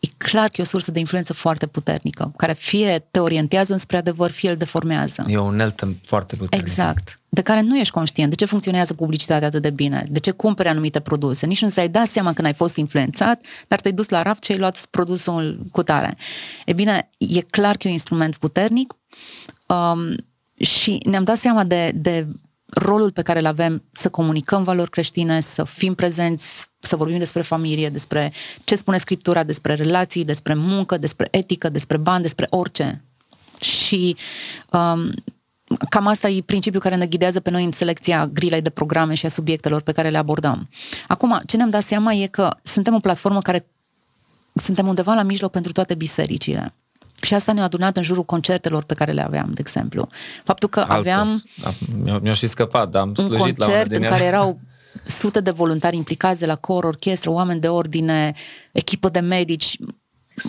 e 0.00 0.08
clar 0.16 0.48
că 0.48 0.54
e 0.56 0.62
o 0.62 0.64
sursă 0.64 0.90
de 0.90 0.98
influență 0.98 1.32
foarte 1.32 1.66
puternică, 1.66 2.32
care 2.36 2.52
fie 2.52 3.06
te 3.10 3.18
orientează 3.18 3.72
înspre 3.72 3.96
adevăr, 3.96 4.30
fie 4.30 4.50
îl 4.50 4.56
deformează. 4.56 5.22
E 5.26 5.36
o 5.36 5.44
uneltă 5.44 5.96
foarte 6.04 6.36
puternică. 6.36 6.70
Exact. 6.70 7.17
De 7.28 7.40
care 7.40 7.60
nu 7.60 7.78
ești 7.78 7.92
conștient. 7.92 8.30
De 8.30 8.36
ce 8.36 8.44
funcționează 8.44 8.94
publicitatea 8.94 9.46
atât 9.46 9.62
de 9.62 9.70
bine? 9.70 10.06
De 10.10 10.18
ce 10.18 10.30
cumperi 10.30 10.68
anumite 10.68 11.00
produse? 11.00 11.46
Nici 11.46 11.62
nu 11.62 11.68
ți-ai 11.68 11.88
dat 11.88 12.06
seama 12.06 12.32
când 12.32 12.46
ai 12.46 12.54
fost 12.54 12.76
influențat, 12.76 13.40
dar 13.68 13.80
te-ai 13.80 13.94
dus 13.94 14.08
la 14.08 14.22
raft 14.22 14.44
și 14.44 14.52
ai 14.52 14.58
luat 14.58 14.86
produsul 14.90 15.66
cu 15.72 15.82
tare. 15.82 16.16
E 16.64 16.72
bine, 16.72 17.10
e 17.18 17.40
clar 17.40 17.76
că 17.76 17.82
e 17.82 17.86
un 17.86 17.92
instrument 17.92 18.36
puternic 18.36 18.94
um, 19.66 20.16
și 20.56 21.00
ne-am 21.04 21.24
dat 21.24 21.36
seama 21.36 21.64
de, 21.64 21.92
de 21.94 22.26
rolul 22.68 23.12
pe 23.12 23.22
care 23.22 23.38
îl 23.38 23.46
avem 23.46 23.84
să 23.92 24.08
comunicăm 24.08 24.64
valori 24.64 24.90
creștine, 24.90 25.40
să 25.40 25.64
fim 25.64 25.94
prezenți, 25.94 26.66
să 26.80 26.96
vorbim 26.96 27.18
despre 27.18 27.42
familie, 27.42 27.88
despre 27.88 28.32
ce 28.64 28.74
spune 28.74 28.98
Scriptura, 28.98 29.42
despre 29.42 29.74
relații, 29.74 30.24
despre 30.24 30.54
muncă, 30.54 30.96
despre 30.96 31.28
etică, 31.30 31.68
despre 31.68 31.96
bani, 31.96 32.22
despre 32.22 32.46
orice. 32.50 33.04
Și 33.60 34.16
um, 34.72 35.10
cam 35.88 36.06
asta 36.06 36.28
e 36.28 36.42
principiul 36.46 36.82
care 36.82 36.94
ne 36.94 37.06
ghidează 37.06 37.40
pe 37.40 37.50
noi 37.50 37.64
în 37.64 37.72
selecția 37.72 38.26
grilei 38.26 38.60
de 38.60 38.70
programe 38.70 39.14
și 39.14 39.26
a 39.26 39.28
subiectelor 39.28 39.80
pe 39.80 39.92
care 39.92 40.08
le 40.08 40.18
abordăm. 40.18 40.68
Acum, 41.06 41.40
ce 41.46 41.56
ne-am 41.56 41.70
dat 41.70 41.82
seama 41.82 42.12
e 42.12 42.26
că 42.26 42.56
suntem 42.62 42.94
o 42.94 42.98
platformă 42.98 43.40
care 43.40 43.66
suntem 44.54 44.88
undeva 44.88 45.14
la 45.14 45.22
mijloc 45.22 45.50
pentru 45.50 45.72
toate 45.72 45.94
bisericile. 45.94 46.74
Și 47.22 47.34
asta 47.34 47.52
ne-a 47.52 47.64
adunat 47.64 47.96
în 47.96 48.02
jurul 48.02 48.24
concertelor 48.24 48.84
pe 48.84 48.94
care 48.94 49.12
le 49.12 49.22
aveam, 49.22 49.50
de 49.50 49.60
exemplu. 49.60 50.08
Faptul 50.44 50.68
că 50.68 50.80
Altă. 50.80 50.92
aveam... 50.92 51.42
Mi-a 52.20 52.32
și 52.32 52.46
scăpat, 52.46 52.90
dar 52.90 53.02
am 53.02 53.14
slujit 53.14 53.58
un 53.58 53.66
concert 53.66 53.90
la 53.90 53.96
în 53.96 54.02
care 54.02 54.24
erau 54.24 54.60
sute 55.20 55.40
de 55.40 55.50
voluntari 55.50 55.96
implicați 55.96 56.40
de 56.40 56.46
la 56.46 56.56
cor, 56.56 56.84
orchestră, 56.84 57.30
oameni 57.30 57.60
de 57.60 57.68
ordine, 57.68 58.34
echipă 58.72 59.08
de 59.08 59.20
medici, 59.20 59.76
exact. 59.78 59.97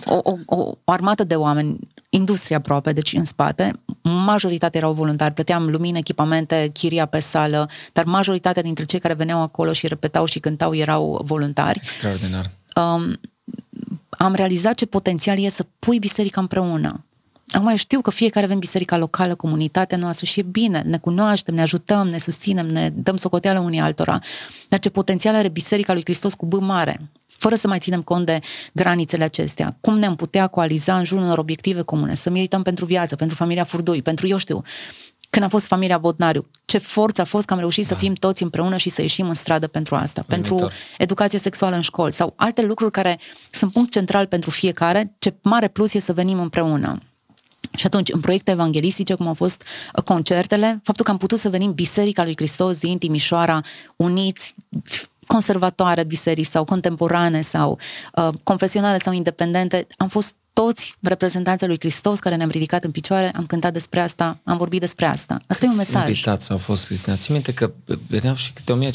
O, 0.04 0.20
o, 0.22 0.56
o 0.56 0.74
armată 0.84 1.24
de 1.24 1.34
oameni, 1.34 1.78
industrie 2.08 2.56
aproape, 2.56 2.92
deci 2.92 3.12
în 3.12 3.24
spate. 3.24 3.72
Majoritatea 4.02 4.80
erau 4.80 4.92
voluntari, 4.92 5.34
plăteam 5.34 5.70
lumină, 5.70 5.98
echipamente, 5.98 6.70
chiria 6.72 7.06
pe 7.06 7.20
sală, 7.20 7.68
dar 7.92 8.04
majoritatea 8.04 8.62
dintre 8.62 8.84
cei 8.84 8.98
care 8.98 9.14
veneau 9.14 9.42
acolo 9.42 9.72
și 9.72 9.88
repetau 9.88 10.24
și 10.24 10.38
cântau 10.38 10.74
erau 10.74 11.22
voluntari. 11.24 11.80
Extraordinar. 11.82 12.50
Um, 12.76 13.20
am 14.08 14.34
realizat 14.34 14.74
ce 14.74 14.86
potențial 14.86 15.38
e 15.38 15.48
să 15.48 15.66
pui 15.78 15.98
biserica 15.98 16.40
împreună. 16.40 17.04
Acum 17.50 17.68
eu 17.68 17.76
știu 17.76 18.00
că 18.00 18.10
fiecare 18.10 18.46
avem 18.46 18.58
biserica 18.58 18.96
locală, 18.96 19.34
comunitatea 19.34 19.98
noastră 19.98 20.26
și 20.26 20.40
e 20.40 20.42
bine, 20.42 20.82
ne 20.86 20.98
cunoaștem, 20.98 21.54
ne 21.54 21.60
ajutăm, 21.62 22.08
ne 22.08 22.18
susținem, 22.18 22.66
ne 22.66 22.90
dăm 22.90 23.16
socoteală 23.16 23.58
unii 23.58 23.80
altora. 23.80 24.18
Dar 24.68 24.78
ce 24.78 24.90
potențial 24.90 25.34
are 25.34 25.48
biserica 25.48 25.92
lui 25.92 26.02
Hristos 26.02 26.34
cu 26.34 26.46
B 26.46 26.52
mare, 26.52 27.10
fără 27.40 27.54
să 27.54 27.68
mai 27.68 27.78
ținem 27.78 28.02
cont 28.02 28.26
de 28.26 28.40
granițele 28.72 29.24
acestea. 29.24 29.76
Cum 29.80 29.98
ne-am 29.98 30.16
putea 30.16 30.46
coaliza 30.46 30.98
în 30.98 31.04
jurul 31.04 31.24
unor 31.24 31.38
obiective 31.38 31.82
comune, 31.82 32.14
să 32.14 32.30
milităm 32.30 32.62
pentru 32.62 32.84
viață, 32.84 33.16
pentru 33.16 33.36
familia 33.36 33.64
Furdui, 33.64 34.02
pentru, 34.02 34.26
eu 34.26 34.36
știu, 34.36 34.62
când 35.30 35.44
a 35.44 35.48
fost 35.48 35.66
familia 35.66 35.98
Bodnariu, 35.98 36.46
ce 36.64 36.78
forță 36.78 37.20
a 37.20 37.24
fost 37.24 37.46
că 37.46 37.52
am 37.52 37.58
reușit 37.58 37.86
da. 37.86 37.94
să 37.94 38.00
fim 38.00 38.14
toți 38.14 38.42
împreună 38.42 38.76
și 38.76 38.90
să 38.90 39.00
ieșim 39.00 39.28
în 39.28 39.34
stradă 39.34 39.66
pentru 39.66 39.94
asta, 39.94 40.24
Uimitor. 40.28 40.56
pentru 40.56 40.76
educație 40.98 41.38
sexuală 41.38 41.74
în 41.76 41.80
școli 41.80 42.12
sau 42.12 42.32
alte 42.36 42.62
lucruri 42.62 42.90
care 42.90 43.18
sunt 43.50 43.72
punct 43.72 43.90
central 43.90 44.26
pentru 44.26 44.50
fiecare, 44.50 45.14
ce 45.18 45.34
mare 45.42 45.68
plus 45.68 45.94
e 45.94 45.98
să 45.98 46.12
venim 46.12 46.40
împreună. 46.40 46.98
Și 47.76 47.86
atunci, 47.86 48.12
în 48.12 48.20
proiecte 48.20 48.50
evanghelistice, 48.50 49.14
cum 49.14 49.26
au 49.26 49.34
fost 49.34 49.62
uh, 49.96 50.02
concertele, 50.02 50.80
faptul 50.82 51.04
că 51.04 51.10
am 51.10 51.16
putut 51.16 51.38
să 51.38 51.48
venim 51.48 51.72
Biserica 51.72 52.24
lui 52.24 52.34
Hristos 52.36 52.78
din 52.78 52.98
Timișoara, 52.98 53.60
uniți, 53.96 54.54
conservatoare 55.32 56.04
biserici 56.04 56.46
sau 56.46 56.64
contemporane 56.64 57.40
sau 57.40 57.78
uh, 58.14 58.28
confesionale 58.42 58.98
sau 58.98 59.12
independente, 59.12 59.86
am 59.96 60.08
fost 60.08 60.34
toți 60.52 60.96
reprezentanții 61.00 61.66
lui 61.66 61.76
Hristos 61.78 62.18
care 62.18 62.36
ne-am 62.36 62.48
ridicat 62.48 62.84
în 62.84 62.90
picioare, 62.90 63.32
am 63.34 63.46
cântat 63.46 63.72
despre 63.72 64.00
asta, 64.00 64.40
am 64.44 64.56
vorbit 64.56 64.80
despre 64.80 65.06
asta. 65.06 65.34
Asta 65.34 65.54
Câți 65.54 65.64
e 65.64 65.68
un 65.68 65.76
mesaj. 65.76 66.08
invitați 66.08 66.50
au 66.50 66.56
fost, 66.56 66.86
Cristina? 66.86 67.16
Ții 67.16 67.32
minte 67.32 67.54
că 67.54 67.72
veneau 68.08 68.34
și 68.34 68.52
câte 68.52 68.90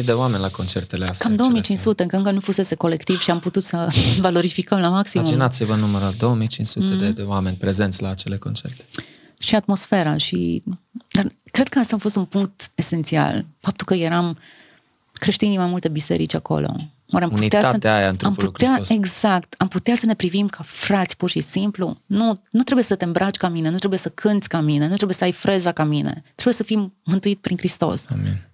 1500-2000 0.00 0.04
de 0.04 0.12
oameni 0.12 0.42
la 0.42 0.48
concertele 0.48 1.04
astea. 1.04 1.26
Cam 1.26 1.36
2500, 1.36 2.02
încă, 2.02 2.16
încă 2.16 2.30
nu 2.30 2.40
fusese 2.40 2.74
colectiv 2.74 3.20
și 3.20 3.30
am 3.30 3.40
putut 3.40 3.62
să 3.62 3.88
valorificăm 4.26 4.78
la 4.78 4.88
maximum. 4.88 5.24
Imaginați-vă 5.24 5.74
numărul 5.74 6.14
2500 6.18 6.94
mm-hmm. 6.94 6.98
de, 6.98 7.10
de 7.10 7.22
oameni 7.22 7.56
prezenți 7.56 8.02
la 8.02 8.08
acele 8.10 8.36
concerte. 8.36 8.84
Și 9.38 9.54
atmosfera 9.54 10.16
și... 10.16 10.62
Dar 11.12 11.26
cred 11.50 11.68
că 11.68 11.78
asta 11.78 11.96
a 11.96 11.98
fost 11.98 12.16
un 12.16 12.24
punct 12.24 12.70
esențial. 12.74 13.46
Faptul 13.60 13.86
că 13.86 13.94
eram 13.94 14.38
creștinii 15.20 15.56
mai 15.56 15.66
multe 15.66 15.88
biserici 15.88 16.34
acolo 16.34 16.74
Oare 17.12 17.24
am 17.24 17.30
Unitatea 17.32 17.70
putea 17.70 17.90
să, 17.90 17.96
aia 17.96 18.08
în 18.08 18.16
am 18.22 18.34
putea, 18.34 18.68
Hristos. 18.68 18.96
Exact. 18.96 19.54
Am 19.58 19.68
putea 19.68 19.94
să 19.94 20.06
ne 20.06 20.14
privim 20.14 20.46
ca 20.48 20.62
frați, 20.66 21.16
pur 21.16 21.30
și 21.30 21.40
simplu. 21.40 21.98
Nu, 22.06 22.42
nu 22.50 22.62
trebuie 22.62 22.84
să 22.84 22.94
te 22.94 23.04
îmbraci 23.04 23.36
ca 23.36 23.48
mine, 23.48 23.68
nu 23.70 23.78
trebuie 23.78 23.98
să 23.98 24.08
cânți 24.08 24.48
ca 24.48 24.60
mine, 24.60 24.88
nu 24.88 24.94
trebuie 24.94 25.16
să 25.16 25.24
ai 25.24 25.32
freza 25.32 25.72
ca 25.72 25.84
mine. 25.84 26.22
Trebuie 26.34 26.54
să 26.54 26.62
fim 26.62 26.94
mântuit 27.04 27.38
prin 27.38 27.56
Hristos. 27.56 28.04
Amin. 28.10 28.49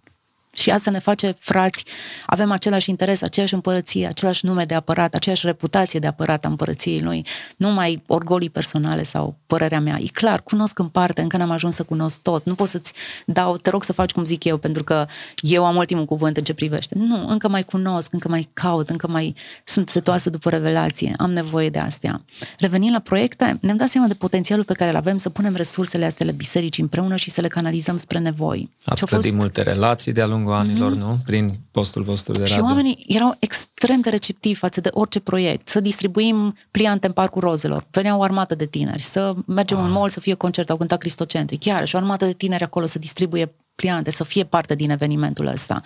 Și 0.56 0.70
asta 0.70 0.90
ne 0.90 0.98
face 0.98 1.36
frați, 1.38 1.84
avem 2.26 2.50
același 2.50 2.90
interes, 2.90 3.22
aceeași 3.22 3.54
împărăție, 3.54 4.06
același 4.06 4.46
nume 4.46 4.64
de 4.64 4.74
apărat, 4.74 5.14
aceeași 5.14 5.46
reputație 5.46 5.98
de 5.98 6.06
apărat 6.06 6.44
a 6.44 6.48
împărăției 6.48 7.00
lui, 7.00 7.26
nu 7.56 7.70
mai 7.70 8.02
orgolii 8.06 8.50
personale 8.50 9.02
sau 9.02 9.36
părerea 9.46 9.80
mea. 9.80 9.98
E 10.00 10.06
clar, 10.12 10.42
cunosc 10.42 10.78
în 10.78 10.88
parte, 10.88 11.20
încă 11.20 11.36
n-am 11.36 11.50
ajuns 11.50 11.74
să 11.74 11.82
cunosc 11.82 12.20
tot. 12.20 12.44
Nu 12.44 12.54
pot 12.54 12.68
să-ți 12.68 12.92
dau, 13.26 13.56
te 13.56 13.70
rog 13.70 13.84
să 13.84 13.92
faci 13.92 14.12
cum 14.12 14.24
zic 14.24 14.44
eu, 14.44 14.56
pentru 14.56 14.84
că 14.84 15.06
eu 15.40 15.64
am 15.64 15.76
ultimul 15.76 16.04
cuvânt 16.04 16.36
în 16.36 16.44
ce 16.44 16.54
privește. 16.54 16.94
Nu, 16.98 17.28
încă 17.28 17.48
mai 17.48 17.64
cunosc, 17.64 18.12
încă 18.12 18.28
mai 18.28 18.48
caut, 18.52 18.90
încă 18.90 19.08
mai 19.08 19.34
sunt 19.64 19.88
setoasă 19.88 20.30
după 20.30 20.50
revelație, 20.50 21.14
am 21.18 21.32
nevoie 21.32 21.70
de 21.70 21.78
astea. 21.78 22.24
Revenind 22.58 22.92
la 22.92 23.00
proiecte, 23.00 23.58
ne-am 23.60 23.76
dat 23.76 23.88
seama 23.88 24.06
de 24.06 24.14
potențialul 24.14 24.64
pe 24.64 24.72
care 24.72 24.90
îl 24.90 24.96
avem 24.96 25.16
să 25.16 25.30
punem 25.30 25.54
resursele 25.54 26.04
astea 26.04 26.26
la 26.26 26.32
biserici 26.32 26.78
împreună 26.78 27.16
și 27.16 27.30
să 27.30 27.40
le 27.40 27.48
canalizăm 27.48 27.96
spre 27.96 28.18
nevoi. 28.18 28.70
Ați 28.84 29.06
fost... 29.06 29.32
multe 29.32 29.62
relații 29.62 30.12
de-a 30.12 30.26
lungul 30.26 30.45
lungul 30.46 30.70
anilor, 30.70 30.94
mm-hmm. 30.94 31.08
nu? 31.08 31.18
Prin 31.24 31.58
postul 31.70 32.02
vostru 32.02 32.32
de 32.32 32.38
radio. 32.38 32.54
Și 32.54 32.60
oamenii 32.60 33.04
erau 33.06 33.36
extrem 33.38 34.00
de 34.00 34.10
receptivi 34.10 34.58
față 34.58 34.80
de 34.80 34.88
orice 34.92 35.20
proiect. 35.20 35.68
Să 35.68 35.80
distribuim 35.80 36.56
pliante 36.70 37.06
în 37.06 37.12
Parcul 37.12 37.40
Rozelor. 37.40 37.86
Venea 37.90 38.16
o 38.16 38.22
armată 38.22 38.54
de 38.54 38.66
tineri. 38.66 39.02
Să 39.02 39.34
mergem 39.46 39.78
ah. 39.78 39.84
în 39.86 39.90
mall 39.90 40.08
să 40.08 40.20
fie 40.20 40.34
concert. 40.34 40.70
Au 40.70 40.76
cântat 40.76 40.98
Cristocentric. 40.98 41.60
Chiar 41.60 41.86
și 41.86 41.94
o 41.94 41.98
armată 41.98 42.24
de 42.24 42.32
tineri 42.32 42.64
acolo 42.64 42.86
să 42.86 42.98
distribuie 42.98 43.54
pliante, 43.74 44.10
să 44.10 44.24
fie 44.24 44.44
parte 44.44 44.74
din 44.74 44.90
evenimentul 44.90 45.46
ăsta. 45.46 45.82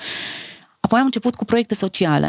Apoi 0.81 0.99
am 0.99 1.05
început 1.05 1.35
cu 1.35 1.45
proiecte 1.45 1.75
sociale. 1.75 2.29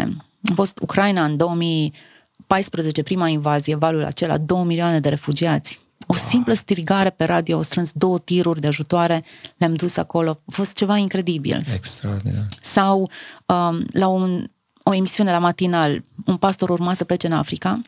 Am 0.49 0.55
fost 0.55 0.79
Ucraina 0.81 1.23
în 1.23 1.37
2014, 1.37 3.03
prima 3.03 3.27
invazie, 3.27 3.75
valul 3.75 4.03
acela, 4.03 4.37
2 4.37 4.63
milioane 4.63 4.99
de 4.99 5.09
refugiați 5.09 5.79
o 6.07 6.15
simplă 6.15 6.53
strigare 6.53 7.09
pe 7.09 7.23
radio, 7.23 7.55
au 7.55 7.61
strâns 7.61 7.91
două 7.91 8.19
tiruri 8.19 8.59
de 8.59 8.67
ajutoare, 8.67 9.23
le-am 9.57 9.73
dus 9.73 9.97
acolo. 9.97 10.41
A 10.45 10.51
fost 10.51 10.75
ceva 10.75 10.97
incredibil. 10.97 11.61
Extraordinar. 11.73 12.45
Sau 12.61 13.09
um, 13.45 13.85
la 13.91 14.07
un, 14.07 14.49
o 14.83 14.91
o 14.91 14.93
emisiune 14.93 15.31
la 15.31 15.39
matinal, 15.39 16.03
un 16.25 16.37
pastor 16.37 16.69
urma 16.69 16.93
să 16.93 17.03
plece 17.03 17.27
în 17.27 17.33
Africa 17.33 17.81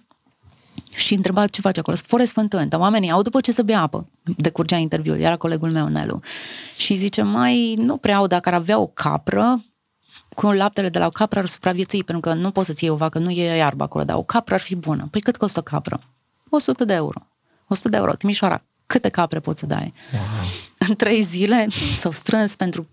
și 0.94 1.14
întreba 1.14 1.48
ce 1.48 1.62
face 1.62 1.80
acolo. 1.80 1.98
Forest 2.06 2.32
fântâni, 2.32 2.70
dar 2.70 2.80
oamenii 2.80 3.12
au 3.12 3.22
după 3.22 3.42
ce 3.42 3.52
să 3.52 3.64
bea 3.64 3.82
apă. 3.82 4.10
Decurgea 4.38 4.78
interviul, 4.78 5.20
era 5.20 5.36
colegul 5.36 5.72
meu, 5.72 5.88
Nelu. 5.88 6.20
Și 6.78 6.96
zice, 6.96 7.22
mai 7.22 7.76
nu 7.78 7.98
prea 7.98 8.18
au, 8.18 8.28
dacă 8.28 8.50
ar 8.50 8.56
avea 8.56 8.80
o 8.80 8.88
capră, 8.88 9.64
cu 10.36 10.52
laptele 10.52 10.90
de 10.90 11.00
la 11.00 11.06
o 11.06 11.10
capră 11.10 11.40
ar 11.40 11.46
supraviețui, 11.46 12.04
pentru 12.04 12.30
că 12.30 12.34
nu 12.38 12.52
poți 12.52 12.68
să-ți 12.68 12.84
iei 12.84 12.94
o 12.94 12.96
vacă, 12.96 13.20
nu 13.20 13.30
e 13.30 13.56
iarbă 13.56 13.84
acolo, 13.84 14.04
dar 14.04 14.16
o 14.16 14.24
capră 14.24 14.54
ar 14.54 14.60
fi 14.60 14.76
bună. 14.76 15.08
Păi 15.12 15.22
cât 15.22 15.38
costă 15.38 15.60
o 15.60 15.64
capră? 15.64 16.00
100 16.50 16.86
de 16.86 16.94
euro. 16.94 17.28
100 17.74 17.90
de 17.90 17.98
euro. 17.98 18.16
Timișoara, 18.16 18.64
câte 18.86 19.10
capre 19.10 19.40
poți 19.40 19.60
să 19.60 19.66
dai? 19.66 19.94
Wow. 20.14 20.22
În 20.88 20.96
trei 20.96 21.22
zile 21.22 21.68
s-au 21.96 22.12
strâns 22.12 22.56
pentru 22.56 22.88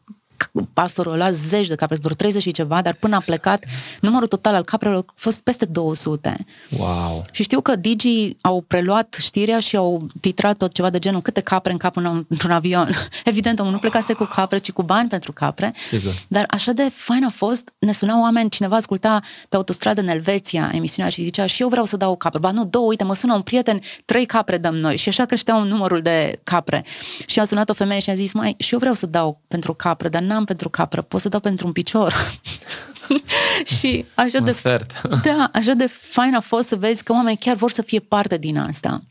pastorul 0.73 1.13
ăla 1.13 1.31
zeci 1.31 1.67
de 1.67 1.75
capre, 1.75 1.99
vreo 2.03 2.15
30 2.15 2.43
și 2.43 2.51
ceva, 2.51 2.83
dar 2.83 2.95
până 2.95 3.17
a 3.17 3.23
plecat, 3.25 3.65
numărul 4.01 4.29
total 4.29 4.55
al 4.55 4.63
caprelor 4.63 5.05
a 5.07 5.13
fost 5.17 5.41
peste 5.41 5.65
200. 5.65 6.47
Wow! 6.79 7.25
Și 7.33 7.43
știu 7.43 7.61
că 7.61 7.77
Digi 7.77 8.37
au 8.41 8.65
preluat 8.67 9.17
știrea 9.21 9.61
și 9.61 9.77
au 9.77 10.07
titrat 10.21 10.57
tot 10.57 10.73
ceva 10.73 10.91
de 10.91 10.99
genul 10.99 11.23
câte 11.23 11.41
capre 11.41 11.73
în 11.73 11.79
cap 11.79 11.97
în, 11.97 12.25
într-un 12.29 12.51
avion. 12.51 12.91
Evident, 13.25 13.59
omul 13.59 13.73
nu 13.73 13.79
plecase 13.79 14.13
cu 14.13 14.25
capre, 14.25 14.59
ci 14.59 14.73
cu 14.73 14.83
bani 14.83 15.09
pentru 15.09 15.33
capre. 15.33 15.75
Sigur. 15.81 16.13
Dar 16.29 16.45
așa 16.49 16.73
de 16.73 16.89
fain 16.93 17.25
a 17.25 17.29
fost, 17.29 17.73
ne 17.79 17.93
sunau 17.93 18.23
oameni, 18.23 18.51
cineva 18.51 18.77
asculta 18.77 19.21
pe 19.49 19.57
autostradă 19.57 20.01
în 20.01 20.09
Elveția 20.09 20.71
emisiunea 20.75 21.11
și 21.11 21.23
zicea 21.23 21.47
și 21.47 21.63
eu 21.63 21.69
vreau 21.69 21.85
să 21.85 21.97
dau 21.97 22.13
o 22.13 22.17
capră. 22.17 22.39
Ba 22.39 22.51
nu, 22.51 22.65
două, 22.65 22.87
uite, 22.87 23.05
mă 23.05 23.15
sună 23.15 23.35
un 23.35 23.43
prieten, 23.43 23.81
trei 24.05 24.27
capre 24.27 24.59
dăm 24.59 24.77
noi. 24.77 24.97
Și 24.97 25.09
așa 25.09 25.25
creștea 25.25 25.55
un 25.55 25.69
numărul 25.69 26.03
de 26.03 26.41
capre. 26.45 26.85
Și 27.27 27.41
a 27.41 27.45
sunat 27.45 27.71
o 27.71 27.73
femeie 27.73 28.01
și 28.01 28.11
a 28.11 28.15
zis, 28.15 28.33
mai, 28.33 28.55
și 28.59 28.73
eu 28.73 28.79
vreau 28.79 28.95
să 28.95 29.07
dau 29.07 29.41
pentru 29.49 29.75
capre, 29.75 30.09
dar 30.09 30.23
n-am 30.31 30.45
pentru 30.45 30.69
capră, 30.69 31.03
pot 31.03 31.21
să 31.21 31.29
dau 31.29 31.41
pentru 31.41 31.67
un 31.67 31.73
picior. 31.73 32.15
și 33.79 34.05
așa 34.15 34.39
un 34.39 34.45
de, 34.45 34.51
sfert. 34.51 35.03
da, 35.25 35.51
așa 35.53 35.73
de 35.73 35.87
fain 35.87 36.35
a 36.35 36.41
fost 36.41 36.69
să 36.69 36.77
vezi 36.77 37.03
că 37.03 37.13
oamenii 37.13 37.39
chiar 37.39 37.57
vor 37.57 37.71
să 37.71 37.83
fie 37.83 38.01
parte 38.01 38.37
din 38.37 38.59
asta. 38.59 39.03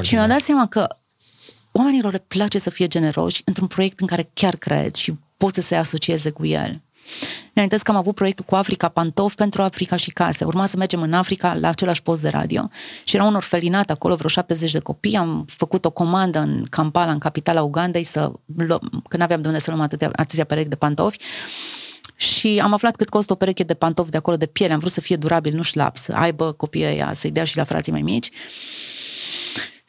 Și 0.00 0.14
mi-am 0.14 0.28
dat 0.28 0.40
seama 0.40 0.66
că 0.66 0.96
oamenilor 1.72 2.12
le 2.12 2.24
place 2.28 2.58
să 2.58 2.70
fie 2.70 2.86
generoși 2.86 3.42
într-un 3.44 3.66
proiect 3.66 4.00
în 4.00 4.06
care 4.06 4.30
chiar 4.34 4.56
cred 4.56 4.94
și 4.94 5.12
pot 5.36 5.54
să 5.54 5.60
se 5.60 5.74
asocieze 5.74 6.30
cu 6.30 6.46
el. 6.46 6.80
Mi-am 7.52 7.68
că 7.68 7.90
am 7.90 7.96
avut 7.96 8.14
proiectul 8.14 8.44
cu 8.44 8.54
Africa 8.54 8.88
Pantof 8.88 9.34
pentru 9.34 9.62
Africa 9.62 9.96
și 9.96 10.10
Case. 10.10 10.44
Urma 10.44 10.66
să 10.66 10.76
mergem 10.76 11.02
în 11.02 11.12
Africa 11.12 11.54
la 11.54 11.68
același 11.68 12.02
post 12.02 12.22
de 12.22 12.28
radio 12.28 12.70
și 13.04 13.16
era 13.16 13.24
un 13.24 13.34
orfelinat 13.34 13.90
acolo, 13.90 14.14
vreo 14.14 14.28
70 14.28 14.72
de 14.72 14.78
copii. 14.78 15.16
Am 15.16 15.44
făcut 15.48 15.84
o 15.84 15.90
comandă 15.90 16.38
în 16.38 16.64
Kampala, 16.70 17.12
în 17.12 17.18
capitala 17.18 17.62
Ugandei, 17.62 18.04
să 18.04 18.32
luăm, 18.56 19.02
că 19.08 19.16
nu 19.16 19.22
aveam 19.22 19.40
de 19.40 19.48
unde 19.48 19.60
să 19.60 19.70
luăm 19.70 19.82
atâtea, 19.82 20.10
atâția 20.12 20.44
perechi 20.44 20.68
de 20.68 20.76
pantofi. 20.76 21.18
Și 22.16 22.60
am 22.62 22.72
aflat 22.72 22.96
cât 22.96 23.08
costă 23.08 23.32
o 23.32 23.36
pereche 23.36 23.62
de 23.62 23.74
pantofi 23.74 24.10
de 24.10 24.16
acolo 24.16 24.36
de 24.36 24.46
piele. 24.46 24.72
Am 24.72 24.78
vrut 24.78 24.92
să 24.92 25.00
fie 25.00 25.16
durabil, 25.16 25.54
nu 25.54 25.62
șlap, 25.62 25.96
să 25.96 26.12
aibă 26.12 26.52
copiii 26.52 26.84
ăia, 26.84 27.12
să-i 27.12 27.30
dea 27.30 27.44
și 27.44 27.56
la 27.56 27.64
frații 27.64 27.92
mai 27.92 28.02
mici. 28.02 28.30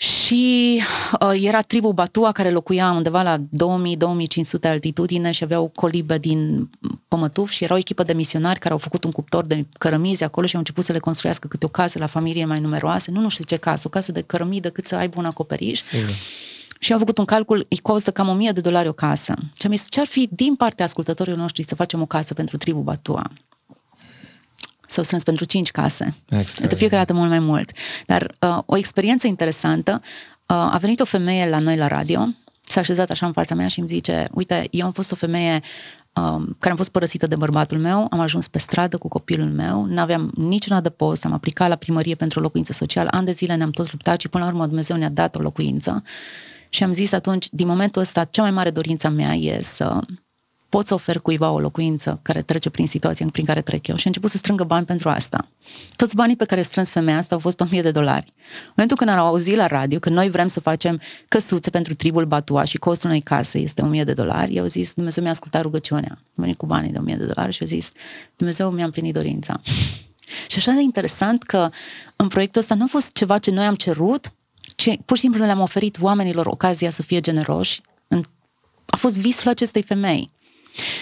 Și 0.02 0.82
uh, 1.20 1.32
era 1.42 1.62
tribul 1.62 1.94
Batua 1.94 2.32
care 2.32 2.52
locuia 2.52 2.92
undeva 2.92 3.22
la 3.22 3.38
2000-2500 3.38 3.42
altitudine 4.62 5.32
și 5.32 5.44
aveau 5.44 5.72
colibe 5.76 6.18
din 6.18 6.70
pămătuf 7.08 7.50
și 7.50 7.64
era 7.64 7.74
o 7.74 7.78
echipă 7.78 8.04
de 8.04 8.14
misionari 8.14 8.60
care 8.60 8.74
au 8.74 8.80
făcut 8.80 9.04
un 9.04 9.12
cuptor 9.12 9.44
de 9.44 9.66
cărămizi 9.78 10.24
acolo 10.24 10.46
și 10.46 10.54
au 10.54 10.60
început 10.60 10.84
să 10.84 10.92
le 10.92 11.00
construiască 11.00 11.48
câte 11.48 11.66
o 11.66 11.70
casă 11.70 12.00
la 12.00 12.06
familie 12.06 12.46
mai 12.46 12.60
numeroase, 12.60 13.12
nu, 13.12 13.22
nu 13.22 13.30
știu 13.30 13.44
ce 13.44 13.56
casă, 13.56 13.84
o 13.86 13.90
casă 13.90 14.12
de 14.12 14.22
cărămidă 14.22 14.70
cât 14.70 14.86
să 14.86 14.96
aibă 14.96 15.20
un 15.20 15.26
acoperiș. 15.26 15.80
Sigur. 15.80 16.10
Și 16.80 16.94
au 16.94 17.00
făcut 17.00 17.18
un 17.18 17.26
calcul, 17.26 17.66
îi 17.70 17.78
costă 17.78 18.12
cam 18.12 18.28
1000 18.28 18.52
de 18.52 18.62
dolari 18.62 18.88
o 18.88 18.94
casă. 18.94 19.34
Și 19.60 19.66
am 19.66 19.72
zis, 19.72 19.88
ce 19.90 20.00
ar 20.00 20.08
fi 20.08 20.30
din 20.32 20.56
partea 20.56 20.86
ascultătorilor 20.86 21.38
noștri 21.38 21.64
să 21.64 21.76
facem 21.76 22.02
o 22.02 22.06
casă 22.06 22.34
pentru 22.34 22.58
tribul 22.58 22.82
Batua? 22.82 23.32
S-au 24.92 25.04
strâns 25.04 25.24
pentru 25.24 25.46
cinci 25.46 25.72
case. 25.72 26.16
De 26.68 26.76
fiecare 26.76 26.98
dată 26.98 27.14
mult 27.14 27.30
mai 27.30 27.40
mult. 27.40 27.72
Dar 28.06 28.36
uh, 28.40 28.58
o 28.66 28.78
experiență 28.78 29.28
interesantă, 29.28 30.02
uh, 30.02 30.56
a 30.56 30.78
venit 30.82 31.00
o 31.00 31.06
femeie 31.06 31.50
la 31.50 31.60
noi 31.60 31.78
la 31.78 31.88
radio, 31.88 32.28
s-a 32.68 32.80
așezat 32.80 33.10
așa 33.10 33.26
în 33.26 33.32
fața 33.32 33.56
mea 33.56 33.68
și 33.68 33.80
îmi 33.80 33.88
zice, 33.88 34.28
uite, 34.32 34.68
eu 34.72 34.86
am 34.86 34.92
fost 34.92 35.12
o 35.12 35.16
femeie 35.16 35.62
um, 36.14 36.56
care 36.60 36.70
am 36.70 36.76
fost 36.76 36.90
părăsită 36.90 37.28
de 37.28 37.36
bărbatul 37.36 37.78
meu, 37.78 38.08
am 38.10 38.20
ajuns 38.20 38.48
pe 38.48 38.58
stradă 38.58 38.98
cu 38.98 39.08
copilul 39.08 39.50
meu, 39.50 39.86
nu 39.86 40.00
aveam 40.00 40.32
niciun 40.36 40.76
adăpost, 40.76 41.26
am 41.26 41.34
aplicat 41.34 41.70
la 41.70 41.76
primărie 41.76 42.16
pentru 42.16 42.40
o 42.40 42.42
locuință 42.42 42.74
socială, 42.74 43.10
ani 43.12 43.26
de 43.26 43.32
zile 43.32 43.56
ne-am 43.56 43.72
tot 43.72 43.92
luptat 43.92 44.22
și 44.22 44.28
până 44.30 44.44
la 44.44 44.50
urmă 44.50 44.66
Dumnezeu 44.66 44.98
ne-a 44.98 45.10
dat 45.10 45.36
o 45.36 45.40
locuință. 45.40 46.04
Și 46.70 46.84
am 46.84 46.94
zis 46.94 47.12
atunci, 47.12 47.48
din 47.52 47.68
momentul 47.68 48.02
ăsta, 48.02 48.24
cea 48.24 48.42
mai 48.42 48.52
mare 48.52 48.70
dorință 48.70 49.10
mea 49.10 49.34
e 49.34 49.62
să 49.62 50.00
pot 50.72 50.86
să 50.88 50.94
ofer 50.94 51.20
cuiva 51.20 51.52
o 51.52 51.60
locuință 51.60 52.20
care 52.22 52.42
trece 52.42 52.70
prin 52.70 52.88
situația 52.88 53.28
prin 53.32 53.46
care 53.46 53.62
trec 53.62 53.88
eu. 53.88 53.96
Și 53.96 54.02
a 54.06 54.08
început 54.08 54.30
să 54.30 54.38
strângă 54.38 54.64
bani 54.64 54.86
pentru 54.86 55.10
asta. 55.10 55.48
Toți 55.96 56.16
banii 56.16 56.36
pe 56.36 56.46
care 56.46 56.62
strâns 56.62 56.90
femeia 56.90 57.18
asta 57.18 57.36
au 57.36 57.42
fost 57.42 57.60
1000 57.60 57.82
de 57.82 57.92
dolari. 57.92 58.26
În 58.28 58.74
momentul 58.76 58.98
când 58.98 59.10
au 59.10 59.26
auzit 59.26 59.56
la 59.56 59.68
radio 59.68 60.00
că 60.00 60.10
noi 60.10 60.30
vrem 60.30 60.48
să 60.48 60.60
facem 60.60 61.02
căsuțe 61.28 61.70
pentru 61.70 61.96
tribul 61.96 62.26
Batua 62.26 62.64
și 62.64 62.78
costul 62.78 63.10
unei 63.10 63.22
case 63.22 63.58
este 63.58 63.82
1000 63.82 64.04
de 64.04 64.14
dolari, 64.14 64.56
eu 64.56 64.66
zis, 64.66 64.94
Dumnezeu 64.94 65.24
mi-a 65.24 65.32
ascultat 65.32 65.62
rugăciunea. 65.62 66.12
Am 66.12 66.34
venit 66.34 66.58
cu 66.58 66.66
banii 66.66 66.92
de 66.92 66.98
1000 66.98 67.16
de 67.16 67.26
dolari 67.26 67.54
și 67.54 67.64
a 67.64 67.66
zis, 67.66 67.92
Dumnezeu 68.36 68.70
mi-a 68.70 68.86
împlinit 68.86 69.14
dorința. 69.14 69.62
și 70.52 70.58
așa 70.58 70.72
de 70.72 70.82
interesant 70.82 71.44
că 71.44 71.70
în 72.16 72.28
proiectul 72.28 72.62
ăsta 72.62 72.76
nu 72.76 72.84
a 72.84 72.88
fost 72.90 73.14
ceva 73.14 73.38
ce 73.38 73.52
noi 73.52 73.66
am 73.66 73.76
cerut, 73.76 74.32
ci 74.76 74.98
pur 75.06 75.16
și 75.16 75.22
simplu 75.22 75.44
le-am 75.46 75.60
oferit 75.60 75.98
oamenilor 76.02 76.46
ocazia 76.46 76.90
să 76.90 77.02
fie 77.02 77.20
generoși. 77.20 77.82
A 78.86 78.96
fost 78.98 79.20
visul 79.20 79.50
acestei 79.50 79.82
femei. 79.82 80.32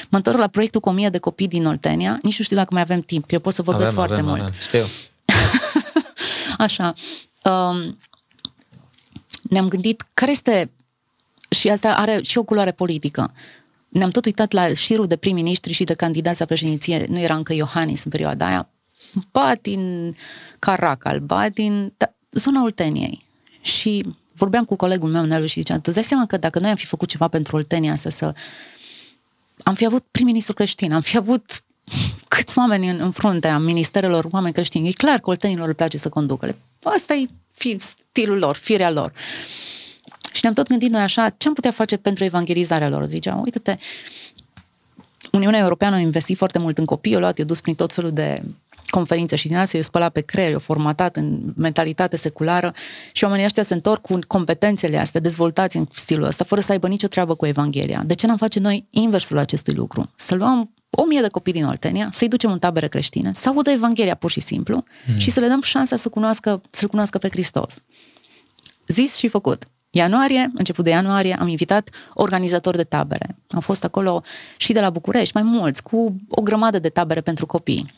Mă 0.10 0.18
întorc 0.18 0.38
la 0.38 0.48
proiectul 0.48 0.82
cu 0.82 0.90
1000 0.90 1.10
de 1.10 1.18
copii 1.18 1.48
din 1.48 1.66
Oltenia. 1.66 2.20
Nici 2.22 2.38
nu 2.38 2.44
știu 2.44 2.56
dacă 2.56 2.74
mai 2.74 2.82
avem 2.82 3.02
timp. 3.02 3.32
Eu 3.32 3.40
pot 3.40 3.54
să 3.54 3.62
vorbesc 3.62 3.92
avem, 3.92 4.06
foarte 4.06 4.14
avem, 4.14 4.26
mult. 4.26 4.42
Avem. 4.42 4.54
Știu. 4.60 4.86
Așa. 6.66 6.94
Um, 7.44 7.98
ne-am 9.42 9.68
gândit 9.68 10.06
care 10.14 10.32
este 10.32 10.72
și 11.50 11.70
asta 11.70 11.96
are 11.96 12.20
și 12.22 12.38
o 12.38 12.44
culoare 12.44 12.72
politică. 12.72 13.34
Ne-am 13.90 14.10
tot 14.10 14.26
uitat 14.26 14.52
la 14.52 14.74
șirul 14.74 15.08
de 15.08 15.16
prim-ministri 15.16 15.74
și 15.74 15.84
de 15.84 15.94
candidați 15.94 16.40
la 16.40 16.46
președinție. 16.46 17.06
Nu 17.10 17.20
era 17.20 17.36
încă 17.36 17.54
Iohannis 17.54 18.04
în 18.04 18.12
perioada 18.12 18.46
aia. 18.48 18.70
Ba 19.32 19.54
din 19.62 20.14
Caracal, 20.60 21.20
ba 21.20 21.50
din 21.50 21.94
da, 21.98 22.14
zona 22.32 22.64
Olteniei. 22.64 23.22
Și 23.62 24.06
vorbeam 24.34 24.66
cu 24.66 24.76
colegul 24.76 25.10
meu, 25.10 25.26
Nelu, 25.26 25.46
și 25.46 25.60
ziceam, 25.60 25.82
tu 25.82 25.92
dai 25.92 26.04
seama 26.04 26.26
că 26.26 26.38
dacă 26.38 26.60
noi 26.60 26.70
am 26.70 26.76
fi 26.76 26.86
făcut 26.86 27.08
ceva 27.08 27.28
pentru 27.28 27.56
Oltenia 27.56 27.92
asta, 27.92 28.10
să 28.10 28.34
am 29.64 29.74
fi 29.74 29.86
avut 29.86 30.06
prim-ministru 30.12 30.54
creștin, 30.54 30.94
am 30.94 31.02
fi 31.02 31.18
avut 31.18 31.64
câți 32.28 32.58
oameni 32.58 32.90
în, 32.90 33.00
în 33.00 33.12
fruntea 33.12 33.58
ministerelor, 33.58 34.28
oameni 34.32 34.54
creștini. 34.54 34.88
E 34.88 34.92
clar 34.92 35.20
că 35.20 35.30
oltenilor 35.30 35.68
le 35.68 35.74
place 35.74 35.98
să 35.98 36.10
conducă. 36.10 36.56
Asta 36.84 37.14
e 37.14 37.28
stilul 37.80 38.38
lor, 38.38 38.56
firea 38.56 38.92
lor. 38.92 39.14
Și 40.32 40.40
ne-am 40.42 40.54
tot 40.54 40.68
gândit 40.68 40.92
noi 40.92 41.02
așa, 41.02 41.30
ce 41.30 41.48
am 41.48 41.54
putea 41.54 41.72
face 41.72 41.98
pentru 41.98 42.24
evangelizarea 42.24 42.90
lor? 42.90 43.08
Ziceam, 43.08 43.42
uite-te, 43.44 43.78
Uniunea 45.32 45.60
Europeană 45.60 45.96
a 45.96 46.00
investit 46.00 46.38
foarte 46.38 46.60
mult 46.60 46.78
în 46.78 46.86
copii, 46.86 47.16
o 47.16 47.20
luat, 47.20 47.38
i-a 47.38 47.46
dus 47.46 47.62
prin 47.62 47.76
tot 47.76 47.94
felul 47.94 48.12
de 48.12 48.42
conferințe 48.90 49.36
și 49.36 49.48
din 49.48 49.58
asta 49.58 49.78
eu 49.78 49.84
spălat 49.84 50.12
pe 50.12 50.22
creier, 50.22 50.52
eu 50.52 50.60
formatat 50.60 51.16
în 51.16 51.54
mentalitate 51.56 52.18
seculară 52.18 52.74
și 53.12 53.24
oamenii 53.24 53.46
ăștia 53.46 53.64
se 53.64 53.74
întorc 53.74 54.02
cu 54.02 54.20
competențele 54.28 54.98
astea, 54.98 55.22
dezvoltați 55.22 55.78
în 55.78 55.88
stilul 55.94 56.26
ăsta, 56.26 56.44
fără 56.44 56.62
să 56.62 56.72
aibă 56.72 56.88
nicio 56.88 57.08
treabă 57.08 57.36
cu 57.36 57.46
Evanghelia. 57.46 58.04
De 58.06 58.14
ce 58.14 58.28
n-am 58.28 58.38
face 58.38 58.60
noi 58.60 58.88
inversul 58.90 59.38
acestui 59.38 59.74
lucru? 59.74 60.12
Să 60.16 60.36
luăm 60.36 60.74
o 60.90 61.06
mie 61.06 61.22
de 61.22 61.28
copii 61.28 61.54
din 61.54 61.66
Oltenia, 61.66 62.10
să-i 62.12 62.28
ducem 62.28 62.52
în 62.52 62.60
tabere 62.60 62.88
creștine, 62.88 63.32
să 63.34 63.50
audă 63.50 63.70
Evanghelia 63.70 64.16
pur 64.16 64.32
și 64.32 64.40
simplu 64.40 64.84
mm. 65.08 65.18
și 65.18 65.32
să 65.32 65.40
le 65.40 65.48
dăm 65.48 65.62
șansa 65.62 65.96
să 65.96 66.10
cunoască, 66.10 66.62
să-L 66.70 66.88
cunoască 66.88 67.18
pe 67.18 67.30
Hristos. 67.30 67.82
Zis 68.88 69.16
și 69.16 69.28
făcut. 69.28 69.68
Ianuarie, 69.92 70.52
început 70.56 70.84
de 70.84 70.90
ianuarie, 70.90 71.38
am 71.40 71.48
invitat 71.48 71.90
organizatori 72.14 72.78
de 72.78 72.84
tabere. 72.84 73.38
Am 73.50 73.60
fost 73.60 73.84
acolo 73.84 74.24
și 74.58 74.74
de 74.74 74.80
la 74.80 74.90
București, 74.90 75.32
mai 75.34 75.44
mulți, 75.44 75.84
cu 75.84 76.16
o 76.30 76.42
grămadă 76.42 76.80
de 76.80 76.90
tabere 76.90 77.22
pentru 77.22 77.46
copii. 77.46 77.94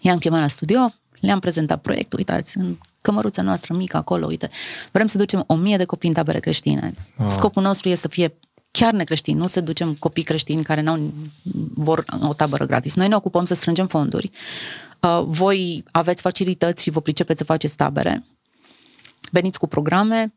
I-am 0.00 0.18
chemat 0.18 0.40
la 0.40 0.48
studio, 0.48 0.94
le-am 1.20 1.38
prezentat 1.38 1.80
proiectul, 1.80 2.18
uitați, 2.18 2.58
în 2.58 2.76
cămăruța 3.00 3.42
noastră 3.42 3.74
mică 3.74 3.96
acolo, 3.96 4.26
uite, 4.26 4.50
vrem 4.92 5.06
să 5.06 5.18
ducem 5.18 5.44
o 5.46 5.54
mie 5.54 5.76
de 5.76 5.84
copii 5.84 6.08
în 6.08 6.14
tabere 6.14 6.40
creștine. 6.40 6.94
Wow. 7.18 7.30
Scopul 7.30 7.62
nostru 7.62 7.88
este 7.88 8.00
să 8.00 8.08
fie 8.08 8.34
chiar 8.70 8.92
necreștini, 8.92 9.38
nu 9.38 9.46
să 9.46 9.60
ducem 9.60 9.94
copii 9.94 10.22
creștini 10.22 10.62
care 10.62 10.80
n-au, 10.80 11.12
vor 11.74 12.04
o 12.22 12.34
tabără 12.34 12.66
gratis. 12.66 12.94
Noi 12.94 13.08
ne 13.08 13.14
ocupăm 13.14 13.44
să 13.44 13.54
strângem 13.54 13.86
fonduri. 13.86 14.30
Uh, 15.00 15.22
voi 15.26 15.84
aveți 15.90 16.22
facilități 16.22 16.82
și 16.82 16.90
vă 16.90 17.00
pricepeți 17.00 17.38
să 17.38 17.44
faceți 17.44 17.76
tabere. 17.76 18.24
Veniți 19.30 19.58
cu 19.58 19.66
programe. 19.66 20.34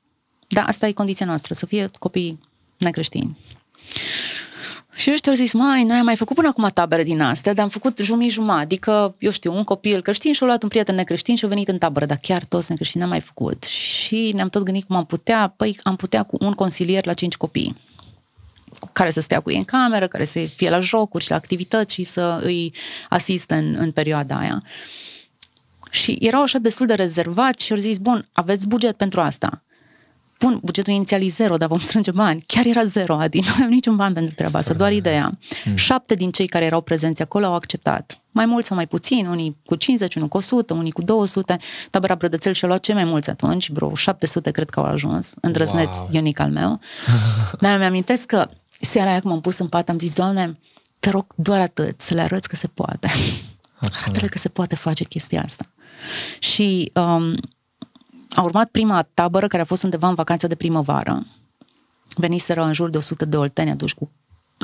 Da, 0.48 0.64
asta 0.64 0.88
e 0.88 0.92
condiția 0.92 1.26
noastră, 1.26 1.54
să 1.54 1.66
fie 1.66 1.92
copii 2.00 2.40
necreștini. 2.78 3.38
Și 4.98 5.12
ăștia 5.12 5.32
au 5.32 5.38
zis, 5.38 5.54
mai, 5.54 5.84
noi 5.84 5.98
am 5.98 6.06
mai 6.06 6.16
făcut 6.16 6.36
până 6.36 6.48
acum 6.48 6.70
tabere 6.74 7.04
din 7.04 7.22
astea, 7.22 7.54
dar 7.54 7.64
am 7.64 7.70
făcut 7.70 7.98
jumii 7.98 8.30
jumătate, 8.30 8.62
adică, 8.62 9.16
eu 9.20 9.32
știu, 9.32 9.54
un 9.54 9.64
copil 9.64 10.02
creștin 10.02 10.34
și-a 10.34 10.46
luat 10.46 10.64
un 10.64 10.70
prieten 10.70 10.96
necreștin 10.96 11.36
și 11.36 11.46
a 11.46 11.48
venit 11.48 11.68
în 11.68 11.78
tabără, 11.78 12.06
dar 12.06 12.18
chiar 12.22 12.44
toți 12.44 12.70
necreștini 12.70 13.04
am 13.04 13.10
mai 13.10 13.20
făcut. 13.20 13.64
Și 13.64 14.32
ne-am 14.36 14.50
tot 14.50 14.64
gândit 14.64 14.84
cum 14.84 14.96
am 14.96 15.06
putea, 15.06 15.54
păi 15.58 15.80
am 15.84 15.96
putea 15.96 16.24
cu 16.24 16.38
un 16.40 16.54
consilier 16.54 17.06
la 17.06 17.14
cinci 17.14 17.36
copii. 17.36 17.76
Cu 18.80 18.90
care 18.92 19.10
să 19.10 19.20
stea 19.20 19.40
cu 19.40 19.52
ei 19.52 19.58
în 19.58 19.64
cameră, 19.64 20.08
care 20.08 20.24
să 20.24 20.40
fie 20.40 20.70
la 20.70 20.80
jocuri 20.80 21.24
și 21.24 21.30
la 21.30 21.36
activități 21.36 21.94
și 21.94 22.04
să 22.04 22.40
îi 22.44 22.74
asiste 23.10 23.56
în, 23.56 23.76
în 23.80 23.92
perioada 23.92 24.38
aia. 24.38 24.62
Și 25.90 26.18
erau 26.20 26.42
așa 26.42 26.58
destul 26.58 26.86
de 26.86 26.94
rezervați 26.94 27.66
și 27.66 27.72
au 27.72 27.78
zis, 27.78 27.98
bun, 27.98 28.28
aveți 28.32 28.68
buget 28.68 28.98
pentru 28.98 29.22
asta. 29.22 29.62
Bun, 30.40 30.60
bugetul 30.64 30.94
inițial 30.94 31.24
e 31.24 31.28
zero, 31.28 31.58
dar 31.58 31.68
vom 31.68 31.80
strânge 31.80 32.12
bani. 32.12 32.44
Chiar 32.48 32.66
era 32.66 32.84
zero, 32.84 33.16
Adi, 33.16 33.40
nu 33.40 33.48
avem 33.54 33.70
niciun 33.70 33.96
ban 33.96 34.14
pentru 34.14 34.34
treaba 34.36 34.60
asta, 34.60 34.74
doar 34.74 34.92
ideea. 34.92 35.38
Hmm. 35.64 35.76
Șapte 35.76 36.16
din 36.16 36.32
cei 36.32 36.48
care 36.48 36.66
erau 36.66 36.82
prezenți 36.82 37.22
acolo 37.22 37.46
au 37.46 37.54
acceptat. 37.54 38.22
Mai 38.32 38.46
mult 38.46 38.66
sau 38.66 38.76
mai 38.76 38.88
puțin, 38.88 39.28
unii 39.28 39.58
cu 39.66 39.76
50, 39.76 40.16
unii 40.16 40.28
cu 40.28 40.38
100, 40.38 40.74
unii 40.74 40.92
cu 40.92 41.02
200. 41.02 41.58
Tabăra 41.90 42.16
Brădățel 42.16 42.54
și-a 42.54 42.68
luat 42.68 42.80
cei 42.80 42.94
mai 42.94 43.04
mulți 43.04 43.30
atunci, 43.30 43.70
vreo 43.72 43.96
700 43.96 44.52
cred 44.52 44.70
că 44.70 44.80
au 44.80 44.86
ajuns, 44.86 45.34
îndrăzneț 45.42 45.98
wow. 45.98 46.10
unic 46.12 46.40
al 46.40 46.50
meu. 46.50 46.80
Dar 47.62 47.78
mi-amintesc 47.78 48.26
că 48.26 48.50
seara 48.80 49.10
aia 49.10 49.20
cum 49.20 49.32
am 49.32 49.42
pus 49.42 49.58
în 49.58 49.68
pat, 49.68 49.90
am 49.90 50.00
zis, 50.00 50.16
Doamne, 50.16 50.60
te 51.00 51.10
rog 51.10 51.26
doar 51.36 51.60
atât, 51.60 52.02
să 52.02 52.14
le 52.14 52.22
arăți 52.22 52.48
că 52.48 52.56
se 52.56 52.68
poate. 52.68 53.10
Absolut. 53.80 54.30
că 54.30 54.38
se 54.38 54.50
poate 54.50 54.76
face 54.76 55.04
chestia 55.04 55.42
asta. 55.44 55.66
Și 56.40 56.92
um, 56.94 57.36
a 58.38 58.42
urmat 58.42 58.70
prima 58.70 59.02
tabără 59.14 59.48
care 59.48 59.62
a 59.62 59.66
fost 59.66 59.84
undeva 59.84 60.08
în 60.08 60.16
vacanța 60.16 60.48
de 60.48 60.56
primăvară. 60.56 61.26
Veniseră 62.16 62.64
în 62.64 62.74
jur 62.74 62.90
de 62.90 62.98
100 62.98 63.26
de 63.26 63.38
olteni 63.38 63.70
aduși 63.70 63.96
cu 63.96 64.12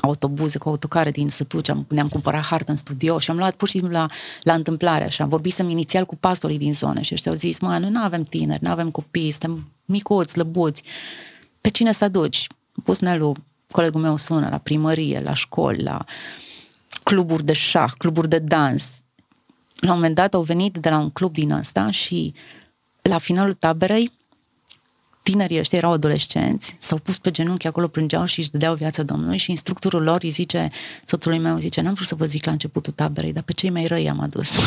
autobuze, 0.01 0.57
cu 0.57 0.69
autocare 0.69 1.11
din 1.11 1.29
Sătuci, 1.29 1.69
am, 1.69 1.85
ne-am 1.89 2.07
cumpărat 2.07 2.43
hartă 2.43 2.71
în 2.71 2.77
studio 2.77 3.19
și 3.19 3.29
am 3.29 3.37
luat 3.37 3.55
pur 3.55 3.67
și 3.67 3.77
simplu 3.77 3.93
la, 3.97 4.05
la 4.41 4.53
întâmplare 4.53 5.03
așa. 5.03 5.25
Vorbisem 5.25 5.69
inițial 5.69 6.05
cu 6.05 6.15
pastorii 6.15 6.57
din 6.57 6.73
zonă 6.73 7.01
și 7.01 7.13
ăștia 7.13 7.31
au 7.31 7.37
zis, 7.37 7.59
mă, 7.59 7.77
noi 7.77 7.89
nu 7.89 8.01
avem 8.01 8.23
tineri, 8.23 8.63
nu 8.63 8.69
avem 8.69 8.91
copii, 8.91 9.31
suntem 9.31 9.71
micuți, 9.85 10.37
lăbuți. 10.37 10.83
Pe 11.61 11.69
cine 11.69 11.91
să 11.91 12.03
aduci? 12.03 12.47
Pus 12.83 12.99
Nelu, 12.99 13.35
colegul 13.71 14.01
meu 14.01 14.17
sună 14.17 14.49
la 14.49 14.57
primărie, 14.57 15.19
la 15.19 15.33
școli, 15.33 15.83
la 15.83 16.03
cluburi 17.03 17.45
de 17.45 17.53
șah, 17.53 17.91
cluburi 17.97 18.29
de 18.29 18.39
dans. 18.39 19.01
La 19.75 19.89
un 19.89 19.95
moment 19.95 20.15
dat 20.15 20.33
au 20.33 20.41
venit 20.41 20.77
de 20.77 20.89
la 20.89 20.97
un 20.97 21.09
club 21.09 21.33
din 21.33 21.51
ăsta 21.51 21.91
și 21.91 22.33
la 23.09 23.17
finalul 23.17 23.53
taberei, 23.53 24.11
tinerii 25.23 25.59
ăștia 25.59 25.77
erau 25.77 25.91
adolescenți, 25.91 26.75
s-au 26.79 26.97
pus 26.97 27.17
pe 27.17 27.31
genunchi 27.31 27.67
acolo, 27.67 27.87
plângeau 27.87 28.25
și 28.25 28.39
își 28.39 28.51
dădeau 28.51 28.75
viața 28.75 29.03
Domnului 29.03 29.37
și 29.37 29.49
instructorul 29.49 30.03
lor 30.03 30.23
îi 30.23 30.29
zice, 30.29 30.69
soțului 31.05 31.39
meu 31.39 31.59
zice, 31.59 31.81
n-am 31.81 31.93
vrut 31.93 32.07
să 32.07 32.15
vă 32.15 32.25
zic 32.25 32.45
la 32.45 32.51
începutul 32.51 32.93
taberei, 32.93 33.33
dar 33.33 33.43
pe 33.43 33.53
cei 33.53 33.69
mai 33.69 33.85
răi 33.85 34.09
am 34.09 34.19
adus. 34.19 34.57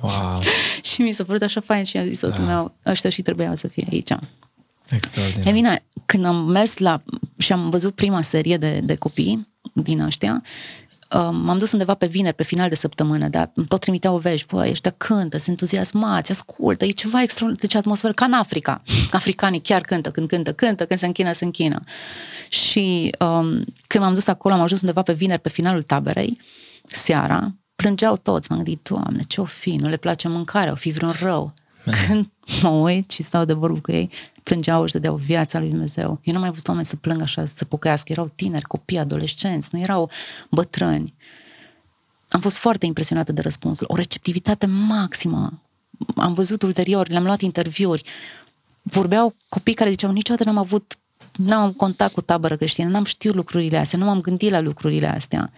Wow. 0.00 0.40
și 0.92 1.02
mi 1.02 1.12
s-a 1.12 1.24
părut 1.24 1.42
așa 1.42 1.60
fain 1.60 1.84
și 1.84 1.96
a 1.96 2.06
zis 2.06 2.18
soțul 2.18 2.44
da. 2.44 2.52
meu, 2.54 2.74
ăștia 2.86 3.10
și 3.10 3.22
trebuiau 3.22 3.54
să 3.54 3.68
fie 3.68 3.86
aici. 3.90 4.12
Extraordinar. 4.88 5.46
E 5.46 5.52
bine, 5.52 5.84
când 6.06 6.24
am 6.24 6.36
mers 6.36 6.78
la 6.78 7.02
și 7.38 7.52
am 7.52 7.70
văzut 7.70 7.94
prima 7.94 8.22
serie 8.22 8.56
de, 8.56 8.80
de 8.80 8.94
copii 8.94 9.48
din 9.72 10.00
ăștia, 10.00 10.42
m-am 11.20 11.58
dus 11.58 11.72
undeva 11.72 11.94
pe 11.94 12.06
vineri, 12.06 12.34
pe 12.34 12.42
final 12.42 12.68
de 12.68 12.74
săptămână, 12.74 13.28
dar 13.28 13.52
tot 13.68 13.80
trimiteau 13.80 14.18
vești, 14.18 14.46
băi, 14.46 14.70
ăștia 14.70 14.94
cântă, 14.96 15.36
sunt 15.36 15.48
entuziasmați, 15.48 16.30
ascultă, 16.30 16.84
e 16.84 16.90
ceva 16.90 17.22
extraordinar, 17.22 17.66
deci 17.66 17.74
atmosferă 17.74 18.12
ca 18.12 18.24
în 18.24 18.32
Africa. 18.32 18.82
Africanii 19.10 19.60
chiar 19.60 19.80
cântă, 19.80 20.10
când 20.10 20.26
cântă, 20.26 20.52
cântă, 20.52 20.86
când 20.86 20.98
se 20.98 21.06
închină, 21.06 21.32
se 21.32 21.44
închină. 21.44 21.80
Și 22.48 23.14
um, 23.18 23.64
când 23.86 24.04
m-am 24.04 24.14
dus 24.14 24.26
acolo, 24.26 24.54
am 24.54 24.60
ajuns 24.60 24.80
undeva 24.80 25.02
pe 25.02 25.12
vineri, 25.12 25.40
pe 25.40 25.48
finalul 25.48 25.82
taberei, 25.82 26.40
seara, 26.84 27.54
plângeau 27.76 28.16
toți, 28.16 28.50
m-am 28.50 28.62
gândit, 28.62 28.88
Doamne, 28.88 29.22
ce-o 29.26 29.44
fi, 29.44 29.74
nu 29.74 29.88
le 29.88 29.96
place 29.96 30.28
mâncarea, 30.28 30.72
o 30.72 30.76
fi 30.76 30.90
vreun 30.90 31.12
rău. 31.20 31.54
Când 32.06 32.30
mă 32.62 32.68
uit 32.68 33.10
și 33.10 33.22
stau 33.22 33.44
de 33.44 33.52
vorbă 33.52 33.78
cu 33.78 33.92
ei, 33.92 34.10
plângeau, 34.42 34.82
își 34.82 34.92
dădeau 34.92 35.14
viața 35.14 35.58
lui 35.58 35.68
Dumnezeu. 35.68 36.20
Eu 36.22 36.32
nu 36.34 36.40
mai 36.40 36.50
văzut 36.50 36.68
oameni 36.68 36.86
să 36.86 36.96
plângă 36.96 37.22
așa, 37.22 37.44
să 37.44 37.64
pocăiască. 37.64 38.12
Erau 38.12 38.32
tineri, 38.34 38.64
copii, 38.64 38.98
adolescenți, 38.98 39.68
nu 39.72 39.80
erau 39.80 40.10
bătrâni. 40.50 41.14
Am 42.28 42.40
fost 42.40 42.56
foarte 42.56 42.86
impresionată 42.86 43.32
de 43.32 43.40
răspunsul. 43.40 43.86
O 43.90 43.94
receptivitate 43.94 44.66
maximă. 44.66 45.62
Am 46.16 46.34
văzut 46.34 46.62
ulterior, 46.62 47.08
le-am 47.08 47.24
luat 47.24 47.40
interviuri. 47.40 48.04
Vorbeau 48.82 49.34
copii 49.48 49.74
care 49.74 49.90
ziceau, 49.90 50.12
niciodată 50.12 50.44
n-am 50.44 50.58
avut 50.58 50.98
n-am 51.36 51.72
contact 51.72 52.12
cu 52.12 52.20
tabără 52.20 52.56
creștină, 52.56 52.88
n-am 52.88 53.04
știut 53.04 53.34
lucrurile 53.34 53.76
astea, 53.76 53.98
nu 53.98 54.04
m-am 54.04 54.20
gândit 54.20 54.50
la 54.50 54.60
lucrurile 54.60 55.06
astea. 55.06 55.52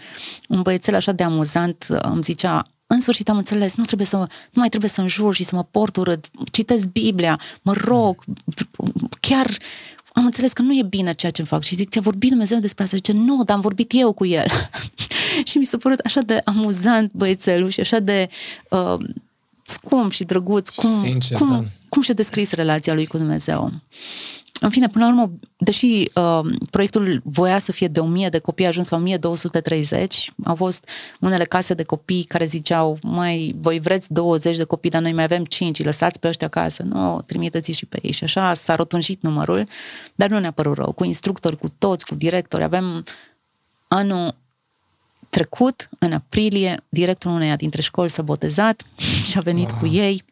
Un 0.49 0.62
băiețel 0.62 0.95
așa 0.95 1.12
de 1.12 1.22
amuzant 1.22 1.87
îmi 1.89 2.22
zicea, 2.22 2.66
în 2.87 3.01
sfârșit 3.01 3.28
am 3.28 3.37
înțeles, 3.37 3.76
nu, 3.76 3.84
trebuie 3.84 4.07
să, 4.07 4.16
nu 4.16 4.26
mai 4.53 4.68
trebuie 4.68 4.91
să 4.91 5.01
înjur 5.01 5.34
și 5.34 5.45
să 5.45 5.55
mă 5.55 5.64
port 5.70 5.97
urât, 5.97 6.26
citesc 6.51 6.89
Biblia, 6.89 7.41
mă 7.62 7.72
rog, 7.72 8.24
chiar 9.20 9.57
am 10.12 10.24
înțeles 10.24 10.53
că 10.53 10.62
nu 10.62 10.72
e 10.72 10.82
bine 10.82 11.14
ceea 11.14 11.32
ce 11.32 11.43
fac 11.43 11.62
și 11.62 11.74
zic, 11.74 11.89
ți-a 11.89 12.01
vorbit 12.01 12.30
Dumnezeu 12.30 12.59
despre 12.59 12.84
asta? 12.84 12.97
Zice, 12.97 13.12
nu, 13.12 13.45
dar 13.45 13.57
am 13.57 13.62
vorbit 13.62 13.93
eu 13.95 14.12
cu 14.12 14.26
el. 14.26 14.47
și 15.49 15.59
mi 15.59 15.64
s-a 15.64 15.76
părut 15.78 15.99
așa 15.99 16.20
de 16.20 16.41
amuzant 16.45 17.12
băiețelul 17.12 17.68
și 17.68 17.80
așa 17.80 17.99
de 17.99 18.28
uh, 18.70 18.97
scump 19.64 20.12
și 20.12 20.24
drăguț. 20.24 20.68
Cum, 20.68 20.89
Sincer, 20.89 21.39
cum, 21.39 21.49
da. 21.49 21.64
cum 21.89 22.03
și-a 22.03 22.14
descris 22.14 22.51
relația 22.53 22.95
lui 22.95 23.07
cu 23.07 23.16
Dumnezeu. 23.16 23.72
În 24.61 24.71
fine, 24.71 24.89
până 24.89 25.05
la 25.05 25.11
urmă, 25.11 25.33
deși 25.57 26.11
uh, 26.15 26.41
proiectul 26.71 27.21
voia 27.25 27.59
să 27.59 27.73
fie 27.73 27.89
de 27.89 28.01
1000 28.01 28.29
de 28.29 28.39
copii, 28.39 28.65
a 28.65 28.69
ajuns 28.69 28.89
la 28.89 28.97
1230, 28.97 30.33
au 30.45 30.55
fost 30.55 30.89
unele 31.21 31.45
case 31.45 31.75
de 31.75 31.83
copii 31.83 32.25
care 32.25 32.45
ziceau, 32.45 32.99
mai 33.03 33.55
voi 33.61 33.81
vreți 33.81 34.13
20 34.13 34.57
de 34.57 34.65
copii, 34.65 34.91
dar 34.91 35.03
noi 35.03 35.13
mai 35.13 35.25
avem 35.25 35.45
5, 35.45 35.85
lăsați 35.85 36.21
pe 36.21 36.29
ăștia 36.29 36.47
acasă, 36.47 36.83
nu, 36.83 37.23
trimiteți 37.27 37.73
și 37.73 37.87
pe 37.87 37.99
ei. 38.03 38.13
Și 38.13 38.25
așa 38.25 38.55
s-a 38.55 38.75
rotunjit 38.75 39.23
numărul, 39.23 39.69
dar 40.15 40.29
nu 40.29 40.39
ne-a 40.39 40.51
părut 40.51 40.77
rău, 40.77 40.93
cu 40.93 41.05
instructori, 41.05 41.59
cu 41.59 41.69
toți, 41.79 42.07
cu 42.07 42.15
directori, 42.15 42.63
avem 42.63 43.05
anul 43.89 44.35
trecut, 45.29 45.89
în 45.99 46.13
aprilie, 46.13 46.81
directorul 46.89 47.37
uneia 47.37 47.57
dintre 47.57 47.83
școli 47.83 48.11
s-a 48.11 48.23
botezat 48.23 48.83
și 49.29 49.39
a 49.39 49.41
venit 49.41 49.71
wow. 49.71 49.79
cu 49.79 49.87
ei. 49.87 50.25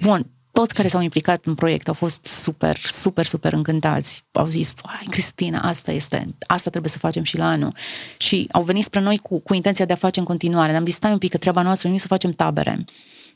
Bun, 0.00 0.26
toți 0.60 0.74
care 0.74 0.88
s-au 0.88 1.00
implicat 1.00 1.46
în 1.46 1.54
proiect 1.54 1.88
au 1.88 1.94
fost 1.94 2.24
super, 2.24 2.76
super, 2.76 3.26
super 3.26 3.52
încântați. 3.52 4.24
Au 4.32 4.46
zis, 4.46 4.74
Cristina, 5.10 5.60
asta 5.60 5.92
este, 5.92 6.34
asta 6.46 6.70
trebuie 6.70 6.90
să 6.90 6.98
facem 6.98 7.22
și 7.22 7.36
la 7.36 7.48
anul. 7.48 7.72
Și 8.16 8.48
au 8.52 8.62
venit 8.62 8.84
spre 8.84 9.00
noi 9.00 9.18
cu, 9.18 9.38
cu 9.38 9.54
intenția 9.54 9.84
de 9.84 9.92
a 9.92 9.96
face 9.96 10.18
în 10.18 10.24
continuare. 10.24 10.70
Ne-am 10.70 10.84
zis, 10.84 10.94
stai 10.94 11.12
un 11.12 11.18
pic, 11.18 11.30
că 11.30 11.36
treaba 11.36 11.62
noastră 11.62 11.88
nu 11.88 11.96
să 11.96 12.06
facem 12.06 12.30
tabere. 12.30 12.84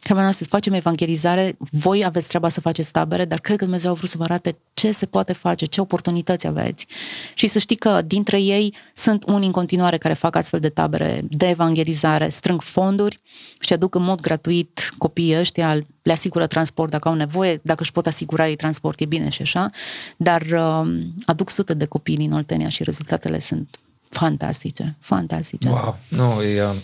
Treaba 0.03 0.22
noastră 0.22 0.44
să 0.44 0.51
facem 0.51 0.72
evangelizare, 0.72 1.57
voi 1.59 2.05
aveți 2.05 2.28
treaba 2.28 2.48
să 2.48 2.61
faceți 2.61 2.92
tabere, 2.92 3.24
dar 3.24 3.38
cred 3.38 3.57
că 3.57 3.64
Dumnezeu 3.64 3.90
a 3.90 3.94
vrut 3.94 4.09
să 4.09 4.16
vă 4.16 4.24
arate 4.24 4.57
ce 4.74 4.92
se 4.92 5.07
poate 5.07 5.32
face, 5.32 5.64
ce 5.64 5.80
oportunități 5.80 6.46
aveți. 6.46 6.86
Și 7.34 7.46
să 7.46 7.59
știi 7.59 7.76
că 7.76 8.03
dintre 8.07 8.40
ei 8.40 8.74
sunt 8.94 9.24
unii 9.26 9.46
în 9.46 9.53
continuare 9.53 9.98
care 9.98 10.14
fac 10.14 10.36
astfel 10.36 10.61
de 10.61 10.68
tabere 10.68 11.24
de 11.28 11.48
evangelizare, 11.48 12.28
strâng 12.28 12.62
fonduri 12.62 13.20
și 13.61 13.72
aduc 13.72 13.94
în 13.94 14.03
mod 14.03 14.20
gratuit 14.20 14.94
copiii 14.98 15.38
ăștia, 15.38 15.74
le 16.03 16.12
asigură 16.12 16.46
transport 16.46 16.90
dacă 16.90 17.09
au 17.09 17.14
nevoie, 17.14 17.61
dacă 17.62 17.80
își 17.82 17.92
pot 17.92 18.07
asigura 18.07 18.48
ei 18.48 18.57
transport, 18.57 19.01
e 19.01 19.05
bine 19.05 19.28
și 19.28 19.42
așa, 19.42 19.70
dar 20.16 20.42
uh, 20.42 20.82
aduc 21.24 21.51
sute 21.51 21.74
de 21.74 21.84
copii 21.84 22.16
din 22.16 22.32
Oltenia 22.32 22.68
și 22.68 22.82
rezultatele 22.82 23.40
sunt 23.40 23.78
fantastice, 24.09 24.96
fantastice. 25.01 25.68
Wow, 25.68 25.98
nu, 26.09 26.42
e, 26.42 26.62
uh, 26.62 26.76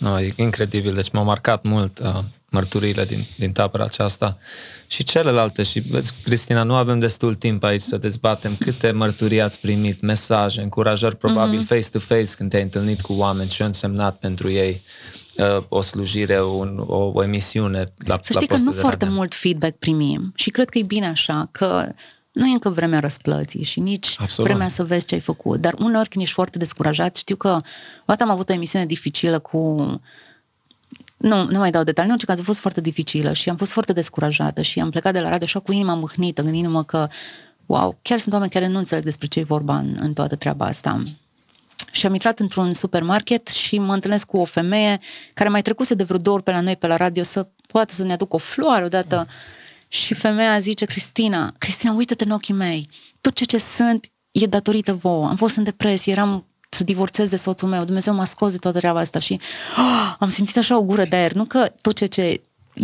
no, 0.00 0.20
e 0.20 0.32
incredibil, 0.36 0.94
deci 0.94 1.10
m-a 1.10 1.22
marcat 1.22 1.62
mult 1.62 1.98
uh, 1.98 2.18
mărturile 2.50 3.04
din, 3.04 3.26
din 3.38 3.52
tabăra 3.52 3.84
aceasta 3.84 4.38
și 4.86 5.02
celelalte. 5.02 5.62
Și 5.62 5.80
vezi, 5.80 6.12
Cristina, 6.24 6.62
nu 6.62 6.74
avem 6.74 6.98
destul 6.98 7.34
timp 7.34 7.62
aici 7.62 7.80
să 7.80 7.96
dezbatem 7.96 8.56
câte 8.58 8.90
mărturii 8.90 9.40
ați 9.40 9.60
primit, 9.60 10.00
mesaje, 10.00 10.60
încurajări, 10.60 11.16
probabil 11.16 11.60
mm-hmm. 11.62 11.66
face-to-face 11.66 12.34
când 12.36 12.50
te-ai 12.50 12.62
întâlnit 12.62 13.00
cu 13.00 13.12
oameni, 13.12 13.48
ce 13.48 13.62
a 13.62 13.66
însemnat 13.66 14.18
pentru 14.18 14.50
ei 14.50 14.82
uh, 15.36 15.64
o 15.68 15.80
slujire, 15.80 16.42
un, 16.42 16.84
o, 16.86 17.10
o 17.14 17.22
emisiune 17.22 17.92
la 17.96 18.18
Să 18.22 18.32
știi 18.32 18.46
la 18.50 18.54
că 18.54 18.62
nu 18.62 18.72
foarte 18.72 19.04
radio. 19.04 19.16
mult 19.16 19.34
feedback 19.34 19.76
primim 19.76 20.32
și 20.34 20.50
cred 20.50 20.68
că 20.68 20.78
e 20.78 20.82
bine 20.82 21.08
așa, 21.08 21.48
că 21.52 21.92
nu 22.32 22.46
e 22.46 22.52
încă 22.52 22.68
vremea 22.68 23.00
răsplății 23.00 23.64
și 23.64 23.80
nici 23.80 24.16
Absolut. 24.18 24.50
vremea 24.50 24.68
să 24.68 24.84
vezi 24.84 25.06
ce 25.06 25.14
ai 25.14 25.20
făcut. 25.20 25.60
Dar 25.60 25.74
uneori 25.78 26.08
când 26.08 26.24
ești 26.24 26.34
foarte 26.34 26.58
descurajat, 26.58 27.16
știu 27.16 27.36
că 27.36 27.48
o 28.00 28.04
dată 28.04 28.22
am 28.22 28.30
avut 28.30 28.48
o 28.48 28.52
emisiune 28.52 28.86
dificilă 28.86 29.38
cu 29.38 30.00
nu, 31.16 31.44
nu 31.44 31.58
mai 31.58 31.70
dau 31.70 31.82
detalii, 31.82 32.08
în 32.08 32.14
orice 32.14 32.26
caz 32.26 32.40
a 32.40 32.42
fost 32.42 32.58
foarte 32.58 32.80
dificilă 32.80 33.32
și 33.32 33.48
am 33.48 33.56
fost 33.56 33.72
foarte 33.72 33.92
descurajată 33.92 34.62
și 34.62 34.80
am 34.80 34.90
plecat 34.90 35.12
de 35.12 35.20
la 35.20 35.28
radio 35.28 35.44
așa 35.44 35.58
cu 35.58 35.72
inima 35.72 35.94
mâhnită, 35.94 36.42
gândindu-mă 36.42 36.84
că, 36.84 37.08
wow, 37.66 37.98
chiar 38.02 38.18
sunt 38.18 38.34
oameni 38.34 38.50
care 38.50 38.66
nu 38.66 38.78
înțeleg 38.78 39.04
despre 39.04 39.26
ce 39.26 39.38
e 39.38 39.42
vorba 39.42 39.78
în, 39.78 39.96
în 40.00 40.12
toată 40.12 40.36
treaba 40.36 40.66
asta. 40.66 41.02
Și 41.90 42.06
am 42.06 42.12
intrat 42.12 42.38
într-un 42.38 42.72
supermarket 42.72 43.48
și 43.48 43.78
mă 43.78 43.94
întâlnesc 43.94 44.26
cu 44.26 44.36
o 44.36 44.44
femeie 44.44 45.00
care 45.34 45.48
mai 45.48 45.62
trecuse 45.62 45.94
de 45.94 46.04
vreo 46.04 46.18
două 46.18 46.36
ori 46.36 46.44
pe 46.44 46.50
la 46.50 46.60
noi, 46.60 46.76
pe 46.76 46.86
la 46.86 46.96
radio, 46.96 47.22
să 47.22 47.46
poată 47.66 47.94
să 47.94 48.04
ne 48.04 48.12
aducă 48.12 48.34
o 48.34 48.38
floare 48.38 48.84
odată. 48.84 49.26
Și 49.92 50.14
femeia 50.14 50.58
zice, 50.58 50.84
Cristina, 50.84 51.54
Cristina, 51.58 51.92
uită-te 51.92 52.24
în 52.24 52.30
ochii 52.30 52.54
mei. 52.54 52.88
Tot 53.20 53.34
ce 53.34 53.44
ce 53.44 53.58
sunt 53.58 54.10
e 54.30 54.46
datorită 54.46 54.94
vouă. 54.94 55.26
Am 55.26 55.36
fost 55.36 55.56
în 55.56 55.62
depresie, 55.62 56.12
eram 56.12 56.46
să 56.68 56.84
divorțez 56.84 57.30
de 57.30 57.36
soțul 57.36 57.68
meu. 57.68 57.84
Dumnezeu 57.84 58.14
m-a 58.14 58.24
scos 58.24 58.52
de 58.52 58.58
toată 58.58 58.78
treaba 58.78 58.98
asta 58.98 59.18
și 59.18 59.40
oh, 59.76 60.14
am 60.18 60.30
simțit 60.30 60.56
așa 60.56 60.78
o 60.78 60.82
gură 60.82 61.04
de 61.04 61.16
aer. 61.16 61.32
Nu 61.32 61.44
că 61.44 61.72
tot 61.80 61.96
ce 61.96 62.06
ce 62.06 62.40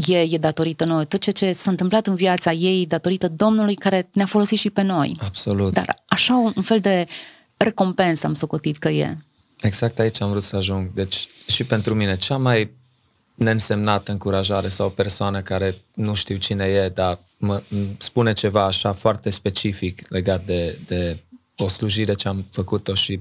e, 0.07 0.19
e 0.19 0.39
datorită 0.39 0.85
noi, 0.85 1.07
tot 1.07 1.20
ce 1.20 1.31
ce 1.31 1.53
s-a 1.53 1.70
întâmplat 1.70 2.07
în 2.07 2.15
viața 2.15 2.53
ei 2.53 2.87
datorită 2.87 3.28
Domnului 3.28 3.74
care 3.74 4.09
ne-a 4.12 4.27
folosit 4.27 4.59
și 4.59 4.70
pe 4.70 4.83
noi. 4.83 5.16
Absolut. 5.20 5.73
Dar 5.73 6.03
așa 6.07 6.53
un 6.57 6.62
fel 6.62 6.78
de 6.78 7.07
recompensă 7.57 8.27
am 8.27 8.35
socotit 8.35 8.78
că 8.78 8.89
e. 8.89 9.19
Exact 9.61 9.99
aici 9.99 10.20
am 10.20 10.31
vrut 10.31 10.43
să 10.43 10.57
ajung. 10.57 10.93
Deci 10.95 11.28
și 11.47 11.65
pentru 11.65 11.95
mine 11.95 12.16
cea 12.16 12.37
mai 12.37 12.70
neînsemnată 13.37 14.11
încurajare 14.11 14.69
sau 14.69 14.87
o 14.87 14.91
persoană 14.91 15.41
care 15.41 15.75
nu 15.95 16.15
știu 16.15 16.37
cine 16.37 16.65
e, 16.65 16.89
dar 16.89 17.19
mă 17.37 17.63
spune 17.99 18.33
ceva 18.33 18.65
așa 18.65 18.93
foarte 18.93 19.31
specific 19.31 20.09
legat 20.09 20.45
de, 20.45 20.79
de 20.87 21.21
o 21.57 21.69
slujire 21.69 22.15
ce 22.15 22.29
am 22.29 22.47
făcut-o 22.51 22.95
și 22.95 23.21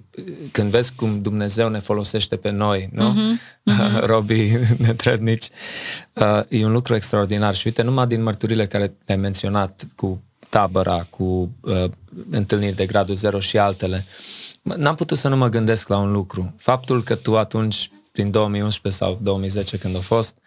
când 0.52 0.70
vezi 0.70 0.94
cum 0.96 1.22
Dumnezeu 1.22 1.70
ne 1.70 1.80
folosește 1.80 2.36
pe 2.36 2.50
noi, 2.50 2.90
nu? 2.92 3.14
Mm-hmm. 3.14 4.00
Robii 4.12 4.60
netrednici, 4.78 5.50
uh, 6.14 6.42
e 6.50 6.66
un 6.66 6.72
lucru 6.72 6.96
extraordinar. 6.96 7.56
Și 7.56 7.68
uite, 7.68 7.82
numai 7.82 8.08
din 8.08 8.24
mărturile 8.24 8.66
care 8.66 8.88
te-ai 9.06 9.18
menționat 9.18 9.88
cu 9.96 10.24
tabăra, 10.50 11.08
cu 11.10 11.52
uh, 11.62 11.90
întâlniri 12.30 12.76
de 12.76 12.86
gradul 12.86 13.16
zero 13.16 13.40
și 13.40 13.58
altele, 13.58 14.06
n-am 14.62 14.96
putut 14.96 15.18
să 15.18 15.28
nu 15.28 15.36
mă 15.36 15.50
gândesc 15.50 15.88
la 15.88 15.98
un 15.98 16.12
lucru. 16.12 16.54
Faptul 16.58 17.04
că 17.04 17.16
tu 17.16 17.38
atunci, 17.38 17.90
prin 18.16 18.32
2011 18.32 19.04
sau 19.04 19.20
2010 19.22 19.78
când 19.78 19.96
a 19.96 20.00
fost, 20.00 20.38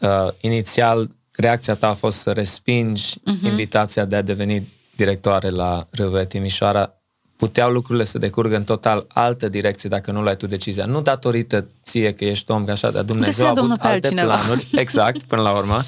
uh, 0.00 0.08
inițial 0.40 1.08
reacția 1.36 1.74
ta 1.74 1.88
a 1.88 1.94
fost 1.94 2.18
să 2.18 2.32
respingi 2.32 3.14
uh-huh. 3.18 3.44
invitația 3.44 4.04
de 4.04 4.16
a 4.16 4.22
deveni 4.22 4.72
directoare 4.96 5.48
la 5.48 5.88
RV 5.90 6.24
Timișoara, 6.24 6.92
puteau 7.36 7.70
lucrurile 7.70 8.04
să 8.04 8.18
decurgă 8.18 8.56
în 8.56 8.64
total 8.64 9.04
altă 9.08 9.48
direcție 9.48 9.88
dacă 9.88 10.10
nu 10.10 10.22
luai 10.22 10.36
tu 10.36 10.46
decizia. 10.46 10.84
Nu 10.84 11.00
datorită 11.00 11.66
ție 11.84 12.12
că 12.12 12.24
ești 12.24 12.50
om, 12.50 12.64
așa, 12.68 12.90
dar 12.90 13.02
Dumnezeu 13.02 13.46
a 13.46 13.48
avut 13.48 13.70
alte 13.70 13.86
altcineva. 13.86 14.34
planuri, 14.34 14.68
exact, 14.84 15.22
până 15.22 15.42
la 15.42 15.56
urmă, 15.56 15.82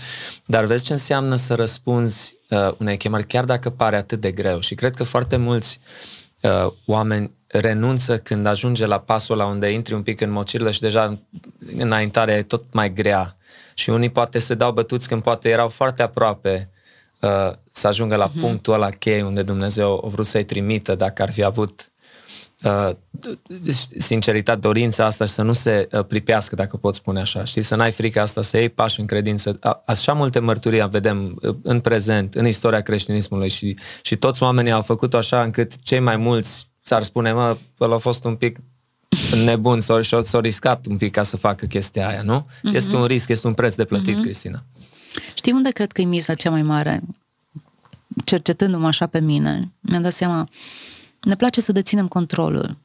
dar 0.45 0.65
vezi 0.65 0.85
ce 0.85 0.93
înseamnă 0.93 1.35
să 1.35 1.55
răspunzi 1.55 2.37
uh, 2.51 2.71
unei 2.79 2.97
chemări, 2.97 3.27
chiar 3.27 3.45
dacă 3.45 3.71
pare 3.71 3.97
atât 3.97 4.21
de 4.21 4.31
greu. 4.31 4.61
Și 4.61 4.75
cred 4.75 4.95
că 4.95 5.05
foarte 5.05 5.37
mulți 5.37 5.81
uh, 6.41 6.73
oameni 6.87 7.27
renunță 7.61 8.19
când 8.19 8.47
ajunge 8.47 8.87
la 8.87 8.99
pasul 8.99 9.37
la 9.37 9.47
unde 9.47 9.73
intri 9.73 9.95
un 9.95 10.03
pic 10.03 10.21
în 10.21 10.31
mocirlă 10.31 10.71
și 10.71 10.81
deja 10.81 11.19
înaintarea 11.77 12.37
e 12.37 12.43
tot 12.43 12.65
mai 12.73 12.93
grea. 12.93 13.37
Și 13.75 13.91
unii 13.91 14.11
poate 14.11 14.39
se 14.39 14.55
dau 14.55 14.73
bătuți 14.73 15.09
când 15.09 15.23
poate 15.23 15.49
erau 15.49 15.69
foarte 15.69 16.03
aproape 16.03 16.71
uh, 17.21 17.53
să 17.71 17.87
ajungă 17.87 18.17
la 18.17 18.31
uh-huh. 18.31 18.41
punctul 18.41 18.75
ăla 18.75 18.91
cheie 18.91 19.23
unde 19.23 19.43
Dumnezeu 19.43 20.03
a 20.05 20.09
vrut 20.09 20.27
să-i 20.27 20.45
trimită 20.45 20.95
dacă 20.95 21.23
ar 21.23 21.33
fi 21.33 21.45
avut 21.45 21.91
uh, 22.63 22.91
sinceritate, 23.97 24.59
dorința 24.59 25.05
asta 25.05 25.25
și 25.25 25.33
să 25.33 25.43
nu 25.43 25.53
se 25.53 25.89
uh, 25.93 26.05
pripească, 26.05 26.55
dacă 26.55 26.77
pot 26.77 26.95
spune 26.95 27.21
așa, 27.21 27.45
știi, 27.45 27.63
să 27.63 27.75
n-ai 27.75 27.91
frică 27.91 28.21
asta, 28.21 28.43
să 28.43 28.57
iei 28.57 28.69
pași 28.69 29.01
în 29.01 29.07
credință. 29.07 29.57
A, 29.61 29.83
așa 29.87 30.13
multe 30.13 30.39
mărturii 30.39 30.89
vedem 30.89 31.39
uh, 31.43 31.55
în 31.63 31.81
prezent, 31.81 32.35
în 32.35 32.47
istoria 32.47 32.81
creștinismului 32.81 33.49
și, 33.49 33.77
și 34.03 34.17
toți 34.17 34.43
oamenii 34.43 34.73
au 34.73 34.83
făcut-o 34.83 35.17
așa 35.17 35.43
încât 35.43 35.73
cei 35.83 36.01
mai 36.01 36.17
mulți 36.17 36.69
s-ar 36.87 37.03
spune, 37.03 37.33
mă, 37.33 37.59
el 37.79 37.93
a 37.93 37.99
fost 37.99 38.25
un 38.25 38.37
pic 38.37 38.59
nebun 39.45 39.81
sau 39.81 40.03
s-a 40.03 40.41
riscat 40.41 40.87
un 40.87 40.97
pic 40.97 41.13
ca 41.13 41.23
să 41.23 41.37
facă 41.37 41.67
chestia 41.67 42.09
aia, 42.09 42.23
nu? 42.23 42.47
Uh-huh. 42.47 42.75
Este 42.75 42.97
un 42.97 43.05
risc, 43.05 43.29
este 43.29 43.47
un 43.47 43.55
preț 43.55 43.75
de 43.75 43.85
plătit, 43.85 44.19
uh-huh. 44.19 44.23
Cristina. 44.23 44.65
Știi 45.35 45.53
unde 45.53 45.71
cred 45.71 45.93
că 45.93 46.01
e 46.01 46.05
miza 46.05 46.35
cea 46.35 46.51
mai 46.51 46.63
mare? 46.63 47.03
Cercetându-mă 48.25 48.87
așa 48.87 49.07
pe 49.07 49.21
mine, 49.21 49.73
mi-am 49.81 50.03
dat 50.03 50.13
seama, 50.13 50.49
ne 51.21 51.37
place 51.37 51.61
să 51.61 51.73
deținem 51.73 52.09
controlul. 52.09 52.77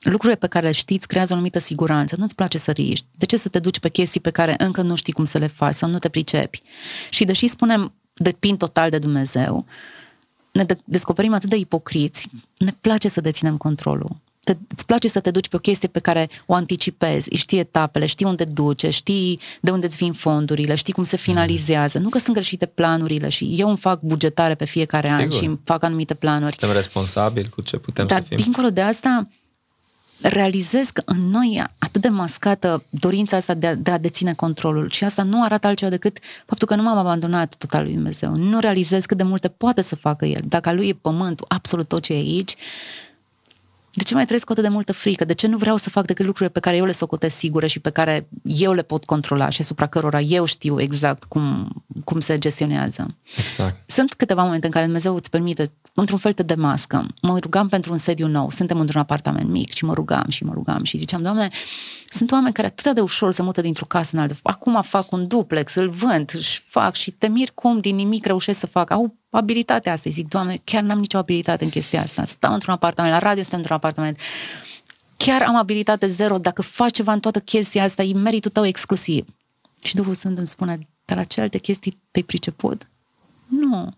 Lucrurile 0.00 0.38
pe 0.38 0.46
care 0.46 0.66
le 0.66 0.72
știți 0.72 1.06
creează 1.06 1.32
o 1.32 1.34
anumită 1.34 1.58
siguranță. 1.58 2.16
Nu-ți 2.18 2.34
place 2.34 2.58
să 2.58 2.70
riști. 2.70 3.06
De 3.18 3.26
ce 3.26 3.36
să 3.36 3.48
te 3.48 3.58
duci 3.58 3.78
pe 3.78 3.88
chestii 3.88 4.20
pe 4.20 4.30
care 4.30 4.54
încă 4.58 4.82
nu 4.82 4.94
știi 4.94 5.12
cum 5.12 5.24
să 5.24 5.38
le 5.38 5.46
faci 5.46 5.74
sau 5.74 5.88
nu 5.88 5.98
te 5.98 6.08
pricepi? 6.08 6.62
Și 7.10 7.24
deși 7.24 7.46
spunem 7.46 7.92
depind 8.14 8.58
total 8.58 8.90
de 8.90 8.98
Dumnezeu, 8.98 9.66
ne 10.56 10.64
de- 10.64 10.78
descoperim 10.84 11.32
atât 11.34 11.48
de 11.50 11.56
ipocriți, 11.56 12.28
ne 12.58 12.74
place 12.80 13.08
să 13.08 13.20
deținem 13.20 13.56
controlul 13.56 14.16
te, 14.46 14.56
îți 14.68 14.86
place 14.86 15.08
să 15.08 15.20
te 15.20 15.30
duci 15.30 15.48
pe 15.48 15.56
o 15.56 15.58
chestie 15.58 15.88
pe 15.88 15.98
care 15.98 16.28
o 16.46 16.54
anticipezi, 16.54 17.34
știi 17.34 17.58
etapele, 17.58 18.06
știi 18.06 18.26
unde 18.26 18.44
duce, 18.44 18.90
știi 18.90 19.40
de 19.60 19.70
unde 19.70 19.86
îți 19.86 19.96
vin 19.96 20.12
fondurile, 20.12 20.74
știi 20.74 20.92
cum 20.92 21.04
se 21.04 21.16
finalizează. 21.16 21.98
Nu 21.98 22.08
că 22.08 22.18
sunt 22.18 22.34
greșite 22.36 22.66
planurile 22.66 23.28
și 23.28 23.54
eu 23.58 23.68
îmi 23.68 23.76
fac 23.76 24.00
bugetare 24.00 24.54
pe 24.54 24.64
fiecare 24.64 25.08
Sigur. 25.08 25.22
an 25.22 25.30
și 25.30 25.44
îmi 25.44 25.58
fac 25.64 25.82
anumite 25.82 26.14
planuri. 26.14 26.50
Suntem 26.50 26.72
responsabili 26.72 27.48
cu 27.48 27.62
ce 27.62 27.76
putem 27.76 28.06
Dar 28.06 28.20
să 28.20 28.26
fim. 28.28 28.36
dincolo 28.36 28.70
de 28.70 28.80
asta, 28.80 29.28
realizez 30.20 30.90
că 30.90 31.02
în 31.04 31.28
noi 31.28 31.54
e 31.58 31.70
atât 31.78 32.00
de 32.00 32.08
mascată 32.08 32.84
dorința 32.90 33.36
asta 33.36 33.54
de 33.54 33.66
a, 33.66 33.74
de 33.74 33.90
a 33.90 33.98
deține 33.98 34.34
controlul 34.34 34.90
și 34.90 35.04
asta 35.04 35.22
nu 35.22 35.42
arată 35.44 35.66
altceva 35.66 35.90
decât 35.90 36.18
faptul 36.46 36.68
că 36.68 36.74
nu 36.74 36.82
m-am 36.82 36.98
abandonat 36.98 37.54
total 37.54 37.82
lui 37.82 37.92
Dumnezeu. 37.92 38.34
Nu 38.34 38.58
realizez 38.58 39.04
cât 39.04 39.16
de 39.16 39.22
multe 39.22 39.48
poate 39.48 39.80
să 39.80 39.96
facă 39.96 40.24
El. 40.24 40.40
Dacă 40.44 40.68
a 40.68 40.72
Lui 40.72 40.88
e 40.88 40.92
pământul, 40.92 41.46
absolut 41.48 41.88
tot 41.88 42.02
ce 42.02 42.12
e 42.12 42.16
aici, 42.16 42.56
de 43.96 44.02
ce 44.02 44.14
mai 44.14 44.24
trăiesc 44.24 44.46
cu 44.46 44.52
atât 44.52 44.64
de 44.64 44.70
multă 44.70 44.92
frică? 44.92 45.24
De 45.24 45.32
ce 45.32 45.46
nu 45.46 45.56
vreau 45.56 45.76
să 45.76 45.90
fac 45.90 46.06
decât 46.06 46.24
lucrurile 46.24 46.52
pe 46.52 46.60
care 46.60 46.76
eu 46.76 46.84
le 46.84 46.92
socotesc 46.92 47.36
sigure 47.36 47.66
și 47.66 47.80
pe 47.80 47.90
care 47.90 48.28
eu 48.42 48.72
le 48.72 48.82
pot 48.82 49.04
controla 49.04 49.48
și 49.48 49.60
asupra 49.60 49.86
cărora 49.86 50.20
eu 50.20 50.44
știu 50.44 50.80
exact 50.80 51.24
cum, 51.24 51.68
cum 52.04 52.20
se 52.20 52.38
gestionează? 52.38 53.14
Exact. 53.36 53.90
Sunt 53.90 54.14
câteva 54.14 54.42
momente 54.42 54.66
în 54.66 54.72
care 54.72 54.84
Dumnezeu 54.84 55.14
îți 55.14 55.30
permite, 55.30 55.72
într-un 55.94 56.18
fel, 56.18 56.32
de 56.46 56.54
mască. 56.54 57.06
Mă 57.22 57.38
rugam 57.38 57.68
pentru 57.68 57.92
un 57.92 57.98
sediu 57.98 58.26
nou. 58.26 58.50
Suntem 58.50 58.80
într-un 58.80 59.00
apartament 59.00 59.48
mic 59.48 59.72
și 59.72 59.84
mă 59.84 59.94
rugam 59.94 60.26
și 60.28 60.44
mă 60.44 60.52
rugam 60.54 60.84
și 60.84 60.98
ziceam, 60.98 61.22
Doamne, 61.22 61.48
sunt 62.08 62.32
oameni 62.32 62.54
care 62.54 62.66
atât 62.66 62.94
de 62.94 63.00
ușor 63.00 63.32
se 63.32 63.42
mută 63.42 63.60
dintr-o 63.60 63.84
casă 63.84 64.16
în 64.16 64.22
altă. 64.22 64.36
Acum 64.42 64.82
fac 64.82 65.12
un 65.12 65.26
duplex, 65.26 65.74
îl 65.74 65.88
vând, 65.88 66.32
își 66.34 66.62
fac 66.66 66.94
și 66.94 67.10
te 67.10 67.28
mir 67.28 67.50
cum 67.50 67.80
din 67.80 67.94
nimic 67.94 68.26
reușesc 68.26 68.58
să 68.58 68.66
fac. 68.66 68.90
Au 68.90 69.14
abilitatea 69.30 69.92
asta. 69.92 70.10
zic, 70.10 70.28
Doamne, 70.28 70.60
chiar 70.64 70.82
n-am 70.82 70.98
nicio 70.98 71.18
abilitate 71.18 71.64
în 71.64 71.70
chestia 71.70 72.02
asta. 72.02 72.24
Stau 72.24 72.52
într-un 72.52 72.74
apartament, 72.74 73.14
la 73.14 73.20
radio 73.20 73.42
stăm 73.42 73.58
într-un 73.58 73.76
apartament. 73.76 74.18
Chiar 75.16 75.42
am 75.42 75.56
abilitate 75.56 76.06
zero. 76.06 76.38
Dacă 76.38 76.62
faci 76.62 76.92
ceva 76.92 77.12
în 77.12 77.20
toată 77.20 77.40
chestia 77.40 77.82
asta, 77.82 78.02
e 78.02 78.14
meritul 78.14 78.50
tău 78.50 78.66
exclusiv. 78.66 79.26
Și 79.82 79.94
Duhul 79.94 80.14
Sfânt 80.14 80.38
îmi 80.38 80.46
spune, 80.46 80.88
dar 81.04 81.16
la 81.16 81.24
celelalte 81.24 81.58
chestii 81.58 82.00
te-ai 82.10 82.24
priceput? 82.24 82.88
Nu, 83.46 83.92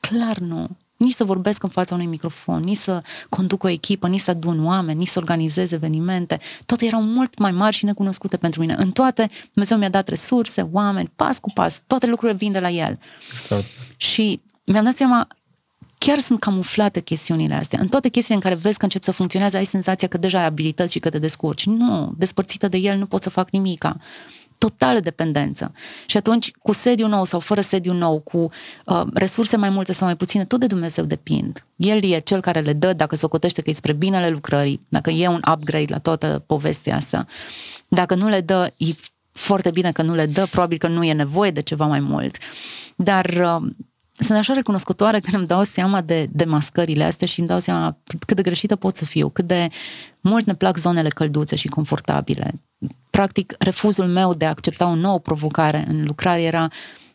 clar 0.00 0.38
nu 0.38 0.68
nici 0.96 1.12
să 1.12 1.24
vorbesc 1.24 1.62
în 1.62 1.68
fața 1.68 1.94
unui 1.94 2.06
microfon, 2.06 2.62
nici 2.62 2.76
să 2.76 3.02
conduc 3.28 3.62
o 3.62 3.68
echipă, 3.68 4.08
nici 4.08 4.20
să 4.20 4.30
adun 4.30 4.64
oameni, 4.64 4.98
nici 4.98 5.08
să 5.08 5.18
organizez 5.18 5.72
evenimente. 5.72 6.40
Toate 6.66 6.86
erau 6.86 7.02
mult 7.02 7.38
mai 7.38 7.50
mari 7.50 7.76
și 7.76 7.84
necunoscute 7.84 8.36
pentru 8.36 8.60
mine. 8.60 8.74
În 8.78 8.90
toate, 8.90 9.30
Dumnezeu 9.52 9.78
mi-a 9.78 9.88
dat 9.88 10.08
resurse, 10.08 10.68
oameni, 10.72 11.12
pas 11.16 11.38
cu 11.38 11.50
pas, 11.54 11.82
toate 11.86 12.06
lucrurile 12.06 12.38
vin 12.38 12.52
de 12.52 12.60
la 12.60 12.70
El. 12.70 12.98
Exact. 13.30 13.64
Și 13.96 14.40
mi-am 14.64 14.84
dat 14.84 14.94
seama, 14.94 15.28
chiar 15.98 16.18
sunt 16.18 16.40
camuflate 16.40 17.00
chestiunile 17.00 17.54
astea. 17.54 17.78
În 17.80 17.88
toate 17.88 18.08
chestiile 18.08 18.40
în 18.42 18.48
care 18.48 18.60
vezi 18.60 18.78
că 18.78 18.84
încep 18.84 19.02
să 19.02 19.10
funcționeze, 19.10 19.56
ai 19.56 19.64
senzația 19.64 20.08
că 20.08 20.18
deja 20.18 20.38
ai 20.38 20.44
abilități 20.44 20.92
și 20.92 20.98
că 20.98 21.10
te 21.10 21.18
descurci. 21.18 21.66
Nu, 21.66 22.14
despărțită 22.16 22.68
de 22.68 22.76
el 22.76 22.98
nu 22.98 23.06
pot 23.06 23.22
să 23.22 23.30
fac 23.30 23.50
nimica 23.50 23.96
totală 24.68 25.00
dependență. 25.00 25.72
Și 26.06 26.16
atunci, 26.16 26.50
cu 26.62 26.72
sediu 26.72 27.06
nou 27.06 27.24
sau 27.24 27.40
fără 27.40 27.60
sediu 27.60 27.92
nou, 27.92 28.18
cu 28.18 28.50
uh, 28.84 29.02
resurse 29.14 29.56
mai 29.56 29.70
multe 29.70 29.92
sau 29.92 30.06
mai 30.06 30.16
puține, 30.16 30.44
tot 30.44 30.60
de 30.60 30.66
Dumnezeu 30.66 31.04
depind. 31.04 31.64
El 31.76 32.04
e 32.04 32.18
cel 32.18 32.40
care 32.40 32.60
le 32.60 32.72
dă, 32.72 32.92
dacă 32.92 33.16
se 33.16 33.26
ocotește 33.26 33.62
că 33.62 33.70
e 33.70 33.72
spre 33.72 33.92
binele 33.92 34.28
lucrării, 34.28 34.80
dacă 34.88 35.10
e 35.10 35.28
un 35.28 35.40
upgrade 35.52 35.86
la 35.88 35.98
toată 35.98 36.42
povestea 36.46 36.96
asta. 36.96 37.26
Dacă 37.88 38.14
nu 38.14 38.28
le 38.28 38.40
dă, 38.40 38.72
e 38.76 38.86
foarte 39.32 39.70
bine 39.70 39.92
că 39.92 40.02
nu 40.02 40.14
le 40.14 40.26
dă, 40.26 40.46
probabil 40.50 40.78
că 40.78 40.88
nu 40.88 41.04
e 41.04 41.12
nevoie 41.12 41.50
de 41.50 41.60
ceva 41.60 41.86
mai 41.86 42.00
mult. 42.00 42.36
Dar 42.96 43.24
uh, 43.24 43.70
sunt 44.18 44.38
așa 44.38 44.52
recunoscătoare 44.52 45.20
când 45.20 45.34
îmi 45.36 45.46
dau 45.46 45.62
seama 45.62 46.00
de, 46.00 46.28
de 46.30 46.44
mascările 46.44 47.04
astea 47.04 47.26
și 47.26 47.38
îmi 47.38 47.48
dau 47.48 47.58
seama 47.58 47.96
cât 48.26 48.36
de 48.36 48.42
greșită 48.42 48.76
pot 48.76 48.96
să 48.96 49.04
fiu, 49.04 49.28
cât 49.28 49.46
de 49.46 49.68
mult 50.20 50.46
ne 50.46 50.54
plac 50.54 50.76
zonele 50.76 51.08
călduțe 51.08 51.56
și 51.56 51.68
confortabile. 51.68 52.54
Practic, 53.14 53.54
refuzul 53.58 54.06
meu 54.06 54.34
de 54.34 54.44
a 54.44 54.48
accepta 54.48 54.86
o 54.86 54.94
nouă 54.94 55.18
provocare 55.18 55.84
în 55.88 56.04
lucrare 56.04 56.42
era, 56.42 56.68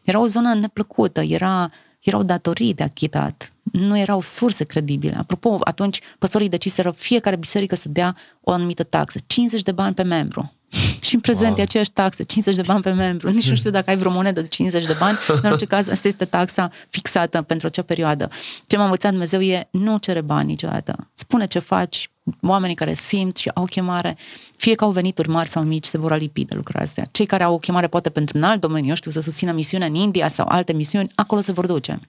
era 0.03 0.19
o 0.19 0.25
zonă 0.25 0.53
neplăcută, 0.53 1.21
era, 1.21 1.71
erau 1.99 2.23
datorii 2.23 2.73
de 2.73 2.83
achitat, 2.83 3.53
nu 3.71 3.97
erau 3.97 4.21
surse 4.21 4.63
credibile. 4.63 5.15
Apropo, 5.17 5.57
atunci 5.63 5.99
păstorii 6.19 6.49
deciseră 6.49 6.91
fiecare 6.91 7.35
biserică 7.35 7.75
să 7.75 7.89
dea 7.89 8.15
o 8.41 8.51
anumită 8.51 8.83
taxă, 8.83 9.19
50 9.27 9.61
de 9.61 9.71
bani 9.71 9.93
pe 9.93 10.03
membru. 10.03 10.53
Și 11.05 11.15
în 11.15 11.21
prezent 11.21 11.49
wow. 11.49 11.59
e 11.59 11.61
aceeași 11.61 11.91
taxă, 11.91 12.23
50 12.23 12.55
de 12.55 12.61
bani 12.65 12.81
pe 12.81 12.91
membru. 12.91 13.29
Nici 13.29 13.49
nu 13.49 13.55
știu 13.55 13.69
dacă 13.69 13.89
ai 13.89 13.97
vreo 13.97 14.11
monedă 14.11 14.41
de 14.41 14.47
50 14.47 14.85
de 14.85 14.95
bani, 14.99 15.17
în 15.41 15.49
orice 15.49 15.65
caz, 15.65 15.87
asta 15.87 16.07
este 16.07 16.25
taxa 16.25 16.71
fixată 16.89 17.41
pentru 17.41 17.67
acea 17.67 17.81
perioadă. 17.81 18.29
Ce 18.67 18.77
m-a 18.77 18.83
învățat 18.83 19.11
Dumnezeu 19.11 19.41
e 19.41 19.67
nu 19.71 19.97
cere 19.97 20.21
bani 20.21 20.47
niciodată. 20.47 21.09
Spune 21.13 21.47
ce 21.47 21.59
faci, 21.59 22.09
oamenii 22.41 22.75
care 22.75 22.93
simt 22.93 23.37
și 23.37 23.51
au 23.53 23.65
chemare, 23.65 24.17
fie 24.57 24.75
că 24.75 24.83
au 24.83 24.91
venituri 24.91 25.29
mari 25.29 25.49
sau 25.49 25.63
mici, 25.63 25.85
se 25.85 25.97
vor 25.97 26.11
alipi 26.11 26.45
de 26.45 26.55
lucrurile 26.55 26.83
astea. 26.83 27.05
Cei 27.11 27.25
care 27.25 27.43
au 27.43 27.53
o 27.53 27.57
chemare 27.57 27.87
poate 27.87 28.09
pentru 28.09 28.37
un 28.37 28.43
alt 28.43 28.61
domeniu, 28.61 28.89
eu 28.89 28.95
știu, 28.95 29.11
să 29.11 29.21
susțină 29.21 29.51
misiunea 29.51 29.87
în 29.87 29.95
India 29.95 30.27
sau 30.27 30.45
alte 30.49 30.73
misiuni, 30.73 31.11
acolo 31.15 31.41
se 31.41 31.51
vor 31.51 31.65
duce. 31.65 31.99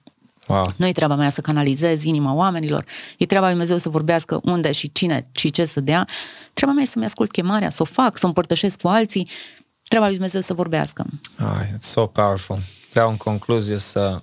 Wow. 0.47 0.73
Nu 0.75 0.87
e 0.87 0.91
treaba 0.91 1.15
mea 1.15 1.29
să 1.29 1.41
canalizez 1.41 2.03
inima 2.03 2.33
oamenilor, 2.33 2.85
e 3.17 3.25
treaba 3.25 3.45
lui 3.45 3.53
Dumnezeu 3.53 3.77
să 3.77 3.89
vorbească 3.89 4.39
unde 4.43 4.71
și 4.71 4.91
cine 4.91 5.27
și 5.31 5.49
ce 5.49 5.65
să 5.65 5.79
dea. 5.79 6.07
Treaba 6.53 6.73
mea 6.73 6.83
e 6.83 6.87
să-mi 6.87 7.05
ascult 7.05 7.31
chemarea, 7.31 7.69
să 7.69 7.81
o 7.81 7.85
fac, 7.85 8.17
să 8.17 8.25
o 8.25 8.27
împărtășesc 8.27 8.81
cu 8.81 8.87
alții. 8.87 9.29
Treaba 9.83 10.05
lui 10.05 10.15
Dumnezeu 10.15 10.41
să 10.41 10.53
vorbească. 10.53 11.05
Ah, 11.35 11.61
it's 11.65 11.77
so 11.77 12.05
powerful. 12.05 12.59
Vreau 12.91 13.09
în 13.09 13.17
concluzie 13.17 13.77
să 13.77 14.21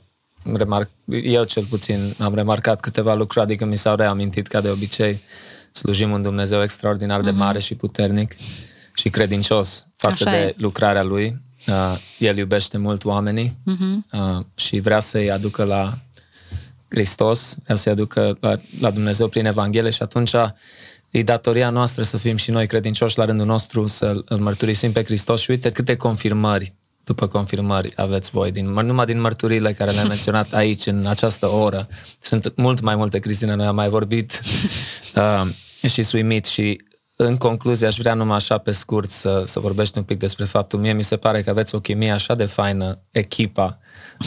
remarc, 0.57 0.91
eu 1.23 1.45
cel 1.45 1.65
puțin 1.65 2.15
am 2.19 2.35
remarcat 2.35 2.81
câteva 2.81 3.15
lucruri, 3.15 3.45
adică 3.45 3.65
mi 3.65 3.77
s-au 3.77 3.97
reamintit 3.97 4.47
ca 4.47 4.61
de 4.61 4.69
obicei 4.69 5.21
slujim 5.79 6.11
un 6.11 6.23
Dumnezeu 6.23 6.63
extraordinar 6.63 7.21
de 7.21 7.31
mare 7.31 7.59
și 7.59 7.75
puternic 7.75 8.33
și 8.95 9.09
credincios 9.09 9.87
față 9.95 10.29
Așa 10.29 10.37
de 10.37 10.43
e. 10.43 10.55
lucrarea 10.57 11.03
Lui. 11.03 11.41
Uh, 11.67 11.99
El 12.19 12.37
iubește 12.37 12.79
mult 12.79 13.05
oamenii 13.05 13.59
uh, 14.13 14.45
și 14.55 14.81
vrea 14.81 15.01
să-i 15.01 15.31
aducă 15.31 15.65
la 15.65 15.99
Hristos, 16.89 17.57
vrea 17.65 17.77
să-i 17.77 17.93
aducă 17.93 18.37
la, 18.41 18.57
la 18.81 18.91
Dumnezeu 18.91 19.29
prin 19.29 19.47
Evanghelie 19.47 19.91
și 19.91 20.03
atunci 20.03 20.33
e 21.11 21.23
datoria 21.23 21.71
noastră 21.71 22.03
să 22.03 22.17
fim 22.17 22.37
și 22.37 22.51
noi 22.51 22.67
credincioși 22.67 23.19
la 23.19 23.25
rândul 23.25 23.47
nostru, 23.47 23.87
să 23.87 24.23
îl 24.25 24.39
mărturisim 24.39 24.93
pe 24.93 25.05
Hristos 25.05 25.41
și 25.41 25.51
uite 25.51 25.71
câte 25.71 25.97
confirmări 25.97 26.75
după 27.09 27.27
confirmări 27.27 27.93
aveți 27.97 28.31
voi, 28.31 28.51
din, 28.51 28.71
numai 28.71 29.07
din 29.07 29.21
mărturile 29.21 29.73
care 29.73 29.91
le-am 29.91 30.07
menționat 30.15 30.53
aici, 30.53 30.87
în 30.87 31.07
această 31.07 31.47
oră. 31.47 31.89
Sunt 32.21 32.53
mult 32.57 32.81
mai 32.81 32.97
multe, 32.97 33.19
Cristina, 33.19 33.55
noi 33.55 33.67
am 33.67 33.75
mai 33.75 33.89
vorbit 33.89 34.43
uh, 35.15 35.49
și 35.83 36.03
suimit 36.03 36.47
și 36.47 36.81
în 37.17 37.37
concluzie 37.37 37.87
aș 37.87 37.97
vrea 37.97 38.15
numai 38.15 38.37
așa 38.37 38.59
pe 38.59 38.71
scurt 38.71 39.11
să, 39.11 39.43
să 39.45 39.61
vorbești 39.61 39.99
un 39.99 40.05
pic 40.05 40.19
despre 40.19 40.45
faptul. 40.45 40.79
Mie 40.79 40.93
mi 40.93 41.03
se 41.03 41.17
pare 41.17 41.43
că 41.43 41.51
aveți 41.51 41.75
o 41.75 41.81
chimie 41.81 42.11
așa 42.11 42.35
de 42.35 42.45
faină, 42.45 43.01
echipa 43.11 43.79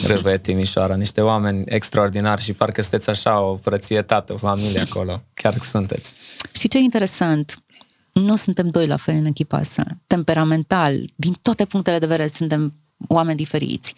Râve 0.06 0.38
Timișoara, 0.38 0.94
niște 0.94 1.20
oameni 1.20 1.62
extraordinari 1.66 2.42
și 2.42 2.52
parcă 2.52 2.80
sunteți 2.80 3.10
așa 3.10 3.40
o 3.40 3.56
frățietate, 3.56 4.32
o 4.32 4.36
familie 4.36 4.80
acolo. 4.80 5.22
Chiar 5.34 5.52
că 5.52 5.64
sunteți. 5.64 6.14
Știi 6.52 6.68
ce 6.68 6.78
e 6.78 6.80
interesant? 6.80 7.62
Nu 8.12 8.36
suntem 8.36 8.68
doi 8.68 8.86
la 8.86 8.96
fel 8.96 9.14
în 9.14 9.24
echipa 9.24 9.56
asta. 9.56 9.84
Temperamental, 10.06 11.10
din 11.14 11.36
toate 11.42 11.64
punctele 11.64 11.98
de 11.98 12.06
vedere, 12.06 12.28
suntem 12.28 12.74
oameni 13.08 13.36
diferiți. 13.36 13.94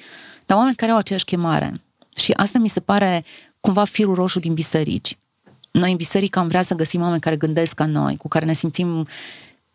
Dar 0.46 0.56
oameni 0.56 0.76
care 0.76 0.90
au 0.90 0.98
aceeași 0.98 1.24
chemare. 1.24 1.82
Și 2.16 2.32
asta 2.32 2.58
mi 2.58 2.68
se 2.68 2.80
pare 2.80 3.24
cumva 3.60 3.84
firul 3.84 4.14
roșu 4.14 4.38
din 4.38 4.54
biserici. 4.54 5.18
Noi 5.78 5.90
în 5.90 5.96
biserică 5.96 6.38
am 6.38 6.48
vrea 6.48 6.62
să 6.62 6.74
găsim 6.74 7.00
oameni 7.00 7.20
care 7.20 7.36
gândesc 7.36 7.74
ca 7.74 7.86
noi, 7.86 8.16
cu 8.16 8.28
care 8.28 8.44
ne 8.44 8.52
simțim 8.52 9.08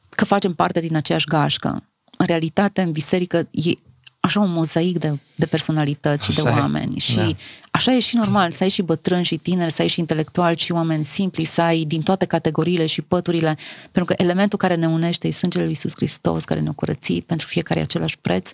că 0.10 0.26
facem 0.26 0.54
parte 0.54 0.80
din 0.80 0.96
aceeași 0.96 1.26
gașcă. 1.26 1.84
În 2.18 2.26
realitate, 2.26 2.82
în 2.82 2.92
biserică 2.92 3.48
e 3.52 3.72
așa 4.20 4.40
un 4.40 4.52
mozaic 4.52 4.98
de, 4.98 5.20
de 5.36 5.46
personalități 5.46 6.26
și 6.26 6.36
de 6.36 6.42
Așa 6.48 6.58
e. 6.58 6.60
oameni. 6.60 7.00
Și 7.00 7.16
Da. 7.16 7.32
așa 7.72 7.94
e 7.94 8.00
și 8.00 8.16
normal, 8.16 8.52
să 8.52 8.64
ai 8.64 8.70
și 8.70 8.82
bătrâni 8.82 9.24
și 9.26 9.38
tineri, 9.38 9.72
să 9.72 9.82
ai 9.82 9.88
și 9.88 10.00
intelectuali 10.00 10.58
și 10.58 10.72
oameni 10.72 11.04
simpli, 11.04 11.44
să 11.44 11.62
ai 11.62 11.84
din 11.84 12.02
toate 12.02 12.26
categoriile 12.26 12.86
și 12.86 13.02
păturile, 13.02 13.58
pentru 13.92 14.14
că 14.14 14.22
elementul 14.24 14.58
care 14.58 14.76
ne 14.76 14.88
unește 14.88 15.28
e 15.28 15.32
sângele 15.32 15.64
lui 15.64 15.72
Iisus 15.74 15.94
Hristos, 15.96 16.44
care 16.44 16.60
ne-a 16.60 16.72
curățit 16.72 17.26
pentru 17.26 17.48
fiecare 17.48 17.80
e 17.80 17.84
același 17.84 18.18
preț. 18.18 18.52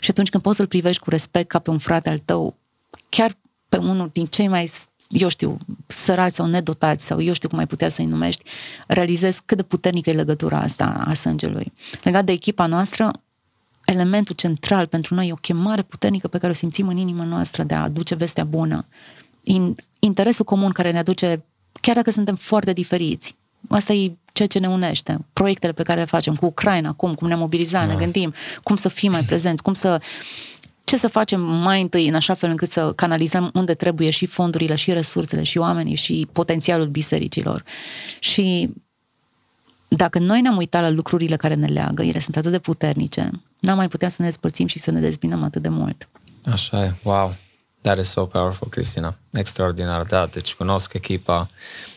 Și 0.00 0.10
atunci 0.10 0.28
când 0.28 0.42
poți 0.42 0.56
să-l 0.56 0.66
privești 0.66 1.02
cu 1.02 1.10
respect 1.10 1.48
ca 1.48 1.58
pe 1.58 1.70
un 1.70 1.78
frate 1.78 2.08
al 2.08 2.18
tău, 2.18 2.56
chiar 3.08 3.32
pe 3.68 3.76
unul 3.76 4.10
din 4.12 4.26
cei 4.26 4.48
mai, 4.48 4.70
eu 5.08 5.28
știu, 5.28 5.58
sărați 5.86 6.34
sau 6.34 6.46
nedotați, 6.46 7.06
sau 7.06 7.22
eu 7.22 7.32
știu 7.32 7.48
cum 7.48 7.58
ai 7.58 7.66
putea 7.66 7.88
să-i 7.88 8.06
numești, 8.06 8.44
realizezi 8.86 9.42
cât 9.46 9.56
de 9.56 9.62
puternică 9.62 10.10
e 10.10 10.12
legătura 10.12 10.58
asta 10.58 11.04
a 11.06 11.14
sângelui. 11.14 11.72
Legat 12.02 12.24
de 12.24 12.32
echipa 12.32 12.66
noastră, 12.66 13.10
elementul 13.84 14.34
central 14.34 14.86
pentru 14.86 15.14
noi 15.14 15.28
e 15.28 15.32
o 15.32 15.36
chemare 15.36 15.82
puternică 15.82 16.28
pe 16.28 16.38
care 16.38 16.52
o 16.52 16.54
simțim 16.54 16.88
în 16.88 16.96
inima 16.96 17.24
noastră 17.24 17.62
de 17.62 17.74
a 17.74 17.82
aduce 17.82 18.14
vestea 18.14 18.44
bună. 18.44 18.86
In, 19.42 19.74
interesul 19.98 20.44
comun 20.44 20.70
care 20.70 20.90
ne 20.90 20.98
aduce, 20.98 21.44
chiar 21.80 21.94
dacă 21.94 22.10
suntem 22.10 22.34
foarte 22.34 22.72
diferiți, 22.72 23.36
asta 23.68 23.92
e 23.92 24.16
ceea 24.32 24.48
ce 24.48 24.58
ne 24.58 24.68
unește. 24.68 25.24
Proiectele 25.32 25.72
pe 25.72 25.82
care 25.82 26.00
le 26.00 26.06
facem 26.06 26.34
cu 26.36 26.46
Ucraina, 26.46 26.88
acum, 26.88 27.14
cum 27.14 27.28
ne 27.28 27.34
mobilizăm, 27.34 27.86
ne 27.86 27.94
gândim, 27.94 28.34
cum 28.62 28.76
să 28.76 28.88
fim 28.88 29.10
mai 29.10 29.22
prezenți, 29.22 29.62
cum 29.62 29.72
să 29.72 30.00
ce 30.86 30.96
să 30.96 31.08
facem 31.08 31.40
mai 31.40 31.80
întâi 31.80 32.08
în 32.08 32.14
așa 32.14 32.34
fel 32.34 32.50
încât 32.50 32.70
să 32.70 32.92
canalizăm 32.92 33.50
unde 33.54 33.74
trebuie 33.74 34.10
și 34.10 34.26
fondurile, 34.26 34.74
și 34.74 34.92
resursele, 34.92 35.42
și 35.42 35.58
oamenii, 35.58 35.94
și 35.94 36.28
potențialul 36.32 36.86
bisericilor. 36.86 37.64
Și 38.18 38.70
dacă 39.88 40.18
noi 40.18 40.40
ne-am 40.40 40.56
uitat 40.56 40.82
la 40.82 40.88
lucrurile 40.88 41.36
care 41.36 41.54
ne 41.54 41.66
leagă, 41.66 42.02
ele 42.02 42.18
sunt 42.18 42.36
atât 42.36 42.50
de 42.50 42.58
puternice, 42.58 43.30
n-am 43.58 43.76
mai 43.76 43.88
putea 43.88 44.08
să 44.08 44.16
ne 44.18 44.28
despărțim 44.28 44.66
și 44.66 44.78
să 44.78 44.90
ne 44.90 45.00
dezbinăm 45.00 45.42
atât 45.42 45.62
de 45.62 45.68
mult. 45.68 46.08
Așa 46.44 46.84
e, 46.84 46.94
wow. 47.02 47.34
That 47.80 47.98
is 47.98 48.08
so 48.08 48.24
powerful, 48.24 48.68
Cristina. 48.68 49.18
Extraordinar, 49.32 50.02
da. 50.02 50.26
Deci 50.26 50.54
cunosc 50.54 50.92
echipa, 50.92 51.50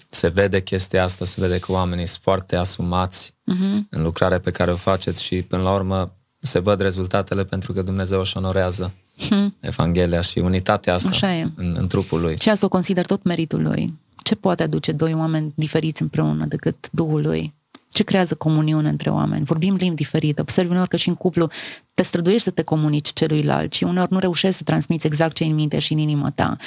se 0.10 0.28
vede 0.28 0.62
chestia 0.62 1.04
asta, 1.04 1.26
se 1.26 1.42
vede 1.42 1.60
că 1.60 1.72
oamenii 1.72 2.06
sunt 2.06 2.22
foarte 2.22 2.56
asumați 2.56 3.32
uh-huh. 3.32 3.90
în 3.90 4.02
lucrarea 4.04 4.40
pe 4.40 4.52
care 4.52 4.72
o 4.72 4.76
faceți 4.76 5.24
și 5.24 5.42
până 5.42 5.62
la 5.62 5.74
urmă 5.74 6.19
se 6.40 6.60
văd 6.60 6.82
rezultatele 6.82 7.44
pentru 7.44 7.74
că 7.74 7.82
Dumnezeu 7.82 8.20
își 8.20 8.38
onorează 8.38 8.94
uh-huh. 8.94 9.48
Evanghelia 9.60 10.22
și 10.22 10.40
unitatea 10.40 10.94
asta 10.94 11.10
Așa 11.10 11.36
e. 11.36 11.48
În, 11.56 11.76
în 11.78 11.88
trupul 11.88 12.22
lui. 12.22 12.38
Și 12.40 12.50
asta 12.50 12.66
o 12.66 12.70
consider 12.70 13.06
tot 13.06 13.24
meritul 13.24 13.62
lui. 13.62 13.94
Ce 14.24 14.36
poate 14.36 14.64
aduce 14.64 14.92
doi 14.92 15.14
oameni 15.14 15.54
diferiți 15.56 16.02
împreună 16.02 16.46
decât 16.46 16.88
Duhul 16.92 17.22
lui? 17.22 17.54
Ce 17.92 18.04
creează 18.04 18.36
comuniune 18.36 18.90
între 18.90 19.10
oameni? 19.10 19.46
Vorbim 19.46 19.76
limbi 19.76 19.96
diferite. 19.96 20.42
Observi 20.42 20.72
uneori 20.72 20.90
că 20.90 20.96
și 20.96 21.08
în 21.08 21.16
cuplu 21.16 21.50
te 21.94 22.04
străduiești 22.04 22.44
să 22.44 22.52
te 22.52 22.62
comunici 22.62 23.14
celuilalt 23.14 23.74
și 23.74 23.84
uneori 23.84 24.12
nu 24.12 24.20
reușești 24.20 24.58
să 24.58 24.64
transmiți 24.64 25.06
exact 25.06 25.36
ce 25.36 25.44
în 25.44 25.54
minte 25.54 25.80
și 25.80 25.94
în 25.94 26.00
inima 26.00 26.32
ta. 26.36 26.58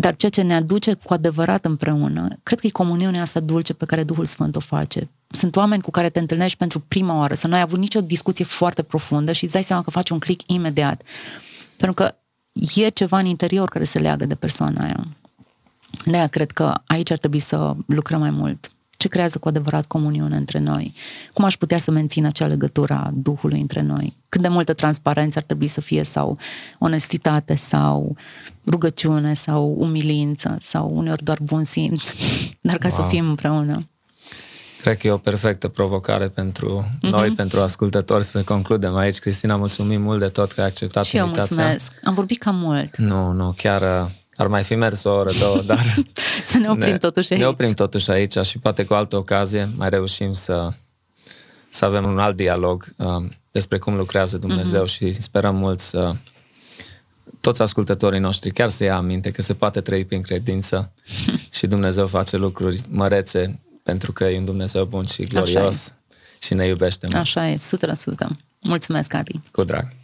Dar 0.00 0.16
ceea 0.16 0.30
ce 0.30 0.42
ne 0.42 0.54
aduce 0.54 0.94
cu 0.94 1.12
adevărat 1.12 1.64
împreună, 1.64 2.38
cred 2.42 2.60
că 2.60 2.66
e 2.66 2.70
comuniunea 2.70 3.20
asta 3.20 3.40
dulce 3.40 3.72
pe 3.72 3.84
care 3.84 4.04
Duhul 4.04 4.24
Sfânt 4.24 4.56
o 4.56 4.60
face. 4.60 5.08
Sunt 5.30 5.56
oameni 5.56 5.82
cu 5.82 5.90
care 5.90 6.10
te 6.10 6.18
întâlnești 6.18 6.58
pentru 6.58 6.80
prima 6.88 7.16
oară, 7.16 7.34
să 7.34 7.46
nu 7.46 7.54
ai 7.54 7.60
avut 7.60 7.78
nicio 7.78 8.00
discuție 8.00 8.44
foarte 8.44 8.82
profundă 8.82 9.32
și 9.32 9.44
îți 9.44 9.52
dai 9.52 9.62
seama 9.62 9.82
că 9.82 9.90
faci 9.90 10.10
un 10.10 10.18
click 10.18 10.50
imediat. 10.50 11.02
Pentru 11.76 11.94
că 11.94 12.14
e 12.74 12.88
ceva 12.88 13.18
în 13.18 13.26
interior 13.26 13.68
care 13.68 13.84
se 13.84 13.98
leagă 13.98 14.26
de 14.26 14.34
persoana 14.34 14.84
aia. 14.84 15.06
De-aia 16.04 16.26
cred 16.26 16.50
că 16.50 16.74
aici 16.86 17.10
ar 17.10 17.18
trebui 17.18 17.38
să 17.38 17.74
lucrăm 17.86 18.20
mai 18.20 18.30
mult. 18.30 18.70
Ce 18.98 19.08
creează 19.08 19.38
cu 19.38 19.48
adevărat 19.48 19.86
comuniune 19.86 20.36
între 20.36 20.58
noi? 20.58 20.94
Cum 21.32 21.44
aș 21.44 21.56
putea 21.56 21.78
să 21.78 21.90
mențin 21.90 22.24
acea 22.24 22.46
legătură 22.46 22.94
a 22.94 23.10
Duhului 23.14 23.60
între 23.60 23.80
noi? 23.80 24.16
Cât 24.28 24.40
de 24.40 24.48
multă 24.48 24.72
transparență 24.72 25.38
ar 25.38 25.44
trebui 25.44 25.66
să 25.66 25.80
fie 25.80 26.02
sau 26.02 26.38
onestitate 26.78 27.54
sau 27.54 28.16
rugăciune 28.66 29.34
sau 29.34 29.74
umilință 29.78 30.56
sau 30.60 30.90
uneori 30.94 31.24
doar 31.24 31.38
bun 31.42 31.64
simț, 31.64 32.06
dar 32.60 32.78
ca 32.78 32.88
wow. 32.88 32.96
să 32.96 33.04
fim 33.08 33.28
împreună. 33.28 33.88
Cred 34.80 34.96
că 34.96 35.06
e 35.06 35.10
o 35.10 35.18
perfectă 35.18 35.68
provocare 35.68 36.28
pentru 36.28 36.84
mm-hmm. 36.84 37.10
noi, 37.10 37.30
pentru 37.30 37.60
ascultători, 37.60 38.24
să 38.24 38.42
concludem 38.42 38.96
aici. 38.96 39.18
Cristina, 39.18 39.56
mulțumim 39.56 40.02
mult 40.02 40.18
de 40.18 40.28
tot 40.28 40.52
că 40.52 40.60
ai 40.60 40.66
acceptat 40.66 41.04
Și 41.04 41.16
eu 41.16 41.24
invitația. 41.24 41.56
mulțumesc. 41.56 41.92
Am 42.04 42.14
vorbit 42.14 42.38
cam 42.38 42.56
mult. 42.56 42.96
Nu, 42.96 43.32
nu, 43.32 43.54
chiar 43.56 44.02
uh, 44.02 44.10
ar 44.38 44.46
mai 44.46 44.62
fi 44.62 44.74
mers 44.74 45.04
o 45.04 45.10
oră, 45.10 45.30
două, 45.38 45.62
dar... 45.62 45.84
să 46.46 46.58
ne 46.58 46.70
oprim 46.70 46.90
ne, 46.90 46.98
totuși 46.98 47.32
aici. 47.32 47.42
Ne 47.42 47.48
oprim 47.48 47.72
totuși 47.72 48.10
aici 48.10 48.38
și 48.38 48.58
poate 48.58 48.84
cu 48.84 48.94
altă 48.94 49.16
ocazie 49.16 49.70
mai 49.76 49.88
reușim 49.88 50.32
să, 50.32 50.72
să 51.70 51.84
avem 51.84 52.04
un 52.04 52.18
alt 52.18 52.36
dialog 52.36 52.94
um, 52.96 53.32
despre 53.50 53.78
cum 53.78 53.96
lucrează 53.96 54.38
Dumnezeu 54.38 54.84
mm-hmm. 54.84 54.92
și 54.92 55.12
sperăm 55.12 55.56
mult 55.56 55.80
să 55.80 56.14
toți 57.40 57.62
ascultătorii 57.62 58.18
noștri 58.18 58.50
chiar 58.50 58.70
să 58.70 58.84
ia 58.84 58.96
aminte 58.96 59.30
că 59.30 59.42
se 59.42 59.54
poate 59.54 59.80
trăi 59.80 60.04
prin 60.04 60.22
credință 60.22 60.92
și 61.56 61.66
Dumnezeu 61.66 62.06
face 62.06 62.36
lucruri 62.36 62.80
mărețe 62.88 63.60
pentru 63.82 64.12
că 64.12 64.24
e 64.24 64.38
un 64.38 64.44
Dumnezeu 64.44 64.84
bun 64.84 65.04
și 65.04 65.24
glorios 65.24 65.92
și 66.42 66.54
ne 66.54 66.66
iubește 66.66 67.06
mult. 67.06 67.18
Așa 67.18 67.48
e, 67.48 67.56
100%. 67.56 67.60
Mulțumesc, 68.60 69.14
Adi. 69.14 69.40
Cu 69.52 69.64
drag. 69.64 69.97